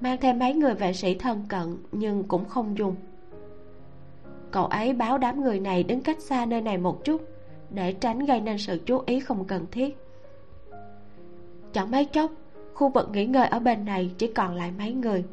Mang 0.00 0.18
thêm 0.20 0.38
mấy 0.38 0.54
người 0.54 0.74
vệ 0.74 0.92
sĩ 0.92 1.14
thân 1.14 1.44
cận 1.48 1.76
nhưng 1.92 2.24
cũng 2.24 2.44
không 2.44 2.78
dùng. 2.78 2.94
Cậu 4.50 4.66
ấy 4.66 4.92
báo 4.92 5.18
đám 5.18 5.40
người 5.40 5.60
này 5.60 5.82
đứng 5.82 6.00
cách 6.00 6.20
xa 6.20 6.46
nơi 6.46 6.60
này 6.60 6.78
một 6.78 7.04
chút 7.04 7.22
để 7.70 7.92
tránh 7.92 8.26
gây 8.26 8.40
nên 8.40 8.58
sự 8.58 8.80
chú 8.86 9.02
ý 9.06 9.20
không 9.20 9.44
cần 9.44 9.66
thiết. 9.70 9.96
Chẳng 11.72 11.90
mấy 11.90 12.04
chốc 12.04 12.30
khu 12.74 12.88
vực 12.88 13.10
nghỉ 13.12 13.26
ngơi 13.26 13.46
ở 13.46 13.58
bên 13.58 13.84
này 13.84 14.10
chỉ 14.18 14.26
còn 14.26 14.54
lại 14.54 14.72
mấy 14.78 14.92
người. 14.92 15.24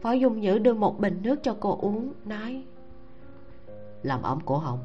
Phó 0.00 0.12
dung 0.12 0.40
nhữ 0.40 0.58
đưa 0.58 0.74
một 0.74 1.00
bình 1.00 1.20
nước 1.22 1.42
cho 1.42 1.56
cô 1.60 1.78
uống 1.80 2.12
nói 2.24 2.64
làm 4.02 4.22
ấm 4.22 4.38
cổ 4.44 4.56
họng. 4.56 4.78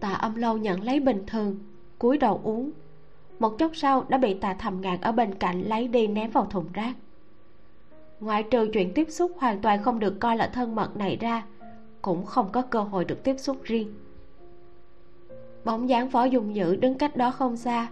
Tạ 0.00 0.12
âm 0.12 0.34
lâu 0.34 0.56
nhận 0.56 0.82
lấy 0.82 1.00
bình 1.00 1.24
thường 1.26 1.58
cúi 1.98 2.18
đầu 2.18 2.40
uống 2.44 2.70
một 3.38 3.58
chốc 3.58 3.70
sau 3.74 4.04
đã 4.08 4.18
bị 4.18 4.34
tạ 4.34 4.54
thầm 4.54 4.80
ngạn 4.80 5.00
ở 5.00 5.12
bên 5.12 5.34
cạnh 5.34 5.62
lấy 5.62 5.88
đi 5.88 6.06
ném 6.06 6.30
vào 6.30 6.46
thùng 6.46 6.66
rác. 6.72 6.94
Ngoại 8.20 8.42
trừ 8.42 8.68
chuyện 8.72 8.92
tiếp 8.94 9.06
xúc 9.10 9.32
hoàn 9.36 9.60
toàn 9.60 9.82
không 9.82 9.98
được 9.98 10.20
coi 10.20 10.36
là 10.36 10.46
thân 10.46 10.74
mật 10.74 10.96
này 10.96 11.16
ra, 11.16 11.44
cũng 12.02 12.24
không 12.24 12.48
có 12.52 12.62
cơ 12.62 12.80
hội 12.80 13.04
được 13.04 13.24
tiếp 13.24 13.36
xúc 13.38 13.56
riêng. 13.62 13.94
Bóng 15.64 15.88
dáng 15.88 16.10
phó 16.10 16.24
dung 16.24 16.52
nhữ 16.52 16.76
đứng 16.76 16.98
cách 16.98 17.16
đó 17.16 17.30
không 17.30 17.56
xa, 17.56 17.88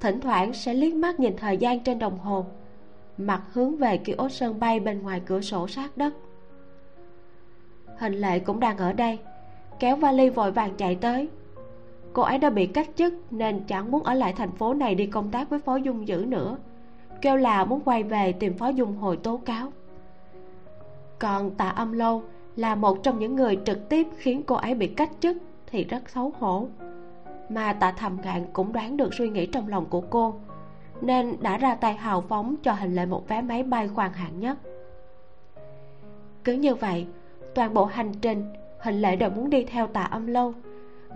thỉnh 0.00 0.20
thoảng 0.20 0.52
sẽ 0.52 0.74
liếc 0.74 0.94
mắt 0.94 1.20
nhìn 1.20 1.36
thời 1.36 1.56
gian 1.56 1.80
trên 1.80 1.98
đồng 1.98 2.18
hồ, 2.18 2.46
mặt 3.18 3.42
hướng 3.52 3.76
về 3.76 3.98
kia 3.98 4.12
ốt 4.12 4.28
sân 4.28 4.60
bay 4.60 4.80
bên 4.80 5.02
ngoài 5.02 5.22
cửa 5.26 5.40
sổ 5.40 5.68
sát 5.68 5.96
đất. 5.96 6.14
Hình 7.98 8.14
lệ 8.14 8.38
cũng 8.38 8.60
đang 8.60 8.78
ở 8.78 8.92
đây, 8.92 9.18
kéo 9.80 9.96
vali 9.96 10.30
vội 10.30 10.52
vàng 10.52 10.76
chạy 10.76 10.94
tới 10.94 11.28
cô 12.16 12.22
ấy 12.22 12.38
đã 12.38 12.50
bị 12.50 12.66
cách 12.66 12.88
chức 12.94 13.14
nên 13.30 13.60
chẳng 13.66 13.90
muốn 13.90 14.02
ở 14.02 14.14
lại 14.14 14.32
thành 14.32 14.50
phố 14.50 14.74
này 14.74 14.94
đi 14.94 15.06
công 15.06 15.30
tác 15.30 15.50
với 15.50 15.58
phó 15.58 15.76
dung 15.76 16.08
dữ 16.08 16.24
nữa. 16.28 16.56
Kêu 17.22 17.36
là 17.36 17.64
muốn 17.64 17.80
quay 17.80 18.02
về 18.02 18.32
tìm 18.32 18.54
phó 18.54 18.68
dung 18.68 18.96
hồi 18.96 19.16
tố 19.16 19.40
cáo. 19.44 19.72
Còn 21.18 21.50
tạ 21.50 21.68
âm 21.68 21.92
lâu 21.92 22.22
là 22.56 22.74
một 22.74 23.02
trong 23.02 23.18
những 23.18 23.36
người 23.36 23.58
trực 23.64 23.88
tiếp 23.88 24.06
khiến 24.16 24.42
cô 24.46 24.54
ấy 24.54 24.74
bị 24.74 24.86
cách 24.86 25.10
chức 25.20 25.36
thì 25.66 25.84
rất 25.84 26.08
xấu 26.10 26.32
hổ. 26.38 26.68
Mà 27.48 27.72
tạ 27.72 27.92
thầm 27.92 28.18
ngạn 28.22 28.46
cũng 28.52 28.72
đoán 28.72 28.96
được 28.96 29.14
suy 29.14 29.28
nghĩ 29.28 29.46
trong 29.46 29.68
lòng 29.68 29.86
của 29.90 30.00
cô, 30.00 30.34
nên 31.00 31.36
đã 31.40 31.58
ra 31.58 31.74
tay 31.74 31.94
hào 31.94 32.20
phóng 32.20 32.56
cho 32.62 32.72
hình 32.72 32.94
lệ 32.94 33.06
một 33.06 33.28
vé 33.28 33.42
máy 33.42 33.62
bay 33.62 33.88
khoang 33.88 34.12
hạng 34.12 34.40
nhất. 34.40 34.58
Cứ 36.44 36.52
như 36.52 36.74
vậy, 36.74 37.06
toàn 37.54 37.74
bộ 37.74 37.84
hành 37.84 38.12
trình, 38.20 38.44
hình 38.78 39.02
lệ 39.02 39.16
đều 39.16 39.30
muốn 39.30 39.50
đi 39.50 39.64
theo 39.64 39.86
tạ 39.86 40.02
âm 40.02 40.26
lâu 40.26 40.54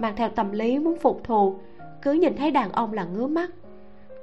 mang 0.00 0.16
theo 0.16 0.28
tâm 0.28 0.52
lý 0.52 0.78
muốn 0.78 0.98
phục 0.98 1.24
thù, 1.24 1.58
cứ 2.02 2.12
nhìn 2.12 2.36
thấy 2.36 2.50
đàn 2.50 2.72
ông 2.72 2.92
là 2.92 3.04
ngứa 3.04 3.26
mắt. 3.26 3.50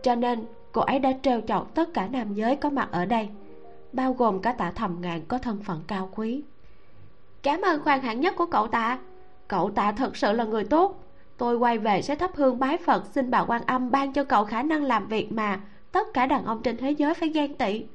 Cho 0.02 0.16
nên, 0.16 0.46
cô 0.72 0.82
ấy 0.82 1.00
đã 1.00 1.14
trêu 1.22 1.42
chọc 1.42 1.76
tất 1.76 1.94
cả 1.94 2.08
nam 2.08 2.34
giới 2.34 2.56
có 2.56 2.70
mặt 2.70 2.90
ở 2.92 3.06
đây, 3.06 3.30
bao 3.94 4.14
gồm 4.14 4.42
cả 4.42 4.52
tạ 4.52 4.72
thầm 4.72 4.98
ngàn 5.02 5.22
có 5.28 5.38
thân 5.38 5.64
phận 5.64 5.82
cao 5.88 6.10
quý. 6.16 6.44
Cảm 7.44 7.62
ơn 7.62 7.84
khoan 7.84 8.02
hạng 8.02 8.22
nhất 8.22 8.36
của 8.36 8.46
cậu 8.46 8.68
tạ. 8.68 9.00
Cậu 9.48 9.70
tạ 9.70 9.92
thật 9.92 10.18
sự 10.18 10.32
là 10.32 10.44
người 10.44 10.64
tốt. 10.64 11.04
Tôi 11.38 11.58
quay 11.58 11.78
về 11.78 12.02
sẽ 12.02 12.16
thắp 12.16 12.32
hương 12.36 12.60
bái 12.60 12.78
phật 12.78 13.06
xin 13.06 13.32
bà 13.32 13.46
quan 13.48 13.62
âm 13.66 13.92
ban 13.92 14.14
cho 14.14 14.24
cậu 14.24 14.46
khả 14.46 14.64
năng 14.64 14.84
làm 14.84 15.08
việc 15.08 15.32
mà 15.32 15.60
tất 15.92 16.08
cả 16.14 16.26
đàn 16.26 16.46
ông 16.46 16.62
trên 16.62 16.78
thế 16.78 16.92
giới 16.92 17.14
phải 17.14 17.30
ghen 17.30 17.54
tị. 17.54 17.86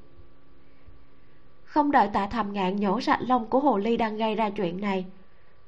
Không 1.65 1.91
đợi 1.91 2.09
tạ 2.13 2.27
thầm 2.27 2.53
ngạn 2.53 2.77
nhổ 2.77 3.01
sạch 3.01 3.21
lông 3.29 3.47
của 3.47 3.61
hồ 3.61 3.79
ly 3.79 3.97
đang 3.97 4.17
gây 4.17 4.35
ra 4.35 4.51
chuyện 4.51 4.81
này 4.81 5.07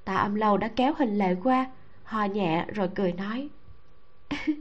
tạ 0.04 0.16
âm 0.16 0.34
lâu 0.34 0.56
đã 0.56 0.68
kéo 0.68 0.92
hình 0.98 1.18
lệ 1.18 1.36
qua 1.44 1.66
hò 2.04 2.24
nhẹ 2.24 2.66
rồi 2.74 2.88
cười 2.94 3.12
nói. 3.12 3.48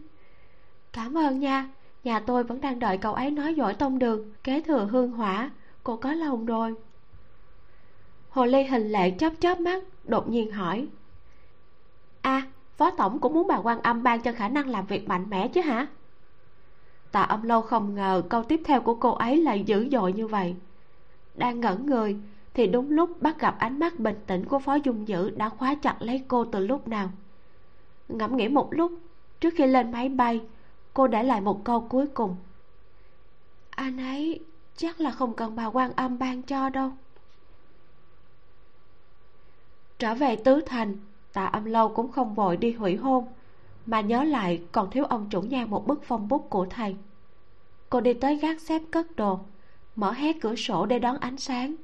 Cảm 0.94 1.18
ơn 1.18 1.39
nha 1.39 1.70
nhà 2.04 2.20
tôi 2.20 2.44
vẫn 2.44 2.62
đang 2.62 2.80
đợi 2.80 2.98
cậu 2.98 3.14
ấy 3.14 3.32
nói 3.32 3.56
giỏi 3.56 3.74
tông 3.74 4.00
đường 4.00 4.34
kế 4.44 4.62
thừa 4.62 4.88
hương 4.91 5.12
hỏa 5.12 5.52
cô 5.84 5.98
có 5.98 6.14
lòng 6.14 6.46
rồi. 6.46 6.76
Hồ 8.30 8.46
ly 8.46 8.64
hình 8.64 8.91
lệ 8.91 9.12
chớp 9.12 9.34
chớp 9.39 9.60
mắt 9.60 9.84
đột 10.04 10.30
nhiên 10.30 10.52
hỏi. 10.52 10.88
A 12.22 12.32
à, 12.32 12.48
phó 12.78 12.91
tổng 12.91 13.20
cũng 13.20 13.34
muốn 13.34 13.48
bà 13.48 13.58
quan 13.58 13.82
âm 13.82 14.04
ban 14.04 14.22
cho 14.22 14.32
khả 14.34 14.50
năng 14.50 14.70
làm 14.70 14.86
việc 14.86 15.08
mạnh 15.08 15.30
mẽ 15.30 15.48
chứ 15.48 15.62
hả? 15.62 15.88
Tạ 17.12 17.22
âm 17.22 17.44
lâu 17.44 17.62
không 17.62 17.96
ngờ 17.96 18.24
câu 18.30 18.44
tiếp 18.44 18.62
theo 18.66 18.82
của 18.82 18.96
cô 18.96 19.12
ấy 19.12 19.38
lại 19.38 19.64
dữ 19.64 19.89
dội 19.91 20.14
như 20.14 20.28
vậy. 20.28 20.56
Đang 21.36 21.60
ngẩn 21.60 21.86
người 21.86 22.18
thì 22.54 22.68
đúng 22.68 22.91
lúc 22.91 23.22
bắt 23.22 23.39
gặp 23.39 23.56
ánh 23.60 23.80
mắt 23.80 24.00
bình 24.00 24.20
tĩnh 24.28 24.46
của 24.46 24.60
phó 24.60 24.76
dung 24.76 25.08
dữ 25.08 25.30
đã 25.30 25.50
khóa 25.50 25.76
chặt 25.76 25.96
lấy 26.00 26.24
cô 26.28 26.46
từ 26.46 26.68
lúc 26.68 26.88
nào 26.88 27.10
ngẫm 28.08 28.38
nghĩ 28.38 28.47
một 28.47 28.74
lúc. 28.74 28.91
Trước 29.39 29.54
khi 29.58 29.68
lên 29.68 29.91
máy 29.91 30.10
bay, 30.10 30.41
cô 30.93 31.08
để 31.08 31.24
lại 31.24 31.41
một 31.41 31.64
câu 31.64 31.88
cuối 31.89 32.08
cùng. 32.08 32.36
Anh 33.70 33.97
ấy 33.97 34.39
chắc 34.76 34.99
là 34.99 35.12
không 35.12 35.34
cần 35.34 35.56
bà 35.56 35.66
quan 35.66 35.91
âm 35.95 36.20
ban 36.20 36.41
cho 36.41 36.70
đâu. 36.70 36.91
Trở 39.99 40.16
về 40.16 40.36
tứ 40.36 40.62
thành, 40.66 40.97
tạ 41.34 41.45
âm 41.45 41.66
lâu 41.66 41.89
cũng 41.89 42.12
không 42.12 42.36
vội 42.36 42.58
đi 42.58 42.72
hủy 42.74 42.95
hôn, 42.95 43.26
mà 43.86 44.01
nhớ 44.01 44.24
lại 44.24 44.62
còn 44.72 44.91
thiếu 44.91 45.06
ông 45.06 45.28
chủ 45.30 45.41
nhà 45.41 45.66
một 45.66 45.88
bức 45.88 46.04
phong 46.04 46.28
bút 46.28 46.49
của 46.49 46.68
thầy. 46.70 46.95
Cô 47.89 48.01
đi 48.01 48.14
tới 48.14 48.36
gác 48.36 48.62
xếp 48.62 48.82
cất 48.91 49.16
đồ, 49.16 49.39
mở 49.95 50.12
hé 50.12 50.34
cửa 50.41 50.56
sổ 50.56 50.86
để 50.86 50.99
đón 50.99 51.18
ánh 51.18 51.38
sáng. 51.38 51.76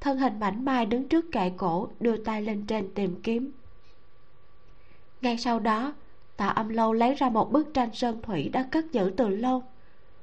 Thân 0.00 0.18
hình 0.18 0.40
mảnh 0.40 0.64
mai 0.64 0.86
đứng 0.86 1.08
trước 1.08 1.24
kệ 1.32 1.50
cổ 1.56 1.88
đưa 2.00 2.16
tay 2.16 2.42
lên 2.42 2.66
trên 2.66 2.94
tìm 2.94 3.20
kiếm 3.22 3.52
ngay 5.22 5.38
sau 5.38 5.60
đó, 5.60 5.94
tạ 6.36 6.46
âm 6.46 6.68
lâu 6.68 6.92
lấy 6.92 7.14
ra 7.14 7.28
một 7.28 7.52
bức 7.52 7.74
tranh 7.74 7.94
sơn 7.94 8.22
thủy 8.22 8.50
đã 8.52 8.62
cất 8.70 8.92
giữ 8.92 9.12
từ 9.16 9.28
lâu, 9.28 9.62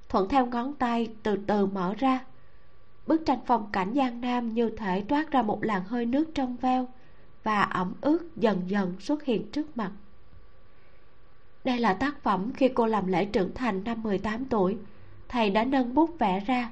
thuận 0.10 0.30
theo 0.30 0.46
ngón 0.46 0.74
tay 0.74 1.08
từ 1.24 1.38
từ 1.48 1.66
mở 1.66 1.94
ra. 1.98 2.26
Bức 3.08 3.22
tranh 3.26 3.40
phong 3.46 3.70
cảnh 3.72 3.94
giang 3.96 4.22
nam 4.22 4.54
như 4.54 4.70
thể 4.70 5.02
toát 5.08 5.32
ra 5.32 5.42
một 5.42 5.64
làn 5.64 5.84
hơi 5.84 6.06
nước 6.06 6.30
trong 6.36 6.56
veo 6.56 6.88
và 7.44 7.62
ẩm 7.62 7.94
ướt 8.02 8.36
dần 8.36 8.62
dần 8.68 8.96
xuất 9.00 9.24
hiện 9.24 9.52
trước 9.52 9.78
mặt. 9.78 9.92
Đây 11.64 11.80
là 11.80 11.94
tác 11.94 12.24
phẩm 12.24 12.52
khi 12.54 12.70
cô 12.70 12.86
làm 12.86 13.08
lễ 13.08 13.26
trưởng 13.26 13.54
thành 13.54 13.84
năm 13.84 14.04
18 14.04 14.46
tuổi, 14.46 14.78
thầy 15.30 15.50
đã 15.50 15.64
nâng 15.64 15.94
bút 15.94 16.20
vẽ 16.20 16.40
ra. 16.40 16.72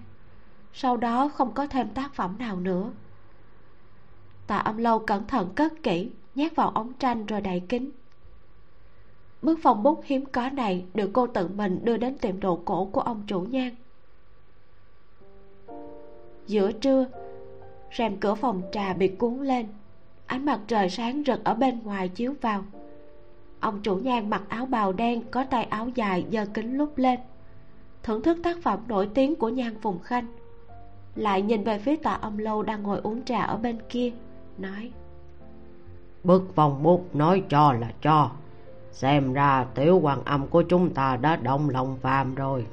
Sau 0.73 0.97
đó 0.97 1.27
không 1.27 1.53
có 1.53 1.67
thêm 1.67 1.89
tác 1.89 2.13
phẩm 2.13 2.35
nào 2.39 2.55
nữa. 2.55 2.91
Tạ 4.47 4.57
âm 4.57 4.77
lâu 4.77 4.99
cẩn 4.99 5.27
thận 5.27 5.49
cất 5.55 5.73
kỹ, 5.83 6.11
nhét 6.35 6.55
vào 6.55 6.69
ống 6.69 6.93
tranh 6.93 7.25
rồi 7.25 7.41
đậy 7.41 7.61
kính 7.69 7.91
bức 9.41 9.59
phong 9.63 9.83
bút 9.83 10.01
hiếm 10.05 10.25
có 10.25 10.49
này 10.49 10.85
được 10.93 11.09
cô 11.13 11.27
tự 11.27 11.47
mình 11.47 11.79
đưa 11.83 11.97
đến 11.97 12.17
tiệm 12.17 12.39
đồ 12.39 12.59
cổ 12.65 12.85
của 12.85 13.01
ông 13.01 13.23
chủ 13.27 13.41
nhan 13.41 13.75
giữa 16.47 16.71
trưa, 16.71 17.05
rèm 17.97 18.17
cửa 18.17 18.35
phòng 18.35 18.61
trà 18.71 18.93
bị 18.93 19.07
cuốn 19.07 19.37
lên. 19.37 19.67
Ánh 20.25 20.45
mặt 20.45 20.59
trời 20.67 20.89
sáng 20.89 21.23
rực 21.27 21.43
ở 21.43 21.53
bên 21.53 21.83
ngoài 21.83 22.09
chiếu 22.09 22.33
vào. 22.41 22.63
Ông 23.59 23.79
chủ 23.83 23.95
nhan 23.95 24.29
mặc 24.29 24.43
áo 24.49 24.65
bào 24.65 24.93
đen, 24.93 25.21
có 25.31 25.45
tay 25.45 25.63
áo 25.63 25.89
dài 25.95 26.25
giơ 26.31 26.45
kính 26.53 26.77
lúp 26.77 26.97
lên. 26.97 27.19
Thưởng 28.03 28.23
thức 28.23 28.37
tác 28.43 28.57
phẩm 28.63 28.79
nổi 28.87 29.09
tiếng 29.13 29.35
của 29.35 29.49
nhan 29.49 29.81
phùng 29.81 29.99
khanh. 29.99 30.25
Lại 31.15 31.41
nhìn 31.41 31.63
về 31.63 31.79
phía 31.79 31.95
tòa 31.95 32.13
ông 32.13 32.39
lâu 32.39 32.63
đang 32.63 32.83
ngồi 32.83 32.99
uống 33.03 33.23
trà 33.23 33.41
ở 33.41 33.57
bên 33.57 33.77
kia, 33.89 34.11
nói 34.57 34.91
bức 36.23 36.55
vòng 36.55 36.83
bút 36.83 37.15
nói 37.15 37.43
cho 37.49 37.73
là 37.73 37.91
cho 38.01 38.31
xem 38.97 39.33
ra 39.33 39.65
tiểu 39.75 39.99
hoàng 39.99 40.21
âm 40.25 40.47
của 40.47 40.61
chúng 40.61 40.93
ta 40.93 41.17
đã 41.17 41.35
động 41.35 41.69
lòng 41.69 41.97
phàm 42.01 42.35
rồi. 42.35 42.65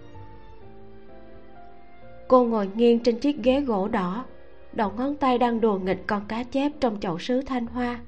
Cô 2.29 2.45
ngồi 2.45 2.69
nghiêng 2.75 2.99
trên 2.99 3.19
chiếc 3.19 3.43
ghế 3.43 3.61
gỗ 3.61 3.89
đỏ, 3.89 4.25
đầu 4.73 4.93
ngón 4.97 5.17
tay 5.17 5.39
đang 5.39 5.61
đùa 5.61 5.79
nghịch 5.79 6.07
con 6.07 6.23
cá 6.29 6.43
chép 6.43 6.73
trong 6.81 7.01
chậu 7.01 7.19
sứ 7.19 7.43
thanh 7.43 7.67
hoa. 7.67 8.01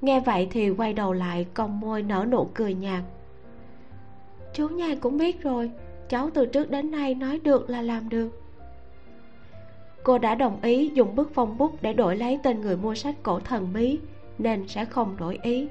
Nghe 0.00 0.20
vậy 0.20 0.48
thì 0.50 0.70
quay 0.70 0.92
đầu 0.92 1.12
lại 1.12 1.46
cong 1.54 1.80
môi 1.80 2.02
nở 2.02 2.26
nụ 2.30 2.48
cười 2.54 2.74
nhạt. 2.74 3.02
Chú 4.52 4.68
nhai 4.68 4.96
cũng 4.96 5.18
biết 5.18 5.42
rồi, 5.42 5.70
cháu 6.08 6.30
từ 6.34 6.46
trước 6.46 6.70
đến 6.70 6.90
nay 6.90 7.14
nói 7.14 7.40
được 7.44 7.70
là 7.70 7.82
làm 7.82 8.08
được. 8.08 8.30
Cô 10.02 10.18
đã 10.18 10.34
đồng 10.34 10.62
ý 10.62 10.90
dùng 10.94 11.16
bức 11.16 11.30
phong 11.34 11.58
bút 11.58 11.82
để 11.82 11.92
đổi 11.92 12.16
lấy 12.16 12.38
tên 12.42 12.60
người 12.60 12.76
mua 12.76 12.94
sách 12.94 13.14
cổ 13.22 13.40
thần 13.40 13.72
bí, 13.72 13.98
nên 14.38 14.68
sẽ 14.68 14.84
không 14.84 15.16
đổi 15.16 15.38
ý 15.42 15.68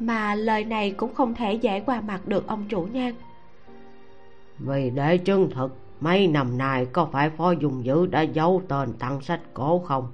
mà 0.00 0.34
lời 0.34 0.64
này 0.64 0.90
cũng 0.90 1.14
không 1.14 1.34
thể 1.34 1.54
dễ 1.54 1.80
qua 1.80 2.00
mặt 2.00 2.28
được 2.28 2.46
ông 2.46 2.64
chủ 2.68 2.82
nhan 2.92 3.14
vì 4.60 4.90
để 4.90 5.18
chứng 5.18 5.50
thực, 5.50 5.76
mấy 6.00 6.26
năm 6.26 6.58
nay 6.58 6.86
có 6.86 7.08
phải 7.12 7.30
phó 7.30 7.50
dùng 7.50 7.84
dữ 7.84 8.06
đã 8.06 8.22
giấu 8.22 8.62
tên 8.68 8.92
tặng 8.92 9.20
sách 9.20 9.40
cổ 9.54 9.78
không? 9.78 10.08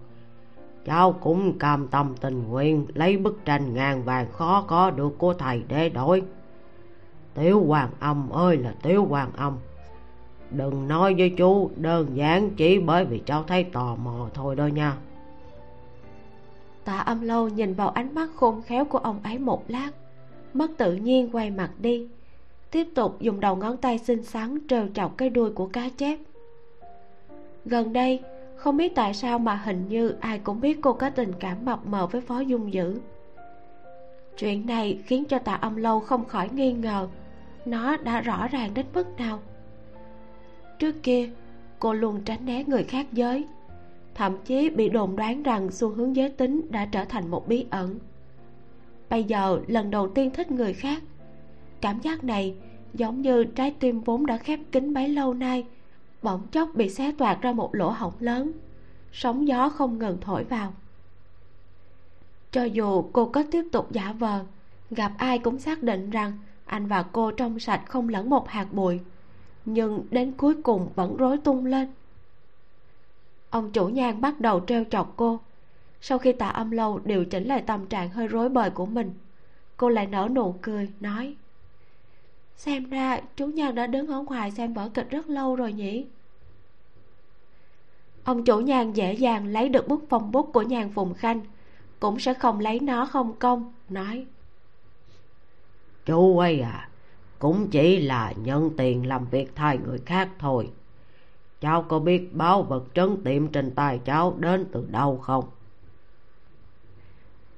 Cháu 0.84 1.12
cũng 1.12 1.58
cam 1.58 1.88
tâm 1.88 2.14
tình 2.20 2.48
nguyện 2.48 2.86
lấy 2.94 3.16
bức 3.16 3.44
tranh 3.44 3.74
ngàn 3.74 4.02
vàng 4.02 4.32
khó 4.32 4.64
có 4.68 4.90
được 4.90 5.18
của 5.18 5.34
thầy 5.34 5.62
để 5.68 5.88
đổi. 5.88 6.22
Tiểu 7.34 7.64
hoàng 7.66 7.90
âm 8.00 8.30
ơi 8.30 8.56
là 8.56 8.74
tiểu 8.82 9.04
hoàng 9.04 9.30
âm, 9.36 9.56
đừng 10.50 10.88
nói 10.88 11.14
với 11.14 11.30
chú 11.30 11.70
đơn 11.76 12.16
giản 12.16 12.50
chỉ 12.56 12.78
bởi 12.78 13.04
vì 13.04 13.18
cháu 13.18 13.44
thấy 13.46 13.64
tò 13.64 13.96
mò 13.96 14.28
thôi 14.34 14.56
đó 14.56 14.66
nha 14.66 14.96
tạ 16.86 16.98
âm 16.98 17.20
lâu 17.20 17.48
nhìn 17.48 17.74
vào 17.74 17.88
ánh 17.88 18.14
mắt 18.14 18.28
khôn 18.36 18.62
khéo 18.62 18.84
của 18.84 18.98
ông 18.98 19.20
ấy 19.22 19.38
một 19.38 19.64
lát 19.68 19.90
mất 20.56 20.70
tự 20.76 20.94
nhiên 20.94 21.28
quay 21.32 21.50
mặt 21.50 21.70
đi, 21.78 22.08
tiếp 22.70 22.88
tục 22.94 23.20
dùng 23.20 23.40
đầu 23.40 23.56
ngón 23.56 23.76
tay 23.76 23.98
xinh 23.98 24.22
xắn 24.22 24.58
trêu 24.68 24.88
chọc 24.94 25.16
cái 25.16 25.30
đuôi 25.30 25.50
của 25.50 25.66
cá 25.66 25.88
chép. 25.96 26.18
Gần 27.64 27.92
đây, 27.92 28.20
không 28.56 28.76
biết 28.76 28.94
tại 28.94 29.14
sao 29.14 29.38
mà 29.38 29.54
hình 29.54 29.88
như 29.88 30.14
ai 30.20 30.38
cũng 30.38 30.60
biết 30.60 30.78
cô 30.82 30.92
có 30.92 31.10
tình 31.10 31.32
cảm 31.40 31.64
mập 31.64 31.86
mờ 31.86 32.06
với 32.06 32.20
phó 32.20 32.40
dung 32.40 32.72
dữ. 32.72 33.00
Chuyện 34.38 34.66
này 34.66 34.98
khiến 35.06 35.24
cho 35.24 35.38
tạ 35.38 35.54
âm 35.54 35.76
lâu 35.76 36.00
không 36.00 36.24
khỏi 36.24 36.48
nghi 36.52 36.72
ngờ, 36.72 37.08
nó 37.66 37.96
đã 37.96 38.20
rõ 38.20 38.48
ràng 38.48 38.74
đến 38.74 38.86
mức 38.94 39.06
nào. 39.18 39.38
Trước 40.78 40.94
kia, 41.02 41.30
cô 41.78 41.92
luôn 41.92 42.20
tránh 42.24 42.46
né 42.46 42.64
người 42.64 42.84
khác 42.84 43.06
giới 43.12 43.46
thậm 44.16 44.36
chí 44.44 44.70
bị 44.70 44.88
đồn 44.88 45.16
đoán 45.16 45.42
rằng 45.42 45.70
xu 45.70 45.88
hướng 45.88 46.16
giới 46.16 46.30
tính 46.30 46.66
đã 46.70 46.84
trở 46.84 47.04
thành 47.04 47.30
một 47.30 47.48
bí 47.48 47.66
ẩn. 47.70 47.98
Bây 49.10 49.24
giờ, 49.24 49.60
lần 49.66 49.90
đầu 49.90 50.08
tiên 50.08 50.30
thích 50.30 50.50
người 50.50 50.72
khác. 50.72 51.02
Cảm 51.80 52.00
giác 52.00 52.24
này 52.24 52.54
giống 52.94 53.22
như 53.22 53.44
trái 53.44 53.74
tim 53.80 54.00
vốn 54.00 54.26
đã 54.26 54.36
khép 54.36 54.60
kín 54.72 54.94
bấy 54.94 55.08
lâu 55.08 55.34
nay, 55.34 55.64
bỗng 56.22 56.46
chốc 56.52 56.70
bị 56.74 56.88
xé 56.88 57.12
toạc 57.12 57.42
ra 57.42 57.52
một 57.52 57.74
lỗ 57.74 57.90
hổng 57.90 58.12
lớn. 58.20 58.52
Sóng 59.12 59.48
gió 59.48 59.68
không 59.68 59.98
ngừng 59.98 60.18
thổi 60.20 60.44
vào. 60.44 60.74
Cho 62.50 62.64
dù 62.64 63.02
cô 63.12 63.26
có 63.26 63.42
tiếp 63.50 63.64
tục 63.72 63.92
giả 63.92 64.14
vờ, 64.18 64.44
gặp 64.90 65.12
ai 65.18 65.38
cũng 65.38 65.58
xác 65.58 65.82
định 65.82 66.10
rằng 66.10 66.32
anh 66.64 66.86
và 66.86 67.02
cô 67.02 67.30
trong 67.30 67.58
sạch 67.58 67.82
không 67.86 68.08
lẫn 68.08 68.30
một 68.30 68.48
hạt 68.48 68.72
bụi. 68.72 69.00
Nhưng 69.64 70.06
đến 70.10 70.32
cuối 70.32 70.54
cùng 70.62 70.88
vẫn 70.94 71.16
rối 71.16 71.38
tung 71.38 71.66
lên 71.66 71.88
ông 73.56 73.70
chủ 73.70 73.88
nhang 73.88 74.20
bắt 74.20 74.40
đầu 74.40 74.60
trêu 74.66 74.84
chọc 74.90 75.12
cô. 75.16 75.40
Sau 76.00 76.18
khi 76.18 76.32
tạ 76.32 76.48
âm 76.48 76.70
lâu 76.70 77.00
điều 77.04 77.24
chỉnh 77.24 77.44
lại 77.44 77.62
tâm 77.66 77.86
trạng 77.86 78.10
hơi 78.10 78.28
rối 78.28 78.48
bời 78.48 78.70
của 78.70 78.86
mình, 78.86 79.14
cô 79.76 79.88
lại 79.88 80.06
nở 80.06 80.28
nụ 80.32 80.54
cười, 80.62 80.88
nói, 81.00 81.34
xem 82.56 82.90
ra 82.90 83.20
chú 83.36 83.46
nhang 83.46 83.74
đã 83.74 83.86
đứng 83.86 84.06
ở 84.06 84.22
ngoài 84.22 84.50
xem 84.50 84.74
vở 84.74 84.88
kịch 84.94 85.10
rất 85.10 85.28
lâu 85.28 85.56
rồi 85.56 85.72
nhỉ? 85.72 86.06
Ông 88.24 88.44
chủ 88.44 88.60
nhàn 88.60 88.92
dễ 88.92 89.12
dàng 89.12 89.46
lấy 89.46 89.68
được 89.68 89.88
bức 89.88 90.04
phong 90.08 90.32
bút 90.32 90.50
của 90.52 90.62
nhàn 90.62 90.92
phùng 90.92 91.14
khanh, 91.14 91.40
cũng 92.00 92.18
sẽ 92.18 92.34
không 92.34 92.60
lấy 92.60 92.80
nó 92.80 93.06
không 93.06 93.34
công, 93.38 93.72
nói, 93.88 94.26
chú 96.06 96.38
ấy 96.38 96.60
à 96.60 96.88
cũng 97.38 97.68
chỉ 97.70 98.00
là 98.00 98.32
nhận 98.44 98.76
tiền 98.76 99.06
làm 99.06 99.26
việc 99.30 99.52
thay 99.54 99.78
người 99.78 99.98
khác 100.06 100.28
thôi 100.38 100.70
cháu 101.66 101.82
có 101.82 101.98
biết 101.98 102.30
báo 102.32 102.62
vật 102.62 102.84
trấn 102.94 103.16
tiệm 103.24 103.48
trên 103.48 103.70
tay 103.70 104.00
cháu 104.04 104.34
đến 104.38 104.66
từ 104.72 104.86
đâu 104.90 105.18
không? 105.18 105.44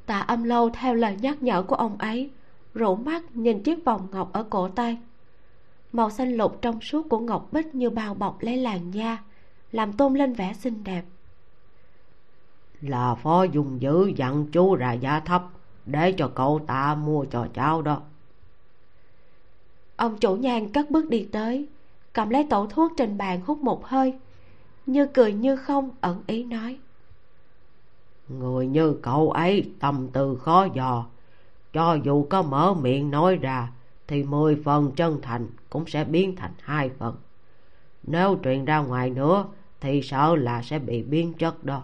Tạ 0.07 0.21
âm 0.21 0.45
lâu 0.45 0.71
theo 0.71 0.95
lời 0.95 1.17
nhắc 1.21 1.43
nhở 1.43 1.63
của 1.63 1.75
ông 1.75 1.99
ấy 1.99 2.31
rủ 2.75 2.97
mắt 2.97 3.37
nhìn 3.37 3.63
chiếc 3.63 3.85
vòng 3.85 4.09
ngọc 4.13 4.33
ở 4.33 4.43
cổ 4.43 4.69
tay. 4.69 4.99
Màu 5.93 6.11
xanh 6.11 6.33
lục 6.33 6.59
trong 6.63 6.81
suốt 6.81 7.09
của 7.09 7.19
ngọc 7.19 7.49
bích 7.53 7.75
như 7.75 7.91
bao 7.91 8.15
bọc 8.15 8.37
lấy 8.41 8.57
làn 8.57 8.91
da 8.91 9.19
làm 9.73 9.93
tôn 9.93 10.15
lên 10.15 10.33
vẻ 10.33 10.53
xinh 10.53 10.85
đẹp. 10.85 11.03
Là 12.81 13.15
phó 13.15 13.43
dùng 13.43 13.81
dữ 13.81 14.13
dặn 14.17 14.47
chú 14.53 14.75
ra 14.75 14.93
giá 14.93 15.21
thấp 15.21 15.43
để 15.87 16.13
cho 16.13 16.31
cậu 16.35 16.61
ta 16.67 16.95
mua 16.95 17.25
cho 17.25 17.49
cháu 17.55 17.83
đó. 17.83 18.03
Ông 19.97 20.19
chủ 20.19 20.37
nhàn 20.37 20.73
cất 20.73 20.91
bước 20.91 21.09
đi 21.09 21.29
tới 21.33 21.69
cầm 22.19 22.31
lấy 22.31 22.47
tổ 22.51 22.67
thuốc 22.67 22.93
trên 22.97 23.19
bàn 23.19 23.41
hút 23.47 23.59
một 23.59 23.87
hơi. 23.87 24.15
Như 24.87 25.07
cười 25.07 25.33
như 25.33 25.57
không 25.57 25.91
ẩn 26.01 26.23
ý 26.27 26.45
nói. 26.45 26.79
Người 28.29 28.67
như 28.67 28.97
cậu 29.03 29.31
ấy 29.31 29.71
tâm 29.81 30.09
tư 30.13 30.39
khó 30.43 30.67
dò. 30.75 31.07
Cho 31.73 31.95
dù 31.95 32.27
có 32.31 32.43
mở 32.43 32.75
miệng 32.75 33.11
nói 33.11 33.37
ra 33.37 33.73
thì 34.07 34.25
mười 34.25 34.63
phần 34.65 34.93
chân 34.97 35.19
thành 35.23 35.47
cũng 35.71 35.87
sẽ 35.87 36.05
biến 36.05 36.37
thành 36.37 36.51
hai 36.61 36.91
phần. 36.99 37.17
Nếu 38.03 38.39
truyền 38.45 38.65
ra 38.65 38.79
ngoài 38.79 39.11
nữa 39.11 39.45
thì 39.81 40.03
sợ 40.03 40.37
là 40.37 40.63
sẽ 40.63 40.79
bị 40.79 41.03
biến 41.03 41.33
chất 41.35 41.65
đó. 41.65 41.83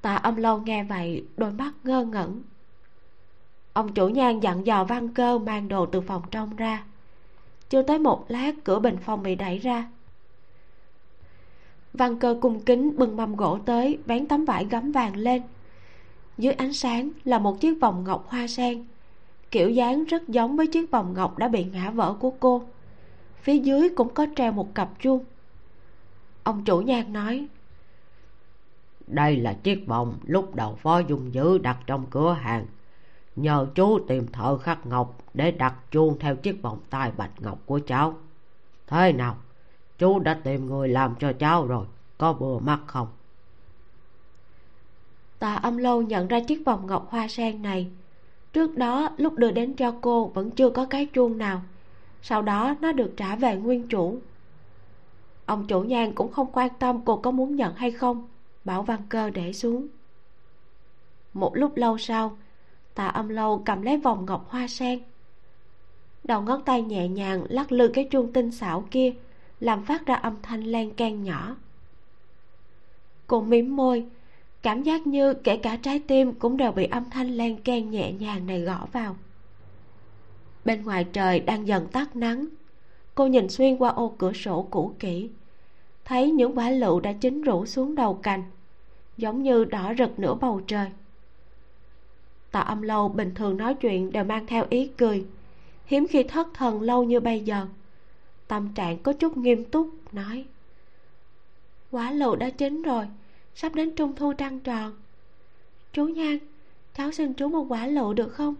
Tạ 0.00 0.14
âm 0.14 0.36
lâu 0.36 0.60
nghe 0.60 0.84
vậy 0.84 1.26
đôi 1.36 1.52
mắt 1.52 1.72
ngơ 1.84 2.04
ngẩn. 2.04 2.42
Ông 3.72 3.94
chủ 3.94 4.08
nhan 4.08 4.40
dặn 4.40 4.66
dò 4.66 4.84
văn 4.84 5.08
cơ 5.08 5.38
mang 5.38 5.68
đồ 5.68 5.86
từ 5.86 6.00
phòng 6.00 6.22
trong 6.30 6.56
ra 6.56 6.84
chưa 7.72 7.82
tới 7.82 7.98
một 7.98 8.24
lát 8.28 8.54
cửa 8.64 8.78
bình 8.78 8.96
phòng 8.96 9.22
bị 9.22 9.34
đẩy 9.34 9.58
ra. 9.58 9.88
Văn 11.92 12.18
cơ 12.18 12.38
cung 12.40 12.60
kính 12.60 12.96
bưng 12.96 13.16
mâm 13.16 13.36
gỗ 13.36 13.58
tới, 13.64 13.98
vén 14.06 14.26
tấm 14.26 14.44
vải 14.44 14.66
gấm 14.70 14.92
vàng 14.92 15.16
lên. 15.16 15.42
Dưới 16.38 16.52
ánh 16.52 16.72
sáng 16.72 17.10
là 17.24 17.38
một 17.38 17.60
chiếc 17.60 17.80
vòng 17.80 18.04
ngọc 18.04 18.26
hoa 18.28 18.46
sen. 18.46 18.84
Kiểu 19.50 19.70
dáng 19.70 20.04
rất 20.04 20.28
giống 20.28 20.56
với 20.56 20.66
chiếc 20.66 20.90
vòng 20.90 21.14
ngọc 21.14 21.38
đã 21.38 21.48
bị 21.48 21.64
ngã 21.64 21.90
vỡ 21.90 22.14
của 22.20 22.30
cô. 22.30 22.62
Phía 23.42 23.58
dưới 23.58 23.88
cũng 23.88 24.14
có 24.14 24.26
treo 24.36 24.52
một 24.52 24.74
cặp 24.74 24.88
chuông. 25.00 25.24
Ông 26.42 26.64
chủ 26.64 26.80
nhạc 26.80 27.08
nói, 27.08 27.46
đây 29.06 29.36
là 29.36 29.52
chiếc 29.52 29.86
vòng 29.86 30.18
lúc 30.26 30.54
đầu 30.54 30.78
phó 30.82 30.98
dùng 30.98 31.34
dữ 31.34 31.58
đặt 31.58 31.78
trong 31.86 32.06
cửa 32.10 32.32
hàng 32.32 32.66
nhờ 33.36 33.66
chú 33.74 33.98
tìm 33.98 34.26
thợ 34.32 34.58
khắc 34.58 34.86
ngọc 34.86 35.18
để 35.34 35.50
đặt 35.50 35.74
chuông 35.90 36.18
theo 36.18 36.36
chiếc 36.36 36.62
vòng 36.62 36.78
tay 36.90 37.12
bạch 37.16 37.30
ngọc 37.38 37.58
của 37.66 37.80
cháu. 37.86 38.14
Thế 38.86 39.12
nào? 39.12 39.36
Chú 39.98 40.18
đã 40.18 40.40
tìm 40.44 40.66
người 40.66 40.88
làm 40.88 41.14
cho 41.18 41.32
cháu 41.32 41.66
rồi, 41.66 41.86
có 42.18 42.32
vừa 42.32 42.58
mắt 42.58 42.80
không? 42.86 43.08
Tạ 45.38 45.54
âm 45.54 45.76
lâu 45.76 46.02
nhận 46.02 46.28
ra 46.28 46.40
chiếc 46.40 46.62
vòng 46.64 46.86
ngọc 46.86 47.06
hoa 47.10 47.28
sen 47.28 47.62
này. 47.62 47.90
Trước 48.52 48.76
đó, 48.76 49.08
lúc 49.16 49.34
đưa 49.34 49.50
đến 49.50 49.74
cho 49.74 49.94
cô 50.00 50.26
vẫn 50.26 50.50
chưa 50.50 50.70
có 50.70 50.86
cái 50.86 51.06
chuông 51.06 51.38
nào. 51.38 51.62
Sau 52.22 52.42
đó, 52.42 52.76
nó 52.80 52.92
được 52.92 53.12
trả 53.16 53.36
về 53.36 53.56
nguyên 53.56 53.88
chủ. 53.88 54.18
Ông 55.46 55.66
chủ 55.66 55.82
nhan 55.82 56.14
cũng 56.14 56.32
không 56.32 56.52
quan 56.52 56.68
tâm 56.78 57.00
cô 57.04 57.16
có 57.16 57.30
muốn 57.30 57.56
nhận 57.56 57.74
hay 57.74 57.90
không, 57.90 58.28
bảo 58.64 58.82
văn 58.82 59.00
cơ 59.08 59.30
để 59.30 59.52
xuống. 59.52 59.86
Một 61.34 61.56
lúc 61.56 61.76
lâu 61.76 61.98
sau 61.98 62.36
tạ 62.94 63.06
âm 63.06 63.28
lâu 63.28 63.62
cầm 63.64 63.82
lấy 63.82 63.96
vòng 63.96 64.26
ngọc 64.26 64.46
hoa 64.48 64.68
sen. 64.68 65.00
Đầu 66.24 66.42
ngón 66.42 66.62
tay 66.64 66.82
nhẹ 66.82 67.08
nhàng 67.08 67.44
lắc 67.48 67.72
lư 67.72 67.88
cái 67.88 68.08
chuông 68.10 68.32
tinh 68.32 68.50
xảo 68.50 68.84
kia, 68.90 69.12
làm 69.60 69.84
phát 69.84 70.06
ra 70.06 70.14
âm 70.14 70.36
thanh 70.42 70.62
len 70.62 70.94
can 70.94 71.24
nhỏ. 71.24 71.56
Cô 73.26 73.40
mím 73.40 73.76
môi, 73.76 74.06
cảm 74.62 74.82
giác 74.82 75.06
như 75.06 75.34
kể 75.34 75.56
cả 75.56 75.76
trái 75.76 75.98
tim 75.98 76.32
cũng 76.32 76.56
đều 76.56 76.72
bị 76.72 76.84
âm 76.86 77.10
thanh 77.10 77.36
len 77.36 77.62
can 77.62 77.90
nhẹ 77.90 78.12
nhàng 78.12 78.46
này 78.46 78.60
gõ 78.60 78.86
vào. 78.92 79.16
Bên 80.64 80.84
ngoài 80.84 81.04
trời 81.12 81.40
đang 81.40 81.66
dần 81.66 81.86
tắt 81.88 82.16
nắng. 82.16 82.46
Cô 83.14 83.26
nhìn 83.26 83.48
xuyên 83.48 83.76
qua 83.76 83.90
ô 83.90 84.14
cửa 84.18 84.32
sổ 84.32 84.66
cũ 84.70 84.94
kỹ, 84.98 85.30
thấy 86.04 86.30
những 86.30 86.58
quả 86.58 86.70
lựu 86.70 87.00
đã 87.00 87.12
chín 87.12 87.42
rũ 87.42 87.66
xuống 87.66 87.94
đầu 87.94 88.14
cành, 88.14 88.42
giống 89.16 89.42
như 89.42 89.64
đỏ 89.64 89.94
rực 89.98 90.18
nửa 90.18 90.34
bầu 90.34 90.60
trời 90.66 90.86
tạ 92.52 92.60
âm 92.60 92.82
lâu 92.82 93.08
bình 93.08 93.34
thường 93.34 93.56
nói 93.56 93.74
chuyện 93.74 94.12
đều 94.12 94.24
mang 94.24 94.46
theo 94.46 94.66
ý 94.70 94.90
cười. 94.98 95.26
Hiếm 95.86 96.06
khi 96.10 96.22
thất 96.22 96.48
thần 96.54 96.82
lâu 96.82 97.04
như 97.04 97.20
bây 97.20 97.40
giờ. 97.40 97.66
Tâm 98.48 98.74
trạng 98.74 98.98
có 98.98 99.12
chút 99.12 99.36
nghiêm 99.36 99.64
túc 99.64 100.14
nói. 100.14 100.44
Quả 101.90 102.10
lựu 102.10 102.36
đã 102.36 102.50
chín 102.50 102.82
rồi 102.82 103.06
sắp 103.54 103.74
đến 103.74 103.96
trung 103.96 104.16
thu 104.16 104.32
trăng 104.32 104.60
tròn. 104.60 104.92
Chú 105.92 106.04
nhan 106.04 106.38
cháu 106.96 107.12
xin 107.12 107.32
chú 107.32 107.48
một 107.48 107.66
quả 107.68 107.86
lựu 107.86 108.14
được 108.14 108.28
không? 108.28 108.54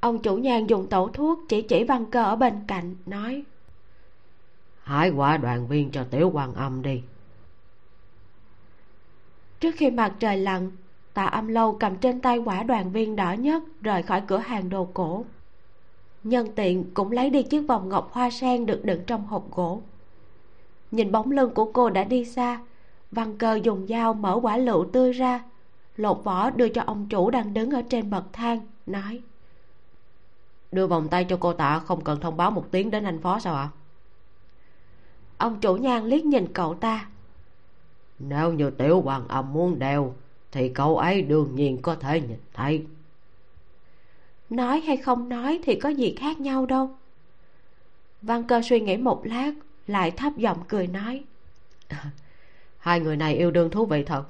Ông 0.00 0.22
chủ 0.22 0.36
nhan 0.36 0.66
dùng 0.66 0.86
tẩu 0.86 1.08
thuốc 1.08 1.38
chỉ 1.48 1.62
chỉ 1.62 1.84
văn 1.84 2.10
cơ 2.10 2.24
ở 2.24 2.36
bên 2.36 2.54
cạnh 2.66 2.96
nói. 3.06 3.42
Hái 4.82 5.10
quả 5.10 5.36
đoàn 5.36 5.68
viên 5.68 5.90
cho 5.90 6.04
tiểu 6.10 6.30
quan 6.34 6.54
âm 6.54 6.82
đi. 6.82 7.02
Trước 9.60 9.74
khi 9.76 9.90
mặt 9.90 10.14
trời 10.18 10.36
lặn 10.36 10.70
tạ 11.14 11.24
âm 11.24 11.48
lâu 11.48 11.76
cầm 11.80 11.96
trên 11.96 12.20
tay 12.20 12.38
quả 12.38 12.62
đoàn 12.62 12.92
viên 12.92 13.16
đỏ 13.16 13.32
nhất 13.32 13.62
rời 13.80 14.02
khỏi 14.02 14.22
cửa 14.26 14.38
hàng 14.38 14.68
đồ 14.68 14.88
cổ. 14.94 15.24
Nhân 16.24 16.48
tiện 16.54 16.94
cũng 16.94 17.12
lấy 17.12 17.30
đi 17.30 17.42
chiếc 17.42 17.60
vòng 17.60 17.88
ngọc 17.88 18.08
hoa 18.12 18.30
sen 18.30 18.66
được 18.66 18.84
đựng 18.84 19.00
trong 19.06 19.26
hộp 19.26 19.50
gỗ. 19.50 19.82
Nhìn 20.90 21.12
bóng 21.12 21.30
lưng 21.30 21.54
của 21.54 21.72
cô 21.72 21.90
đã 21.90 22.04
đi 22.04 22.24
xa 22.24 22.60
văn 23.10 23.38
cơ 23.38 23.60
dùng 23.62 23.86
dao 23.86 24.14
mở 24.14 24.38
quả 24.42 24.56
lựu 24.56 24.84
tươi 24.92 25.12
ra 25.12 25.44
lột 25.96 26.24
vỏ 26.24 26.50
đưa 26.50 26.68
cho 26.68 26.82
ông 26.86 27.06
chủ 27.08 27.30
đang 27.30 27.54
đứng 27.54 27.70
ở 27.70 27.82
trên 27.88 28.10
bậc 28.10 28.24
thang 28.32 28.60
nói 28.86 29.22
đưa 30.74 30.86
vòng 30.86 31.08
tay 31.08 31.24
cho 31.24 31.36
cô 31.40 31.52
tạ 31.52 31.78
không 31.78 32.04
cần 32.04 32.20
thông 32.20 32.36
báo 32.36 32.50
một 32.50 32.64
tiếng 32.70 32.90
đến 32.90 33.04
anh 33.04 33.20
phó 33.20 33.38
sao 33.38 33.54
ạ? 33.54 33.68
Ông 35.38 35.60
chủ 35.60 35.76
nhan 35.76 36.04
liếc 36.04 36.24
nhìn 36.24 36.52
cậu 36.52 36.74
ta. 36.74 37.08
Nếu 38.18 38.52
như 38.52 38.70
tiểu 38.70 39.00
hoàng 39.00 39.28
âm 39.28 39.52
muốn 39.52 39.78
đeo 39.78 40.14
thì 40.54 40.68
cậu 40.68 40.98
ấy 40.98 41.22
đương 41.22 41.54
nhiên 41.54 41.82
có 41.82 41.94
thể 41.94 42.20
nhìn 42.20 42.38
thấy. 42.52 42.86
Nói 44.50 44.80
hay 44.80 44.96
không 44.96 45.28
nói 45.28 45.60
thì 45.64 45.74
có 45.80 45.88
gì 45.88 46.14
khác 46.18 46.40
nhau 46.40 46.66
đâu. 46.66 46.90
Văn 48.22 48.44
cơ 48.44 48.62
suy 48.62 48.80
nghĩ 48.80 48.96
một 48.96 49.26
lát 49.26 49.52
lại 49.86 50.10
thấp 50.10 50.32
giọng 50.36 50.58
cười 50.68 50.86
nói. 50.86 51.24
Hai 52.78 53.00
người 53.00 53.16
này 53.16 53.36
yêu 53.36 53.50
đương 53.50 53.70
thú 53.70 53.86
vị 53.86 54.04
thật. 54.04 54.24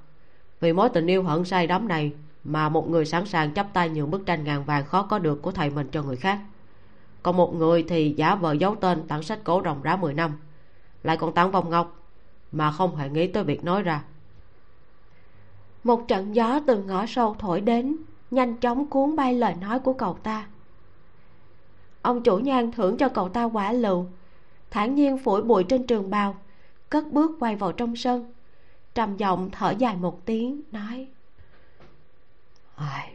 Vì 0.61 0.73
mối 0.73 0.89
tình 0.89 1.07
yêu 1.07 1.23
hận 1.23 1.45
say 1.45 1.67
đắm 1.67 1.89
này 1.89 2.13
mà 2.45 2.69
một 2.69 2.89
người 2.89 3.05
sẵn 3.05 3.27
sàng 3.27 3.55
chấp 3.55 3.67
tay 3.73 3.89
nhường 3.89 4.11
bức 4.11 4.27
tranh 4.27 4.45
ngàn 4.45 4.65
vàng 4.65 4.85
khó 4.85 5.03
có 5.03 5.19
được 5.19 5.43
của 5.43 5.53
thầy 5.53 5.71
mình 5.71 5.89
cho 5.93 6.03
người 6.03 6.17
khác. 6.17 6.39
Còn 7.23 7.37
một 7.37 7.55
người 7.55 7.85
thì 7.89 8.15
giả 8.17 8.35
vờ 8.35 8.53
giấu 8.53 8.75
tên 8.75 9.09
tặng 9.09 9.23
sách 9.23 9.45
cổ 9.45 9.63
ròng 9.65 9.83
rã 9.83 9.97
10 9.97 10.15
năm. 10.15 10.33
Lại 11.03 11.17
còn 11.17 11.35
tặng 11.35 11.51
vòng 11.51 11.71
ngọc 11.71 12.03
mà 12.53 12.71
không 12.71 12.97
hề 12.97 13.09
nghĩ 13.09 13.27
tới 13.27 13.45
việc 13.45 13.65
nói 13.65 13.83
ra 13.83 14.03
một 15.85 16.09
trận 16.09 16.35
gió 16.35 16.61
từ 16.67 16.83
ngõ 16.83 17.07
sâu 17.07 17.37
thổi 17.39 17.61
đến 17.61 17.97
nhanh 18.31 18.57
chóng 18.57 18.87
cuốn 18.87 19.17
bay 19.17 19.35
lời 19.35 19.55
nói 19.61 19.79
của 19.79 19.93
cậu 19.93 20.15
ta. 20.23 20.47
Ông 22.03 22.23
chủ 22.23 22.39
nhan 22.39 22.73
thưởng 22.73 22.97
cho 22.97 23.09
cậu 23.09 23.29
ta 23.29 23.45
quả 23.45 23.73
lựu 23.73 24.07
thản 24.71 24.95
nhiên 24.95 25.19
phủi 25.19 25.43
bụi 25.43 25.65
trên 25.65 25.87
trường 25.87 26.11
bào 26.11 26.37
cất 26.91 27.13
bước 27.13 27.31
quay 27.41 27.57
vào 27.57 27.73
trong 27.73 27.97
sân 27.97 28.33
trầm 28.95 29.17
giọng 29.17 29.51
thở 29.53 29.71
dài 29.71 29.97
một 29.97 30.25
tiếng 30.25 30.61
nói 30.73 31.09
Ai, 32.75 33.13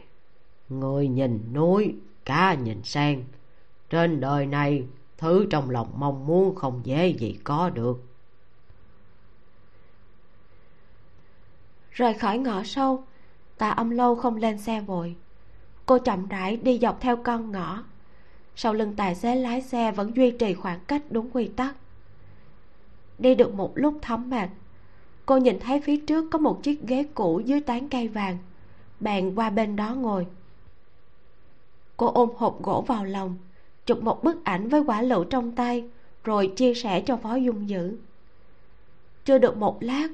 người 0.68 1.08
nhìn 1.08 1.52
núi 1.54 1.94
cá 2.24 2.54
nhìn 2.54 2.82
sen 2.84 3.24
trên 3.90 4.20
đời 4.20 4.46
này 4.46 4.84
thứ 5.18 5.46
trong 5.50 5.70
lòng 5.70 5.92
mong 5.96 6.26
muốn 6.26 6.54
không 6.54 6.80
dễ 6.84 7.08
gì 7.08 7.38
có 7.44 7.70
được. 7.70 8.09
Rời 12.00 12.14
khỏi 12.14 12.38
ngõ 12.38 12.62
sâu 12.64 13.04
tạ 13.58 13.70
âm 13.70 13.90
lâu 13.90 14.16
không 14.16 14.36
lên 14.36 14.58
xe 14.58 14.80
vội. 14.80 15.16
Cô 15.86 15.98
chậm 15.98 16.28
rãi 16.28 16.56
đi 16.56 16.78
dọc 16.78 17.00
theo 17.00 17.16
con 17.16 17.52
ngõ. 17.52 17.84
Sau 18.56 18.74
lưng 18.74 18.94
tài 18.96 19.14
xế 19.14 19.34
lái 19.34 19.62
xe 19.62 19.92
vẫn 19.92 20.16
duy 20.16 20.30
trì 20.30 20.54
khoảng 20.54 20.80
cách 20.86 21.02
đúng 21.10 21.30
quy 21.32 21.48
tắc. 21.48 21.76
Đi 23.18 23.34
được 23.34 23.54
một 23.54 23.72
lúc 23.74 23.98
thấm 24.02 24.30
mệt, 24.30 24.48
cô 25.26 25.36
nhìn 25.36 25.60
thấy 25.60 25.80
phía 25.80 25.96
trước 25.96 26.24
có 26.30 26.38
một 26.38 26.62
chiếc 26.62 26.82
ghế 26.82 27.04
cũ 27.14 27.40
dưới 27.44 27.60
tán 27.60 27.88
cây 27.88 28.08
vàng. 28.08 28.38
Bèn 29.00 29.34
qua 29.34 29.50
bên 29.50 29.76
đó 29.76 29.94
ngồi. 29.94 30.26
Cô 31.96 32.06
ôm 32.06 32.30
hộp 32.36 32.62
gỗ 32.62 32.84
vào 32.86 33.04
lòng, 33.04 33.36
chụp 33.86 34.02
một 34.02 34.24
bức 34.24 34.44
ảnh 34.44 34.68
với 34.68 34.80
quả 34.80 35.02
lựu 35.02 35.24
trong 35.24 35.52
tay, 35.52 35.84
rồi 36.24 36.52
chia 36.56 36.74
sẻ 36.74 37.00
cho 37.00 37.16
phó 37.16 37.34
dung 37.34 37.68
dữ. 37.68 37.96
Chưa 39.24 39.38
được 39.38 39.56
một 39.56 39.82
lát 39.82 40.08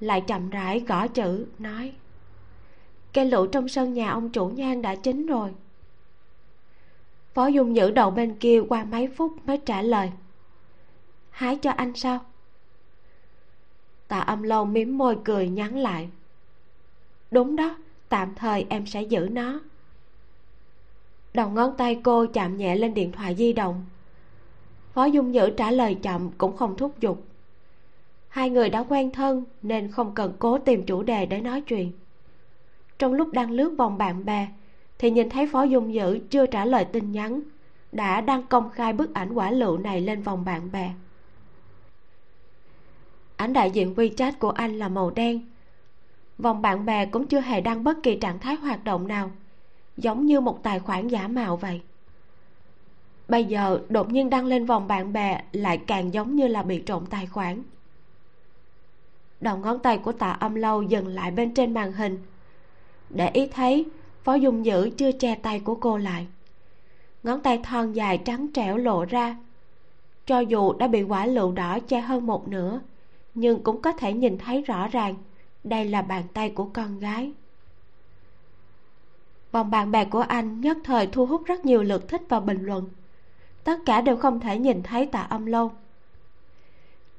lại 0.00 0.20
chậm 0.20 0.50
rãi 0.50 0.80
gõ 0.80 1.06
chữ, 1.06 1.46
nói 1.58 1.92
cây 3.16 3.24
lựu 3.24 3.46
trong 3.46 3.68
sân 3.68 3.94
nhà 3.94 4.10
ông 4.10 4.30
chủ 4.30 4.48
nhan 4.48 4.82
đã 4.82 4.94
chín 4.94 5.26
rồi. 5.26 5.54
Phó 7.34 7.46
dung 7.46 7.72
nhữ 7.72 7.90
đầu 7.90 8.10
bên 8.10 8.34
kia 8.38 8.62
qua 8.68 8.84
mấy 8.84 9.08
phút 9.08 9.32
mới 9.44 9.58
trả 9.58 9.82
lời, 9.82 10.12
hái 11.30 11.56
cho 11.56 11.70
anh 11.70 11.94
sao? 11.94 12.20
Tạ 14.08 14.20
âm 14.20 14.42
lâu 14.42 14.64
mím 14.64 14.98
môi 14.98 15.18
cười 15.24 15.48
nhắn 15.48 15.76
lại, 15.76 16.08
đúng 17.30 17.56
đó, 17.56 17.76
tạm 18.08 18.34
thời 18.34 18.66
em 18.68 18.86
sẽ 18.86 19.02
giữ 19.02 19.28
nó. 19.32 19.60
Đầu 21.34 21.50
ngón 21.50 21.76
tay 21.76 22.00
cô 22.04 22.26
chạm 22.26 22.56
nhẹ 22.56 22.76
lên 22.76 22.94
điện 22.94 23.12
thoại 23.12 23.34
di 23.34 23.52
động. 23.52 23.84
Phó 24.92 25.04
dung 25.04 25.30
nhữ 25.30 25.50
trả 25.56 25.70
lời 25.70 25.98
chậm 26.02 26.30
cũng 26.38 26.56
không 26.56 26.76
thúc 26.76 27.00
giục 27.00 27.24
hai 28.36 28.50
người 28.50 28.70
đã 28.70 28.84
quen 28.88 29.10
thân, 29.10 29.44
nên 29.62 29.90
không 29.90 30.14
cần 30.14 30.32
cố 30.38 30.58
tìm 30.58 30.86
chủ 30.86 31.02
đề 31.02 31.26
để 31.26 31.40
nói 31.40 31.60
chuyện. 31.60 31.92
Trong 32.98 33.12
lúc 33.12 33.32
đang 33.32 33.50
lướt 33.50 33.74
vòng 33.78 33.98
bạn 33.98 34.24
bè, 34.24 34.48
thì 34.98 35.10
nhìn 35.10 35.30
thấy 35.30 35.46
phó 35.52 35.62
dung 35.62 35.94
dữ 35.94 36.18
chưa 36.30 36.46
trả 36.46 36.64
lời 36.64 36.84
tin 36.84 37.12
nhắn, 37.12 37.40
đã 37.92 38.20
đăng 38.20 38.42
công 38.42 38.70
khai 38.70 38.92
bức 38.92 39.14
ảnh 39.14 39.32
quả 39.32 39.50
lựu 39.50 39.78
này 39.78 40.00
lên 40.00 40.22
vòng 40.22 40.44
bạn 40.44 40.72
bè. 40.72 40.90
Ảnh 43.36 43.52
đại 43.52 43.70
diện 43.70 43.94
wechat 43.94 44.32
của 44.38 44.50
anh 44.50 44.78
là 44.78 44.88
màu 44.88 45.10
đen. 45.10 45.40
Vòng 46.38 46.62
bạn 46.62 46.86
bè 46.86 47.06
cũng 47.06 47.26
chưa 47.26 47.40
hề 47.40 47.60
đăng 47.60 47.84
bất 47.84 48.02
kỳ 48.02 48.16
trạng 48.16 48.38
thái 48.38 48.54
hoạt 48.54 48.84
động 48.84 49.08
nào, 49.08 49.30
giống 49.96 50.26
như 50.26 50.40
một 50.40 50.62
tài 50.62 50.78
khoản 50.78 51.08
giả 51.08 51.28
mạo 51.28 51.56
vậy. 51.56 51.80
Bây 53.28 53.44
giờ 53.44 53.80
đột 53.88 54.12
nhiên 54.12 54.30
đăng 54.30 54.46
lên 54.46 54.66
vòng 54.66 54.88
bạn 54.88 55.12
bè 55.12 55.42
lại 55.52 55.78
càng 55.78 56.14
giống 56.14 56.36
như 56.36 56.46
là 56.46 56.62
bị 56.62 56.78
trộm 56.78 57.06
tài 57.10 57.26
khoản 57.26 57.62
đầu 59.46 59.56
ngón 59.56 59.78
tay 59.78 59.98
của 59.98 60.12
tạ 60.12 60.30
âm 60.30 60.54
lâu 60.54 60.82
dừng 60.82 61.06
lại 61.06 61.30
bên 61.30 61.54
trên 61.54 61.74
màn 61.74 61.92
hình. 61.92 62.18
Để 63.10 63.30
ý 63.30 63.48
thấy, 63.48 63.86
phó 64.24 64.34
dung 64.34 64.64
dữ 64.64 64.90
chưa 64.90 65.12
che 65.12 65.34
tay 65.34 65.60
của 65.60 65.74
cô 65.74 65.96
lại. 65.96 66.26
Ngón 67.22 67.40
tay 67.40 67.60
thon 67.62 67.92
dài 67.92 68.18
trắng 68.18 68.46
trẻo 68.54 68.76
lộ 68.76 69.04
ra. 69.04 69.36
Cho 70.26 70.40
dù 70.40 70.72
đã 70.72 70.86
bị 70.86 71.02
quả 71.02 71.26
lựu 71.26 71.52
đỏ 71.52 71.78
che 71.88 72.00
hơn 72.00 72.26
một 72.26 72.48
nửa, 72.48 72.80
nhưng 73.34 73.62
cũng 73.62 73.82
có 73.82 73.92
thể 73.92 74.12
nhìn 74.12 74.38
thấy 74.38 74.62
rõ 74.62 74.88
ràng, 74.88 75.14
đây 75.64 75.84
là 75.84 76.02
bàn 76.02 76.22
tay 76.34 76.50
của 76.50 76.68
con 76.72 76.98
gái. 76.98 77.32
Vòng 79.52 79.70
bạn 79.70 79.90
bè 79.90 80.04
của 80.04 80.20
anh 80.20 80.60
nhất 80.60 80.78
thời 80.84 81.06
thu 81.06 81.26
hút 81.26 81.42
rất 81.46 81.64
nhiều 81.64 81.82
lượt 81.82 82.08
thích 82.08 82.22
và 82.28 82.40
bình 82.40 82.62
luận. 82.62 82.88
Tất 83.64 83.80
cả 83.86 84.00
đều 84.00 84.16
không 84.16 84.40
thể 84.40 84.58
nhìn 84.58 84.82
thấy 84.82 85.06
tạ 85.06 85.20
âm 85.20 85.46
lâu. 85.46 85.72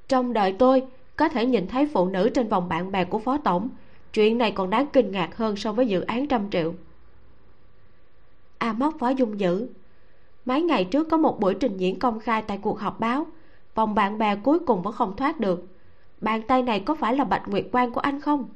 Trong 0.08 0.34
đời 0.34 0.56
tôi 0.60 0.84
có 1.18 1.30
thể 1.30 1.46
nhìn 1.46 1.68
thấy 1.68 1.88
phụ 1.94 2.08
nữ 2.08 2.30
trên 2.30 2.48
vòng 2.48 2.70
bạn 2.70 2.92
bè 2.92 3.06
của 3.06 3.20
phó 3.20 3.38
tổng. 3.38 3.70
Chuyện 4.14 4.38
này 4.38 4.52
còn 4.52 4.70
đáng 4.70 4.88
kinh 4.94 5.12
ngạc 5.12 5.38
hơn 5.38 5.56
so 5.56 5.74
với 5.74 5.88
dự 5.88 6.02
án 6.02 6.28
trăm 6.28 6.50
triệu. 6.52 6.74
A 8.58 8.70
à, 8.70 8.74
móc 8.74 8.94
phó 9.00 9.10
dung 9.10 9.40
dữ. 9.40 9.68
Mấy 10.46 10.62
ngày 10.62 10.86
trước 10.86 11.10
có 11.10 11.18
một 11.18 11.40
buổi 11.40 11.54
trình 11.54 11.78
diễn 11.78 12.00
công 12.00 12.20
khai 12.20 12.42
tại 12.42 12.60
cuộc 12.62 12.80
họp 12.80 13.00
báo. 13.00 13.26
Vòng 13.76 13.96
bạn 13.96 14.18
bè 14.18 14.36
cuối 14.36 14.60
cùng 14.60 14.82
vẫn 14.82 14.94
không 14.94 15.16
thoát 15.16 15.40
được. 15.40 15.68
Bàn 16.22 16.42
tay 16.42 16.64
này 16.64 16.80
có 16.80 16.96
phải 16.96 17.16
là 17.16 17.24
bạch 17.24 17.48
nguyệt 17.48 17.66
quan 17.72 17.92
của 17.92 18.00
anh 18.00 18.22
không? 18.22 18.50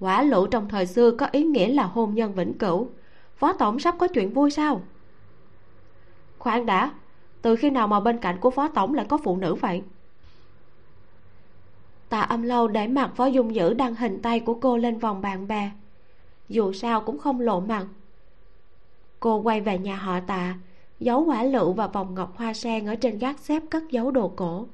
Quả 0.00 0.22
lũ 0.22 0.46
trong 0.46 0.68
thời 0.68 0.86
xưa 0.86 1.10
có 1.10 1.28
ý 1.32 1.44
nghĩa 1.44 1.68
là 1.68 1.82
hôn 1.82 2.14
nhân 2.14 2.34
vĩnh 2.34 2.58
cửu. 2.58 2.88
Phó 3.36 3.52
tổng 3.52 3.78
sắp 3.78 3.94
có 3.98 4.08
chuyện 4.08 4.32
vui 4.32 4.50
sao? 4.50 4.82
Khoan 6.38 6.66
đã 6.66 6.90
từ 7.42 7.56
khi 7.56 7.70
nào 7.70 7.88
mà 7.88 8.00
bên 8.00 8.18
cạnh 8.18 8.36
của 8.40 8.50
phó 8.50 8.68
tổng 8.68 8.94
lại 8.94 9.06
có 9.08 9.18
phụ 9.24 9.36
nữ 9.36 9.54
vậy? 9.54 9.82
Tạ 12.08 12.20
âm 12.20 12.42
lâu 12.42 12.68
để 12.68 12.86
mặt 12.86 13.10
phó 13.16 13.26
dung 13.26 13.54
dữ 13.54 13.74
đăng 13.74 13.94
hình 13.94 14.22
tay 14.22 14.40
của 14.40 14.54
cô 14.54 14.76
lên 14.76 14.98
vòng 14.98 15.20
bạn 15.20 15.48
bè. 15.48 15.70
Dù 16.48 16.72
sao 16.72 17.00
cũng 17.00 17.18
không 17.18 17.40
lộ 17.40 17.60
mặt. 17.60 17.86
Cô 19.20 19.40
quay 19.40 19.60
về 19.60 19.78
nhà 19.78 19.96
họ 19.96 20.20
tạ, 20.20 20.54
giấu 21.00 21.24
quả 21.24 21.42
lựu 21.42 21.72
và 21.72 21.86
vòng 21.86 22.14
ngọc 22.14 22.36
hoa 22.36 22.54
sen 22.54 22.86
ở 22.86 22.94
trên 22.94 23.18
gác 23.18 23.38
xếp 23.38 23.62
cất 23.70 23.82
giấu 23.90 24.10
đồ 24.10 24.32
cổ. 24.36 24.66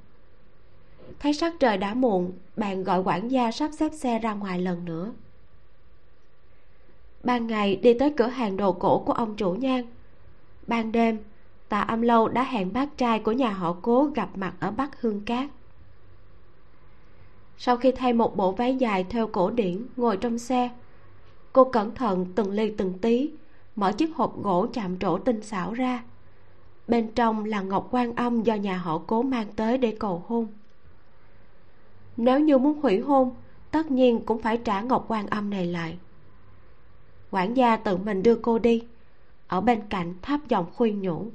Thấy 1.19 1.33
sắc 1.33 1.55
trời 1.61 1.77
đã 1.77 1.95
muộn, 1.95 2.33
bạn 2.57 2.85
gọi 2.85 3.03
quản 3.03 3.29
gia 3.29 3.51
sắp 3.51 3.71
xếp 3.79 3.89
xe 3.89 4.19
ra 4.19 4.35
ngoài 4.35 4.59
lần 4.59 4.85
nữa. 4.85 5.13
Ban 7.25 7.47
ngày 7.47 7.77
đi 7.77 7.95
tới 7.95 8.15
cửa 8.17 8.27
hàng 8.27 8.57
đồ 8.57 8.73
cổ 8.73 8.99
của 8.99 9.13
ông 9.13 9.35
chủ 9.37 9.55
nhan 9.55 9.85
ban 10.67 10.93
đêm, 10.93 11.19
tạ 11.69 11.81
âm 11.81 12.03
lâu 12.03 12.29
đã 12.29 12.43
hẹn 12.43 12.73
bác 12.73 12.97
trai 12.97 13.19
của 13.19 13.33
nhà 13.33 13.51
họ 13.51 13.77
cố 13.83 14.11
gặp 14.15 14.29
mặt 14.35 14.55
ở 14.61 14.71
bắc 14.71 15.01
hương 15.01 15.21
cát 15.21 15.49
sau 17.65 17.77
khi 17.77 17.93
thay 17.93 18.13
một 18.13 18.37
bộ 18.37 18.53
váy 18.53 18.77
dài 18.77 19.05
theo 19.05 19.27
cổ 19.27 19.51
điển, 19.51 19.87
ngồi 19.97 20.17
trong 20.17 20.39
xe, 20.39 20.71
cô 21.53 21.65
cẩn 21.65 21.95
thận 21.95 22.27
từng 22.35 22.51
ly 22.51 22.75
từng 22.79 22.99
tí, 22.99 23.31
mở 23.77 23.93
chiếc 23.93 24.17
hộp 24.17 24.43
gỗ 24.43 24.67
chạm 24.73 24.99
trổ 24.99 25.19
tinh 25.19 25.43
xảo 25.43 25.73
ra. 25.73 26.05
Bên 26.89 27.13
trong 27.15 27.45
là 27.45 27.61
ngọc 27.61 27.89
quan 27.91 28.17
âm 28.17 28.43
do 28.43 28.55
nhà 28.55 28.77
họ 28.77 28.99
cố 29.07 29.23
mang 29.23 29.47
tới 29.57 29.79
để 29.79 29.97
cầu 30.01 30.25
hôn. 30.27 30.47
Nếu 32.17 32.41
như 32.41 32.59
muốn 32.59 32.81
hủy 32.81 33.01
hôn, 33.01 33.35
tất 33.71 33.91
nhiên 33.91 34.21
cũng 34.27 34.43
phải 34.43 34.57
trả 34.57 34.81
ngọc 34.81 35.05
quan 35.09 35.27
âm 35.27 35.51
này 35.51 35.67
lại. 35.67 35.99
Quản 37.31 37.57
gia 37.57 37.77
tự 37.77 37.97
mình 37.97 38.23
đưa 38.23 38.37
cô 38.37 38.59
đi, 38.59 38.87
ở 39.47 39.61
bên 39.61 39.81
cạnh 39.91 40.15
tháp 40.23 40.49
giọng 40.49 40.67
khuyên 40.77 41.03
nhủ. 41.03 41.27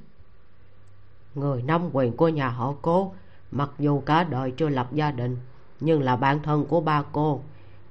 Người 1.35 1.61
nắm 1.61 1.89
quyền 1.93 2.17
của 2.17 2.29
nhà 2.29 2.49
họ 2.49 2.73
cố, 2.81 3.13
mặc 3.51 3.69
dù 3.79 3.99
cả 3.99 4.23
đời 4.23 4.51
chưa 4.51 4.69
lập 4.69 4.87
gia 4.93 5.11
đình 5.11 5.37
nhưng 5.79 6.01
là 6.01 6.15
bạn 6.15 6.39
thân 6.43 6.65
của 6.65 6.81
ba 6.81 7.03
cô. 7.11 7.41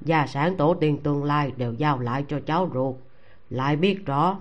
Gia 0.00 0.26
sản 0.26 0.56
tổ 0.56 0.74
tiên 0.74 0.98
tương 1.02 1.24
lai 1.24 1.52
đều 1.56 1.72
giao 1.72 1.98
lại 1.98 2.24
cho 2.28 2.40
cháu 2.46 2.70
ruột. 2.74 2.94
Lại 3.50 3.76
biết 3.76 4.06
rõ. 4.06 4.40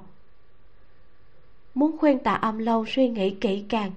Muốn 1.74 1.98
khuyên 1.98 2.20
tạ 2.20 2.34
âm 2.34 2.58
lâu 2.58 2.86
suy 2.88 3.10
nghĩ 3.10 3.30
kỹ 3.30 3.66
càng. 3.70 3.92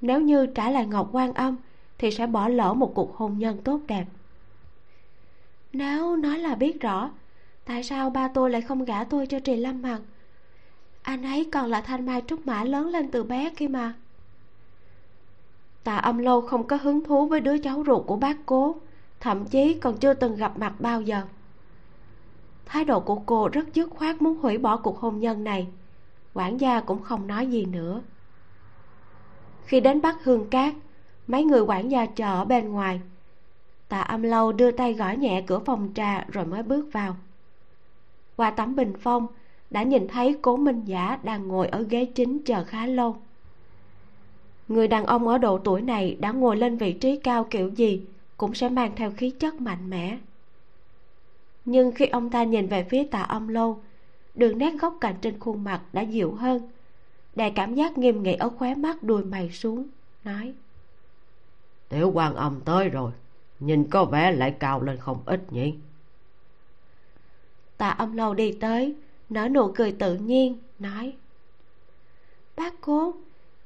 Nếu 0.00 0.20
như 0.20 0.46
trả 0.46 0.70
lại 0.70 0.86
ngọc 0.86 1.08
quan 1.12 1.34
âm, 1.34 1.56
thì 1.98 2.10
sẽ 2.10 2.26
bỏ 2.26 2.48
lỡ 2.48 2.74
một 2.74 2.92
cuộc 2.94 3.16
hôn 3.16 3.38
nhân 3.38 3.62
tốt 3.64 3.80
đẹp. 3.86 4.04
Nếu 5.72 6.16
nói 6.16 6.38
là 6.38 6.54
biết 6.54 6.80
rõ, 6.80 7.10
tại 7.64 7.82
sao 7.82 8.10
ba 8.10 8.28
tôi 8.28 8.50
lại 8.50 8.62
không 8.62 8.84
gả 8.84 9.04
tôi 9.04 9.26
cho 9.26 9.40
trì 9.40 9.56
lâm 9.56 9.84
hằng 9.84 10.00
anh 11.02 11.22
ấy 11.22 11.48
còn 11.52 11.70
là 11.70 11.80
thanh 11.80 12.06
mai 12.06 12.22
trúc 12.26 12.46
mã 12.46 12.64
lớn 12.64 12.88
lên 12.88 13.10
từ 13.10 13.24
bé 13.24 13.50
kia 13.56 13.68
mà 13.68 13.94
tạ 15.84 15.96
âm 15.96 16.18
lâu 16.18 16.40
không 16.40 16.66
có 16.66 16.76
hứng 16.76 17.04
thú 17.04 17.26
với 17.26 17.40
đứa 17.40 17.58
cháu 17.58 17.82
ruột 17.86 18.06
của 18.06 18.16
bác 18.16 18.36
cố, 18.46 18.76
thậm 19.20 19.44
chí 19.44 19.74
còn 19.74 19.96
chưa 19.96 20.14
từng 20.14 20.36
gặp 20.36 20.58
mặt 20.58 20.74
bao 20.78 21.00
giờ. 21.00 21.22
Thái 22.66 22.84
độ 22.84 23.00
của 23.00 23.18
cô 23.26 23.48
rất 23.48 23.74
dứt 23.74 23.90
khoát 23.90 24.22
muốn 24.22 24.36
hủy 24.36 24.58
bỏ 24.58 24.76
cuộc 24.76 24.98
hôn 24.98 25.20
nhân 25.20 25.44
này. 25.44 25.66
Quản 26.34 26.60
gia 26.60 26.80
cũng 26.80 27.02
không 27.02 27.26
nói 27.26 27.46
gì 27.46 27.64
nữa. 27.64 28.02
Khi 29.64 29.80
đến 29.80 30.00
bắc 30.00 30.24
hương 30.24 30.50
cát, 30.50 30.74
mấy 31.26 31.44
người 31.44 31.60
quản 31.60 31.90
gia 31.90 32.06
chờ 32.06 32.34
ở 32.34 32.44
bên 32.44 32.68
ngoài. 32.68 33.00
Tạ 33.88 34.00
âm 34.00 34.22
lâu 34.22 34.52
đưa 34.52 34.70
tay 34.70 34.92
gõ 34.92 35.10
nhẹ 35.10 35.44
cửa 35.46 35.58
phòng 35.58 35.92
trà 35.94 36.24
rồi 36.28 36.44
mới 36.44 36.62
bước 36.62 36.88
vào. 36.92 37.16
Qua 38.36 38.50
tấm 38.50 38.76
bình 38.76 38.92
phong, 39.00 39.26
đã 39.70 39.82
nhìn 39.82 40.08
thấy 40.08 40.38
cố 40.42 40.56
minh 40.56 40.84
giả 40.84 41.18
đang 41.22 41.48
ngồi 41.48 41.68
ở 41.68 41.82
ghế 41.82 42.04
chính 42.04 42.44
chờ 42.44 42.64
khá 42.64 42.86
lâu 42.86 43.16
người 44.72 44.88
đàn 44.88 45.06
ông 45.06 45.28
ở 45.28 45.38
độ 45.38 45.58
tuổi 45.58 45.82
này 45.82 46.16
đã 46.20 46.32
ngồi 46.32 46.56
lên 46.56 46.76
vị 46.76 46.92
trí 46.92 47.16
cao 47.16 47.44
kiểu 47.50 47.68
gì 47.68 48.02
cũng 48.36 48.54
sẽ 48.54 48.68
mang 48.68 48.92
theo 48.96 49.10
khí 49.10 49.30
chất 49.30 49.60
mạnh 49.60 49.90
mẽ. 49.90 50.18
Nhưng 51.64 51.92
khi 51.92 52.06
ông 52.06 52.30
ta 52.30 52.44
nhìn 52.44 52.66
về 52.66 52.84
phía 52.84 53.04
tạ 53.04 53.22
âm 53.22 53.48
lâu 53.48 53.82
đường 54.34 54.58
nét 54.58 54.72
góc 54.80 54.96
cạnh 55.00 55.14
trên 55.20 55.38
khuôn 55.38 55.64
mặt 55.64 55.82
đã 55.92 56.02
dịu 56.02 56.34
hơn. 56.34 56.70
Đè 57.34 57.50
cảm 57.50 57.74
giác 57.74 57.98
nghiêm 57.98 58.22
nghị 58.22 58.34
ở 58.34 58.48
khóe 58.48 58.74
mắt 58.74 59.02
đuôi 59.02 59.24
mày 59.24 59.50
xuống 59.50 59.86
nói 60.24 60.54
tiểu 61.92 62.10
quan 62.14 62.34
âm 62.34 62.60
tới 62.60 62.88
rồi 62.88 63.12
nhìn 63.60 63.84
có 63.90 64.04
vẻ 64.04 64.32
lại 64.32 64.54
cao 64.58 64.82
lên 64.82 64.96
không 64.96 65.22
ít 65.26 65.52
nhỉ? 65.52 65.74
Tạ 67.76 67.88
âm 67.88 68.12
lâu 68.12 68.34
đi 68.34 68.52
tới 68.52 68.94
nở 69.28 69.48
nụ 69.48 69.72
cười 69.72 69.92
tự 69.92 70.16
nhiên 70.16 70.58
nói 70.78 71.16
bác 72.56 72.80
cố 72.80 73.14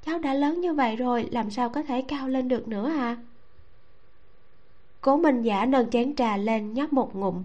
cháu 0.07 0.19
đã 0.19 0.35
lớn 0.35 0.61
như 0.61 0.75
vậy 0.75 0.97
rồi 0.97 1.29
làm 1.33 1.51
sao 1.51 1.69
có 1.69 1.83
thể 1.83 2.03
cao 2.09 2.29
lên 2.29 2.49
được 2.49 2.69
nữa 2.69 2.89
à 2.89 3.17
cố 5.01 5.17
minh 5.17 5.43
giả 5.43 5.67
nâng 5.67 5.91
chén 5.91 6.17
trà 6.17 6.37
lên 6.37 6.73
nhấp 6.73 6.93
một 6.93 7.17
ngụm 7.17 7.43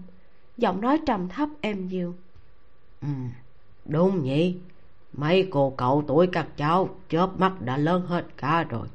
giọng 0.56 0.80
nói 0.80 1.00
trầm 1.06 1.28
thấp 1.28 1.48
êm 1.60 1.88
dịu. 1.88 2.14
Ừ 3.00 3.08
đúng 3.84 4.22
nhỉ. 4.22 4.56
Mấy 5.12 5.48
cô 5.50 5.74
cậu 5.76 6.04
tuổi 6.06 6.26
các 6.26 6.46
cháu 6.56 6.88
chớp 7.08 7.30
mắt 7.38 7.52
đã 7.60 7.76
lớn 7.76 8.06
hết 8.06 8.24
cả 8.36 8.64
rồi. 8.68 8.88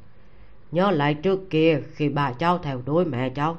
Nhớ 0.72 0.92
lại 0.92 1.14
trước 1.14 1.50
kia 1.50 1.82
khi 1.94 2.10
bà 2.10 2.32
cháu 2.34 2.58
theo 2.58 2.82
đuổi 2.86 3.06
mẹ 3.06 3.30
cháu. 3.30 3.58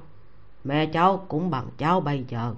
Mẹ 0.64 0.86
cháu 0.86 1.24
cũng 1.28 1.50
bằng 1.50 1.66
cháu 1.78 2.00
bây 2.00 2.24
giờ. 2.28 2.54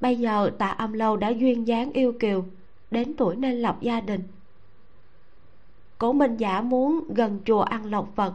Bây 0.00 0.16
giờ 0.16 0.50
tạ 0.58 0.68
âm 0.68 0.92
lâu 0.92 1.16
đã 1.16 1.28
duyên 1.28 1.66
dáng 1.66 1.92
yêu 1.92 2.12
kiều 2.12 2.44
đến 2.90 3.16
tuổi 3.16 3.36
nên 3.36 3.54
lập 3.54 3.76
gia 3.80 4.00
đình 4.00 4.22
cố 5.98 6.12
minh 6.12 6.36
giả 6.36 6.60
muốn 6.60 7.04
gần 7.14 7.40
chùa 7.44 7.60
ăn 7.60 7.90
lộc 7.90 8.16
vật. 8.16 8.32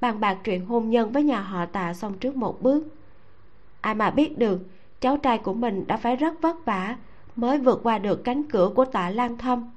Bàn 0.00 0.20
bạc 0.20 0.38
chuyện 0.44 0.66
hôn 0.66 0.90
nhân 0.90 1.12
với 1.12 1.22
nhà 1.22 1.40
họ 1.40 1.66
tạ 1.66 1.94
xong 1.94 2.18
trước 2.18 2.36
một 2.36 2.62
bước. 2.62 2.86
Ai 3.80 3.94
mà 3.94 4.10
biết 4.10 4.38
được, 4.38 4.60
cháu 5.00 5.16
trai 5.16 5.38
của 5.38 5.54
mình 5.54 5.86
đã 5.86 5.96
phải 5.96 6.16
rất 6.16 6.42
vất 6.42 6.64
vả 6.64 6.96
mới 7.36 7.58
vượt 7.58 7.80
qua 7.82 7.98
được 7.98 8.24
cánh 8.24 8.42
cửa 8.42 8.70
của 8.74 8.84
tạ 8.84 9.10
lan 9.10 9.38
thâm. 9.38 9.70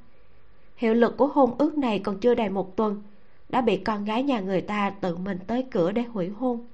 Hiệu 0.75 0.93
lực 0.93 1.17
của 1.17 1.27
hôn 1.27 1.55
ước 1.57 1.77
này 1.77 1.99
còn 1.99 2.19
chưa 2.19 2.35
đầy 2.35 2.49
một 2.49 2.75
tuần, 2.75 3.03
đã 3.49 3.61
bị 3.61 3.77
con 3.77 4.05
gái 4.05 4.23
nhà 4.23 4.39
người 4.39 4.61
ta 4.61 4.89
tự 4.89 5.17
mình 5.17 5.39
tới 5.47 5.65
cửa 5.71 5.91
để 5.91 6.03
hủy 6.03 6.29
hôn. 6.29 6.67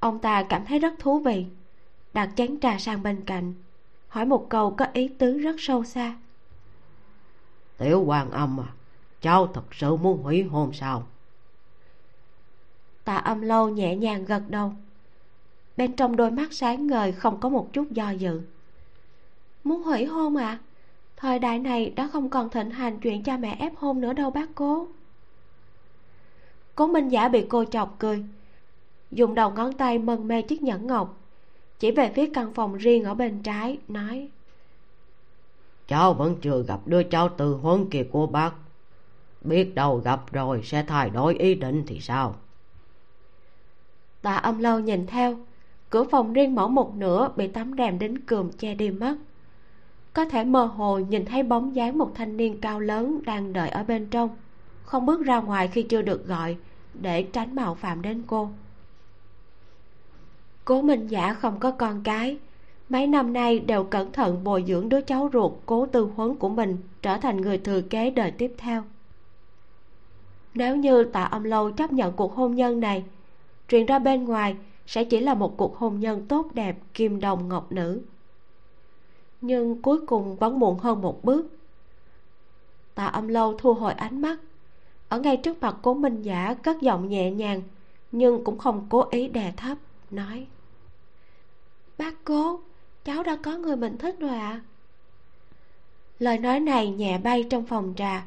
Ông 0.00 0.18
ta 0.18 0.42
cảm 0.42 0.64
thấy 0.64 0.78
rất 0.78 0.98
thú 0.98 1.18
vị, 1.18 1.46
đặt 2.14 2.30
chén 2.36 2.60
trà 2.60 2.78
sang 2.78 3.02
bên 3.02 3.20
cạnh, 3.26 3.54
hỏi 4.08 4.26
một 4.26 4.48
câu 4.48 4.70
có 4.70 4.86
ý 4.92 5.08
tứ 5.08 5.38
rất 5.38 5.56
sâu 5.58 5.84
xa 5.84 6.14
tiểu 7.80 8.04
quan 8.06 8.30
âm 8.30 8.60
à 8.60 8.68
cháu 9.20 9.46
thật 9.46 9.64
sự 9.72 9.96
muốn 9.96 10.22
hủy 10.22 10.42
hôn 10.42 10.72
sao? 10.72 11.06
Tạ 13.04 13.16
âm 13.16 13.40
lâu 13.40 13.68
nhẹ 13.68 13.96
nhàng 13.96 14.24
gật 14.24 14.42
đầu. 14.48 14.72
Bên 15.76 15.92
trong 15.96 16.16
đôi 16.16 16.30
mắt 16.30 16.52
sáng 16.52 16.86
ngời 16.86 17.12
không 17.12 17.40
có 17.40 17.48
một 17.48 17.72
chút 17.72 17.90
do 17.90 18.10
dự. 18.10 18.40
Muốn 19.64 19.82
hủy 19.82 20.04
hôn 20.04 20.36
à? 20.36 20.58
Thời 21.16 21.38
đại 21.38 21.58
này 21.58 21.90
đã 21.96 22.08
không 22.12 22.28
còn 22.28 22.50
thịnh 22.50 22.70
hành 22.70 23.00
chuyện 23.00 23.22
cha 23.22 23.36
mẹ 23.36 23.56
ép 23.58 23.76
hôn 23.76 24.00
nữa 24.00 24.12
đâu 24.12 24.30
bác 24.30 24.54
cố. 24.54 24.88
Cố 26.74 26.86
minh 26.86 27.08
giả 27.08 27.28
bị 27.28 27.46
cô 27.48 27.64
chọc 27.64 27.96
cười, 27.98 28.24
dùng 29.10 29.34
đầu 29.34 29.50
ngón 29.50 29.72
tay 29.72 29.98
mân 29.98 30.28
mê 30.28 30.42
chiếc 30.42 30.62
nhẫn 30.62 30.86
ngọc, 30.86 31.18
chỉ 31.78 31.90
về 31.90 32.12
phía 32.14 32.30
căn 32.34 32.54
phòng 32.54 32.76
riêng 32.76 33.04
ở 33.04 33.14
bên 33.14 33.42
trái, 33.42 33.78
nói 33.88 34.28
cháu 35.90 36.14
vẫn 36.14 36.36
chưa 36.40 36.62
gặp 36.62 36.80
đứa 36.86 37.02
cháu 37.02 37.28
từ 37.28 37.54
huấn 37.54 37.90
kia 37.90 38.06
của 38.12 38.26
bác. 38.26 38.52
Biết 39.42 39.74
đâu 39.74 39.96
gặp 39.96 40.32
rồi 40.32 40.60
sẽ 40.64 40.84
thay 40.86 41.10
đổi 41.10 41.34
ý 41.34 41.54
định 41.54 41.84
thì 41.86 42.00
sao? 42.00 42.34
Tạ 44.22 44.36
âm 44.36 44.58
lâu 44.58 44.80
nhìn 44.80 45.06
theo. 45.06 45.36
Cửa 45.90 46.04
phòng 46.04 46.32
riêng 46.32 46.54
mở 46.54 46.68
một 46.68 46.94
nửa, 46.94 47.30
bị 47.36 47.48
tấm 47.48 47.72
rèm 47.78 47.98
đến 47.98 48.18
cườm 48.18 48.50
che 48.52 48.74
đi 48.74 48.90
mất. 48.90 49.16
Có 50.12 50.24
thể 50.24 50.44
mơ 50.44 50.64
hồ 50.64 50.98
nhìn 50.98 51.24
thấy 51.24 51.42
bóng 51.42 51.74
dáng 51.74 51.98
một 51.98 52.12
thanh 52.14 52.36
niên 52.36 52.60
cao 52.60 52.80
lớn 52.80 53.20
đang 53.26 53.52
đợi 53.52 53.68
ở 53.68 53.84
bên 53.84 54.06
trong. 54.06 54.30
Không 54.84 55.06
bước 55.06 55.24
ra 55.24 55.40
ngoài 55.40 55.68
khi 55.68 55.82
chưa 55.82 56.02
được 56.02 56.26
gọi, 56.26 56.56
để 56.94 57.22
tránh 57.22 57.54
mạo 57.54 57.74
phạm 57.74 58.02
đến 58.02 58.22
cô. 58.26 58.50
Cố 60.64 60.82
minh 60.82 61.06
giả 61.06 61.34
không 61.34 61.60
có 61.60 61.70
con 61.70 62.02
cái 62.02 62.38
mấy 62.90 63.06
năm 63.06 63.32
nay 63.32 63.58
đều 63.58 63.84
cẩn 63.84 64.12
thận 64.12 64.44
bồi 64.44 64.64
dưỡng 64.68 64.88
đứa 64.88 65.00
cháu 65.00 65.30
ruột, 65.32 65.52
cố 65.66 65.86
tư 65.86 66.10
huấn 66.16 66.36
của 66.36 66.48
mình, 66.48 66.78
trở 67.02 67.16
thành 67.16 67.40
người 67.40 67.58
thừa 67.58 67.80
kế 67.80 68.10
đời 68.10 68.30
tiếp 68.30 68.54
theo. 68.58 68.84
Nếu 70.54 70.76
như 70.76 71.04
tạ 71.04 71.22
âm 71.22 71.44
lâu 71.44 71.70
chấp 71.70 71.92
nhận 71.92 72.12
cuộc 72.12 72.34
hôn 72.34 72.54
nhân 72.54 72.80
này, 72.80 73.04
truyền 73.68 73.86
ra 73.86 73.98
bên 73.98 74.24
ngoài 74.24 74.56
sẽ 74.86 75.04
chỉ 75.04 75.20
là 75.20 75.34
một 75.34 75.56
cuộc 75.56 75.76
hôn 75.76 76.00
nhân 76.00 76.26
tốt 76.26 76.46
đẹp, 76.54 76.76
kim 76.94 77.20
đồng 77.20 77.48
ngọc 77.48 77.72
nữ. 77.72 78.02
Nhưng 79.40 79.82
cuối 79.82 80.06
cùng 80.06 80.36
vẫn 80.36 80.58
muộn 80.58 80.78
hơn 80.78 81.02
một 81.02 81.24
bước. 81.24 81.46
Tạ 82.94 83.06
âm 83.06 83.28
lâu 83.28 83.54
thu 83.58 83.74
hồi 83.74 83.92
ánh 83.92 84.20
mắt, 84.20 84.38
ở 85.08 85.20
ngay 85.20 85.36
trước 85.36 85.60
mặt 85.60 85.76
cố 85.82 85.94
minh 85.94 86.22
giả 86.22 86.54
cất 86.54 86.80
giọng 86.80 87.08
nhẹ 87.08 87.30
nhàng, 87.30 87.62
nhưng 88.12 88.44
cũng 88.44 88.58
không 88.58 88.86
cố 88.88 89.04
ý 89.10 89.28
đè 89.28 89.52
thấp, 89.56 89.78
nói, 90.10 90.46
bác 91.98 92.24
cố 92.24 92.60
cháu 93.04 93.22
đã 93.22 93.36
có 93.42 93.56
người 93.56 93.76
mình 93.76 93.98
thích 93.98 94.16
rồi 94.20 94.30
ạ. 94.30 94.50
À? 94.50 94.60
lời 96.20 96.38
nói 96.38 96.60
này 96.60 96.90
nhẹ 96.90 97.18
bay 97.18 97.44
trong 97.50 97.66
phòng 97.66 97.94
trà. 97.96 98.24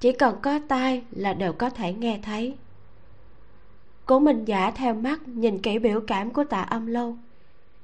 Chỉ 0.00 0.12
cần 0.12 0.38
có 0.42 0.58
tai 0.68 1.02
là 1.10 1.34
đều 1.34 1.52
có 1.52 1.70
thể 1.70 1.92
nghe 1.92 2.20
thấy. 2.22 2.56
Cố 4.06 4.18
minh 4.18 4.44
giả 4.44 4.70
theo 4.70 4.94
mắt 4.94 5.28
nhìn 5.28 5.62
kỹ 5.62 5.78
biểu 5.78 6.00
cảm 6.06 6.30
của 6.30 6.44
tạ 6.44 6.62
âm 6.62 6.86
lâu. 6.86 7.16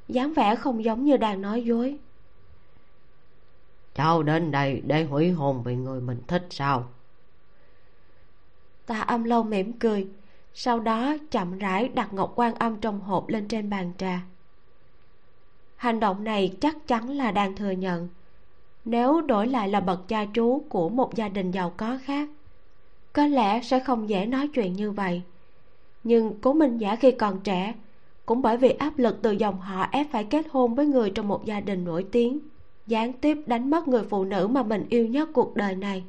dáng 0.09 0.35
vẻ 0.35 0.57
không 0.57 0.85
giống 0.85 1.05
như 1.05 1.17
đang 1.17 1.43
nói 1.43 1.65
dối. 1.65 1.99
Cháu 3.95 4.23
đến 4.23 4.51
đây 4.51 4.83
để 4.87 5.05
hủy 5.05 5.31
hôn 5.31 5.63
vì 5.63 5.77
người 5.77 6.01
mình 6.01 6.23
thích 6.27 6.47
sao? 6.51 6.89
Tạ 8.87 9.01
âm 9.01 9.25
lâu 9.25 9.43
mỉm 9.43 9.73
cười 9.73 10.09
sau 10.55 10.81
đó 10.81 11.17
chậm 11.31 11.59
rãi 11.59 11.89
đặt 11.89 12.13
ngọc 12.13 12.33
quan 12.37 12.55
âm 12.55 12.81
trong 12.81 13.01
hộp 13.01 13.29
lên 13.29 13.49
trên 13.49 13.71
bàn 13.71 13.93
trà 13.99 14.21
hành 15.85 16.01
động 16.01 16.25
này 16.25 16.57
chắc 16.61 16.87
chắn 16.87 17.11
là 17.11 17.31
đang 17.31 17.57
thừa 17.57 17.71
nhận. 17.71 18.09
Nếu 18.85 19.21
đổi 19.21 19.47
lại 19.47 19.69
là 19.69 19.81
bậc 19.81 20.09
cha 20.09 20.25
chú 20.35 20.65
của 20.69 20.89
một 20.89 21.15
gia 21.15 21.29
đình 21.29 21.51
giàu 21.51 21.73
có 21.77 21.99
khác, 22.05 22.29
có 23.13 23.27
lẽ 23.27 23.61
sẽ 23.63 23.81
không 23.81 24.09
dễ 24.09 24.27
nói 24.27 24.49
chuyện 24.49 24.73
như 24.73 24.91
vậy. 24.91 25.23
Nhưng 26.05 26.41
cố 26.41 26.53
minh 26.53 26.79
giả 26.79 26.97
khi 26.97 27.11
còn 27.13 27.41
trẻ, 27.41 27.75
cũng 28.27 28.43
bởi 28.43 28.57
vì 28.57 28.71
áp 28.71 28.99
lực 28.99 29.19
từ 29.23 29.31
dòng 29.31 29.61
họ 29.61 29.87
ép 29.91 30.07
phải 30.13 30.25
kết 30.25 30.47
hôn 30.51 30.75
với 30.75 30.87
người 30.87 31.11
trong 31.11 31.29
một 31.29 31.45
gia 31.45 31.61
đình 31.61 31.85
nổi 31.85 32.07
tiếng, 32.13 32.39
gián 32.87 33.13
tiếp 33.13 33.39
đánh 33.47 33.71
mất 33.71 33.89
người 33.89 34.03
phụ 34.11 34.25
nữ 34.25 34.47
mà 34.47 34.63
mình 34.63 34.87
yêu 34.89 35.07
nhất 35.07 35.29
cuộc 35.33 35.57
đời 35.57 35.75
này. 35.75 36.05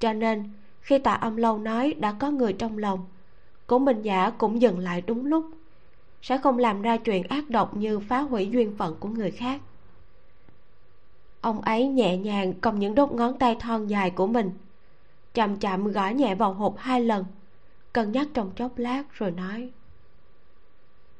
Cho 0.00 0.12
nên, 0.12 0.44
khi 0.80 0.98
tạ 0.98 1.12
âm 1.12 1.36
lâu 1.36 1.58
nói 1.58 1.94
đã 1.98 2.12
có 2.12 2.30
người 2.30 2.52
trong 2.52 2.78
lòng, 2.78 3.00
cố 3.66 3.78
minh 3.78 4.02
giả 4.02 4.30
cũng 4.30 4.62
dừng 4.62 4.78
lại 4.78 5.02
đúng 5.06 5.26
lúc 5.26 5.44
sẽ 6.28 6.38
không 6.38 6.58
làm 6.58 6.82
ra 6.82 6.96
chuyện 6.96 7.22
ác 7.28 7.50
độc 7.50 7.76
như 7.76 8.00
phá 8.00 8.20
hủy 8.20 8.50
duyên 8.50 8.76
phận 8.76 8.96
của 9.00 9.08
người 9.08 9.30
khác. 9.30 9.60
Ông 11.40 11.60
ấy 11.60 11.86
nhẹ 11.86 12.16
nhàng 12.16 12.52
cầm 12.60 12.78
những 12.78 12.94
đốt 12.94 13.12
ngón 13.12 13.38
tay 13.38 13.56
thon 13.60 13.86
dài 13.86 14.10
của 14.10 14.26
mình 14.26 14.50
chậm 15.34 15.56
chậm 15.56 15.92
gõ 15.92 16.08
nhẹ 16.08 16.34
vào 16.34 16.52
hộp 16.52 16.74
hai 16.78 17.00
lần 17.00 17.24
cân 17.92 18.12
nhắc 18.12 18.28
trong 18.34 18.50
chốc 18.56 18.78
lát 18.78 19.02
rồi 19.12 19.30
nói 19.30 19.70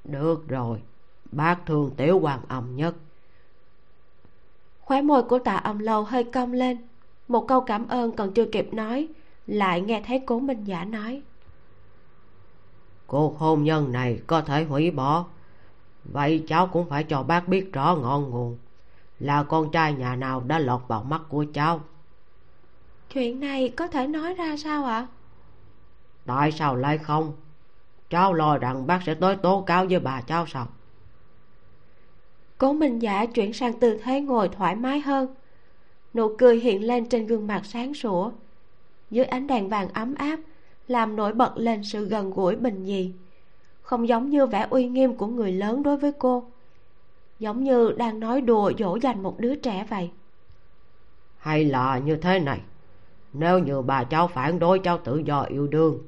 được 0.04 0.48
rồi 0.48 0.82
bác 1.32 1.56
thương 1.66 1.90
tiểu 1.96 2.20
hoàng 2.20 2.40
âm 2.48 2.76
nhất. 2.76 2.94
Khóe 4.80 5.02
môi 5.02 5.22
của 5.22 5.38
tạ 5.38 5.56
âm 5.56 5.78
lâu 5.78 6.04
hơi 6.04 6.24
cong 6.24 6.52
lên 6.52 6.76
một 7.28 7.48
câu 7.48 7.60
cảm 7.60 7.88
ơn 7.88 8.12
còn 8.12 8.32
chưa 8.34 8.46
kịp 8.46 8.74
nói 8.74 9.08
lại 9.46 9.80
nghe 9.80 10.02
thấy 10.06 10.22
cố 10.26 10.38
minh 10.38 10.64
giả 10.64 10.84
nói 10.84 11.22
cuộc 13.08 13.38
hôn 13.38 13.64
nhân 13.64 13.92
này 13.92 14.20
có 14.26 14.40
thể 14.40 14.64
hủy 14.64 14.90
bỏ. 14.90 15.26
Vậy 16.04 16.44
cháu 16.46 16.66
cũng 16.66 16.88
phải 16.88 17.04
cho 17.04 17.22
bác 17.22 17.48
biết 17.48 17.72
rõ 17.72 17.96
ngọn 18.02 18.30
nguồn. 18.30 18.58
Là 19.20 19.42
con 19.42 19.70
trai 19.70 19.92
nhà 19.92 20.16
nào 20.16 20.40
đã 20.40 20.58
lọt 20.58 20.80
vào 20.88 21.04
mắt 21.04 21.22
của 21.28 21.44
cháu? 21.54 21.80
Chuyện 23.12 23.40
này 23.40 23.68
có 23.68 23.86
thể 23.86 24.06
nói 24.06 24.34
ra 24.34 24.56
sao 24.56 24.84
ạ? 24.84 25.06
Tại 26.26 26.52
sao 26.52 26.76
lại 26.76 26.98
không? 26.98 27.32
Cháu 28.10 28.32
lo 28.32 28.58
rằng 28.58 28.86
bác 28.86 29.00
sẽ 29.06 29.14
tới 29.14 29.36
tố 29.36 29.62
cáo 29.66 29.86
với 29.86 30.00
bà 30.00 30.20
cháu 30.20 30.46
sao? 30.46 30.66
Cố 32.58 32.72
minh 32.72 32.98
giả 32.98 33.26
chuyển 33.26 33.52
sang 33.52 33.80
tư 33.80 34.00
thế 34.04 34.20
ngồi 34.20 34.48
thoải 34.48 34.76
mái 34.76 35.00
hơn. 35.00 35.34
Nụ 36.14 36.36
cười 36.38 36.56
hiện 36.56 36.84
lên 36.84 37.08
trên 37.08 37.26
gương 37.26 37.46
mặt 37.46 37.60
sáng 37.64 37.94
sủa. 37.94 38.30
Dưới 39.10 39.24
ánh 39.24 39.46
đèn 39.46 39.68
vàng 39.68 39.88
ấm 39.92 40.14
áp 40.14 40.40
làm 40.88 41.16
nổi 41.16 41.32
bật 41.32 41.52
lên 41.56 41.84
sự 41.84 42.04
gần 42.04 42.30
gũi 42.30 42.56
bình 42.56 42.84
dị 42.86 43.12
không 43.88 44.08
giống 44.08 44.30
như 44.30 44.46
vẻ 44.46 44.66
uy 44.70 44.88
nghiêm 44.88 45.16
của 45.16 45.26
người 45.26 45.52
lớn 45.52 45.82
đối 45.82 45.96
với 45.96 46.12
cô. 46.18 46.44
Giống 47.38 47.64
như 47.64 47.92
đang 47.96 48.20
nói 48.20 48.40
đùa 48.40 48.72
dỗ 48.78 48.96
dành 48.96 49.22
một 49.22 49.40
đứa 49.40 49.54
trẻ 49.54 49.86
vậy. 49.90 50.10
Hay 51.38 51.64
là 51.64 51.98
như 51.98 52.16
thế 52.16 52.38
này. 52.38 52.60
Nếu 53.32 53.58
như 53.58 53.82
bà 53.82 54.04
cháu 54.04 54.28
phản 54.28 54.58
đối 54.58 54.78
cháu 54.78 54.98
tự 54.98 55.18
do 55.18 55.42
yêu 55.42 55.66
đương 55.66 55.98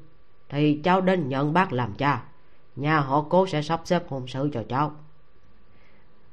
thì 0.48 0.80
cháu 0.84 1.00
đến 1.00 1.28
nhận 1.28 1.52
bác 1.52 1.72
làm 1.72 1.92
cha. 1.94 2.22
Nhà 2.76 3.00
họ 3.00 3.24
cố 3.28 3.46
sẽ 3.46 3.62
sắp 3.62 3.80
xếp 3.84 4.02
hôn 4.08 4.26
sự 4.26 4.50
cho 4.52 4.62
cháu. 4.68 4.92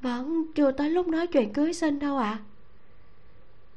Vẫn 0.02 0.46
chưa 0.56 0.72
tới 0.72 0.90
lúc 0.90 1.08
nói 1.08 1.28
chuyện 1.28 1.54
cưới 1.54 1.74
sinh 1.74 2.00
đâu 2.00 2.18
ạ. 2.18 2.30
À. 2.30 2.44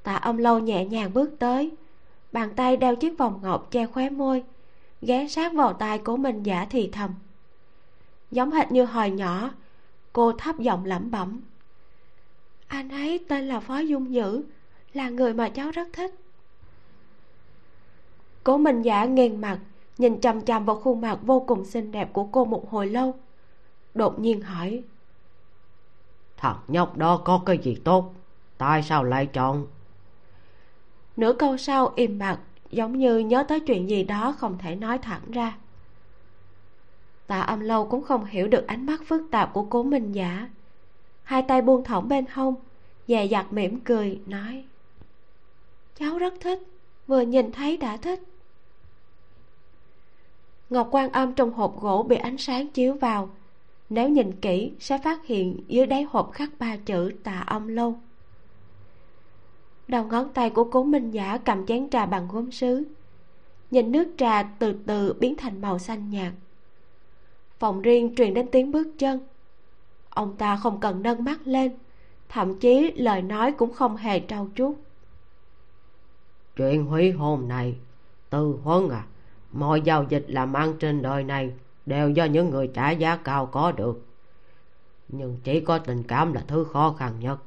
tạ 0.02 0.14
ông 0.14 0.38
lâu 0.38 0.58
nhẹ 0.58 0.84
nhàng 0.84 1.14
bước 1.14 1.30
tới 1.38 1.70
bàn 2.32 2.54
tay 2.56 2.76
đeo 2.76 2.96
chiếc 2.96 3.18
vòng 3.18 3.40
ngọc 3.42 3.70
che 3.70 3.86
khóe 3.86 4.10
môi 4.10 4.44
ghé 5.02 5.28
sát 5.28 5.52
vào 5.54 5.72
tai 5.72 5.98
của 5.98 6.16
mình 6.16 6.42
giả 6.42 6.66
thì 6.70 6.88
thầm. 6.92 7.14
Giống 8.30 8.50
hệt 8.50 8.72
như 8.72 8.84
hồi 8.84 9.10
nhỏ 9.10 9.50
cô 10.12 10.32
thấp 10.32 10.58
giọng 10.58 10.84
lẩm 10.84 11.10
bẩm. 11.10 11.40
Anh 12.66 12.88
ấy 12.88 13.24
tên 13.28 13.48
là 13.48 13.60
phó 13.60 13.78
dung 13.78 14.14
dữ 14.14 14.42
là 14.92 15.08
người 15.08 15.34
mà 15.34 15.48
cháu 15.48 15.70
rất 15.70 15.88
thích. 15.92 16.14
Cố 18.44 18.58
minh 18.58 18.82
giả 18.82 19.04
nghiêng 19.04 19.40
mặt 19.40 19.58
nhìn 19.98 20.20
chằm 20.20 20.40
chằm 20.40 20.64
vào 20.64 20.80
khuôn 20.80 21.00
mặt 21.00 21.18
vô 21.22 21.40
cùng 21.40 21.64
xinh 21.64 21.92
đẹp 21.92 22.12
của 22.12 22.24
cô 22.24 22.44
một 22.44 22.70
hồi 22.70 22.86
lâu 22.86 23.14
đột 23.94 24.18
nhiên 24.18 24.40
hỏi. 24.40 24.82
Thằng 26.36 26.56
nhóc 26.68 26.96
đó 26.96 27.22
có 27.24 27.42
cái 27.46 27.58
gì 27.58 27.80
tốt? 27.84 28.14
Tại 28.58 28.82
sao 28.82 29.04
lại 29.04 29.26
chọn? 29.26 29.66
Nửa 31.16 31.32
câu 31.32 31.56
sau 31.56 31.92
im 31.96 32.18
bặt 32.18 32.38
giống 32.70 32.98
như 32.98 33.18
nhớ 33.18 33.42
tới 33.48 33.60
chuyện 33.60 33.90
gì 33.90 34.04
đó 34.04 34.34
không 34.38 34.58
thể 34.58 34.74
nói 34.76 34.98
thẳng 34.98 35.30
ra. 35.32 35.56
Tạ 37.26 37.40
âm 37.40 37.60
lâu 37.60 37.86
cũng 37.86 38.02
không 38.02 38.24
hiểu 38.24 38.48
được 38.48 38.66
ánh 38.66 38.86
mắt 38.86 39.00
phức 39.06 39.22
tạp 39.30 39.52
của 39.52 39.62
cố 39.62 39.82
minh 39.82 40.12
giả 40.12 40.48
hai 41.22 41.42
tay 41.42 41.62
buông 41.62 41.84
thõng 41.84 42.08
bên 42.08 42.24
hông 42.32 42.54
dè 43.08 43.24
dặt 43.24 43.52
mỉm 43.52 43.80
cười, 43.80 44.20
nói, 44.26 44.64
cháu 45.98 46.18
rất 46.18 46.34
thích, 46.40 46.58
vừa 47.06 47.20
nhìn 47.20 47.52
thấy 47.52 47.76
đã 47.76 47.96
thích. 47.96 48.22
Ngọc 50.70 50.88
quan 50.90 51.12
âm 51.12 51.32
trong 51.32 51.52
hộp 51.52 51.80
gỗ 51.80 52.02
bị 52.02 52.16
ánh 52.16 52.38
sáng 52.38 52.68
chiếu 52.68 52.94
vào. 52.94 53.30
Nếu 53.88 54.08
nhìn 54.08 54.32
kỹ, 54.40 54.72
sẽ 54.80 54.98
phát 54.98 55.26
hiện 55.26 55.64
dưới 55.68 55.86
đáy 55.86 56.02
hộp 56.02 56.32
khắc 56.32 56.50
ba 56.58 56.76
chữ 56.76 57.12
tạ 57.24 57.40
âm 57.46 57.68
lâu 57.68 58.00
đầu 59.90 60.04
ngón 60.04 60.32
tay 60.32 60.50
của 60.50 60.64
cố 60.64 60.84
minh 60.84 61.10
giả 61.10 61.38
cầm 61.44 61.66
chén 61.66 61.90
trà 61.90 62.06
bằng 62.06 62.28
gốm 62.32 62.50
sứ. 62.50 62.84
Nhìn 63.70 63.92
nước 63.92 64.08
trà 64.16 64.42
từ 64.42 64.74
từ 64.86 65.12
biến 65.12 65.34
thành 65.36 65.60
màu 65.60 65.78
xanh 65.78 66.10
nhạt. 66.10 66.32
Phòng 67.58 67.82
riêng 67.82 68.14
truyền 68.16 68.34
đến 68.34 68.46
tiếng 68.52 68.70
bước 68.70 68.88
chân. 68.98 69.20
Ông 70.10 70.36
ta 70.36 70.56
không 70.56 70.80
cần 70.80 71.02
nâng 71.02 71.24
mắt 71.24 71.40
lên 71.44 71.72
thậm 72.30 72.58
chí 72.58 72.92
lời 72.96 73.22
nói 73.22 73.52
cũng 73.52 73.72
không 73.72 73.96
hề 73.96 74.20
trau 74.28 74.48
chuốt. 74.54 74.76
Chuyện 76.56 76.86
hủy 76.86 77.10
hôn 77.12 77.48
này 77.48 77.76
từ 78.30 78.58
huấn 78.62 78.88
à 78.88 79.04
mọi 79.52 79.80
giao 79.80 80.04
dịch 80.08 80.24
làm 80.28 80.52
ăn 80.52 80.74
trên 80.78 81.02
đời 81.02 81.24
này 81.24 81.52
đều 81.86 82.10
do 82.10 82.24
những 82.24 82.50
người 82.50 82.70
trả 82.74 82.90
giá 82.90 83.16
cao 83.16 83.46
có 83.46 83.72
được. 83.72 84.06
Nhưng 85.08 85.36
chỉ 85.44 85.60
có 85.60 85.78
tình 85.78 86.02
cảm 86.02 86.32
là 86.32 86.44
thứ 86.46 86.64
khó 86.64 86.94
khăn 86.98 87.20
nhất. 87.20 87.38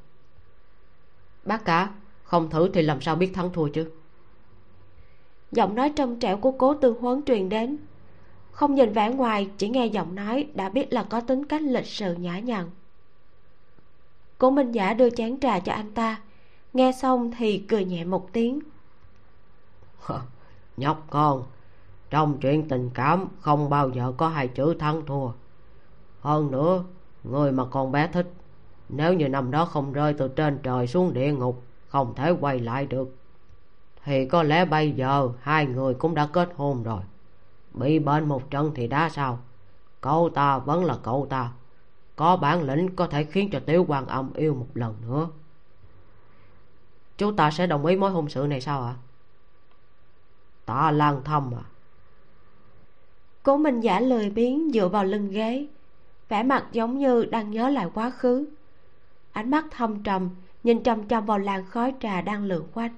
Bác 1.44 1.64
cả 1.64 1.90
không 2.34 2.50
thử 2.50 2.68
thì 2.68 2.82
làm 2.82 3.00
sao 3.00 3.16
biết 3.16 3.30
thắng 3.34 3.52
thua 3.52 3.68
chứ? 3.68 3.90
Giọng 5.52 5.74
nói 5.74 5.92
trong 5.96 6.18
trẻo 6.18 6.36
của 6.36 6.52
cố 6.52 6.74
tư 6.74 6.96
huấn 7.00 7.22
truyền 7.22 7.48
đến. 7.48 7.76
Không 8.50 8.74
nhìn 8.74 8.92
vẻ 8.92 9.10
ngoài 9.10 9.50
chỉ 9.58 9.68
nghe 9.68 9.86
giọng 9.86 10.14
nói 10.14 10.48
đã 10.54 10.68
biết 10.68 10.92
là 10.92 11.02
có 11.02 11.20
tính 11.20 11.44
cách 11.44 11.62
lịch 11.62 11.86
sự 11.86 12.14
nhã 12.14 12.38
nhặn. 12.38 12.70
Cố 14.38 14.50
minh 14.50 14.72
giả 14.72 14.94
đưa 14.94 15.10
chén 15.10 15.40
trà 15.40 15.58
cho 15.58 15.72
anh 15.72 15.92
ta. 15.92 16.20
Nghe 16.72 16.92
xong 16.92 17.30
thì 17.38 17.58
cười 17.58 17.84
nhẹ 17.84 18.04
một 18.04 18.32
tiếng. 18.32 18.60
Nhóc 20.76 21.06
con 21.10 21.42
trong 22.10 22.38
chuyện 22.40 22.68
tình 22.68 22.90
cảm 22.94 23.28
không 23.40 23.70
bao 23.70 23.90
giờ 23.90 24.12
có 24.16 24.28
hai 24.28 24.48
chữ 24.48 24.74
thắng 24.74 25.06
thua. 25.06 25.28
Hơn 26.20 26.50
nữa 26.50 26.84
người 27.24 27.52
mà 27.52 27.64
con 27.64 27.92
bé 27.92 28.08
thích 28.12 28.32
nếu 28.88 29.14
như 29.14 29.28
năm 29.28 29.50
đó 29.50 29.64
không 29.64 29.92
rơi 29.92 30.14
từ 30.14 30.28
trên 30.28 30.58
trời 30.62 30.86
xuống 30.86 31.12
địa 31.12 31.32
ngục 31.32 31.62
không 31.94 32.14
thể 32.14 32.30
quay 32.30 32.60
lại 32.60 32.86
được. 32.86 33.16
Thì 34.04 34.26
có 34.28 34.42
lẽ 34.42 34.64
bây 34.64 34.90
giờ 34.90 35.30
hai 35.40 35.66
người 35.66 35.94
cũng 35.94 36.14
đã 36.14 36.26
kết 36.26 36.48
hôn 36.56 36.82
rồi. 36.82 37.00
Bị 37.74 37.98
bệnh 37.98 38.28
một 38.28 38.50
trận 38.50 38.72
thì 38.74 38.86
đã 38.86 39.08
sao? 39.08 39.38
Cậu 40.00 40.30
ta 40.34 40.58
vẫn 40.58 40.84
là 40.84 40.96
cậu 41.02 41.26
ta. 41.30 41.52
Có 42.16 42.36
bản 42.36 42.62
lĩnh 42.62 42.96
có 42.96 43.06
thể 43.06 43.24
khiến 43.24 43.48
cho 43.52 43.60
tiểu 43.60 43.84
quan 43.88 44.06
âm 44.06 44.32
yêu 44.34 44.54
một 44.54 44.66
lần 44.74 44.94
nữa. 45.08 45.28
Chú 47.18 47.32
ta 47.32 47.50
sẽ 47.50 47.66
đồng 47.66 47.86
ý 47.86 47.96
mối 47.96 48.10
hôn 48.10 48.28
sự 48.28 48.46
này 48.46 48.60
sao 48.60 48.82
ạ? 48.82 48.94
À? 48.96 49.00
ta 50.66 50.90
lang 50.90 51.20
thâm 51.24 51.54
à 51.54 51.64
cố 53.42 53.56
minh 53.56 53.80
giả 53.80 54.00
lười 54.00 54.30
biếng 54.30 54.70
dựa 54.74 54.88
vào 54.88 55.04
lưng 55.04 55.30
ghế, 55.30 55.66
vẻ 56.28 56.42
mặt 56.42 56.64
giống 56.72 56.98
như 56.98 57.24
đang 57.24 57.50
nhớ 57.50 57.68
lại 57.68 57.86
quá 57.94 58.10
khứ. 58.10 58.46
Ánh 59.32 59.50
mắt 59.50 59.64
thâm 59.70 60.02
trầm 60.02 60.30
nhìn 60.64 60.82
chăm 60.82 61.08
chăm 61.08 61.26
vào 61.26 61.38
làn 61.38 61.66
khói 61.66 61.94
trà 62.00 62.20
đang 62.20 62.44
lượn 62.44 62.64
quanh. 62.74 62.90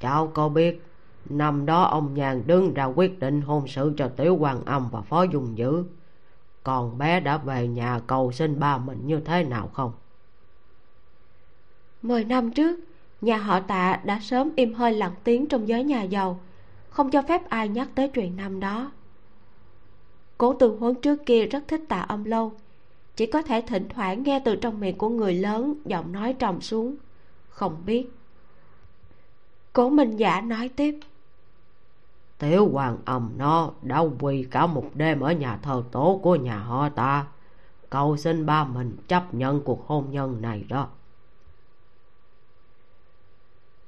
Cháu 0.00 0.30
có 0.34 0.48
biết 0.48 0.82
năm 1.24 1.66
đó 1.66 1.82
ông 1.82 2.14
nhàn 2.14 2.42
đứng 2.46 2.74
ra 2.74 2.84
quyết 2.84 3.18
định 3.18 3.40
hôn 3.40 3.68
sự 3.68 3.92
cho 3.96 4.08
tiểu 4.08 4.36
hoàng 4.36 4.64
âm 4.64 4.88
và 4.92 5.00
phó 5.00 5.22
dung 5.22 5.58
dữ. 5.58 5.84
Còn 6.62 6.98
bé 6.98 7.20
đã 7.20 7.36
về 7.36 7.68
nhà 7.68 8.00
cầu 8.06 8.32
xin 8.32 8.60
ba 8.60 8.78
mình 8.78 9.06
như 9.06 9.20
thế 9.20 9.44
nào 9.44 9.70
không? 9.72 9.92
Mười 12.02 12.24
năm 12.24 12.50
trước 12.50 12.80
nhà 13.20 13.36
họ 13.36 13.60
tạ 13.60 14.00
đã 14.04 14.20
sớm 14.22 14.50
im 14.56 14.74
hơi 14.74 14.92
lặng 14.92 15.14
tiếng 15.24 15.46
trong 15.46 15.68
giới 15.68 15.84
nhà 15.84 16.02
giàu. 16.02 16.40
Không 16.90 17.10
cho 17.10 17.22
phép 17.22 17.48
ai 17.48 17.68
nhắc 17.68 17.88
tới 17.94 18.08
chuyện 18.08 18.36
năm 18.36 18.60
đó. 18.60 18.92
Cố 20.38 20.54
từ 20.54 20.76
huấn 20.80 20.94
trước 20.94 21.26
kia 21.26 21.46
rất 21.46 21.68
thích 21.68 21.80
tạ 21.88 22.00
âm 22.00 22.24
lâu 22.24 22.52
chỉ 23.16 23.26
có 23.26 23.42
thể 23.42 23.60
thỉnh 23.60 23.88
thoảng 23.88 24.22
nghe 24.22 24.40
từ 24.44 24.56
trong 24.56 24.80
miệng 24.80 24.98
của 24.98 25.08
người 25.08 25.34
lớn 25.34 25.74
giọng 25.84 26.12
nói 26.12 26.32
trầm 26.38 26.60
xuống. 26.60 26.96
Không 27.48 27.82
biết. 27.86 28.10
Cố 29.72 29.88
minh 29.88 30.16
giả 30.16 30.40
nói 30.40 30.68
tiếp. 30.68 30.98
Tiểu 32.38 32.68
hoàng 32.72 32.98
ầm 33.04 33.32
nó 33.36 33.70
đã 33.82 33.98
quỳ 34.20 34.46
cả 34.50 34.66
một 34.66 34.90
đêm 34.94 35.20
ở 35.20 35.32
nhà 35.32 35.56
thờ 35.56 35.82
tổ 35.92 36.20
của 36.22 36.36
nhà 36.36 36.58
họ 36.58 36.88
ta. 36.88 37.26
Cầu 37.90 38.16
xin 38.16 38.46
ba 38.46 38.64
mình 38.64 38.96
chấp 39.08 39.34
nhận 39.34 39.60
cuộc 39.60 39.86
hôn 39.86 40.10
nhân 40.10 40.42
này 40.42 40.64
đó. 40.68 40.88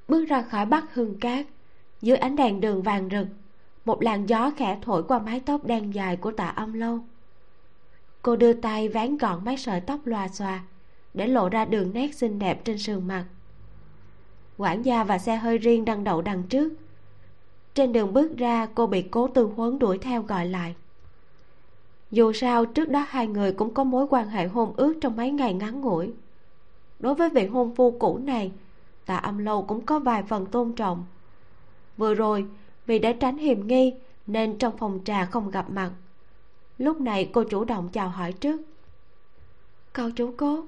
Bước 0.07 0.25
ra 0.25 0.41
khỏi 0.41 0.65
bắc 0.65 0.93
hương 0.93 1.19
cát 1.19 1.45
dưới 2.01 2.17
ánh 2.17 2.35
đèn 2.35 2.61
đường 2.61 2.83
vàng 2.83 3.09
rực 3.11 3.27
một 3.85 4.03
làn 4.03 4.25
gió 4.25 4.51
khẽ 4.57 4.79
thổi 4.81 5.03
qua 5.03 5.19
mái 5.19 5.39
tóc 5.39 5.65
đen 5.65 5.93
dài 5.93 6.17
của 6.17 6.31
tạ 6.31 6.47
âm 6.47 6.73
lâu 6.73 6.99
cô 8.21 8.35
đưa 8.35 8.53
tay 8.53 8.89
ván 8.89 9.17
gọn 9.17 9.45
mấy 9.45 9.57
sợi 9.57 9.81
tóc 9.81 9.99
loà 10.05 10.27
xòa 10.27 10.63
để 11.13 11.27
lộ 11.27 11.49
ra 11.49 11.65
đường 11.65 11.93
nét 11.93 12.15
xinh 12.15 12.39
đẹp 12.39 12.65
trên 12.65 12.77
sườn 12.77 13.07
mặt. 13.07 13.25
Quản 14.57 14.81
gia 14.81 15.03
và 15.03 15.17
xe 15.17 15.35
hơi 15.35 15.57
riêng 15.57 15.85
đang 15.85 16.03
đậu 16.03 16.21
đằng 16.21 16.43
trước. 16.43 16.73
Trên 17.73 17.93
đường 17.93 18.13
bước 18.13 18.37
ra, 18.37 18.67
cô 18.75 18.87
bị 18.87 19.01
cố 19.01 19.27
tư 19.27 19.49
huấn 19.55 19.79
đuổi 19.79 19.97
theo 19.97 20.21
gọi 20.21 20.45
lại. 20.45 20.75
Dù 22.11 22.33
sao, 22.33 22.65
trước 22.65 22.89
đó 22.89 23.05
hai 23.09 23.27
người 23.27 23.51
cũng 23.53 23.73
có 23.73 23.83
mối 23.83 24.07
quan 24.09 24.29
hệ 24.29 24.47
hôn 24.47 24.73
ước 24.77 24.93
trong 25.01 25.15
mấy 25.15 25.31
ngày 25.31 25.53
ngắn 25.53 25.81
ngủi. 25.81 26.13
Đối 26.99 27.15
với 27.15 27.29
vị 27.29 27.45
hôn 27.45 27.75
phu 27.75 27.91
cũ 27.91 28.17
này, 28.17 28.51
tạ 29.05 29.17
âm 29.17 29.37
lâu 29.37 29.63
cũng 29.63 29.85
có 29.85 29.99
vài 29.99 30.23
phần 30.23 30.45
tôn 30.45 30.73
trọng. 30.73 31.05
Vừa 31.97 32.13
rồi, 32.13 32.45
vì 32.85 32.99
để 32.99 33.13
tránh 33.13 33.37
hiềm 33.37 33.67
nghi, 33.67 33.93
nên 34.27 34.57
trong 34.57 34.77
phòng 34.77 34.99
trà 35.05 35.25
không 35.25 35.51
gặp 35.51 35.69
mặt 35.69 35.91
lúc 36.79 37.01
này 37.01 37.29
cô 37.33 37.43
chủ 37.43 37.63
động 37.63 37.89
chào 37.93 38.09
hỏi 38.09 38.33
trước. 38.33 38.61
Cậu 39.93 40.11
chủ 40.11 40.33
cố 40.37 40.65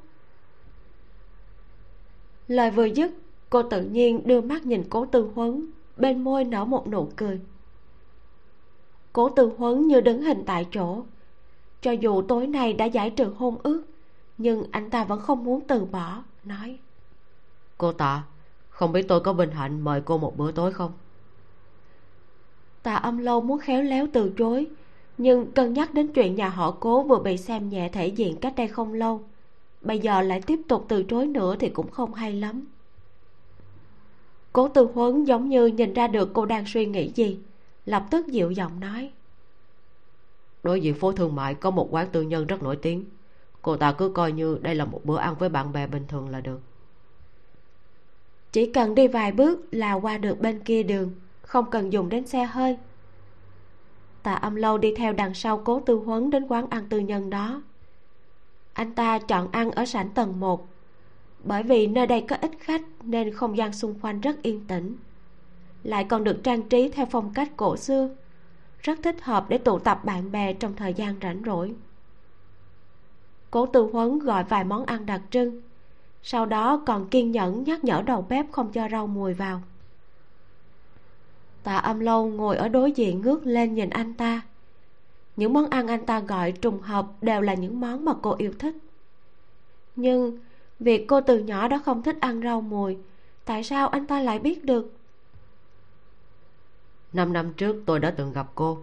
lời 2.47 2.71
vừa 2.71 2.85
dứt 2.85 3.11
cô 3.49 3.63
tự 3.63 3.81
nhiên 3.81 4.27
đưa 4.27 4.41
mắt 4.41 4.65
nhìn 4.65 4.83
cố 4.89 5.05
tư 5.05 5.31
huấn 5.35 5.65
bên 5.97 6.23
môi 6.23 6.43
nở 6.43 6.65
một 6.65 6.87
nụ 6.87 7.09
cười. 7.15 7.39
Cố 9.13 9.29
tư 9.29 9.51
huấn 9.57 9.87
như 9.87 10.01
đứng 10.01 10.21
hình 10.21 10.43
tại 10.45 10.67
chỗ. 10.71 11.03
Cho 11.81 11.91
dù 11.91 12.21
tối 12.21 12.47
nay 12.47 12.73
đã 12.73 12.85
giải 12.85 13.09
trừ 13.09 13.33
hôn 13.37 13.57
ước 13.63 13.83
nhưng 14.37 14.63
anh 14.71 14.89
ta 14.89 15.03
vẫn 15.03 15.19
không 15.19 15.43
muốn 15.43 15.61
từ 15.67 15.85
bỏ 15.85 16.23
nói. 16.43 16.77
Cô 17.77 17.91
tạ 17.93 18.23
không 18.69 18.91
biết 18.91 19.07
tôi 19.07 19.19
có 19.19 19.33
vinh 19.33 19.51
hạnh 19.51 19.81
mời 19.81 20.01
cô 20.05 20.17
một 20.17 20.37
bữa 20.37 20.51
tối 20.51 20.73
không? 20.73 20.91
Tạ 22.83 22.95
âm 22.95 23.17
lâu 23.17 23.41
muốn 23.41 23.59
khéo 23.59 23.81
léo 23.81 24.07
từ 24.13 24.33
chối 24.37 24.67
nhưng 25.21 25.51
cân 25.51 25.73
nhắc 25.73 25.93
đến 25.93 26.07
chuyện 26.13 26.35
nhà 26.35 26.49
họ 26.49 26.71
cố 26.79 27.03
vừa 27.03 27.19
bị 27.19 27.37
xem 27.37 27.69
nhẹ 27.69 27.89
thể 27.89 28.07
diện 28.07 28.35
cách 28.35 28.53
đây 28.55 28.67
không 28.67 28.93
lâu 28.93 29.21
bây 29.81 29.99
giờ 29.99 30.21
lại 30.21 30.41
tiếp 30.41 30.59
tục 30.67 30.85
từ 30.87 31.03
chối 31.03 31.27
nữa 31.27 31.55
thì 31.59 31.69
cũng 31.69 31.91
không 31.91 32.13
hay 32.13 32.35
lắm. 32.35 32.65
Cố 34.53 34.67
tư 34.67 34.89
huấn 34.93 35.23
giống 35.23 35.49
như 35.49 35.65
nhìn 35.65 35.93
ra 35.93 36.07
được 36.07 36.29
cô 36.33 36.45
đang 36.45 36.63
suy 36.67 36.85
nghĩ 36.85 37.11
gì 37.15 37.39
lập 37.85 38.05
tức 38.11 38.27
dịu 38.27 38.51
giọng 38.51 38.79
nói. 38.79 39.11
Đối 40.63 40.81
diện 40.81 40.95
phố 40.95 41.11
thương 41.11 41.35
mại 41.35 41.53
có 41.53 41.71
một 41.71 41.87
quán 41.91 42.07
tư 42.11 42.21
nhân 42.21 42.47
rất 42.47 42.63
nổi 42.63 42.75
tiếng. 42.75 43.05
Cô 43.61 43.77
ta 43.77 43.91
cứ 43.91 44.09
coi 44.09 44.31
như 44.31 44.59
đây 44.61 44.75
là 44.75 44.85
một 44.85 45.01
bữa 45.03 45.17
ăn 45.17 45.35
với 45.39 45.49
bạn 45.49 45.73
bè 45.73 45.87
bình 45.87 46.03
thường 46.07 46.29
là 46.29 46.41
được. 46.41 46.59
Chỉ 48.51 48.71
cần 48.71 48.95
đi 48.95 49.07
vài 49.07 49.31
bước 49.31 49.59
là 49.71 49.93
qua 49.93 50.17
được 50.17 50.39
bên 50.41 50.59
kia 50.59 50.83
đường 50.83 51.11
không 51.41 51.65
cần 51.71 51.93
dùng 51.93 52.09
đến 52.09 52.27
xe 52.27 52.43
hơi 52.43 52.77
tạ 54.23 54.33
âm 54.33 54.55
lâu 54.55 54.77
đi 54.77 54.93
theo 54.95 55.13
đằng 55.13 55.33
sau 55.33 55.57
cố 55.57 55.79
tư 55.79 55.95
huấn 55.95 56.29
đến 56.29 56.47
quán 56.47 56.67
ăn 56.69 56.89
tư 56.89 56.99
nhân 56.99 57.29
đó. 57.29 57.61
Anh 58.73 58.95
ta 58.95 59.19
chọn 59.19 59.51
ăn 59.51 59.71
ở 59.71 59.85
sảnh 59.85 60.09
tầng 60.09 60.39
một. 60.39 60.67
Bởi 61.43 61.63
vì 61.63 61.87
nơi 61.87 62.07
đây 62.07 62.21
có 62.21 62.35
ít 62.41 62.51
khách 62.59 62.81
nên 63.03 63.33
không 63.33 63.57
gian 63.57 63.73
xung 63.73 63.99
quanh 64.01 64.21
rất 64.21 64.41
yên 64.41 64.67
tĩnh. 64.67 64.95
Lại 65.83 66.03
còn 66.03 66.23
được 66.23 66.43
trang 66.43 66.69
trí 66.69 66.89
theo 66.89 67.05
phong 67.05 67.33
cách 67.33 67.51
cổ 67.57 67.77
xưa. 67.77 68.09
Rất 68.81 68.99
thích 69.03 69.23
hợp 69.23 69.45
để 69.49 69.57
tụ 69.57 69.79
tập 69.79 70.05
bạn 70.05 70.31
bè 70.31 70.53
trong 70.53 70.75
thời 70.75 70.93
gian 70.93 71.15
rảnh 71.21 71.41
rỗi. 71.45 71.75
Cố 73.51 73.65
tư 73.65 73.89
huấn 73.93 74.19
gọi 74.19 74.43
vài 74.43 74.63
món 74.63 74.85
ăn 74.85 75.05
đặc 75.05 75.21
trưng. 75.29 75.61
Sau 76.23 76.45
đó 76.45 76.83
còn 76.85 77.09
kiên 77.09 77.31
nhẫn 77.31 77.63
nhắc 77.63 77.83
nhở 77.83 78.03
đầu 78.05 78.25
bếp 78.29 78.51
không 78.51 78.71
cho 78.71 78.89
rau 78.91 79.07
mùi 79.07 79.33
vào 79.33 79.61
tạ 81.63 81.77
âm 81.77 81.99
lâu 81.99 82.27
ngồi 82.27 82.57
ở 82.57 82.67
đối 82.67 82.91
diện 82.91 83.21
ngước 83.21 83.45
lên 83.45 83.73
nhìn 83.73 83.89
anh 83.89 84.13
ta. 84.13 84.41
Những 85.35 85.53
món 85.53 85.69
ăn 85.69 85.87
anh 85.87 86.05
ta 86.05 86.19
gọi 86.19 86.51
trùng 86.51 86.79
hợp 86.81 87.05
đều 87.21 87.41
là 87.41 87.53
những 87.53 87.79
món 87.79 88.05
mà 88.05 88.13
cô 88.21 88.35
yêu 88.37 88.53
thích. 88.59 88.75
Nhưng 89.95 90.37
việc 90.79 91.05
cô 91.07 91.21
từ 91.21 91.39
nhỏ 91.39 91.67
đã 91.67 91.79
không 91.85 92.03
thích 92.03 92.17
ăn 92.21 92.41
rau 92.43 92.61
mùi 92.61 92.97
tại 93.45 93.63
sao 93.63 93.87
anh 93.87 94.07
ta 94.07 94.21
lại 94.21 94.39
biết 94.39 94.65
được? 94.65 94.93
Năm 97.13 97.33
năm 97.33 97.53
trước 97.53 97.83
tôi 97.85 97.99
đã 97.99 98.11
từng 98.11 98.33
gặp 98.33 98.47
cô. 98.55 98.77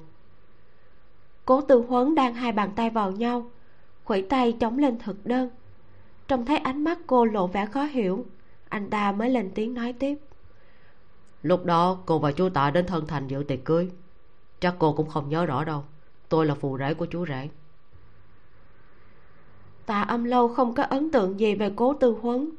Cố 1.44 1.60
từ 1.60 1.84
huấn 1.88 2.14
đang 2.14 2.34
hai 2.34 2.52
bàn 2.52 2.70
tay 2.76 2.90
vào 2.90 3.10
nhau 3.10 3.50
khuỷu 4.04 4.22
tay 4.28 4.56
chống 4.60 4.78
lên 4.78 4.98
thực 4.98 5.26
đơn. 5.26 5.50
Trông 6.28 6.44
thấy 6.44 6.56
ánh 6.56 6.84
mắt 6.84 6.98
cô 7.06 7.24
lộ 7.24 7.46
vẻ 7.46 7.66
khó 7.66 7.84
hiểu 7.84 8.26
anh 8.68 8.90
ta 8.90 9.12
mới 9.12 9.30
lên 9.30 9.50
tiếng 9.54 9.74
nói 9.74 9.92
tiếp 9.92 10.18
lúc 11.42 11.64
đó 11.64 11.98
cô 12.06 12.18
và 12.18 12.32
chú 12.32 12.48
tạ 12.48 12.70
đến 12.70 12.86
thân 12.86 13.06
thành 13.06 13.28
dự 13.28 13.42
tiệc 13.42 13.64
cưới. 13.64 13.90
Chắc 14.60 14.74
cô 14.78 14.92
cũng 14.92 15.08
không 15.08 15.28
nhớ 15.28 15.46
rõ 15.46 15.64
đâu. 15.64 15.84
Tôi 16.28 16.46
là 16.46 16.54
phù 16.54 16.78
rể 16.78 16.94
của 16.94 17.06
chú 17.06 17.26
rể. 17.26 17.48
Tạ 19.86 20.02
âm 20.02 20.24
lâu 20.24 20.48
không 20.48 20.74
có 20.74 20.82
ấn 20.82 21.10
tượng 21.10 21.40
gì 21.40 21.54
về 21.54 21.72
cố 21.76 21.94
tư 21.94 22.16
huấn. 22.22 22.50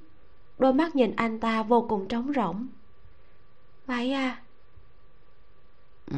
Đôi 0.59 0.73
mắt 0.73 0.95
nhìn 0.95 1.15
anh 1.15 1.39
ta 1.39 1.63
vô 1.63 1.85
cùng 1.89 2.07
trống 2.07 2.33
rỗng. 2.35 2.67
Vậy 3.85 4.13
à? 4.13 4.41
Ừ. 6.11 6.17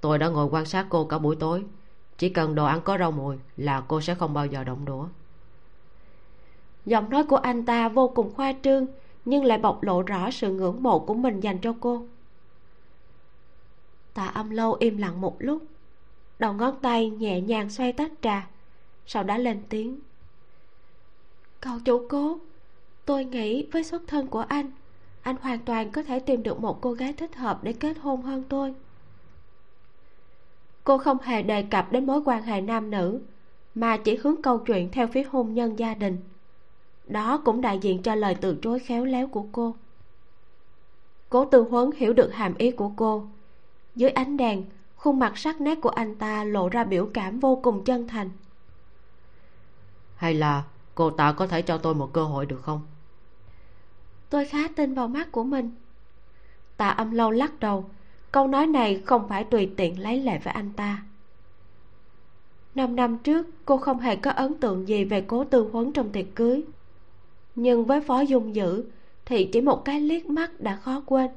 Tôi 0.00 0.18
đã 0.18 0.28
ngồi 0.28 0.46
quan 0.46 0.66
sát 0.66 0.86
cô 0.88 1.04
cả 1.04 1.18
buổi 1.18 1.36
tối. 1.36 1.64
Chỉ 2.18 2.28
cần 2.28 2.54
đồ 2.54 2.64
ăn 2.64 2.80
có 2.84 2.98
rau 2.98 3.12
mùi 3.12 3.36
là 3.56 3.82
cô 3.88 4.00
sẽ 4.00 4.14
không 4.14 4.34
bao 4.34 4.46
giờ 4.46 4.64
động 4.64 4.84
đũa. 4.84 5.06
Giọng 6.86 7.10
nói 7.10 7.24
của 7.24 7.36
anh 7.36 7.64
ta 7.64 7.88
vô 7.88 8.08
cùng 8.08 8.34
khoa 8.34 8.54
trương 8.62 8.86
nhưng 9.26 9.44
lại 9.44 9.58
bộc 9.58 9.82
lộ 9.82 10.02
rõ 10.02 10.30
sự 10.30 10.52
ngưỡng 10.52 10.82
mộ 10.82 10.98
của 10.98 11.14
mình 11.14 11.40
dành 11.40 11.58
cho 11.58 11.74
cô. 11.80 12.06
Tạ 14.14 14.26
âm 14.26 14.50
lâu 14.50 14.74
im 14.74 14.96
lặng 14.96 15.20
một 15.20 15.36
lúc, 15.38 15.62
đầu 16.38 16.52
ngón 16.52 16.80
tay 16.82 17.10
nhẹ 17.10 17.40
nhàng 17.40 17.70
xoay 17.70 17.92
tách 17.92 18.12
trà 18.22 18.48
sau 19.06 19.22
đó 19.22 19.36
lên 19.36 19.62
tiếng. 19.68 20.00
Cậu 21.60 21.78
chủ 21.84 22.06
cố 22.08 22.38
tôi 23.04 23.24
nghĩ 23.24 23.66
với 23.72 23.84
xuất 23.84 24.02
thân 24.06 24.26
của 24.26 24.40
anh 24.48 24.70
anh 25.26 25.36
hoàn 25.40 25.58
toàn 25.58 25.90
có 25.90 26.02
thể 26.02 26.20
tìm 26.20 26.42
được 26.42 26.60
một 26.60 26.80
cô 26.80 26.92
gái 26.92 27.12
thích 27.12 27.36
hợp 27.36 27.64
để 27.64 27.72
kết 27.72 27.98
hôn 27.98 28.22
hơn 28.22 28.44
tôi. 28.48 28.74
Cô 30.84 30.98
không 30.98 31.18
hề 31.22 31.42
đề 31.42 31.62
cập 31.62 31.92
đến 31.92 32.06
mối 32.06 32.20
quan 32.24 32.42
hệ 32.42 32.60
nam 32.60 32.90
nữ, 32.90 33.20
mà 33.74 33.96
chỉ 33.96 34.16
hướng 34.16 34.42
câu 34.42 34.58
chuyện 34.58 34.90
theo 34.92 35.06
phía 35.06 35.22
hôn 35.22 35.54
nhân 35.54 35.78
gia 35.78 35.94
đình 35.94 36.18
đó 37.06 37.42
cũng 37.44 37.60
đại 37.60 37.78
diện 37.78 38.02
cho 38.02 38.14
lời 38.14 38.34
từ 38.40 38.58
chối 38.62 38.78
khéo 38.78 39.04
léo 39.04 39.26
của 39.26 39.46
cô. 39.52 39.74
Cố 41.28 41.44
tư 41.44 41.66
huấn 41.70 41.90
hiểu 41.96 42.12
được 42.12 42.34
hàm 42.34 42.54
ý 42.54 42.70
của 42.70 42.90
cô. 42.96 43.26
Dưới 43.94 44.10
ánh 44.10 44.36
đèn 44.36 44.64
khuôn 44.96 45.18
mặt 45.18 45.38
sắc 45.38 45.60
nét 45.60 45.78
của 45.82 45.88
anh 45.88 46.14
ta 46.14 46.44
lộ 46.44 46.68
ra 46.68 46.84
biểu 46.84 47.08
cảm 47.14 47.40
vô 47.40 47.60
cùng 47.62 47.84
chân 47.84 48.08
thành. 48.08 48.30
Hay 50.16 50.34
là 50.34 50.64
cô 50.94 51.10
ta 51.10 51.32
có 51.32 51.46
thể 51.46 51.62
cho 51.62 51.78
tôi 51.78 51.94
một 51.94 52.12
cơ 52.12 52.24
hội 52.24 52.46
được 52.46 52.62
không? 52.62 52.80
Tôi 54.30 54.44
khá 54.44 54.68
tin 54.76 54.94
vào 54.94 55.08
mắt 55.08 55.32
của 55.32 55.44
mình. 55.44 55.70
Tạ 56.76 56.88
âm 56.88 57.10
lâu 57.10 57.30
lắc 57.30 57.60
đầu. 57.60 57.90
Câu 58.32 58.46
nói 58.46 58.66
này 58.66 59.02
không 59.06 59.28
phải 59.28 59.44
tùy 59.44 59.70
tiện 59.76 60.00
lấy 60.00 60.20
lệ 60.20 60.38
với 60.44 60.52
anh 60.54 60.72
ta. 60.72 61.02
Năm 62.74 62.96
năm 62.96 63.18
trước 63.18 63.46
cô 63.64 63.76
không 63.76 63.98
hề 63.98 64.16
có 64.16 64.30
ấn 64.30 64.54
tượng 64.54 64.88
gì 64.88 65.04
về 65.04 65.20
cố 65.20 65.44
tư 65.44 65.68
huấn 65.72 65.92
trong 65.92 66.10
tiệc 66.12 66.26
cưới 66.34 66.64
nhưng 67.56 67.84
với 67.84 68.00
phó 68.00 68.20
dung 68.20 68.54
dữ, 68.54 68.84
thì 69.24 69.48
chỉ 69.52 69.60
một 69.60 69.84
cái 69.84 70.00
liếc 70.00 70.26
mắt 70.26 70.60
đã 70.60 70.76
khó 70.76 71.02
quên. 71.06 71.30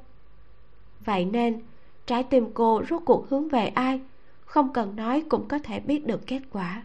Vậy 1.05 1.25
nên, 1.25 1.61
trái 2.05 2.23
tim 2.23 2.47
cô 2.53 2.81
rốt 2.89 3.01
cuộc 3.05 3.29
hướng 3.29 3.49
về 3.49 3.67
ai, 3.67 4.01
không 4.45 4.73
cần 4.73 4.95
nói 4.95 5.23
cũng 5.29 5.47
có 5.47 5.59
thể 5.59 5.79
biết 5.79 6.05
được 6.05 6.27
kết 6.27 6.41
quả. 6.51 6.83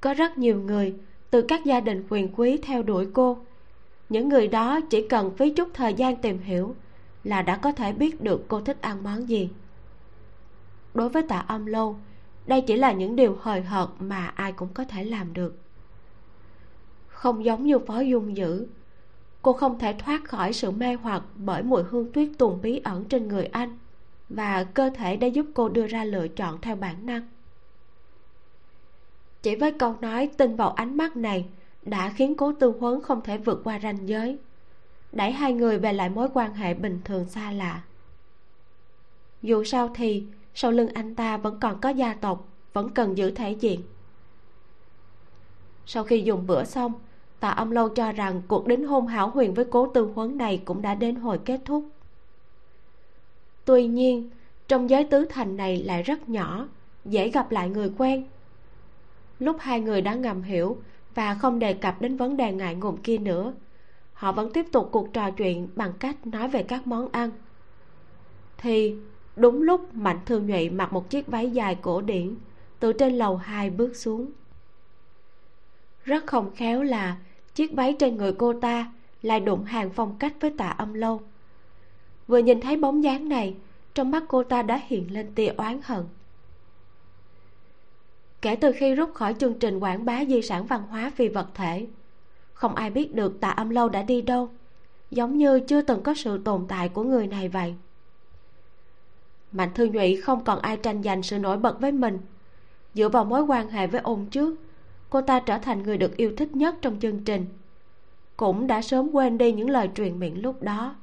Có 0.00 0.14
rất 0.14 0.38
nhiều 0.38 0.60
người, 0.60 0.94
từ 1.30 1.42
các 1.42 1.64
gia 1.64 1.80
đình 1.80 2.06
quyền 2.08 2.28
quý 2.36 2.58
theo 2.62 2.82
đuổi 2.82 3.08
cô. 3.12 3.38
Những 4.08 4.28
người 4.28 4.48
đó 4.48 4.80
chỉ 4.80 5.08
cần 5.08 5.36
phí 5.36 5.50
chút 5.50 5.68
thời 5.74 5.94
gian 5.94 6.16
tìm 6.16 6.38
hiểu 6.38 6.74
là 7.24 7.42
đã 7.42 7.56
có 7.56 7.72
thể 7.72 7.92
biết 7.92 8.20
được 8.20 8.44
cô 8.48 8.60
thích 8.60 8.80
ăn 8.80 9.02
món 9.02 9.28
gì. 9.28 9.50
Đối 10.94 11.08
với 11.08 11.22
tạ 11.22 11.38
âm 11.38 11.66
lâu, 11.66 11.96
đây 12.46 12.60
chỉ 12.60 12.76
là 12.76 12.92
những 12.92 13.16
điều 13.16 13.38
hời 13.40 13.62
hợt 13.62 13.88
mà 13.98 14.26
ai 14.26 14.52
cũng 14.52 14.68
có 14.74 14.84
thể 14.84 15.04
làm 15.04 15.32
được 15.32 15.63
không 17.24 17.44
giống 17.44 17.66
như 17.66 17.78
phó 17.78 18.00
dung 18.00 18.36
dữ. 18.36 18.66
Cô 19.42 19.52
không 19.52 19.78
thể 19.78 19.94
thoát 19.98 20.24
khỏi 20.24 20.52
sự 20.52 20.70
mê 20.70 20.94
hoặc 20.94 21.22
bởi 21.34 21.62
mùi 21.62 21.82
hương 21.82 22.12
tuyết 22.12 22.28
tùng 22.38 22.58
bí 22.62 22.80
ẩn 22.84 23.04
trên 23.04 23.28
người 23.28 23.46
anh, 23.46 23.78
và 24.28 24.64
cơ 24.64 24.90
thể 24.90 25.16
đã 25.16 25.26
giúp 25.26 25.46
cô 25.54 25.68
đưa 25.68 25.86
ra 25.86 26.04
lựa 26.04 26.28
chọn 26.28 26.60
theo 26.60 26.76
bản 26.76 27.06
năng. 27.06 27.22
Chỉ 29.42 29.56
với 29.56 29.72
câu 29.72 29.96
nói 30.00 30.30
tin 30.36 30.56
vào 30.56 30.70
ánh 30.70 30.96
mắt 30.96 31.16
này 31.16 31.46
đã 31.82 32.12
khiến 32.16 32.34
cố 32.34 32.52
tư 32.52 32.74
huấn 32.80 33.02
không 33.02 33.20
thể 33.20 33.38
vượt 33.38 33.60
qua 33.64 33.80
ranh 33.82 34.08
giới, 34.08 34.38
đẩy 35.12 35.32
hai 35.32 35.52
người 35.52 35.78
về 35.78 35.92
lại 35.92 36.10
mối 36.10 36.28
quan 36.34 36.54
hệ 36.54 36.74
bình 36.74 37.00
thường 37.04 37.28
xa 37.28 37.52
lạ. 37.52 37.82
Dù 39.42 39.64
sao 39.64 39.90
thì, 39.94 40.24
sau 40.54 40.70
lưng 40.70 40.88
anh 40.94 41.14
ta 41.14 41.36
vẫn 41.36 41.60
còn 41.60 41.80
có 41.80 41.88
gia 41.88 42.14
tộc, 42.14 42.48
vẫn 42.72 42.90
cần 42.90 43.18
giữ 43.18 43.30
thể 43.30 43.50
diện. 43.50 43.82
Sau 45.86 46.04
khi 46.04 46.22
dùng 46.22 46.46
bữa 46.46 46.64
xong 46.64 46.92
tạ 47.40 47.48
âm 47.48 47.70
lâu 47.70 47.88
cho 47.88 48.12
rằng 48.12 48.42
cuộc 48.48 48.66
đính 48.66 48.86
hôn 48.86 49.06
hảo 49.06 49.30
huyền 49.30 49.54
với 49.54 49.64
cố 49.64 49.86
tư 49.94 50.12
huấn 50.14 50.36
này 50.36 50.62
cũng 50.64 50.82
đã 50.82 50.94
đến 50.94 51.14
hồi 51.14 51.38
kết 51.44 51.60
thúc. 51.64 51.84
Tuy 53.64 53.86
nhiên, 53.86 54.30
trong 54.68 54.90
giới 54.90 55.04
tứ 55.04 55.24
thành 55.24 55.56
này 55.56 55.82
lại 55.82 56.02
rất 56.02 56.28
nhỏ, 56.28 56.68
dễ 57.04 57.30
gặp 57.30 57.50
lại 57.50 57.68
người 57.68 57.92
quen. 57.98 58.24
Lúc 59.38 59.56
hai 59.60 59.80
người 59.80 60.00
đã 60.00 60.14
ngầm 60.14 60.42
hiểu 60.42 60.76
và 61.14 61.34
không 61.34 61.58
đề 61.58 61.72
cập 61.72 62.00
đến 62.00 62.16
vấn 62.16 62.36
đề 62.36 62.52
ngại 62.52 62.74
ngùng 62.74 62.96
kia 62.96 63.18
nữa, 63.18 63.52
họ 64.12 64.32
vẫn 64.32 64.52
tiếp 64.52 64.66
tục 64.72 64.88
cuộc 64.92 65.12
trò 65.12 65.30
chuyện 65.30 65.68
bằng 65.76 65.92
cách 65.98 66.26
nói 66.26 66.48
về 66.48 66.62
các 66.62 66.86
món 66.86 67.08
ăn. 67.12 67.30
Thì, 68.58 68.96
đúng 69.36 69.62
lúc 69.62 69.94
mạnh 69.94 70.18
thương 70.26 70.46
nhụy 70.46 70.70
mặc 70.70 70.92
một 70.92 71.10
chiếc 71.10 71.26
váy 71.26 71.50
dài 71.50 71.74
cổ 71.74 72.00
điển, 72.00 72.34
từ 72.80 72.92
trên 72.92 73.12
lầu 73.12 73.36
hai 73.36 73.70
bước 73.70 73.96
xuống 73.96 74.30
rất 76.04 76.26
không 76.26 76.50
khéo 76.54 76.82
là 76.82 77.16
chiếc 77.54 77.72
váy 77.72 77.96
trên 77.98 78.16
người 78.16 78.32
cô 78.32 78.60
ta 78.60 78.92
lại 79.22 79.40
đụng 79.40 79.64
hàng 79.64 79.90
phong 79.90 80.18
cách 80.18 80.34
với 80.40 80.50
tạ 80.50 80.68
âm 80.68 80.94
lâu. 80.94 81.20
Vừa 82.26 82.38
nhìn 82.38 82.60
thấy 82.60 82.76
bóng 82.76 83.04
dáng 83.04 83.28
này, 83.28 83.54
trong 83.94 84.10
mắt 84.10 84.24
cô 84.28 84.44
ta 84.44 84.62
đã 84.62 84.80
hiện 84.86 85.12
lên 85.12 85.34
tia 85.34 85.48
oán 85.56 85.80
hận. 85.84 86.04
Kể 88.42 88.56
từ 88.56 88.72
khi 88.72 88.94
rút 88.94 89.14
khỏi 89.14 89.34
chương 89.38 89.58
trình 89.58 89.78
quảng 89.78 90.04
bá 90.04 90.24
di 90.24 90.42
sản 90.42 90.66
văn 90.66 90.82
hóa 90.82 91.12
phi 91.16 91.28
vật 91.28 91.48
thể, 91.54 91.86
không 92.52 92.74
ai 92.74 92.90
biết 92.90 93.14
được 93.14 93.40
tạ 93.40 93.50
âm 93.50 93.70
lâu 93.70 93.88
đã 93.88 94.02
đi 94.02 94.22
đâu, 94.22 94.48
giống 95.10 95.38
như 95.38 95.60
chưa 95.60 95.82
từng 95.82 96.02
có 96.02 96.14
sự 96.14 96.38
tồn 96.44 96.64
tại 96.68 96.88
của 96.88 97.02
người 97.02 97.26
này 97.26 97.48
vậy. 97.48 97.74
Mạnh 99.52 99.70
thư 99.74 99.86
nhụy 99.86 100.20
không 100.20 100.44
còn 100.44 100.58
ai 100.58 100.76
tranh 100.76 101.02
giành 101.02 101.22
sự 101.22 101.38
nổi 101.38 101.56
bật 101.56 101.80
với 101.80 101.92
mình, 101.92 102.18
dựa 102.94 103.08
vào 103.08 103.24
mối 103.24 103.42
quan 103.42 103.70
hệ 103.70 103.86
với 103.86 104.00
ôn 104.00 104.26
trước 104.30 104.54
cô 105.14 105.20
ta 105.20 105.40
trở 105.40 105.58
thành 105.58 105.82
người 105.82 105.98
được 105.98 106.16
yêu 106.16 106.32
thích 106.36 106.56
nhất 106.56 106.74
trong 106.82 107.00
chương 107.00 107.24
trình. 107.24 107.46
Cũng 108.36 108.66
đã 108.66 108.82
sớm 108.82 109.10
quên 109.12 109.38
đi 109.38 109.52
những 109.52 109.70
lời 109.70 109.90
truyền 109.94 110.18
miệng 110.18 110.42
lúc 110.42 110.62
đó. 110.62 110.96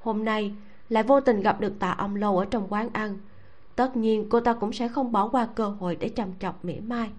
Hôm 0.00 0.24
nay, 0.24 0.54
lại 0.88 1.02
vô 1.02 1.20
tình 1.20 1.40
gặp 1.40 1.60
được 1.60 1.78
tạ 1.78 1.90
ông 1.90 2.16
lâu 2.16 2.38
ở 2.38 2.44
trong 2.44 2.66
quán 2.72 2.88
ăn. 2.92 3.18
Tất 3.76 3.96
nhiên, 3.96 4.26
cô 4.28 4.40
ta 4.40 4.52
cũng 4.52 4.72
sẽ 4.72 4.88
không 4.88 5.12
bỏ 5.12 5.28
qua 5.28 5.48
cơ 5.54 5.68
hội 5.68 5.96
để 5.96 6.08
trầm 6.08 6.28
chọc 6.40 6.64
mỉa 6.64 6.80
mai. 6.80 7.10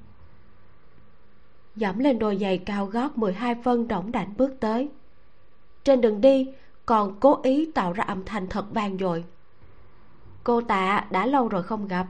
Dẫm 1.76 1.99
lên 1.99 2.19
đôi 2.19 2.38
giày 2.38 2.57
cao 2.57 2.85
gót 2.85 3.18
12 3.18 3.55
phân 3.63 3.88
đỏng 3.88 4.11
đảnh 4.11 4.34
bước 4.38 4.59
tới. 4.59 4.89
Trên 5.84 6.01
đường 6.01 6.22
đi, 6.22 6.53
còn 6.85 7.19
cố 7.19 7.39
ý 7.43 7.72
tạo 7.72 7.93
ra 7.93 8.03
âm 8.03 8.26
thanh 8.26 8.47
thật 8.47 8.65
vang 8.73 8.97
dội. 8.97 9.23
Cô 10.43 10.61
tạ, 10.61 11.05
đã 11.09 11.26
lâu 11.26 11.47
rồi 11.47 11.63
không 11.63 11.88
gặp. 11.88 12.07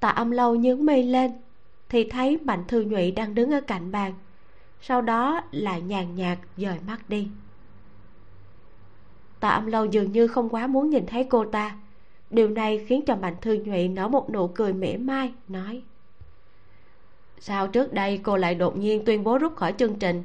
Tạ 0.00 0.08
âm 0.08 0.30
lâu 0.30 0.54
nhướng 0.54 0.86
mi 0.86 1.02
lên 1.02 1.32
thì 1.88 2.04
thấy 2.04 2.38
mạnh 2.44 2.64
thư 2.68 2.82
nhụy 2.82 3.10
đang 3.10 3.34
đứng 3.34 3.50
ở 3.50 3.60
cạnh 3.60 3.92
bàn. 3.92 4.14
Sau 4.80 5.02
đó 5.02 5.40
lại 5.50 5.82
nhàn 5.82 6.14
nhạt 6.16 6.38
dời 6.56 6.78
mắt 6.86 7.08
đi. 7.08 7.28
Tạ 9.40 9.48
âm 9.48 9.66
lâu 9.66 9.84
dường 9.84 10.12
như 10.12 10.26
không 10.26 10.48
quá 10.48 10.66
muốn 10.66 10.90
nhìn 10.90 11.06
thấy 11.06 11.24
cô 11.24 11.44
ta. 11.44 11.76
Điều 12.30 12.48
này 12.48 12.84
khiến 12.88 13.04
cho 13.06 13.16
mạnh 13.16 13.36
thư 13.40 13.58
nhụy 13.64 13.88
nở 13.88 14.08
một 14.08 14.30
nụ 14.30 14.48
cười 14.48 14.72
mỉa 14.72 14.96
mai, 14.96 15.32
nói, 15.48 15.82
sao 17.40 17.68
trước 17.68 17.92
đây 17.92 18.20
cô 18.22 18.36
lại 18.36 18.54
đột 18.54 18.76
nhiên 18.76 19.04
tuyên 19.04 19.24
bố 19.24 19.38
rút 19.38 19.56
khỏi 19.56 19.74
chương 19.78 19.94
trình? 19.94 20.24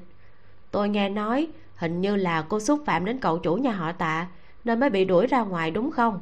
Tôi 0.72 0.90
nghe 0.90 1.10
nói 1.10 1.48
hình 1.76 2.02
như 2.02 2.16
là 2.16 2.46
cô 2.50 2.60
xúc 2.60 2.84
phạm 2.86 3.06
đến 3.06 3.20
cậu 3.20 3.40
chủ 3.40 3.56
nhà 3.56 3.72
họ 3.72 3.92
tạ, 3.92 4.28
nên 4.64 4.80
mới 4.80 4.90
bị 4.90 5.06
đuổi 5.06 5.28
ra 5.28 5.44
ngoài 5.44 5.72
đúng 5.72 5.92
không? 5.92 6.22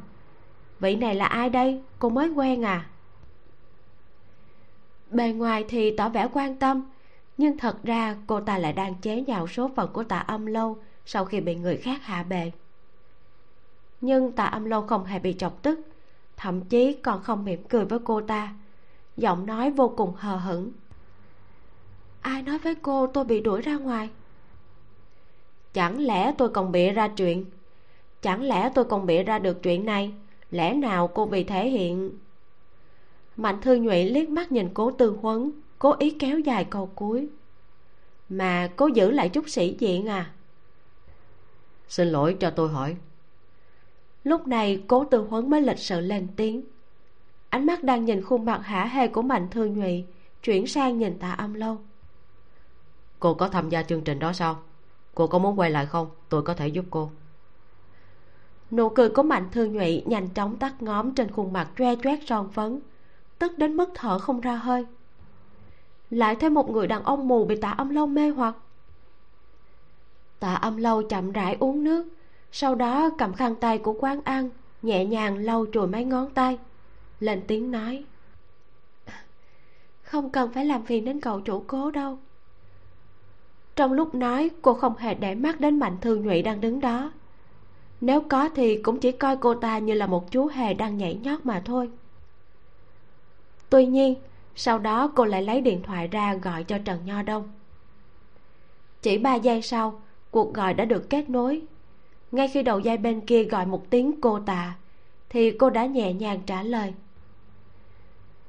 Vị 0.80 0.95
này 0.95 1.15
là 1.15 1.26
ai 1.26 1.49
đây? 1.49 1.81
Cô 1.99 2.09
mới 2.09 2.30
quen 2.30 2.65
à? 2.65 2.85
Bề 5.11 5.31
ngoài 5.31 5.65
thì 5.67 5.95
tỏ 5.95 6.09
vẻ 6.09 6.27
quan 6.33 6.55
tâm, 6.55 6.83
nhưng 7.38 7.57
thật 7.57 7.83
ra 7.83 8.15
cô 8.27 8.41
ta 8.41 8.57
lại 8.57 8.73
đang 8.73 8.95
chế 9.01 9.21
nhạo 9.21 9.47
số 9.47 9.71
phận 9.75 9.93
của 9.93 10.03
tạ 10.03 10.19
âm 10.19 10.45
lâu 10.45 10.77
sau 11.05 11.25
khi 11.25 11.39
bị 11.41 11.55
người 11.55 11.77
khác 11.77 12.03
hạ 12.03 12.23
bệ. 12.23 12.51
Nhưng 14.01 14.31
tạ 14.31 14.45
âm 14.45 14.65
lâu 14.65 14.81
không 14.81 15.05
hề 15.05 15.19
bị 15.19 15.35
chọc 15.39 15.61
tức, 15.61 15.79
thậm 16.38 16.61
chí 16.61 16.93
còn 16.93 17.23
không 17.23 17.45
mỉm 17.45 17.63
cười 17.69 17.85
với 17.85 17.99
cô 18.03 18.21
ta, 18.21 18.53
giọng 19.17 19.45
nói 19.45 19.71
vô 19.71 19.93
cùng 19.97 20.13
hờ 20.15 20.35
hững. 20.35 20.71
Ai 22.21 22.41
nói 22.41 22.57
với 22.57 22.75
cô 22.75 23.07
tôi 23.07 23.25
bị 23.25 23.41
đuổi 23.41 23.61
ra 23.61 23.75
ngoài? 23.75 24.09
Chẳng 25.73 25.99
lẽ 25.99 26.33
tôi 26.38 26.49
còn 26.49 26.71
bịa 26.71 26.91
ra 26.91 27.07
chuyện? 27.07 27.45
Chẳng 28.21 28.41
lẽ 28.43 28.71
tôi 28.75 28.85
còn 28.85 29.05
bịa 29.05 29.23
ra 29.23 29.39
được 29.39 29.63
chuyện 29.63 29.85
này? 29.85 30.13
Lẽ 30.51 30.73
nào 30.73 31.07
cô 31.07 31.25
vì 31.25 31.43
thể 31.43 31.69
hiện 31.69 32.11
mạnh 33.41 33.61
thư 33.61 33.76
nhụy 33.76 34.09
liếc 34.09 34.30
mắt 34.30 34.51
nhìn 34.51 34.69
cố 34.73 34.91
tư 34.91 35.18
huấn 35.22 35.51
cố 35.80 35.95
ý 35.99 36.11
kéo 36.19 36.39
dài 36.39 36.65
câu 36.65 36.91
cuối. 36.95 37.30
Mà 38.30 38.69
cố 38.76 38.88
giữ 38.88 39.11
lại 39.11 39.30
chút 39.30 39.49
sĩ 39.49 39.76
diện 39.80 40.07
à? 40.07 40.31
Xin 41.88 42.07
lỗi 42.07 42.38
cho 42.39 42.49
tôi 42.49 42.69
hỏi. 42.69 42.95
Lúc 44.23 44.47
này 44.47 44.84
cố 44.88 45.05
tư 45.05 45.22
huấn 45.30 45.49
mới 45.49 45.61
lịch 45.61 45.80
sự 45.80 45.99
lên 45.99 46.27
tiếng. 46.35 46.61
Ánh 47.49 47.65
mắt 47.65 47.84
đang 47.84 48.05
nhìn 48.05 48.22
khuôn 48.22 48.45
mặt 48.45 48.61
hả 48.63 48.85
hê 48.85 49.07
của 49.07 49.22
mạnh 49.22 49.47
thư 49.51 49.65
nhụy 49.65 50.05
chuyển 50.43 50.68
sang 50.68 50.97
nhìn 50.97 51.19
tạ 51.19 51.31
âm 51.31 51.53
lâu. 51.53 51.77
Cô 53.19 53.34
có 53.34 53.47
tham 53.47 53.69
gia 53.69 53.84
chương 53.84 54.01
trình 54.01 54.19
đó 54.19 54.34
sao? 54.34 54.59
Cô 55.15 55.27
có 55.27 55.39
muốn 55.39 55.59
quay 55.59 55.72
lại 55.72 55.85
không? 55.85 56.07
Tôi 56.30 56.43
có 56.43 56.53
thể 56.53 56.68
giúp 56.68 56.85
cô. 56.89 57.11
Nụ 58.72 58.89
cười 58.89 59.09
của 59.09 59.23
mạnh 59.23 59.47
thư 59.51 59.65
nhụy 59.65 60.03
nhanh 60.05 60.30
chóng 60.30 60.55
tắt 60.55 60.81
ngóm 60.81 61.15
trên 61.15 61.31
khuôn 61.31 61.53
mặt 61.53 61.69
choe 61.77 61.95
choét 62.03 62.19
son 62.27 62.49
phấn 62.51 62.80
tức 63.41 63.57
đến 63.57 63.77
mức 63.77 63.89
thở 63.93 64.19
không 64.19 64.41
ra 64.41 64.55
hơi. 64.55 64.85
Lại 66.09 66.35
thêm 66.35 66.53
một 66.53 66.69
người 66.69 66.88
đàn 66.88 67.03
ông 67.03 67.27
mù 67.27 67.45
bị 67.45 67.55
tạ 67.55 67.69
âm 67.72 67.89
lâu 67.89 68.07
mê 68.07 68.30
hoặc. 68.30 68.55
Tạ 70.39 70.55
âm 70.55 70.77
lâu 70.77 71.03
chậm 71.03 71.31
rãi 71.31 71.57
uống 71.59 71.84
nước, 71.84 72.05
sau 72.51 72.76
đó 72.76 73.09
cầm 73.18 73.34
khăn 73.34 73.55
tay 73.55 73.77
của 73.77 73.93
quán 73.99 74.22
ăn 74.23 74.49
nhẹ 74.81 75.05
nhàng 75.05 75.38
lau 75.38 75.65
chùi 75.73 75.88
mấy 75.88 76.03
ngón 76.03 76.30
tay, 76.30 76.57
lên 77.19 77.41
tiếng 77.47 77.72
nói. 77.72 78.03
Không 80.03 80.30
cần 80.30 80.51
phải 80.53 80.65
làm 80.65 80.85
phiền 80.85 81.05
đến 81.05 81.19
cậu 81.19 81.41
chủ 81.41 81.63
cố 81.68 81.91
đâu. 81.91 82.18
Trong 83.76 83.93
lúc 83.93 84.15
nói, 84.15 84.49
cô 84.61 84.73
không 84.73 84.97
hề 84.97 85.13
để 85.13 85.35
mắt 85.35 85.59
đến 85.59 85.80
mạnh 85.80 85.97
thường 86.01 86.22
nhụy 86.26 86.41
đang 86.41 86.61
đứng 86.61 86.80
đó. 86.80 87.11
Nếu 88.01 88.22
có 88.22 88.49
thì 88.49 88.81
cũng 88.81 88.99
chỉ 88.99 89.11
coi 89.11 89.38
cô 89.38 89.53
ta 89.53 89.77
như 89.77 89.93
là 89.93 90.07
một 90.07 90.31
chú 90.31 90.47
hề 90.47 90.73
đang 90.73 90.97
nhảy 90.97 91.19
nhót 91.23 91.45
mà 91.45 91.61
thôi 91.65 91.89
tuy 93.72 93.85
nhiên, 93.85 94.15
sau 94.56 94.80
đó 94.80 95.11
cô 95.15 95.26
lại 95.26 95.41
lấy 95.41 95.61
điện 95.61 95.81
thoại 95.84 96.07
ra 96.07 96.34
gọi 96.34 96.64
cho 96.64 96.77
trần 96.77 97.06
nho 97.06 97.22
đông. 97.22 97.49
Chỉ 99.02 99.18
ba 99.18 99.35
giây 99.35 99.61
sau, 99.61 100.02
cuộc 100.31 100.53
gọi 100.53 100.73
đã 100.73 100.85
được 100.85 101.10
kết 101.10 101.30
nối. 101.30 101.61
Ngay 102.31 102.48
khi 102.48 102.64
đầu 102.64 102.80
dây 102.80 102.98
bên 102.98 103.22
kia 103.22 103.43
gọi 103.43 103.65
một 103.65 103.89
tiếng 103.89 104.22
cô 104.22 104.39
tạ, 104.39 104.76
thì 105.30 105.52
cô 105.52 105.69
đã 105.69 105.85
nhẹ 105.85 106.14
nhàng 106.14 106.41
trả 106.45 106.64
lời. 106.64 106.93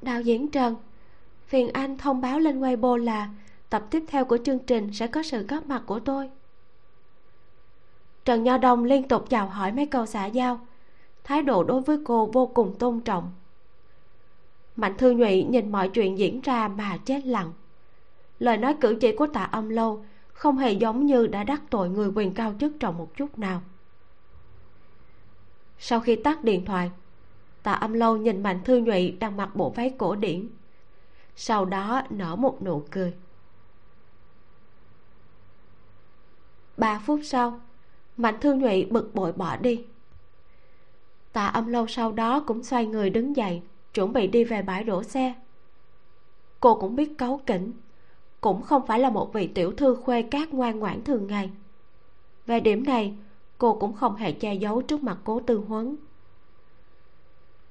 Đạo 0.03 0.21
diễn 0.21 0.49
trần, 0.49 0.77
phiền 1.47 1.71
anh 1.73 1.99
thông 1.99 2.21
báo 2.21 2.39
lên 2.39 2.61
weibo 2.61 2.97
là 2.97 3.29
tập 3.71 3.85
tiếp 3.91 4.05
theo 4.09 4.25
của 4.25 4.39
chương 4.45 4.59
trình 4.59 4.93
sẽ 4.93 5.07
có 5.07 5.23
sự 5.23 5.47
góp 5.47 5.67
mặt 5.67 5.83
của 5.87 6.01
tôi. 6.01 6.31
Trần 8.25 8.45
nho 8.45 8.59
đông 8.59 8.85
liên 8.85 9.09
tục 9.09 9.31
chào 9.31 9.47
hỏi 9.47 9.73
mấy 9.73 9.87
câu 9.87 10.07
xã 10.07 10.27
giao. 10.27 10.61
Thái 11.25 11.43
độ 11.43 11.65
đối 11.65 11.81
với 11.81 11.99
cô 12.05 12.27
vô 12.27 12.47
cùng 12.47 12.75
tôn 12.79 13.01
trọng 13.01 13.33
mạnh 14.77 14.97
thư 14.99 15.13
nhụy 15.13 15.45
nhìn 15.45 15.73
mọi 15.73 15.89
chuyện 15.89 16.19
diễn 16.19 16.41
ra 16.41 16.69
mà 16.69 16.97
chết 17.05 17.27
lặng. 17.27 17.53
Lời 18.39 18.57
nói 18.57 18.77
cử 18.81 18.99
chỉ 19.01 19.17
của 19.17 19.27
tạ 19.27 19.45
âm 19.45 19.69
lâu 19.69 20.05
không 20.33 20.59
hề 20.59 20.73
giống 20.73 21.07
như 21.07 21.27
đã 21.27 21.45
đắc 21.45 21.63
tội 21.71 21.89
người 21.89 22.11
quyền 22.15 22.35
cao 22.35 22.55
chức 22.61 22.73
trọng 22.81 22.99
một 22.99 23.17
chút 23.17 23.39
nào. 23.39 23.63
Sau 25.79 26.01
khi 26.01 26.17
tắt 26.17 26.45
điện 26.45 26.65
thoại, 26.65 26.91
tạ 27.63 27.73
âm 27.73 27.93
lâu 27.93 28.17
nhìn 28.17 28.43
mạnh 28.43 28.61
thư 28.65 28.79
nhụy 28.79 29.11
đang 29.11 29.37
mặc 29.37 29.57
bộ 29.57 29.71
váy 29.71 29.95
cổ 29.99 30.15
điển. 30.15 30.49
Sau 31.37 31.65
đó 31.65 32.03
nở 32.11 32.37
một 32.37 32.63
nụ 32.63 32.85
cười. 32.91 33.15
Ba 36.77 36.99
phút 36.99 37.21
sau, 37.25 37.61
mạnh 38.17 38.41
thư 38.41 38.55
nhụy 38.55 38.85
bực 38.85 39.15
bội 39.15 39.33
bỏ 39.33 39.57
đi. 39.57 39.85
Tạ 41.33 41.47
âm 41.47 41.67
lâu 41.67 41.87
sau 41.87 42.13
đó 42.13 42.41
cũng 42.47 42.65
xoay 42.65 42.87
người 42.87 43.11
đứng 43.11 43.37
dậy 43.37 43.63
chuẩn 43.95 44.13
bị 44.13 44.27
đi 44.27 44.45
về 44.45 44.63
bãi 44.63 44.85
đổ 44.85 45.03
xe. 45.03 45.35
Cô 46.61 46.75
cũng 46.75 46.97
biết 46.97 47.19
cáu 47.19 47.41
kỉnh 47.47 47.73
cũng 48.41 48.63
không 48.63 48.87
phải 48.87 48.99
là 48.99 49.11
một 49.11 49.33
vị 49.33 49.47
tiểu 49.47 49.73
thư 49.73 49.95
khuê 49.95 50.23
cát 50.23 50.55
ngoan 50.55 50.79
ngoãn 50.79 51.05
thường 51.05 51.27
ngày. 51.27 51.51
Về 52.47 52.61
điểm 52.61 52.85
này 52.85 53.15
cô 53.59 53.75
cũng 53.75 53.93
không 53.93 54.17
hề 54.17 54.33
che 54.33 54.55
giấu 54.55 54.83
trước 54.83 55.03
mặt 55.03 55.19
cố 55.25 55.41
tư 55.41 55.57
huấn. 55.69 55.97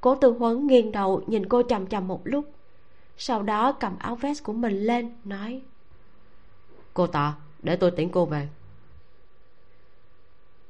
Cố 0.01 0.15
tư 0.15 0.31
huấn 0.39 0.67
nghiêng 0.67 0.91
đầu 0.91 1.23
nhìn 1.27 1.49
cô 1.49 1.63
trầm 1.63 1.85
trầm 1.85 2.07
một 2.07 2.21
lúc 2.23 2.45
sau 3.17 3.43
đó 3.43 3.71
cầm 3.71 3.97
áo 3.99 4.15
vest 4.15 4.43
của 4.43 4.53
mình 4.53 4.79
lên 4.83 5.11
nói 5.23 5.61
cô 6.93 7.07
tạ 7.07 7.33
để 7.63 7.75
tôi 7.75 7.91
tiễn 7.91 8.09
cô 8.09 8.25
về. 8.25 8.47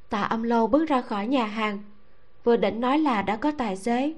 Tạ 0.09 0.21
âm 0.21 0.43
lâu 0.43 0.67
bước 0.67 0.85
ra 0.85 1.01
khỏi 1.01 1.27
nhà 1.27 1.45
hàng 1.45 1.83
vừa 2.43 2.57
định 2.57 2.81
nói 2.81 2.99
là 2.99 3.21
đã 3.21 3.35
có 3.35 3.51
tài 3.57 3.77
xế 3.77 4.13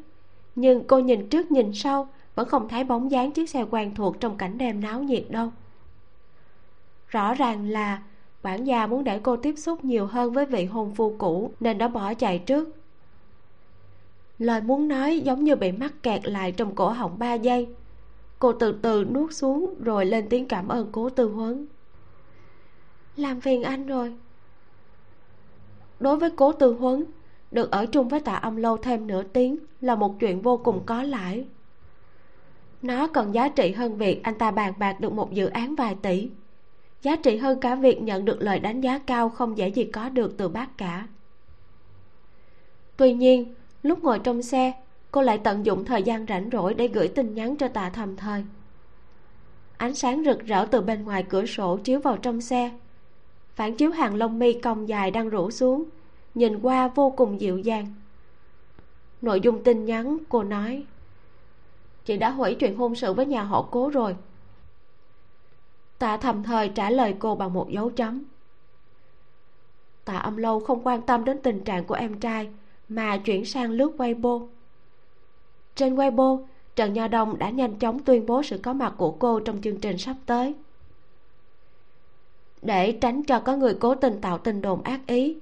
nhưng 0.55 0.84
cô 0.88 0.99
nhìn 0.99 1.30
trước 1.30 1.51
nhìn 1.51 1.73
sau, 1.73 2.07
vẫn 2.35 2.49
không 2.49 2.69
thấy 2.69 2.84
bóng 2.84 3.11
dáng 3.11 3.31
chiếc 3.31 3.49
xe 3.49 3.65
quen 3.71 3.95
thuộc 3.95 4.19
trong 4.19 4.38
cảnh 4.38 4.57
đêm 4.57 4.81
náo 4.81 5.03
nhiệt 5.03 5.25
đâu. 5.30 5.51
Rõ 7.07 7.34
ràng 7.34 7.69
là 7.69 8.01
quản 8.43 8.63
gia 8.63 8.88
muốn 8.88 9.03
để 9.03 9.19
cô 9.23 9.38
tiếp 9.38 9.55
xúc 9.57 9.85
nhiều 9.85 10.05
hơn 10.05 10.34
với 10.34 10.45
vị 10.45 10.65
hôn 10.65 10.95
phu 10.95 11.15
cũ 11.17 11.51
nên 11.59 11.77
đã 11.77 11.88
bỏ 11.88 12.13
chạy 12.13 12.39
trước. 12.39 12.69
Lời 14.39 14.61
muốn 14.61 14.88
nói 14.88 15.19
giống 15.19 15.43
như 15.43 15.55
bị 15.55 15.71
mắc 15.71 15.93
kẹt 16.03 16.25
lại 16.25 16.51
trong 16.51 16.75
cổ 16.75 16.89
họng 16.89 17.19
ba 17.19 17.34
giây. 17.34 17.67
Cô 18.39 18.51
từ 18.51 18.80
từ 18.81 19.05
nuốt 19.05 19.34
xuống 19.34 19.75
rồi 19.80 20.05
lên 20.05 20.30
tiếng 20.30 20.47
cảm 20.47 20.67
ơn 20.67 20.89
cố 20.91 21.09
tư 21.09 21.30
huấn. 21.30 21.67
Làm 23.15 23.41
phiền 23.41 23.63
anh 23.63 23.88
rồi. 23.88 24.15
Đối 25.99 26.17
với 26.17 26.31
cố 26.31 26.51
tư 26.51 26.73
huấn 26.73 27.05
được 27.53 27.71
ở 27.71 27.85
chung 27.85 28.07
với 28.07 28.19
tạ 28.19 28.34
âm 28.34 28.55
lâu 28.55 28.77
thêm 28.77 29.07
nửa 29.07 29.23
tiếng 29.23 29.57
là 29.81 29.95
một 29.95 30.19
chuyện 30.19 30.41
vô 30.41 30.57
cùng 30.57 30.81
có 30.85 31.03
lãi. 31.03 31.45
Nó 32.81 33.07
còn 33.07 33.34
giá 33.34 33.49
trị 33.49 33.71
hơn 33.71 33.97
việc 33.97 34.23
anh 34.23 34.38
ta 34.38 34.51
bàn 34.51 34.73
bạc 34.80 34.99
được 34.99 35.13
một 35.13 35.34
dự 35.34 35.47
án 35.47 35.75
vài 35.75 35.95
tỷ. 36.01 36.30
Giá 37.01 37.15
trị 37.15 37.38
hơn 37.38 37.59
cả 37.59 37.75
việc 37.75 38.01
nhận 38.01 38.25
được 38.25 38.41
lời 38.41 38.59
đánh 38.59 38.81
giá 38.81 38.99
cao 38.99 39.30
không 39.30 39.57
dễ 39.57 39.67
gì 39.67 39.84
có 39.84 40.09
được 40.09 40.38
từ 40.38 40.49
bác 40.49 40.77
cả. 40.77 41.07
Tuy 42.97 43.13
nhiên, 43.13 43.53
lúc 43.84 44.03
ngồi 44.03 44.19
trong 44.19 44.41
xe, 44.41 44.71
cô 45.11 45.21
lại 45.21 45.38
tận 45.38 45.65
dụng 45.65 45.85
thời 45.85 46.03
gian 46.03 46.25
rảnh 46.30 46.49
rỗi 46.51 46.73
để 46.73 46.88
gửi 46.88 47.07
tin 47.07 47.34
nhắn 47.34 47.55
cho 47.55 47.67
tạ 47.67 47.89
thầm 47.89 48.15
thời. 48.15 48.43
Ánh 49.77 49.95
sáng 49.95 50.23
rực 50.25 50.45
rỡ 50.45 50.65
từ 50.65 50.81
bên 50.81 51.03
ngoài 51.03 51.23
cửa 51.30 51.45
sổ 51.45 51.77
chiếu 51.77 51.99
vào 51.99 52.17
trong 52.17 52.41
xe. 52.41 52.71
Phản 53.55 53.75
chiếu 53.75 53.91
hàng 53.91 54.15
lông 54.15 54.39
mi 54.39 54.53
cong 54.53 54.89
dài 54.89 55.11
đang 55.11 55.30
rủ 55.30 55.51
xuống 55.51 55.84
nhìn 56.35 56.60
qua 56.61 56.88
vô 56.88 57.10
cùng 57.10 57.41
dịu 57.41 57.57
dàng. 57.57 57.93
Nội 59.22 59.41
dung 59.41 59.64
tin 59.64 59.85
nhắn, 59.85 60.18
cô 60.30 60.43
nói, 60.43 60.85
chị 62.05 62.18
đã 62.18 62.30
hủy 62.30 62.55
chuyện 62.55 62.77
hôn 62.77 62.95
sự 62.95 63.14
với 63.14 63.26
nhà 63.26 63.43
họ 63.43 63.68
cố 63.72 63.89
rồi. 63.89 64.15
Tạ 65.99 66.18
thầm 66.18 66.43
thời 66.43 66.69
trả 66.69 66.89
lời 66.89 67.15
cô 67.19 67.35
bằng 67.35 67.53
một 67.53 67.69
dấu 67.69 67.89
chấm. 67.89 68.23
Tạ 70.05 70.18
âm 70.18 70.38
lâu 70.38 70.60
không 70.60 70.88
quan 70.88 71.01
tâm 71.01 71.26
đến 71.26 71.39
tình 71.43 71.64
trạng 71.64 71.85
của 71.85 71.95
em 71.95 72.19
trai, 72.19 72.49
mà 72.89 73.18
chuyển 73.18 73.45
sang 73.45 73.72
lướt 73.72 73.91
weibo. 73.97 74.47
Trên 75.76 75.95
weibo, 75.95 76.45
trần 76.76 76.93
nho 76.93 77.07
đông 77.07 77.39
đã 77.39 77.49
nhanh 77.49 77.80
chóng 77.80 77.99
tuyên 77.99 78.26
bố 78.26 78.43
sự 78.43 78.57
có 78.64 78.73
mặt 78.73 78.93
của 78.97 79.11
cô 79.11 79.39
trong 79.39 79.61
chương 79.61 79.80
trình 79.80 79.97
sắp 79.97 80.15
tới. 80.26 80.55
Để 82.61 82.91
tránh 82.91 83.23
cho 83.23 83.39
có 83.39 83.55
người 83.55 83.77
cố 83.80 83.95
tình 83.95 84.22
tạo 84.22 84.38
tin 84.38 84.61
đồn 84.61 84.84
ác 84.84 85.07
ý 85.07 85.38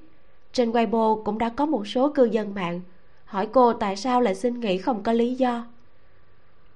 trên 0.53 0.71
weibo 0.71 1.23
cũng 1.23 1.37
đã 1.37 1.49
có 1.49 1.65
một 1.65 1.87
số 1.87 2.09
cư 2.09 2.23
dân 2.23 2.53
mạng. 2.53 2.81
Hỏi 3.25 3.47
cô 3.51 3.73
tại 3.73 3.95
sao 3.95 4.21
lại 4.21 4.35
xin 4.35 4.59
nghỉ 4.59 4.77
không 4.77 5.03
có 5.03 5.11
lý 5.11 5.35
do. 5.35 5.65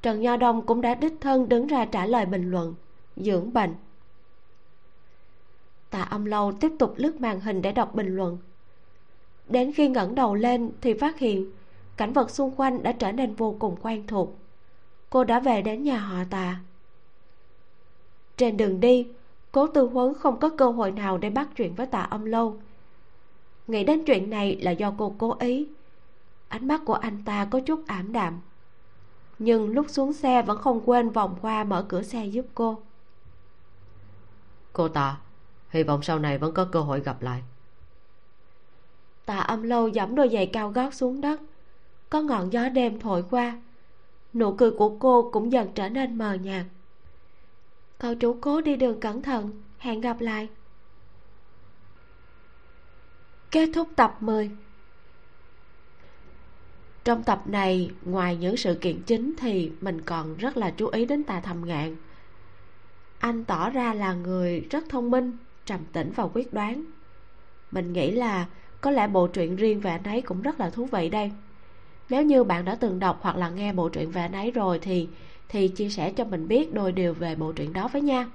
Trần 0.02 0.22
nho 0.22 0.38
đông 0.38 0.66
cũng 0.66 0.82
đã 0.82 0.96
đích 0.96 1.14
thân 1.22 1.50
đứng 1.50 1.68
ra 1.68 1.86
trả 1.86 2.06
lời 2.06 2.26
bình 2.26 2.52
luận, 2.52 2.76
dưỡng 3.16 3.54
bệnh. 3.54 3.76
Tạ 5.90 6.02
âm 6.02 6.26
lâu 6.26 6.52
tiếp 6.52 6.72
tục 6.80 6.94
lướt 6.98 7.22
màn 7.22 7.40
hình 7.40 7.62
để 7.62 7.72
đọc 7.72 7.96
bình 7.96 8.16
luận. 8.16 8.38
Đến 9.48 9.72
khi 9.74 9.88
ngẩng 9.88 10.16
đầu 10.16 10.36
lên 10.36 10.72
thì 10.82 10.94
phát 10.94 11.20
hiện 11.20 11.52
cảnh 11.98 12.14
vật 12.14 12.30
xung 12.30 12.52
quanh 12.58 12.84
đã 12.84 12.92
trở 12.92 13.12
nên 13.12 13.34
vô 13.34 13.56
cùng 13.60 13.76
quen 13.82 14.08
thuộc. 14.08 14.36
Cô 15.10 15.24
đã 15.24 15.40
về 15.40 15.62
đến 15.62 15.84
nhà 15.84 16.00
họ 16.00 16.24
tạ. 16.30 16.60
Trên 18.38 18.58
đường 18.58 18.80
đi, 18.80 19.08
cố 19.52 19.68
tư 19.68 19.88
huấn 19.88 20.14
không 20.14 20.40
có 20.40 20.50
cơ 20.50 20.70
hội 20.70 20.92
nào 20.92 21.18
để 21.18 21.30
bắt 21.30 21.50
chuyện 21.56 21.76
với 21.76 21.88
tạ 21.88 22.02
âm 22.02 22.26
lâu 22.26 22.58
nghĩ 23.68 23.84
đến 23.84 24.04
chuyện 24.06 24.30
này 24.30 24.58
là 24.62 24.72
do 24.72 24.94
cô 24.98 25.16
cố 25.18 25.36
ý. 25.40 25.68
Ánh 26.48 26.68
mắt 26.68 26.82
của 26.86 26.94
anh 26.94 27.24
ta 27.26 27.46
có 27.46 27.60
chút 27.60 27.88
ảm 27.88 28.12
đạm. 28.12 28.40
Nhưng 29.40 29.70
lúc 29.70 29.86
xuống 29.90 30.14
xe 30.14 30.42
vẫn 30.42 30.58
không 30.58 30.82
quên 30.86 31.10
vòng 31.10 31.36
qua 31.42 31.64
mở 31.64 31.86
cửa 31.90 32.02
xe 32.02 32.26
giúp 32.26 32.46
cô. 32.56 32.78
Cô 34.74 34.88
tạ 34.88 35.18
hy 35.70 35.84
vọng 35.84 36.02
sau 36.04 36.20
này 36.20 36.38
vẫn 36.38 36.54
có 36.54 36.66
cơ 36.72 36.80
hội 36.82 37.00
gặp 37.00 37.22
lại. 37.22 37.42
Tạ 39.26 39.38
âm 39.38 39.64
lâu 39.64 39.92
giẫm 39.92 40.16
đôi 40.16 40.30
giày 40.30 40.46
cao 40.46 40.70
gót 40.72 40.94
xuống 40.94 41.22
đất. 41.22 41.42
Có 42.10 42.22
ngọn 42.22 42.54
gió 42.54 42.70
đêm 42.70 43.00
thổi 43.00 43.24
qua. 43.32 43.62
Nụ 44.34 44.54
cười 44.54 44.72
của 44.72 44.98
cô 45.00 45.30
cũng 45.34 45.52
dần 45.52 45.72
trở 45.76 45.90
nên 45.90 46.18
mờ 46.18 46.34
nhạt. 46.34 46.66
Cậu 47.98 48.16
chủ 48.16 48.38
cố 48.42 48.62
đi 48.62 48.76
đường 48.76 49.00
cẩn 49.00 49.22
thận. 49.22 49.62
Hẹn 49.78 50.02
gặp 50.02 50.22
lại 50.22 50.48
kết 53.56 53.70
thúc 53.74 53.90
tập 53.96 54.18
10 54.20 54.52
trong 57.04 57.24
tập 57.24 57.44
này, 57.46 57.92
ngoài 58.06 58.36
những 58.36 58.58
sự 58.58 58.76
kiện 58.76 59.02
chính 59.02 59.34
thì 59.38 59.72
mình 59.82 60.02
còn 60.02 60.38
rất 60.38 60.58
là 60.58 60.72
chú 60.78 60.88
ý 60.88 61.06
đến 61.06 61.24
tà 61.24 61.40
thầm 61.40 61.66
ngạn. 61.66 61.96
Anh 63.20 63.46
tỏ 63.46 63.70
ra 63.70 63.94
là 63.94 64.14
người 64.14 64.60
rất 64.70 64.84
thông 64.90 65.12
minh, 65.12 65.38
trầm 65.66 65.80
tĩnh 65.94 66.12
và 66.16 66.24
quyết 66.34 66.54
đoán. 66.54 66.86
Mình 67.72 67.94
nghĩ 67.94 68.12
là 68.12 68.46
có 68.82 68.92
lẽ 68.92 69.08
bộ 69.08 69.28
truyện 69.28 69.56
riêng 69.56 69.80
về 69.80 69.92
anh 69.92 70.04
ấy 70.04 70.22
cũng 70.22 70.42
rất 70.42 70.60
là 70.60 70.70
thú 70.70 70.86
vị 70.86 71.10
đây. 71.10 71.32
Nếu 72.10 72.24
như 72.24 72.44
bạn 72.44 72.66
đã 72.66 72.76
từng 72.76 73.00
đọc 73.00 73.20
hoặc 73.22 73.38
là 73.38 73.50
nghe 73.50 73.74
bộ 73.74 73.90
truyện 73.90 74.12
về 74.12 74.22
anh 74.22 74.34
ấy 74.34 74.52
rồi 74.52 74.80
thì 74.80 75.08
thì 75.50 75.68
chia 75.68 75.90
sẻ 75.90 76.12
cho 76.12 76.26
mình 76.26 76.48
biết 76.48 76.74
đôi 76.74 76.92
điều 76.92 77.14
về 77.14 77.36
bộ 77.36 77.52
truyện 77.52 77.74
đó 77.74 77.88
với 77.88 78.02
nha. 78.02 78.28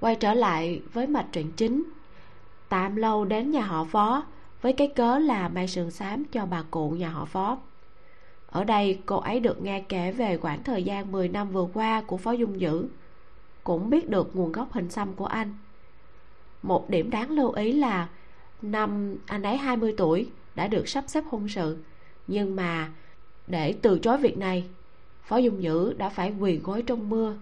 Quay 0.00 0.16
trở 0.16 0.34
lại 0.34 0.82
với 0.92 1.06
mạch 1.06 1.26
truyện 1.32 1.52
chính 1.56 1.82
tạm 2.68 2.96
lâu 2.96 3.24
đến 3.24 3.50
nhà 3.50 3.62
họ 3.62 3.84
phó, 3.84 4.22
với 4.62 4.72
cái 4.72 4.88
cớ 4.88 5.18
là 5.18 5.48
mang 5.48 5.68
sườn 5.68 5.90
xám 5.90 6.24
cho 6.24 6.46
bà 6.46 6.62
cụ 6.70 6.90
nhà 6.90 7.08
họ 7.08 7.24
phó. 7.24 7.58
Ở 8.50 8.64
đây, 8.64 9.00
cô 9.06 9.16
ấy 9.16 9.40
được 9.40 9.62
nghe 9.62 9.80
kể 9.80 10.12
về 10.12 10.36
khoảng 10.36 10.64
thời 10.64 10.82
gian 10.82 11.12
10 11.12 11.28
năm 11.28 11.50
vừa 11.50 11.66
qua 11.74 12.02
của 12.06 12.16
phó 12.16 12.32
dung 12.32 12.60
dữ. 12.60 12.86
Cũng 13.64 13.90
biết 13.90 14.10
được 14.10 14.36
nguồn 14.36 14.52
gốc 14.52 14.72
hình 14.72 14.90
xăm 14.90 15.14
của 15.14 15.26
anh. 15.26 15.54
Một 16.62 16.90
điểm 16.90 17.10
đáng 17.10 17.30
lưu 17.30 17.52
ý 17.52 17.72
là 17.72 18.08
năm 18.62 19.16
anh 19.26 19.42
ấy 19.42 19.56
20 19.56 19.94
tuổi 19.96 20.30
đã 20.54 20.68
được 20.68 20.88
sắp 20.88 21.04
xếp 21.06 21.24
hôn 21.30 21.48
sự. 21.48 21.78
Nhưng 22.26 22.56
mà 22.56 22.90
để 23.46 23.74
từ 23.82 23.98
chối 23.98 24.18
việc 24.18 24.38
này, 24.38 24.64
phó 25.22 25.36
dung 25.36 25.62
dữ 25.62 25.92
đã 25.92 26.08
phải 26.08 26.34
quỳ 26.40 26.56
gối 26.56 26.82
trong 26.82 27.10
mưa. 27.10 27.36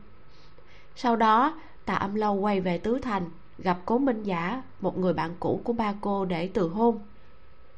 Sau 0.97 1.17
đó, 1.17 1.61
tạ 1.85 1.95
âm 1.95 2.15
lâu 2.15 2.35
quay 2.35 2.61
về 2.61 2.79
tứ 2.79 2.99
thành 2.99 3.31
gặp 3.59 3.79
cố 3.87 3.99
minh 3.99 4.23
giả 4.23 4.63
một 4.81 4.99
người 4.99 5.15
bạn 5.15 5.35
cũ 5.41 5.61
của 5.65 5.73
ba 5.73 5.95
cô 6.01 6.25
để 6.25 6.49
từ 6.49 6.69
hôn. 6.69 6.99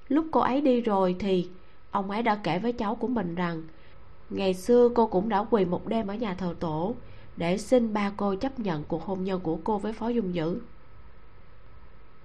Lúc 0.09 0.27
cô 0.31 0.41
ấy 0.41 0.61
đi 0.61 0.81
rồi 0.81 1.17
thì 1.19 1.49
ông 1.91 2.11
ấy 2.11 2.23
đã 2.23 2.41
kể 2.43 2.59
với 2.59 2.73
cháu 2.73 2.95
của 2.95 3.09
mình 3.09 3.35
rằng 3.35 3.63
ngày 4.31 4.55
xưa 4.55 4.89
cô 4.95 5.07
cũng 5.07 5.29
đã 5.29 5.45
quỳ 5.51 5.65
một 5.65 5.87
đêm 5.87 6.07
ở 6.07 6.15
nhà 6.15 6.35
thờ 6.35 6.55
tổ 6.61 6.95
để 7.37 7.59
xin 7.59 7.93
ba 7.93 8.13
cô 8.17 8.35
chấp 8.35 8.61
nhận 8.61 8.85
cuộc 8.85 9.05
hôn 9.05 9.25
nhân 9.25 9.41
của 9.41 9.59
cô 9.65 9.79
với 9.79 9.93
phó 9.93 10.09
dung 10.09 10.35
dữ. 10.35 10.59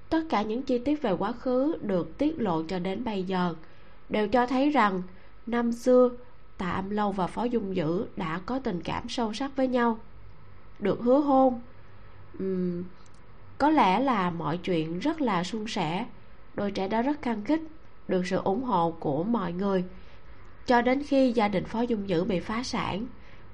Tất 0.09 0.23
cả 0.29 0.41
những 0.41 0.63
chi 0.63 0.77
tiết 0.77 1.01
về 1.01 1.11
quá 1.11 1.31
khứ 1.31 1.77
được 1.81 2.17
tiết 2.17 2.41
lộ 2.41 2.63
cho 2.63 2.79
đến 2.79 3.03
bây 3.03 3.23
giờ 3.23 3.55
đều 4.09 4.27
cho 4.27 4.47
thấy 4.47 4.69
rằng 4.69 5.01
năm 5.45 5.71
xưa 5.71 6.09
tạ 6.57 6.69
âm 6.69 6.89
lâu 6.89 7.11
và 7.11 7.27
phó 7.27 7.43
dung 7.43 7.75
dữ 7.75 8.05
đã 8.15 8.41
có 8.45 8.59
tình 8.59 8.81
cảm 8.81 9.09
sâu 9.09 9.33
sắc 9.33 9.55
với 9.55 9.67
nhau 9.67 9.99
được 10.79 10.99
hứa 11.01 11.19
hôn. 11.19 11.61
Uhm, 12.43 12.83
có 13.63 13.69
lẽ 13.69 13.99
là 13.99 14.29
mọi 14.29 14.57
chuyện 14.57 14.99
rất 14.99 15.21
là 15.21 15.43
suôn 15.43 15.67
sẻ. 15.67 16.05
Đôi 16.55 16.71
trẻ 16.71 16.87
đó 16.87 17.01
rất 17.01 17.21
căng 17.21 17.41
kích 17.41 17.61
được 18.07 18.27
sự 18.27 18.37
ủng 18.37 18.63
hộ 18.63 18.95
của 18.99 19.23
mọi 19.23 19.53
người. 19.53 19.83
Cho 20.65 20.81
đến 20.81 21.03
khi 21.07 21.31
gia 21.31 21.47
đình 21.47 21.65
phó 21.65 21.81
dung 21.81 22.09
dữ 22.09 22.23
bị 22.23 22.39
phá 22.39 22.63
sản, 22.63 23.05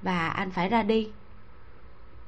và 0.02 0.30
anh 0.30 0.52
phải 0.52 0.69
ra 0.69 0.84
đi. 0.84 1.10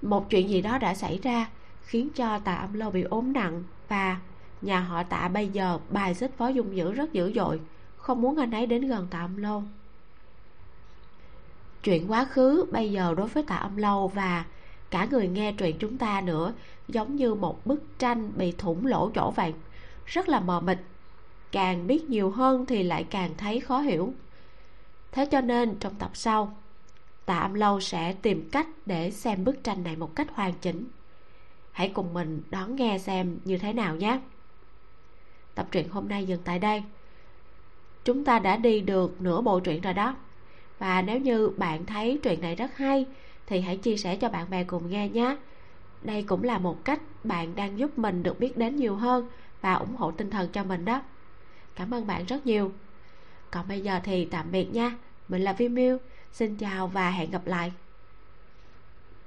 Một 0.02 0.30
chuyện 0.30 0.50
gì 0.50 0.62
đó 0.62 0.78
đã 0.78 0.94
xảy 0.94 1.20
ra, 1.24 1.50
khiến 1.82 2.10
cho 2.16 2.40
tạ 2.40 2.56
âm 2.56 2.74
lâu 2.74 2.92
bị 2.92 3.02
ốm 3.02 3.34
nặng, 3.34 3.64
và 3.88 4.18
nhà 4.62 4.80
họ 4.80 5.04
tạ 5.04 5.28
bây 5.28 5.48
giờ 5.48 5.80
bài 5.90 6.14
xích 6.14 6.38
phó 6.38 6.48
dung 6.48 6.76
dữ 6.76 6.92
rất 6.92 7.14
dữ 7.14 7.34
dội, 7.36 7.60
không 7.98 8.22
muốn 8.22 8.38
anh 8.38 8.52
ấy 8.52 8.66
đến 8.66 8.88
gần 8.88 9.08
tạ 9.12 9.20
âm 9.20 9.38
lâu 9.38 9.64
chuyện 11.84 12.12
quá 12.12 12.26
khứ 12.26 12.66
bây 12.72 12.92
giờ 12.92 13.14
đối 13.18 13.28
với 13.28 13.44
tạ 13.44 13.56
âm 13.56 13.78
lâu 13.78 14.08
và 14.08 14.46
cả 14.92 15.08
người 15.12 15.28
nghe 15.28 15.52
truyện 15.52 15.76
chúng 15.80 15.98
ta 15.98 16.22
nữa 16.22 16.54
giống 16.94 17.16
như 17.16 17.34
một 17.34 17.66
bức 17.66 18.00
tranh 18.00 18.32
bị 18.36 18.52
thủng 18.52 18.86
lỗ 18.86 19.12
chỗ 19.16 19.32
vậy 19.32 19.54
rất 20.06 20.30
là 20.30 20.40
mờ 20.40 20.60
mịt. 20.60 20.78
Càng 21.52 21.88
biết 21.88 22.10
nhiều 22.10 22.32
hơn 22.32 22.66
thì 22.66 22.84
lại 22.84 23.06
càng 23.10 23.32
thấy 23.38 23.60
khó 23.60 23.80
hiểu. 23.80 24.14
Thế 25.12 25.26
cho 25.26 25.42
nên 25.42 25.76
trong 25.80 25.96
tập 25.96 26.12
sau, 26.14 26.58
tạ 27.26 27.38
âm 27.38 27.54
lâu 27.54 27.80
sẽ 27.80 28.14
tìm 28.22 28.50
cách 28.52 28.68
để 28.86 29.12
xem 29.12 29.44
bức 29.44 29.64
tranh 29.64 29.84
này 29.84 29.96
một 29.96 30.16
cách 30.16 30.28
hoàn 30.34 30.54
chỉnh. 30.54 30.86
Hãy 31.72 31.90
cùng 31.90 32.14
mình 32.14 32.42
đón 32.50 32.76
nghe 32.76 32.98
xem 32.98 33.38
như 33.46 33.58
thế 33.58 33.74
nào 33.74 33.96
nhé. 33.96 34.20
Tập 35.56 35.68
truyện 35.72 35.90
hôm 35.90 36.10
nay 36.10 36.26
dừng 36.26 36.42
tại 36.44 36.60
đây. 36.60 36.84
Chúng 38.04 38.24
ta 38.24 38.40
đã 38.40 38.58
đi 38.58 38.82
được 38.82 39.22
nửa 39.22 39.42
bộ 39.42 39.60
truyện 39.60 39.82
rồi 39.82 39.94
đó. 39.94 40.16
Và 40.80 41.02
nếu 41.02 41.20
như 41.20 41.50
bạn 41.58 41.86
thấy 41.86 42.20
truyện 42.24 42.42
này 42.42 42.56
rất 42.56 42.78
hay, 42.78 43.06
thì 43.48 43.62
hãy 43.62 43.78
chia 43.78 43.98
sẻ 43.98 44.16
cho 44.16 44.30
bạn 44.30 44.50
bè 44.50 44.64
cùng 44.64 44.90
nghe 44.90 45.10
nhé 45.10 45.38
đây 46.04 46.24
cũng 46.24 46.44
là 46.44 46.58
một 46.58 46.86
cách 46.86 47.02
bạn 47.24 47.56
đang 47.56 47.80
giúp 47.80 48.00
mình 48.00 48.24
được 48.24 48.40
biết 48.40 48.58
đến 48.58 48.76
nhiều 48.76 48.96
hơn 48.96 49.30
và 49.62 49.74
ủng 49.74 49.96
hộ 49.96 50.12
tinh 50.12 50.30
thần 50.30 50.50
cho 50.50 50.64
mình 50.64 50.86
đó. 50.86 51.02
Cảm 51.76 51.94
ơn 51.94 52.08
bạn 52.08 52.26
rất 52.26 52.46
nhiều. 52.46 52.72
Còn 53.52 53.68
bây 53.68 53.82
giờ 53.82 54.00
thì 54.04 54.26
tạm 54.26 54.52
biệt 54.52 54.74
nha. 54.74 54.98
Mình 55.28 55.42
là 55.42 55.54
vi 55.54 55.70
miu. 55.70 55.98
Xin 56.32 56.56
chào 56.56 56.88
và 56.88 57.10
hẹn 57.10 57.32
gặp 57.32 57.48
lại. 57.48 57.74